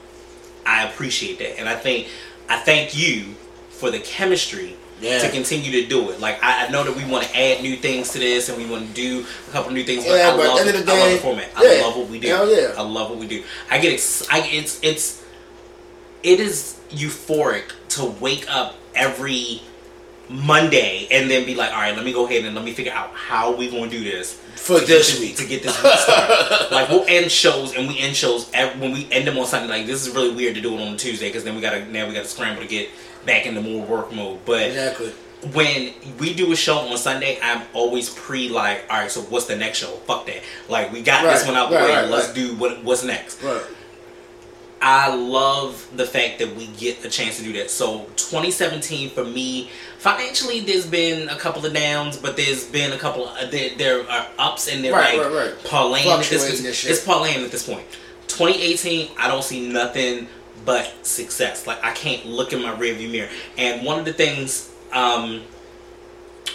I 0.66 0.84
appreciate 0.88 1.38
that. 1.38 1.58
And 1.58 1.68
I 1.68 1.74
think 1.76 2.08
I 2.48 2.58
thank 2.58 2.96
you 2.96 3.34
for 3.70 3.90
the 3.90 3.98
chemistry 4.00 4.76
Yeah. 5.00 5.18
to 5.18 5.28
continue 5.30 5.72
to 5.82 5.88
do 5.88 6.10
it. 6.10 6.20
Like 6.20 6.42
I, 6.44 6.66
I 6.66 6.70
know 6.70 6.84
that 6.84 6.94
we 6.96 7.04
want 7.04 7.24
to 7.26 7.36
add 7.36 7.62
new 7.62 7.76
things 7.76 8.10
to 8.12 8.18
this 8.20 8.48
and 8.48 8.56
we 8.58 8.66
want 8.70 8.86
to 8.88 8.92
do 8.94 9.26
a 9.48 9.50
couple 9.50 9.72
new 9.72 9.82
things, 9.84 10.04
but 10.04 10.12
Yeah, 10.16 10.28
I 10.32 10.36
but 10.36 10.46
love 10.46 10.54
the 10.54 10.60
end 10.60 10.68
it. 10.68 10.74
of 10.76 10.86
the 10.86 10.92
day, 10.92 10.98
I 10.98 11.02
love 11.04 11.12
the 11.12 11.18
format. 11.18 11.48
yeah. 11.60 11.68
I 11.68 11.82
love 11.82 11.96
what 11.96 12.08
we 12.08 12.20
do. 12.20 12.28
Hell 12.28 12.50
yeah. 12.50 12.74
I 12.76 12.82
love 12.82 13.10
what 13.10 13.18
we 13.18 13.26
do. 13.26 13.42
I 13.70 13.78
get 13.78 13.92
ex- 13.92 14.26
I, 14.30 14.40
it's 14.48 14.78
it's 14.82 15.24
it 16.22 16.38
is 16.38 16.78
euphoric 16.90 17.72
to 17.88 18.04
wake 18.20 18.46
up 18.48 18.76
every 18.94 19.62
Monday 20.28 21.06
and 21.10 21.30
then 21.30 21.44
be 21.44 21.54
like, 21.54 21.70
all 21.72 21.80
right, 21.80 21.94
let 21.94 22.04
me 22.04 22.12
go 22.12 22.24
ahead 22.26 22.44
and 22.44 22.54
let 22.54 22.64
me 22.64 22.72
figure 22.72 22.92
out 22.92 23.10
how 23.10 23.54
we 23.54 23.70
gonna 23.70 23.90
do 23.90 24.02
this 24.02 24.34
For 24.56 24.80
this 24.80 25.18
week. 25.20 25.36
to 25.36 25.46
get 25.46 25.62
this 25.62 25.82
week 25.82 25.92
started. 25.94 26.68
like 26.74 26.88
we'll 26.88 27.04
end 27.08 27.30
shows 27.30 27.74
and 27.74 27.88
we 27.88 27.98
end 27.98 28.16
shows 28.16 28.50
ev 28.54 28.80
when 28.80 28.92
we 28.92 29.08
end 29.10 29.26
them 29.26 29.38
on 29.38 29.46
Sunday. 29.46 29.68
Like 29.68 29.86
this 29.86 30.06
is 30.06 30.14
really 30.14 30.34
weird 30.34 30.54
to 30.54 30.60
do 30.60 30.74
it 30.76 30.80
on 30.80 30.94
a 30.94 30.96
Tuesday 30.96 31.28
because 31.28 31.44
then 31.44 31.54
we 31.54 31.60
gotta 31.60 31.84
now 31.86 32.06
we 32.06 32.14
gotta 32.14 32.28
scramble 32.28 32.62
to 32.62 32.68
get 32.68 32.88
back 33.26 33.46
into 33.46 33.60
more 33.60 33.84
work 33.84 34.12
mode. 34.12 34.38
But 34.44 34.62
Exactly. 34.68 35.10
when 35.52 35.92
we 36.18 36.34
do 36.34 36.50
a 36.52 36.56
show 36.56 36.78
on 36.78 36.96
Sunday, 36.96 37.38
I'm 37.42 37.62
always 37.74 38.08
pre 38.10 38.48
like, 38.48 38.84
all 38.90 38.98
right, 39.00 39.10
so 39.10 39.20
what's 39.22 39.46
the 39.46 39.56
next 39.56 39.78
show? 39.78 39.88
Fuck 40.06 40.26
that. 40.26 40.42
Like 40.68 40.92
we 40.92 41.02
got 41.02 41.24
this 41.24 41.46
one 41.46 41.56
out 41.56 41.70
the 41.70 41.76
right, 41.76 41.84
way. 41.88 41.94
right, 41.96 42.08
Let's 42.08 42.28
right. 42.28 42.34
do 42.36 42.56
what 42.56 42.82
what's 42.84 43.04
next. 43.04 43.42
Right. 43.42 43.62
I 44.84 45.14
love 45.14 45.88
the 45.96 46.04
fact 46.04 46.40
that 46.40 46.56
we 46.56 46.66
get 46.66 47.04
a 47.04 47.08
chance 47.08 47.38
to 47.38 47.44
do 47.44 47.52
that. 47.54 47.70
So 47.70 48.00
2017 48.16 49.10
for 49.10 49.24
me, 49.24 49.70
financially, 49.98 50.58
there's 50.60 50.86
been 50.86 51.28
a 51.28 51.36
couple 51.36 51.64
of 51.64 51.72
downs, 51.72 52.16
but 52.16 52.36
there's 52.36 52.64
been 52.64 52.92
a 52.92 52.98
couple. 52.98 53.28
Of, 53.28 53.50
there, 53.52 53.70
there 53.78 54.10
are 54.10 54.26
ups 54.38 54.66
and 54.66 54.84
they're 54.84 54.92
Right, 54.92 55.16
like 55.16 55.26
right, 55.28 55.34
right. 55.52 55.58
parlaying 55.64 56.06
at 56.06 56.24
this. 56.26 56.84
It's 56.84 57.04
parlaying 57.06 57.44
at 57.44 57.50
this 57.52 57.64
point. 57.66 57.86
2018, 58.26 59.10
I 59.18 59.28
don't 59.28 59.44
see 59.44 59.68
nothing 59.68 60.26
but 60.64 60.92
success. 61.06 61.66
Like 61.66 61.82
I 61.84 61.92
can't 61.92 62.26
look 62.26 62.52
in 62.52 62.60
my 62.60 62.74
rearview 62.74 63.10
mirror. 63.10 63.28
And 63.56 63.86
one 63.86 64.00
of 64.00 64.04
the 64.04 64.12
things 64.12 64.68
um, 64.92 65.42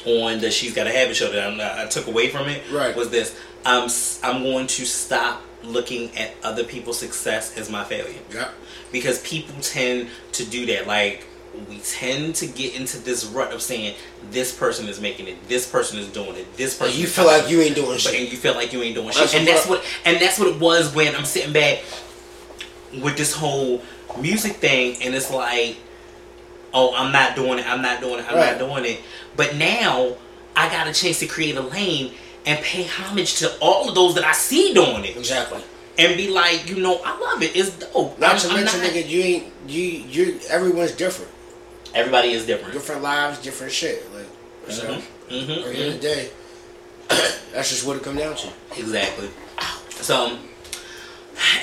on 0.06 0.40
the 0.40 0.52
She's 0.52 0.74
Got 0.74 0.84
to 0.86 0.90
have 0.90 0.98
a 0.98 1.00
Habit 1.00 1.16
show 1.16 1.32
that 1.32 1.60
I, 1.62 1.84
I 1.84 1.88
took 1.88 2.08
away 2.08 2.30
from 2.30 2.48
it 2.50 2.64
Right. 2.72 2.94
was 2.96 3.10
this: 3.10 3.40
I'm 3.66 3.84
s- 3.86 4.20
I'm 4.24 4.44
going 4.44 4.68
to 4.68 4.86
stop 4.86 5.42
looking 5.64 6.16
at 6.18 6.32
other 6.44 6.64
people's 6.64 7.00
success 7.00 7.58
as 7.58 7.70
my 7.70 7.84
failure 7.84 8.20
Yeah. 8.34 8.50
because 8.92 9.20
people 9.22 9.56
tend 9.62 10.10
to 10.34 10.46
do 10.46 10.66
that. 10.68 10.88
Like 10.88 11.26
we 11.68 11.80
tend 11.80 12.36
to 12.36 12.46
get 12.48 12.76
into 12.76 13.00
this 13.00 13.26
rut 13.26 13.52
of 13.52 13.62
saying 13.62 13.96
this 14.30 14.54
person 14.56 14.88
is 14.88 15.02
making 15.02 15.28
it, 15.28 15.48
this 15.48 15.68
person 15.70 15.98
is 15.98 16.08
doing 16.10 16.36
it, 16.36 16.56
this 16.58 16.78
person. 16.78 16.96
you 17.00 17.06
is 17.06 17.16
feel 17.16 17.26
like 17.26 17.50
you 17.50 17.62
ain't 17.62 17.76
doing 17.76 17.98
shit. 17.98 18.14
and 18.22 18.32
you 18.32 18.38
feel 18.38 18.54
like 18.54 18.72
you 18.74 18.82
ain't 18.84 18.94
doing 18.96 19.08
That's 19.08 19.32
shit. 19.32 19.36
And 19.40 19.48
that's 19.48 19.66
what 19.68 19.84
and 20.06 20.20
that's 20.22 20.38
what 20.38 20.50
it 20.50 20.60
was 20.60 20.94
when 20.94 21.16
I'm 21.16 21.26
sitting 21.26 21.54
back 21.54 21.80
with 23.02 23.18
this 23.18 23.34
whole 23.34 23.82
music 24.22 24.54
thing 24.58 25.02
and 25.02 25.14
it's 25.16 25.32
like, 25.32 25.78
oh, 26.74 26.94
I'm 26.96 27.12
not 27.12 27.36
doing 27.36 27.60
it, 27.60 27.68
I'm 27.68 27.82
not 27.82 28.00
doing 28.02 28.20
it, 28.20 28.26
I'm 28.30 28.36
Right. 28.36 28.58
not 28.58 28.60
doing 28.60 28.86
it. 28.86 29.02
But 29.36 29.56
now 29.56 30.16
I 30.56 30.70
got 30.70 30.88
a 30.88 30.94
chance 30.94 31.20
to 31.20 31.28
create 31.28 31.56
a 31.56 31.62
lane 31.62 32.14
and 32.48 32.64
pay 32.64 32.84
homage 32.84 33.36
to 33.40 33.56
all 33.60 33.90
of 33.90 33.96
those 33.96 34.16
that 34.16 34.24
I 34.24 34.32
see 34.32 34.74
doing 34.74 35.04
it. 35.06 35.16
Exactly. 35.18 35.62
And 36.00 36.16
be 36.16 36.30
like, 36.30 36.70
you 36.70 36.78
know, 36.78 37.02
I 37.04 37.18
love 37.20 37.42
it. 37.44 37.56
It's 37.56 37.72
dope. 37.72 38.18
Not 38.20 38.30
I'm- 38.32 38.40
to 38.40 38.54
mention, 38.54 38.82
not- 38.82 38.90
nigga, 38.92 39.08
you 39.08 39.22
ain't 39.22 39.54
you 39.68 39.84
you. 39.84 40.40
Everyone's 40.50 40.92
different. 40.94 41.32
Everybody 41.94 42.32
is 42.32 42.46
different. 42.46 42.74
Different 42.74 43.02
lives, 43.02 43.40
different 43.42 43.74
shit. 43.74 44.04
Like 44.14 44.26
so. 44.70 45.02
Mm-hmm. 45.30 45.30
At 45.30 45.46
the 45.48 45.78
end 45.78 45.88
of 45.88 45.94
the 45.94 46.00
day, 46.00 46.30
that's 47.54 47.70
just 47.70 47.86
what 47.86 47.98
it 47.98 48.04
come 48.04 48.16
down 48.16 48.36
to. 48.36 48.48
Exactly. 48.78 49.30
So, 49.90 50.38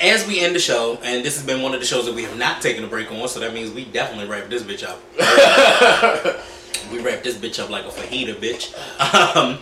as 0.03 0.27
we 0.27 0.41
end 0.41 0.55
the 0.55 0.59
show, 0.59 0.99
and 1.03 1.25
this 1.25 1.37
has 1.37 1.47
been 1.47 1.63
one 1.63 1.73
of 1.73 1.81
the 1.81 1.87
shows 1.87 2.05
that 2.07 2.15
we 2.15 2.25
have 2.25 2.37
not 2.37 2.61
taken 2.61 2.85
a 2.85 2.89
break 2.89 3.11
on, 3.13 3.27
so 3.29 3.41
that 3.41 3.55
means 3.55 3.71
we 3.73 3.85
definitely 3.87 4.27
wrap 4.27 4.51
this 4.51 4.63
bitch 4.65 4.85
up. 4.85 5.01
we 6.93 7.01
wrap 7.01 7.23
this 7.23 7.37
bitch 7.37 7.63
up 7.63 7.71
like 7.71 7.85
a 7.85 7.89
fajita, 7.89 8.35
bitch. 8.35 8.75
Um, 9.37 9.59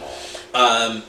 um, 0.55 1.03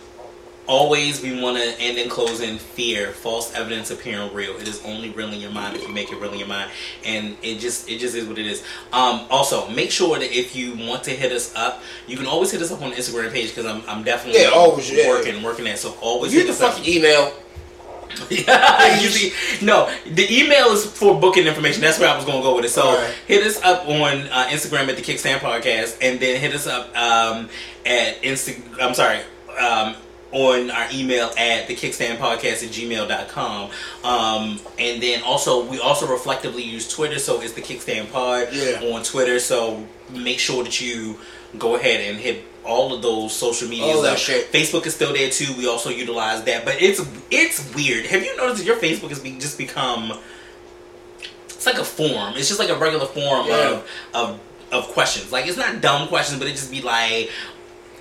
always, 0.68 1.22
we 1.22 1.42
want 1.42 1.58
to 1.58 1.64
end 1.82 1.98
in 1.98 2.10
closing 2.10 2.58
fear, 2.58 3.12
false 3.12 3.54
evidence 3.54 3.92
appearing 3.92 4.34
real. 4.34 4.56
It 4.58 4.68
is 4.68 4.84
only 4.86 5.10
real 5.12 5.30
in 5.34 5.40
your 5.40 5.52
mind 5.52 5.76
if 5.76 5.84
you 5.88 5.94
make 5.94 6.12
it 6.12 6.16
real 6.22 6.32
in 6.34 6.40
your 6.40 6.48
mind, 6.48 6.72
and 7.06 7.36
it 7.42 7.60
just 7.60 7.90
it 7.90 8.00
just 8.00 8.16
is 8.16 8.26
what 8.28 8.38
it 8.38 8.46
is. 8.46 8.64
Um, 8.92 9.26
also, 9.30 9.68
make 9.70 9.92
sure 9.92 10.18
that 10.20 10.32
if 10.38 10.56
you 10.56 10.76
want 10.76 11.04
to 11.06 11.12
hit 11.12 11.32
us 11.32 11.54
up, 11.56 11.82
you 12.08 12.16
can 12.18 12.26
always 12.28 12.52
hit 12.52 12.62
us 12.62 12.72
up 12.72 12.82
on 12.82 12.92
the 12.92 12.96
Instagram 12.96 13.32
page 13.32 13.50
because 13.50 13.66
I'm, 13.66 13.82
I'm 13.88 14.04
definitely 14.04 14.42
Yeah, 14.42 14.50
always, 14.50 14.90
yeah. 14.92 15.08
working 15.10 15.42
working 15.44 15.66
that. 15.66 15.80
So 15.80 15.96
always 16.02 16.34
You 16.34 16.40
hit 16.40 16.46
the 16.48 16.54
us 16.54 16.62
up. 16.62 16.74
fucking 16.74 16.94
email. 16.94 17.34
Yeah, 18.30 19.00
you 19.02 19.10
see, 19.10 19.34
no, 19.66 19.92
the 20.06 20.32
email 20.32 20.68
is 20.68 20.86
for 20.86 21.20
booking 21.20 21.48
information. 21.48 21.82
That's 21.82 21.98
where 22.00 22.10
I 22.10 22.16
was 22.16 22.26
gonna 22.26 22.44
go 22.44 22.56
with 22.56 22.66
it. 22.66 22.70
So 22.70 22.84
Alright. 22.84 23.12
hit 23.28 23.44
us 23.44 23.60
up 23.64 23.88
on 23.90 24.28
uh, 24.28 24.46
Instagram 24.50 24.88
at 24.88 24.96
the 24.98 25.02
Kickstand 25.02 25.40
Podcast, 25.40 25.98
and 26.00 26.20
then 26.20 26.40
hit 26.40 26.54
us 26.54 26.68
up 26.68 26.96
um, 26.96 27.50
at 27.86 28.22
Insta. 28.22 28.62
I'm 28.80 28.94
sorry. 28.94 29.20
Um, 29.60 29.96
on 30.34 30.70
our 30.72 30.88
email 30.92 31.30
at 31.38 31.68
the 31.68 31.76
kickstand 31.76 32.18
podcast 32.18 32.64
at 32.64 32.72
gmail.com 32.72 33.70
um, 34.04 34.60
and 34.80 35.02
then 35.02 35.22
also 35.24 35.64
we 35.66 35.80
also 35.80 36.08
reflectively 36.08 36.64
use 36.64 36.88
twitter 36.90 37.20
so 37.20 37.40
it's 37.42 37.54
the 37.54 37.62
kickstand 37.62 38.12
pod 38.12 38.48
Yeah. 38.52 38.82
on 38.94 39.04
twitter 39.04 39.40
so 39.40 39.86
make 40.12 40.40
sure 40.40 40.64
that 40.64 40.82
you 40.82 41.20
go 41.58 41.76
ahead 41.76 42.02
and 42.02 42.20
hit 42.20 42.44
all 42.66 42.94
of 42.96 43.02
those 43.02 43.36
social 43.36 43.68
medias 43.68 44.02
that 44.04 44.14
up. 44.14 44.18
shit. 44.18 44.50
Facebook 44.54 44.86
is 44.86 44.96
still 44.96 45.12
there 45.14 45.30
too. 45.30 45.54
We 45.58 45.68
also 45.68 45.90
utilize 45.90 46.46
that, 46.46 46.64
but 46.64 46.82
it's 46.82 47.02
it's 47.30 47.76
weird. 47.76 48.06
Have 48.06 48.24
you 48.24 48.38
noticed 48.38 48.60
that 48.60 48.66
your 48.66 48.78
Facebook 48.78 49.10
has 49.10 49.20
be, 49.20 49.32
just 49.34 49.58
become? 49.58 50.18
It's 51.50 51.66
like 51.66 51.78
a 51.78 51.84
form. 51.84 52.36
It's 52.36 52.48
just 52.48 52.60
like 52.60 52.70
a 52.70 52.78
regular 52.78 53.06
form 53.06 53.48
Yeah. 53.48 53.70
of 53.72 53.90
of 54.14 54.40
of 54.72 54.88
questions. 54.88 55.32
Like 55.32 55.46
it's 55.46 55.58
not 55.58 55.82
dumb 55.82 56.08
questions, 56.08 56.40
but 56.40 56.48
it 56.48 56.52
just 56.52 56.72
be 56.72 56.82
like, 56.82 57.30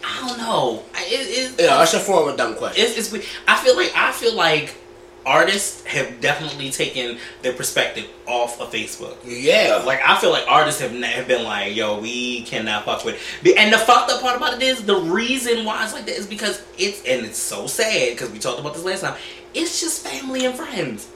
I 0.05 0.27
don't 0.27 0.39
know. 0.39 0.83
I- 0.95 1.05
It, 1.07 1.53
it, 1.59 1.61
Yeah, 1.61 1.77
that's 1.79 1.95
a 1.95 2.01
form 2.01 2.29
of 2.29 2.37
dumb 2.37 2.55
question. 2.55 2.85
it's, 2.87 3.13
it's. 3.13 3.27
I 3.47 3.57
feel 3.63 3.77
like 3.77 3.93
I 3.95 4.13
feel 4.13 4.35
like 4.35 4.75
artists 5.25 5.85
have 5.85 6.21
definitely 6.21 6.69
taken 6.71 7.17
their 7.43 7.53
perspective 7.53 8.07
off 8.27 8.61
of 8.61 8.73
Facebook. 8.73 9.17
Yeah. 9.25 9.81
Like 9.87 10.01
I 10.05 10.19
feel 10.19 10.31
like 10.31 10.45
artists 10.49 10.81
have, 10.81 10.91
have 10.93 11.29
been 11.29 11.45
like, 11.45 11.77
yo, 11.77 12.01
we 12.01 12.43
cannot 12.43 12.85
fuck 12.85 13.05
with. 13.05 13.21
It. 13.45 13.57
And 13.57 13.73
the 13.73 13.79
fucked 13.79 14.11
up 14.11 14.21
part 14.21 14.37
about 14.37 14.55
it 14.55 14.63
is 14.63 14.85
the 14.85 14.97
reason 14.97 15.65
why 15.65 15.85
it's 15.85 15.93
like 15.93 16.07
that 16.07 16.17
is 16.17 16.27
because 16.27 16.63
it's 16.79 16.99
and 17.05 17.25
it's 17.25 17.39
so 17.39 17.67
sad 17.69 18.11
because 18.11 18.31
we 18.31 18.39
talked 18.41 18.59
about 18.61 18.75
this 18.75 18.85
last 18.85 19.03
time. 19.03 19.17
It's 19.55 19.81
just 19.81 20.05
family 20.07 20.45
and 20.47 20.55
friends. 20.57 21.09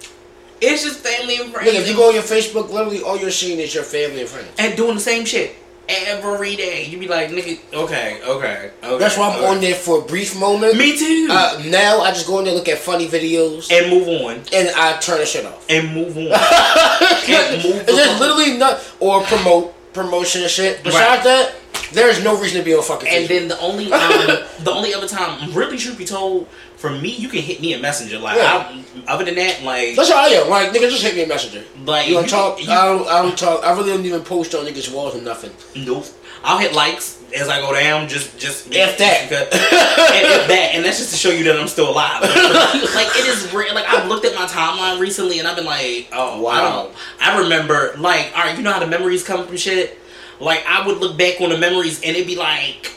It's 0.60 0.82
just 0.84 1.00
family 1.00 1.36
and 1.38 1.52
friends. 1.52 1.68
Nigga, 1.70 1.80
if 1.80 1.88
you 1.88 1.96
go 1.96 2.08
on 2.08 2.14
your 2.14 2.22
Facebook, 2.22 2.70
literally 2.70 3.02
all 3.02 3.18
you're 3.18 3.30
seeing 3.30 3.58
is 3.58 3.74
your 3.74 3.82
family 3.84 4.20
and 4.20 4.28
friends. 4.28 4.48
and 4.58 4.76
doing 4.76 4.94
the 4.94 5.00
same 5.00 5.24
shit 5.24 5.54
every 5.88 6.56
day, 6.56 6.86
you 6.86 6.98
be 6.98 7.08
like, 7.08 7.30
nigga, 7.30 7.58
okay, 7.72 8.20
okay, 8.22 8.70
okay. 8.82 8.98
That's 8.98 9.16
why 9.16 9.30
I'm 9.30 9.38
okay. 9.38 9.46
on 9.48 9.60
there 9.60 9.74
for 9.74 10.00
a 10.00 10.02
brief 10.02 10.38
moment. 10.38 10.76
Me 10.76 10.96
too. 10.96 11.28
Uh, 11.30 11.62
now 11.66 12.00
I 12.00 12.10
just 12.10 12.26
go 12.26 12.38
in 12.38 12.44
there, 12.44 12.54
look 12.54 12.68
at 12.68 12.78
funny 12.78 13.06
videos, 13.06 13.70
and 13.70 13.90
move 13.90 14.08
on. 14.08 14.42
and 14.52 14.68
I 14.76 14.98
turn 14.98 15.18
the 15.18 15.26
shit 15.26 15.44
off. 15.44 15.64
And 15.68 15.94
move 15.94 16.16
on. 16.16 16.24
and 17.28 17.62
move 17.62 17.84
It's 17.88 17.96
just 17.96 18.20
literally 18.20 18.56
not 18.56 18.82
or 19.00 19.22
promote 19.22 19.74
promotion 19.92 20.42
and 20.42 20.50
shit. 20.50 20.82
Besides 20.82 21.24
that, 21.24 21.54
there's 21.92 22.22
no 22.22 22.38
reason 22.40 22.58
to 22.58 22.64
be 22.64 22.74
on 22.74 22.82
fucking. 22.82 23.08
And 23.08 23.24
Facebook. 23.24 23.28
then 23.28 23.48
the 23.48 23.60
only 23.60 23.92
um, 23.92 24.44
the 24.64 24.70
only 24.70 24.94
other 24.94 25.08
time, 25.08 25.52
really, 25.52 25.78
truth 25.78 25.98
be 25.98 26.04
told, 26.04 26.48
for 26.76 26.90
me, 26.90 27.08
you 27.10 27.28
can 27.28 27.40
hit 27.40 27.60
me 27.60 27.72
a 27.72 27.78
messenger. 27.78 28.18
Like, 28.18 28.36
Yeah. 28.36 28.68
I, 29.06 29.12
other 29.12 29.24
than 29.24 29.34
that, 29.36 29.62
like, 29.62 29.96
that's 29.96 30.10
how 30.10 30.18
I 30.24 30.28
am. 30.28 30.48
Like 30.50 30.70
nigga, 30.70 30.90
just 30.90 31.02
hit 31.02 31.14
me 31.14 31.22
a 31.22 31.26
messenger. 31.26 31.64
like 31.84 32.08
You 32.08 32.16
wanna 32.16 32.28
talk? 32.28 32.62
you- 32.62 32.70
I 32.70 32.84
don't. 32.86 33.08
I 33.08 33.22
don't 33.22 33.38
talk. 33.38 33.64
I 33.64 33.72
really 33.72 33.90
don't 33.92 34.04
even 34.04 34.22
post 34.22 34.54
on 34.54 34.64
niggas' 34.66 34.92
walls 34.92 35.14
or 35.14 35.22
nothing. 35.22 35.52
Nope. 35.74 36.06
I'll 36.44 36.58
hit 36.58 36.74
likes 36.74 37.18
as 37.34 37.48
I 37.48 37.60
go 37.60 37.72
down. 37.74 38.06
Just, 38.08 38.38
just 38.38 38.68
If 38.70 38.98
that. 38.98 39.22
and 39.22 39.32
if 39.32 40.48
that, 40.48 40.70
and 40.74 40.84
that's 40.84 40.98
just 40.98 41.10
to 41.10 41.16
show 41.16 41.30
you 41.30 41.42
that 41.44 41.58
I'm 41.58 41.66
still 41.66 41.90
alive. 41.90 42.20
like 42.22 43.08
it 43.16 43.26
is 43.26 43.52
real. 43.52 43.74
Like 43.74 43.86
I've 43.88 44.06
looked 44.08 44.24
at 44.26 44.34
my 44.34 44.46
timeline 44.46 45.00
recently, 45.00 45.38
and 45.40 45.48
I've 45.48 45.56
been 45.56 45.64
like, 45.64 46.08
oh 46.12 46.40
Wow. 46.42 46.50
I 46.52 46.60
don't. 46.60 46.94
I 47.20 47.38
remember, 47.42 47.94
like, 47.98 48.32
all 48.36 48.44
right, 48.44 48.56
you 48.56 48.62
know 48.62 48.70
how 48.72 48.78
the 48.80 48.86
memories 48.86 49.24
come 49.24 49.46
from 49.46 49.56
shit. 49.56 49.98
Like 50.38 50.64
I 50.68 50.86
would 50.86 50.98
look 50.98 51.16
back 51.18 51.40
on 51.40 51.48
the 51.48 51.58
memories, 51.58 52.00
and 52.02 52.14
it'd 52.14 52.26
be 52.28 52.36
like 52.36 52.92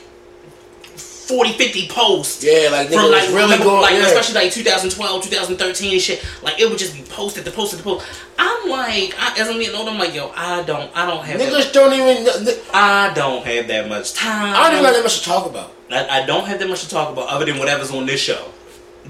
40, 1.30 1.52
50 1.54 1.88
posts. 1.90 2.44
Yeah, 2.44 2.70
like 2.72 2.90
from 2.90 3.12
like 3.12 3.30
really 3.30 3.44
remember, 3.44 3.66
going. 3.66 3.82
like 3.82 3.94
yeah. 3.94 4.08
especially 4.08 4.34
like 4.34 4.52
2012, 4.52 5.24
2013 5.26 5.94
and 5.94 6.02
shit. 6.02 6.26
Like 6.42 6.60
it 6.60 6.68
would 6.68 6.80
just 6.80 6.96
be 6.96 7.04
posted 7.04 7.46
the 7.46 7.52
posted 7.52 7.78
the 7.78 7.84
post. 7.84 8.04
I'm 8.40 8.68
like, 8.68 9.14
I, 9.16 9.36
as 9.38 9.48
I'm 9.48 9.60
getting 9.60 9.76
older, 9.76 9.92
I'm 9.92 10.00
like, 10.00 10.16
yo, 10.16 10.32
I 10.36 10.64
don't, 10.64 10.90
I 10.98 11.06
don't 11.06 11.24
have, 11.24 11.38
that, 11.38 11.54
Niggas 11.54 11.72
don't 11.72 11.94
even. 11.94 12.58
I 12.74 13.14
don't 13.14 13.46
have 13.46 13.68
that 13.68 13.88
much 13.88 14.16
time. 14.16 14.56
I 14.56 14.64
don't 14.64 14.80
even 14.80 14.84
got 14.86 14.94
that 14.94 15.04
much 15.04 15.20
to 15.20 15.26
talk 15.26 15.46
about. 15.46 15.76
I, 15.92 16.24
I 16.24 16.26
don't 16.26 16.48
have 16.48 16.58
that 16.58 16.68
much 16.68 16.82
to 16.82 16.90
talk 16.90 17.14
about 17.14 17.30
other 17.30 17.46
than 17.46 17.60
whatever's 17.60 17.92
on 17.92 18.08
this 18.08 18.20
show. 18.20 18.50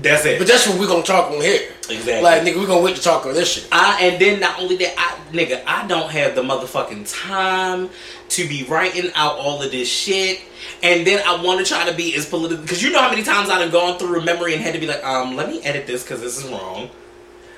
That's 0.01 0.26
it. 0.26 0.39
But 0.39 0.47
that's 0.47 0.67
what 0.67 0.80
we're 0.80 0.88
gonna 0.88 1.03
talk 1.03 1.31
on 1.31 1.41
here. 1.41 1.71
exactly. 1.89 2.21
Like 2.21 2.43
nigga, 2.43 2.57
we're 2.57 2.67
gonna 2.67 2.81
wait 2.81 2.95
to 2.95 3.01
talk 3.01 3.26
on 3.26 3.34
this 3.34 3.53
shit. 3.53 3.67
I 3.71 3.99
and 4.01 4.21
then 4.21 4.39
not 4.39 4.59
only 4.59 4.77
that, 4.77 4.93
I 4.97 5.34
nigga, 5.35 5.63
I 5.65 5.88
don't 5.88 6.09
have 6.09 6.35
the 6.35 6.41
motherfucking 6.41 7.21
time 7.21 7.89
to 8.30 8.47
be 8.47 8.63
writing 8.65 9.11
out 9.15 9.38
all 9.38 9.61
of 9.61 9.71
this 9.71 9.89
shit. 9.89 10.41
And 10.84 11.05
then 11.05 11.21
I 11.26 11.43
want 11.43 11.59
to 11.59 11.65
try 11.65 11.89
to 11.89 11.95
be 11.95 12.15
as 12.15 12.26
political 12.26 12.61
because 12.61 12.81
you 12.81 12.91
know 12.91 13.01
how 13.01 13.09
many 13.09 13.23
times 13.23 13.49
I've 13.49 13.71
gone 13.71 13.97
through 13.97 14.21
a 14.21 14.26
memory 14.26 14.53
and 14.53 14.61
had 14.61 14.73
to 14.73 14.80
be 14.80 14.88
like, 14.88 15.03
um, 15.03 15.35
let 15.35 15.49
me 15.49 15.61
edit 15.63 15.88
this 15.88 16.03
because 16.03 16.21
this 16.21 16.38
is 16.38 16.49
wrong. 16.49 16.89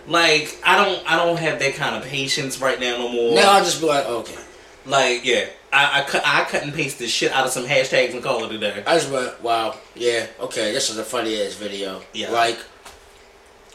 Like 0.08 0.60
I 0.66 0.84
don't, 0.84 1.12
I 1.12 1.18
don't 1.18 1.38
have 1.38 1.60
that 1.60 1.76
kind 1.76 1.96
of 1.96 2.04
patience 2.04 2.60
right 2.60 2.80
now 2.80 2.98
no 2.98 3.10
more. 3.10 3.36
Now 3.36 3.54
I'll 3.54 3.64
just 3.64 3.82
be 3.82 3.88
like, 3.88 4.06
okay. 4.06 4.38
Like 4.86 5.24
yeah, 5.26 5.46
I, 5.72 6.02
I 6.02 6.04
cut, 6.04 6.24
I 6.26 6.44
cut 6.46 6.64
and 6.64 6.74
paste 6.74 6.98
this 7.00 7.12
shit 7.12 7.32
out 7.32 7.46
of 7.46 7.52
some 7.52 7.66
hashtags 7.66 8.14
and 8.14 8.24
call 8.24 8.44
it 8.46 8.52
a 8.52 8.58
day. 8.58 8.84
I 8.88 8.96
just 8.98 9.12
went, 9.12 9.42
wow, 9.44 9.76
yeah, 9.96 10.26
okay, 10.40 10.72
this 10.74 10.90
is 10.90 10.98
a 10.98 11.04
funny 11.04 11.40
ass 11.42 11.54
video. 11.54 12.02
Yeah. 12.14 12.32
Like, 12.32 12.58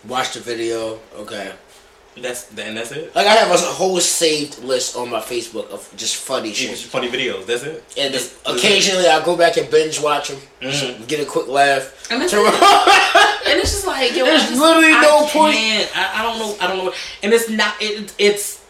watch 0.06 0.32
the 0.34 0.40
video, 0.40 0.98
okay. 1.16 1.52
That's 2.18 2.50
and 2.56 2.74
that's 2.78 2.92
it. 2.92 3.14
Like 3.14 3.26
I 3.26 3.34
have 3.34 3.50
a 3.50 3.58
whole 3.58 4.00
saved 4.00 4.60
list 4.64 4.96
on 4.96 5.10
my 5.10 5.20
Facebook 5.20 5.68
of 5.68 5.86
just 5.96 6.16
funny 6.16 6.48
It's 6.48 6.58
shit. 6.58 6.70
just 6.70 6.86
funny 6.86 7.08
videos. 7.10 7.44
That's 7.44 7.62
it. 7.62 7.84
And 7.98 8.14
That's- 8.14 8.34
occasionally 8.46 9.06
I 9.06 9.22
go 9.22 9.36
back 9.36 9.58
and 9.58 9.70
binge 9.70 10.00
watch 10.00 10.28
them, 10.28 10.40
Mhm. 10.62 11.06
get 11.08 11.20
a 11.20 11.26
quick 11.26 11.46
laugh. 11.46 12.10
And 12.10 12.22
that's 12.22 12.32
Turn 12.32 12.46
and 12.46 13.60
it's 13.60 13.70
just 13.72 13.86
like 13.86 14.16
yo, 14.16 14.24
There's 14.24 14.48
just, 14.48 14.58
literally 14.58 14.94
I 14.94 15.02
no 15.02 15.26
point. 15.26 15.56
can't. 15.56 15.90
I, 15.94 16.20
I 16.20 16.22
don't 16.22 16.38
know. 16.38 16.56
I 16.58 16.66
don't 16.68 16.84
know. 16.86 16.94
And 17.22 17.34
it's 17.34 17.50
not. 17.50 17.74
It, 17.82 18.14
it's 18.18 18.62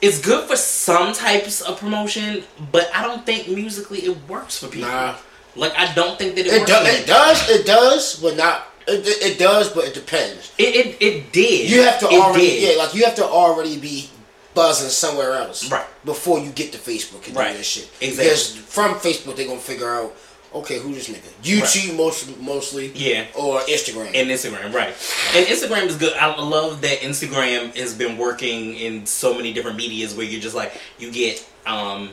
it's 0.00 0.20
good 0.20 0.48
for 0.48 0.56
some 0.56 1.12
types 1.12 1.60
of 1.60 1.78
promotion, 1.80 2.44
but 2.72 2.88
I 2.94 3.02
don't 3.02 3.24
think 3.26 3.48
musically 3.48 4.00
it 4.00 4.16
works 4.28 4.58
for 4.58 4.68
people. 4.68 4.88
Nah. 4.90 5.16
Like 5.56 5.72
I 5.76 5.92
don't 5.94 6.18
think 6.18 6.36
that 6.36 6.46
it, 6.46 6.52
It, 6.52 6.58
works. 6.60 6.70
do, 6.70 6.76
it 6.78 7.06
does, 7.06 7.50
it 7.50 7.66
does, 7.66 8.20
but 8.22 8.36
not 8.36 8.66
It, 8.86 9.06
it, 9.06 9.32
it 9.32 9.38
does, 9.38 9.70
but 9.70 9.84
it 9.84 9.94
depends. 9.94 10.52
It 10.56 10.74
it, 10.76 11.02
it 11.02 11.32
did. 11.32 11.68
You 11.70 11.82
have 11.82 11.98
to 12.00 12.06
It 12.06 12.14
already 12.20 12.46
did. 12.46 12.76
yeah, 12.76 12.82
like 12.82 12.94
you 12.94 13.04
have 13.04 13.16
to 13.16 13.24
already 13.24 13.78
be 13.78 14.08
buzzing 14.54 14.88
somewhere 14.90 15.34
else 15.34 15.70
Right. 15.70 15.86
before 16.04 16.38
you 16.40 16.50
get 16.50 16.72
to 16.72 16.78
Facebook 16.78 17.26
and 17.26 17.36
Right. 17.36 17.52
do 17.52 17.58
that 17.58 17.64
shit. 17.64 17.88
Exactly. 18.00 18.24
Because 18.24 18.56
from 18.56 18.94
Facebook 18.94 19.36
they're 19.36 19.46
gonna 19.46 19.60
figure 19.60 19.92
out 19.92 20.16
okay 20.54 20.78
who 20.78 20.94
this 20.94 21.08
nigga 21.08 21.28
YouTube 21.42 21.96
most 21.96 22.38
mostly 22.40 22.88
Yeah. 22.94 23.26
or 23.34 23.60
Instagram. 23.60 24.06
And 24.14 24.30
Instagram, 24.30 24.72
right. 24.72 24.94
And 25.34 25.46
Instagram 25.46 25.86
is 25.86 25.96
good. 25.96 26.14
I 26.16 26.34
love 26.40 26.80
that 26.82 27.00
Instagram 27.00 27.76
has 27.76 27.94
been 27.94 28.16
working 28.16 28.74
in 28.74 29.04
so 29.06 29.34
many 29.34 29.52
different 29.52 29.76
medias 29.76 30.14
where 30.14 30.24
you're 30.26 30.40
just 30.40 30.54
like 30.56 30.72
you 30.98 31.10
get 31.12 31.46
um 31.66 32.10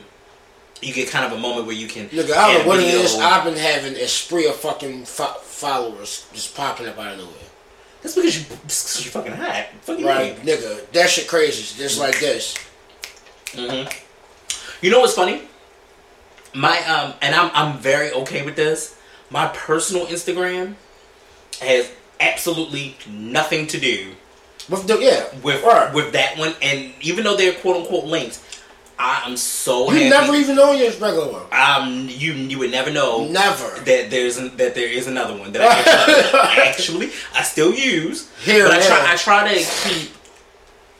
you 0.82 0.92
get 0.92 1.08
kind 1.08 1.24
of 1.24 1.32
a 1.32 1.40
moment 1.40 1.66
where 1.66 1.74
you 1.74 1.88
can 1.88 2.10
Look, 2.12 2.30
I 2.30 2.52
don't 2.52 2.62
know 2.62 2.68
what 2.68 2.80
it 2.80 2.92
is. 2.92 3.16
I've 3.18 3.44
been 3.44 3.56
having 3.56 3.94
a 3.94 4.06
spree 4.06 4.46
of 4.46 4.56
fucking 4.56 5.06
fo- 5.06 5.38
followers 5.42 6.26
just 6.34 6.54
popping 6.54 6.86
up 6.86 6.98
out 6.98 7.12
of 7.12 7.18
nowhere. 7.18 7.32
That's 8.02 8.14
because 8.14 8.38
you 8.38 8.44
just 8.66 8.84
'cause 8.96 9.04
you 9.06 9.10
fucking 9.10 9.32
hot. 9.32 9.66
Fucking 9.80 10.04
Right, 10.04 10.36
nigga, 10.44 10.90
that 10.92 11.08
shit 11.08 11.26
crazy. 11.26 11.62
Just 11.82 11.98
like 11.98 12.20
this. 12.20 12.54
Mm-hmm. 13.52 13.88
You 14.82 14.90
know 14.90 15.00
what's 15.00 15.14
funny? 15.14 15.42
My 16.56 16.78
um, 16.86 17.14
and 17.22 17.34
I'm 17.34 17.50
I'm 17.54 17.78
very 17.78 18.10
okay 18.12 18.44
with 18.44 18.56
this. 18.56 18.96
My 19.30 19.48
personal 19.48 20.06
Instagram 20.06 20.74
has 21.60 21.90
absolutely 22.20 22.96
nothing 23.10 23.66
to 23.66 23.78
do 23.80 24.12
With 24.68 24.86
the, 24.86 24.98
yeah, 24.98 25.26
with 25.42 25.62
right. 25.64 25.92
with 25.92 26.12
that 26.12 26.38
one. 26.38 26.54
And 26.62 26.92
even 27.00 27.24
though 27.24 27.36
they're 27.36 27.52
quote 27.54 27.76
unquote 27.76 28.04
links, 28.04 28.42
I 28.98 29.22
am 29.26 29.36
so 29.36 29.90
you 29.92 29.98
happy. 29.98 30.08
never 30.10 30.34
even 30.34 30.56
know 30.56 30.72
your 30.72 30.90
regular 30.92 31.30
one. 31.32 31.42
um, 31.52 32.06
you 32.08 32.32
you 32.32 32.58
would 32.60 32.70
never 32.70 32.90
know 32.90 33.26
Never. 33.28 33.68
that 33.84 34.08
there's 34.10 34.38
an, 34.38 34.56
that 34.56 34.74
there 34.74 34.88
is 34.88 35.06
another 35.06 35.36
one 35.36 35.52
that 35.52 35.62
I 35.62 36.66
actually, 36.68 37.10
I 37.34 37.42
still 37.42 37.74
use. 37.74 38.30
Here 38.44 38.64
but 38.66 38.78
I 38.78 38.86
try. 38.86 39.12
I 39.12 39.16
try 39.16 39.54
to 39.54 39.60
keep 39.90 40.10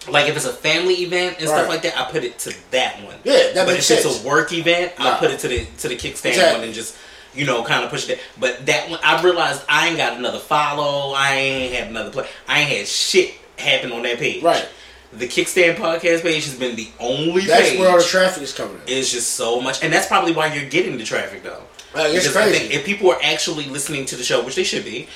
like 0.09 0.29
if 0.29 0.37
it's 0.37 0.45
a 0.47 0.53
family 0.53 0.95
event 0.95 1.37
and 1.41 1.49
stuff 1.49 1.69
like 1.69 1.83
that, 1.83 1.99
I 1.99 2.11
put 2.11 2.25
it 2.25 2.39
to 2.41 2.55
that 2.73 3.03
one. 3.05 3.17
Yeah, 3.25 3.53
that 3.55 3.67
but 3.67 3.73
makes 3.75 3.91
if 3.91 4.01
sense. 4.01 4.05
it's 4.17 4.25
a 4.25 4.27
work 4.27 4.53
event, 4.53 4.93
I 4.99 5.17
put 5.19 5.31
it 5.31 5.41
to 5.41 5.49
the 5.49 5.67
to 5.79 5.89
the 5.89 5.97
kickstand 5.97 6.27
Exactly. 6.31 6.59
one 6.59 6.65
and 6.65 6.75
just 6.75 6.97
you 7.35 7.45
know 7.47 7.63
kind 7.65 7.85
of 7.85 7.91
push 7.91 8.09
it. 8.09 8.21
But 8.39 8.67
that 8.67 8.89
one, 8.91 9.01
I 9.03 9.23
realized 9.23 9.63
I 9.69 9.89
ain't 9.89 9.97
got 9.97 10.17
another 10.19 10.39
follow. 10.39 11.13
I 11.15 11.33
ain't 11.35 11.75
had 11.75 11.89
another 11.89 12.11
play. 12.11 12.27
I 12.49 12.61
ain't 12.61 12.71
had 12.71 12.87
shit 12.87 13.35
happen 13.59 13.93
on 13.93 14.03
that 14.03 14.19
page. 14.19 14.43
Right. 14.43 14.69
The 15.13 15.27
kickstand 15.29 15.77
podcast 15.77 16.23
page 16.23 16.45
has 16.45 16.59
been 16.59 16.77
the 16.77 16.89
only 17.01 17.43
That's 17.47 17.71
page. 17.71 17.79
where 17.79 17.91
all 17.91 17.99
the 17.99 18.05
traffic 18.05 18.43
is 18.43 18.53
coming 18.53 18.77
in. 18.77 18.83
It's 18.99 19.11
just 19.13 19.31
so 19.35 19.61
much, 19.61 19.83
and 19.83 19.93
that's 19.93 20.07
probably 20.09 20.33
why 20.33 20.53
you're 20.53 20.69
getting 20.69 20.99
the 20.99 21.05
traffic 21.05 21.43
though. 21.43 21.63
Like, 21.95 22.13
it's 22.13 22.27
Because 22.27 22.51
crazy. 22.51 22.75
if 22.75 22.85
people 22.85 23.11
are 23.11 23.19
actually 23.23 23.65
listening 23.67 24.05
to 24.07 24.17
the 24.17 24.25
show, 24.25 24.45
which 24.45 24.57
they 24.57 24.65
should 24.65 24.85
be, 24.85 25.09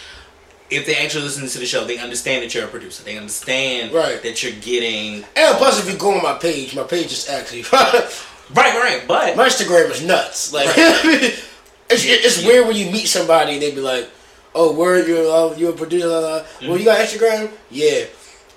if 0.70 0.86
they 0.86 0.94
actually 0.96 1.24
listen 1.24 1.46
to 1.48 1.58
the 1.58 1.66
show, 1.66 1.84
they 1.84 1.98
understand 1.98 2.42
that 2.44 2.54
you're 2.54 2.64
a 2.64 2.68
producer. 2.68 3.02
They 3.02 3.16
understand 3.16 3.92
Right. 3.92 4.22
that 4.22 4.42
you're 4.42 4.52
getting 4.60 5.24
And 5.36 5.56
plus, 5.58 5.78
if 5.84 5.90
you 5.92 5.98
go 5.98 6.12
on 6.14 6.22
my 6.22 6.34
page, 6.38 6.74
my 6.74 6.84
page 6.84 7.10
is 7.12 7.28
actually 7.28 7.62
right, 7.72 8.08
right. 8.54 9.02
But 9.06 9.36
my 9.36 9.48
Instagram 9.48 9.90
is 9.90 10.02
nuts. 10.02 10.52
Like 10.52 10.68
it's 10.76 12.04
it's 12.04 12.44
weird 12.44 12.66
when 12.66 12.76
you 12.76 12.90
meet 12.90 13.06
somebody 13.06 13.54
and 13.54 13.62
they 13.62 13.70
be 13.72 13.80
like, 13.80 14.08
"Oh, 14.54 14.72
where 14.72 15.06
you? 15.06 15.16
Uh, 15.30 15.54
you 15.56 15.68
a 15.68 15.72
producer? 15.72 16.06
Uh, 16.08 16.44
Well, 16.62 16.78
you 16.78 16.84
got 16.84 16.98
Instagram? 17.00 17.50
Yeah." 17.70 18.04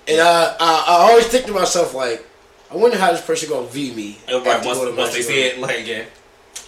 And 0.06 0.20
I, 0.20 0.54
I 0.60 0.84
I 0.88 0.94
always 1.10 1.26
think 1.26 1.46
to 1.46 1.52
myself 1.52 1.94
like, 1.94 2.24
I 2.70 2.76
wonder 2.76 2.98
how 2.98 3.10
this 3.12 3.22
person 3.24 3.48
gonna 3.48 3.66
view 3.66 3.92
me. 3.94 4.18
right, 4.28 4.44
once, 4.44 4.64
going 4.78 4.86
to 4.90 4.92
my 4.92 4.98
once 5.02 5.14
they 5.14 5.22
see 5.22 5.42
it, 5.42 5.58
like 5.58 5.86
yeah, 5.86 6.04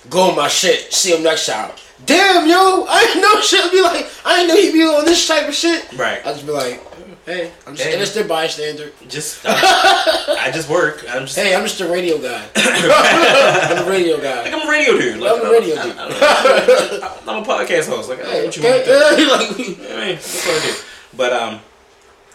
go 0.09 0.31
on 0.31 0.37
my 0.37 0.49
shit, 0.49 0.93
see 0.93 1.15
him 1.15 1.23
next 1.23 1.47
time. 1.47 1.71
Damn, 2.05 2.49
yo, 2.49 2.85
I 2.89 3.05
didn't 3.07 3.23
know 3.23 3.41
shit. 3.41 3.73
Be 3.73 3.81
like, 3.83 4.07
I 4.25 4.37
didn't 4.37 4.49
know 4.49 4.57
he'd 4.61 4.73
be 4.73 4.83
on 4.83 5.05
this 5.05 5.27
type 5.27 5.49
of 5.49 5.55
shit. 5.55 5.91
right. 5.97 6.19
I'd 6.27 6.35
just 6.35 6.47
be 6.47 6.53
like, 6.53 6.81
hey, 7.25 7.51
I'm 7.67 7.75
just 7.75 7.85
Hey. 7.89 7.93
an 7.95 7.99
innocent 7.99 8.29
bystander. 8.29 8.93
Just 9.09 9.41
I, 9.45 10.37
I 10.41 10.51
just 10.53 10.69
work. 10.69 11.05
I'm 11.09 11.23
just 11.23 11.37
Hey, 11.37 11.55
I'm 11.55 11.63
just 11.63 11.81
a 11.81 11.89
radio 11.91 12.19
guy. 12.19 12.47
I'm 12.55 13.87
a 13.87 13.91
radio 13.91 14.15
like 14.15 14.23
guy. 14.23 14.51
I'm 14.51 14.69
a 14.69 14.71
radio 14.71 14.99
dude. 14.99 15.19
Like, 15.21 15.33
I'm 15.41 15.47
a 15.47 15.51
radio 15.51 15.75
I- 15.77 15.83
dude. 15.85 15.97
I, 15.99 17.37
am 17.37 17.43
a 17.43 17.47
podcast 17.47 17.89
host. 17.89 18.09
Like 18.09 18.21
I 18.21 18.23
don't 18.23 18.33
know 18.33 18.33
Hey, 18.33 18.45
what 18.47 18.57
you 18.57 18.63
want. 18.63 18.85
to 18.85 19.17
do. 19.17 19.31
like, 19.89 19.91
I 19.91 20.07
mean, 20.07 20.15
that's 20.17 20.47
what 20.47 20.63
I 20.63 20.67
do. 20.67 20.75
But 21.17 21.33
um, 21.33 21.61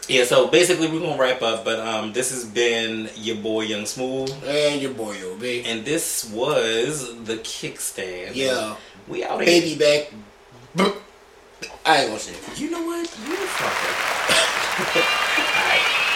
yeah. 0.09 0.23
So 0.25 0.47
basically, 0.47 0.87
we're 0.91 0.99
gonna 0.99 1.21
wrap 1.21 1.41
up. 1.43 1.63
But 1.63 1.79
um, 1.79 2.13
this 2.13 2.31
has 2.31 2.45
been 2.45 3.09
your 3.15 3.37
boy 3.37 3.61
Young 3.61 3.85
Smooth. 3.85 4.31
and 4.45 4.81
your 4.81 4.91
boy, 4.93 5.15
baby. 5.39 5.67
And 5.69 5.85
this 5.85 6.29
was 6.31 7.15
the 7.25 7.35
kickstand. 7.37 8.31
Yeah. 8.35 8.75
We 9.11 9.25
out 9.25 9.41
here. 9.41 9.45
Baby 9.45 9.75
back. 9.77 10.09
I 11.85 11.97
ain't 11.97 12.07
gonna 12.07 12.19
say 12.19 12.31
it. 12.31 12.59
You 12.59 12.71
know 12.71 12.81
what? 12.81 12.99
You 13.27 13.35
the 13.35 13.43
fucker. 13.43 13.91
Alright. 15.57 16.10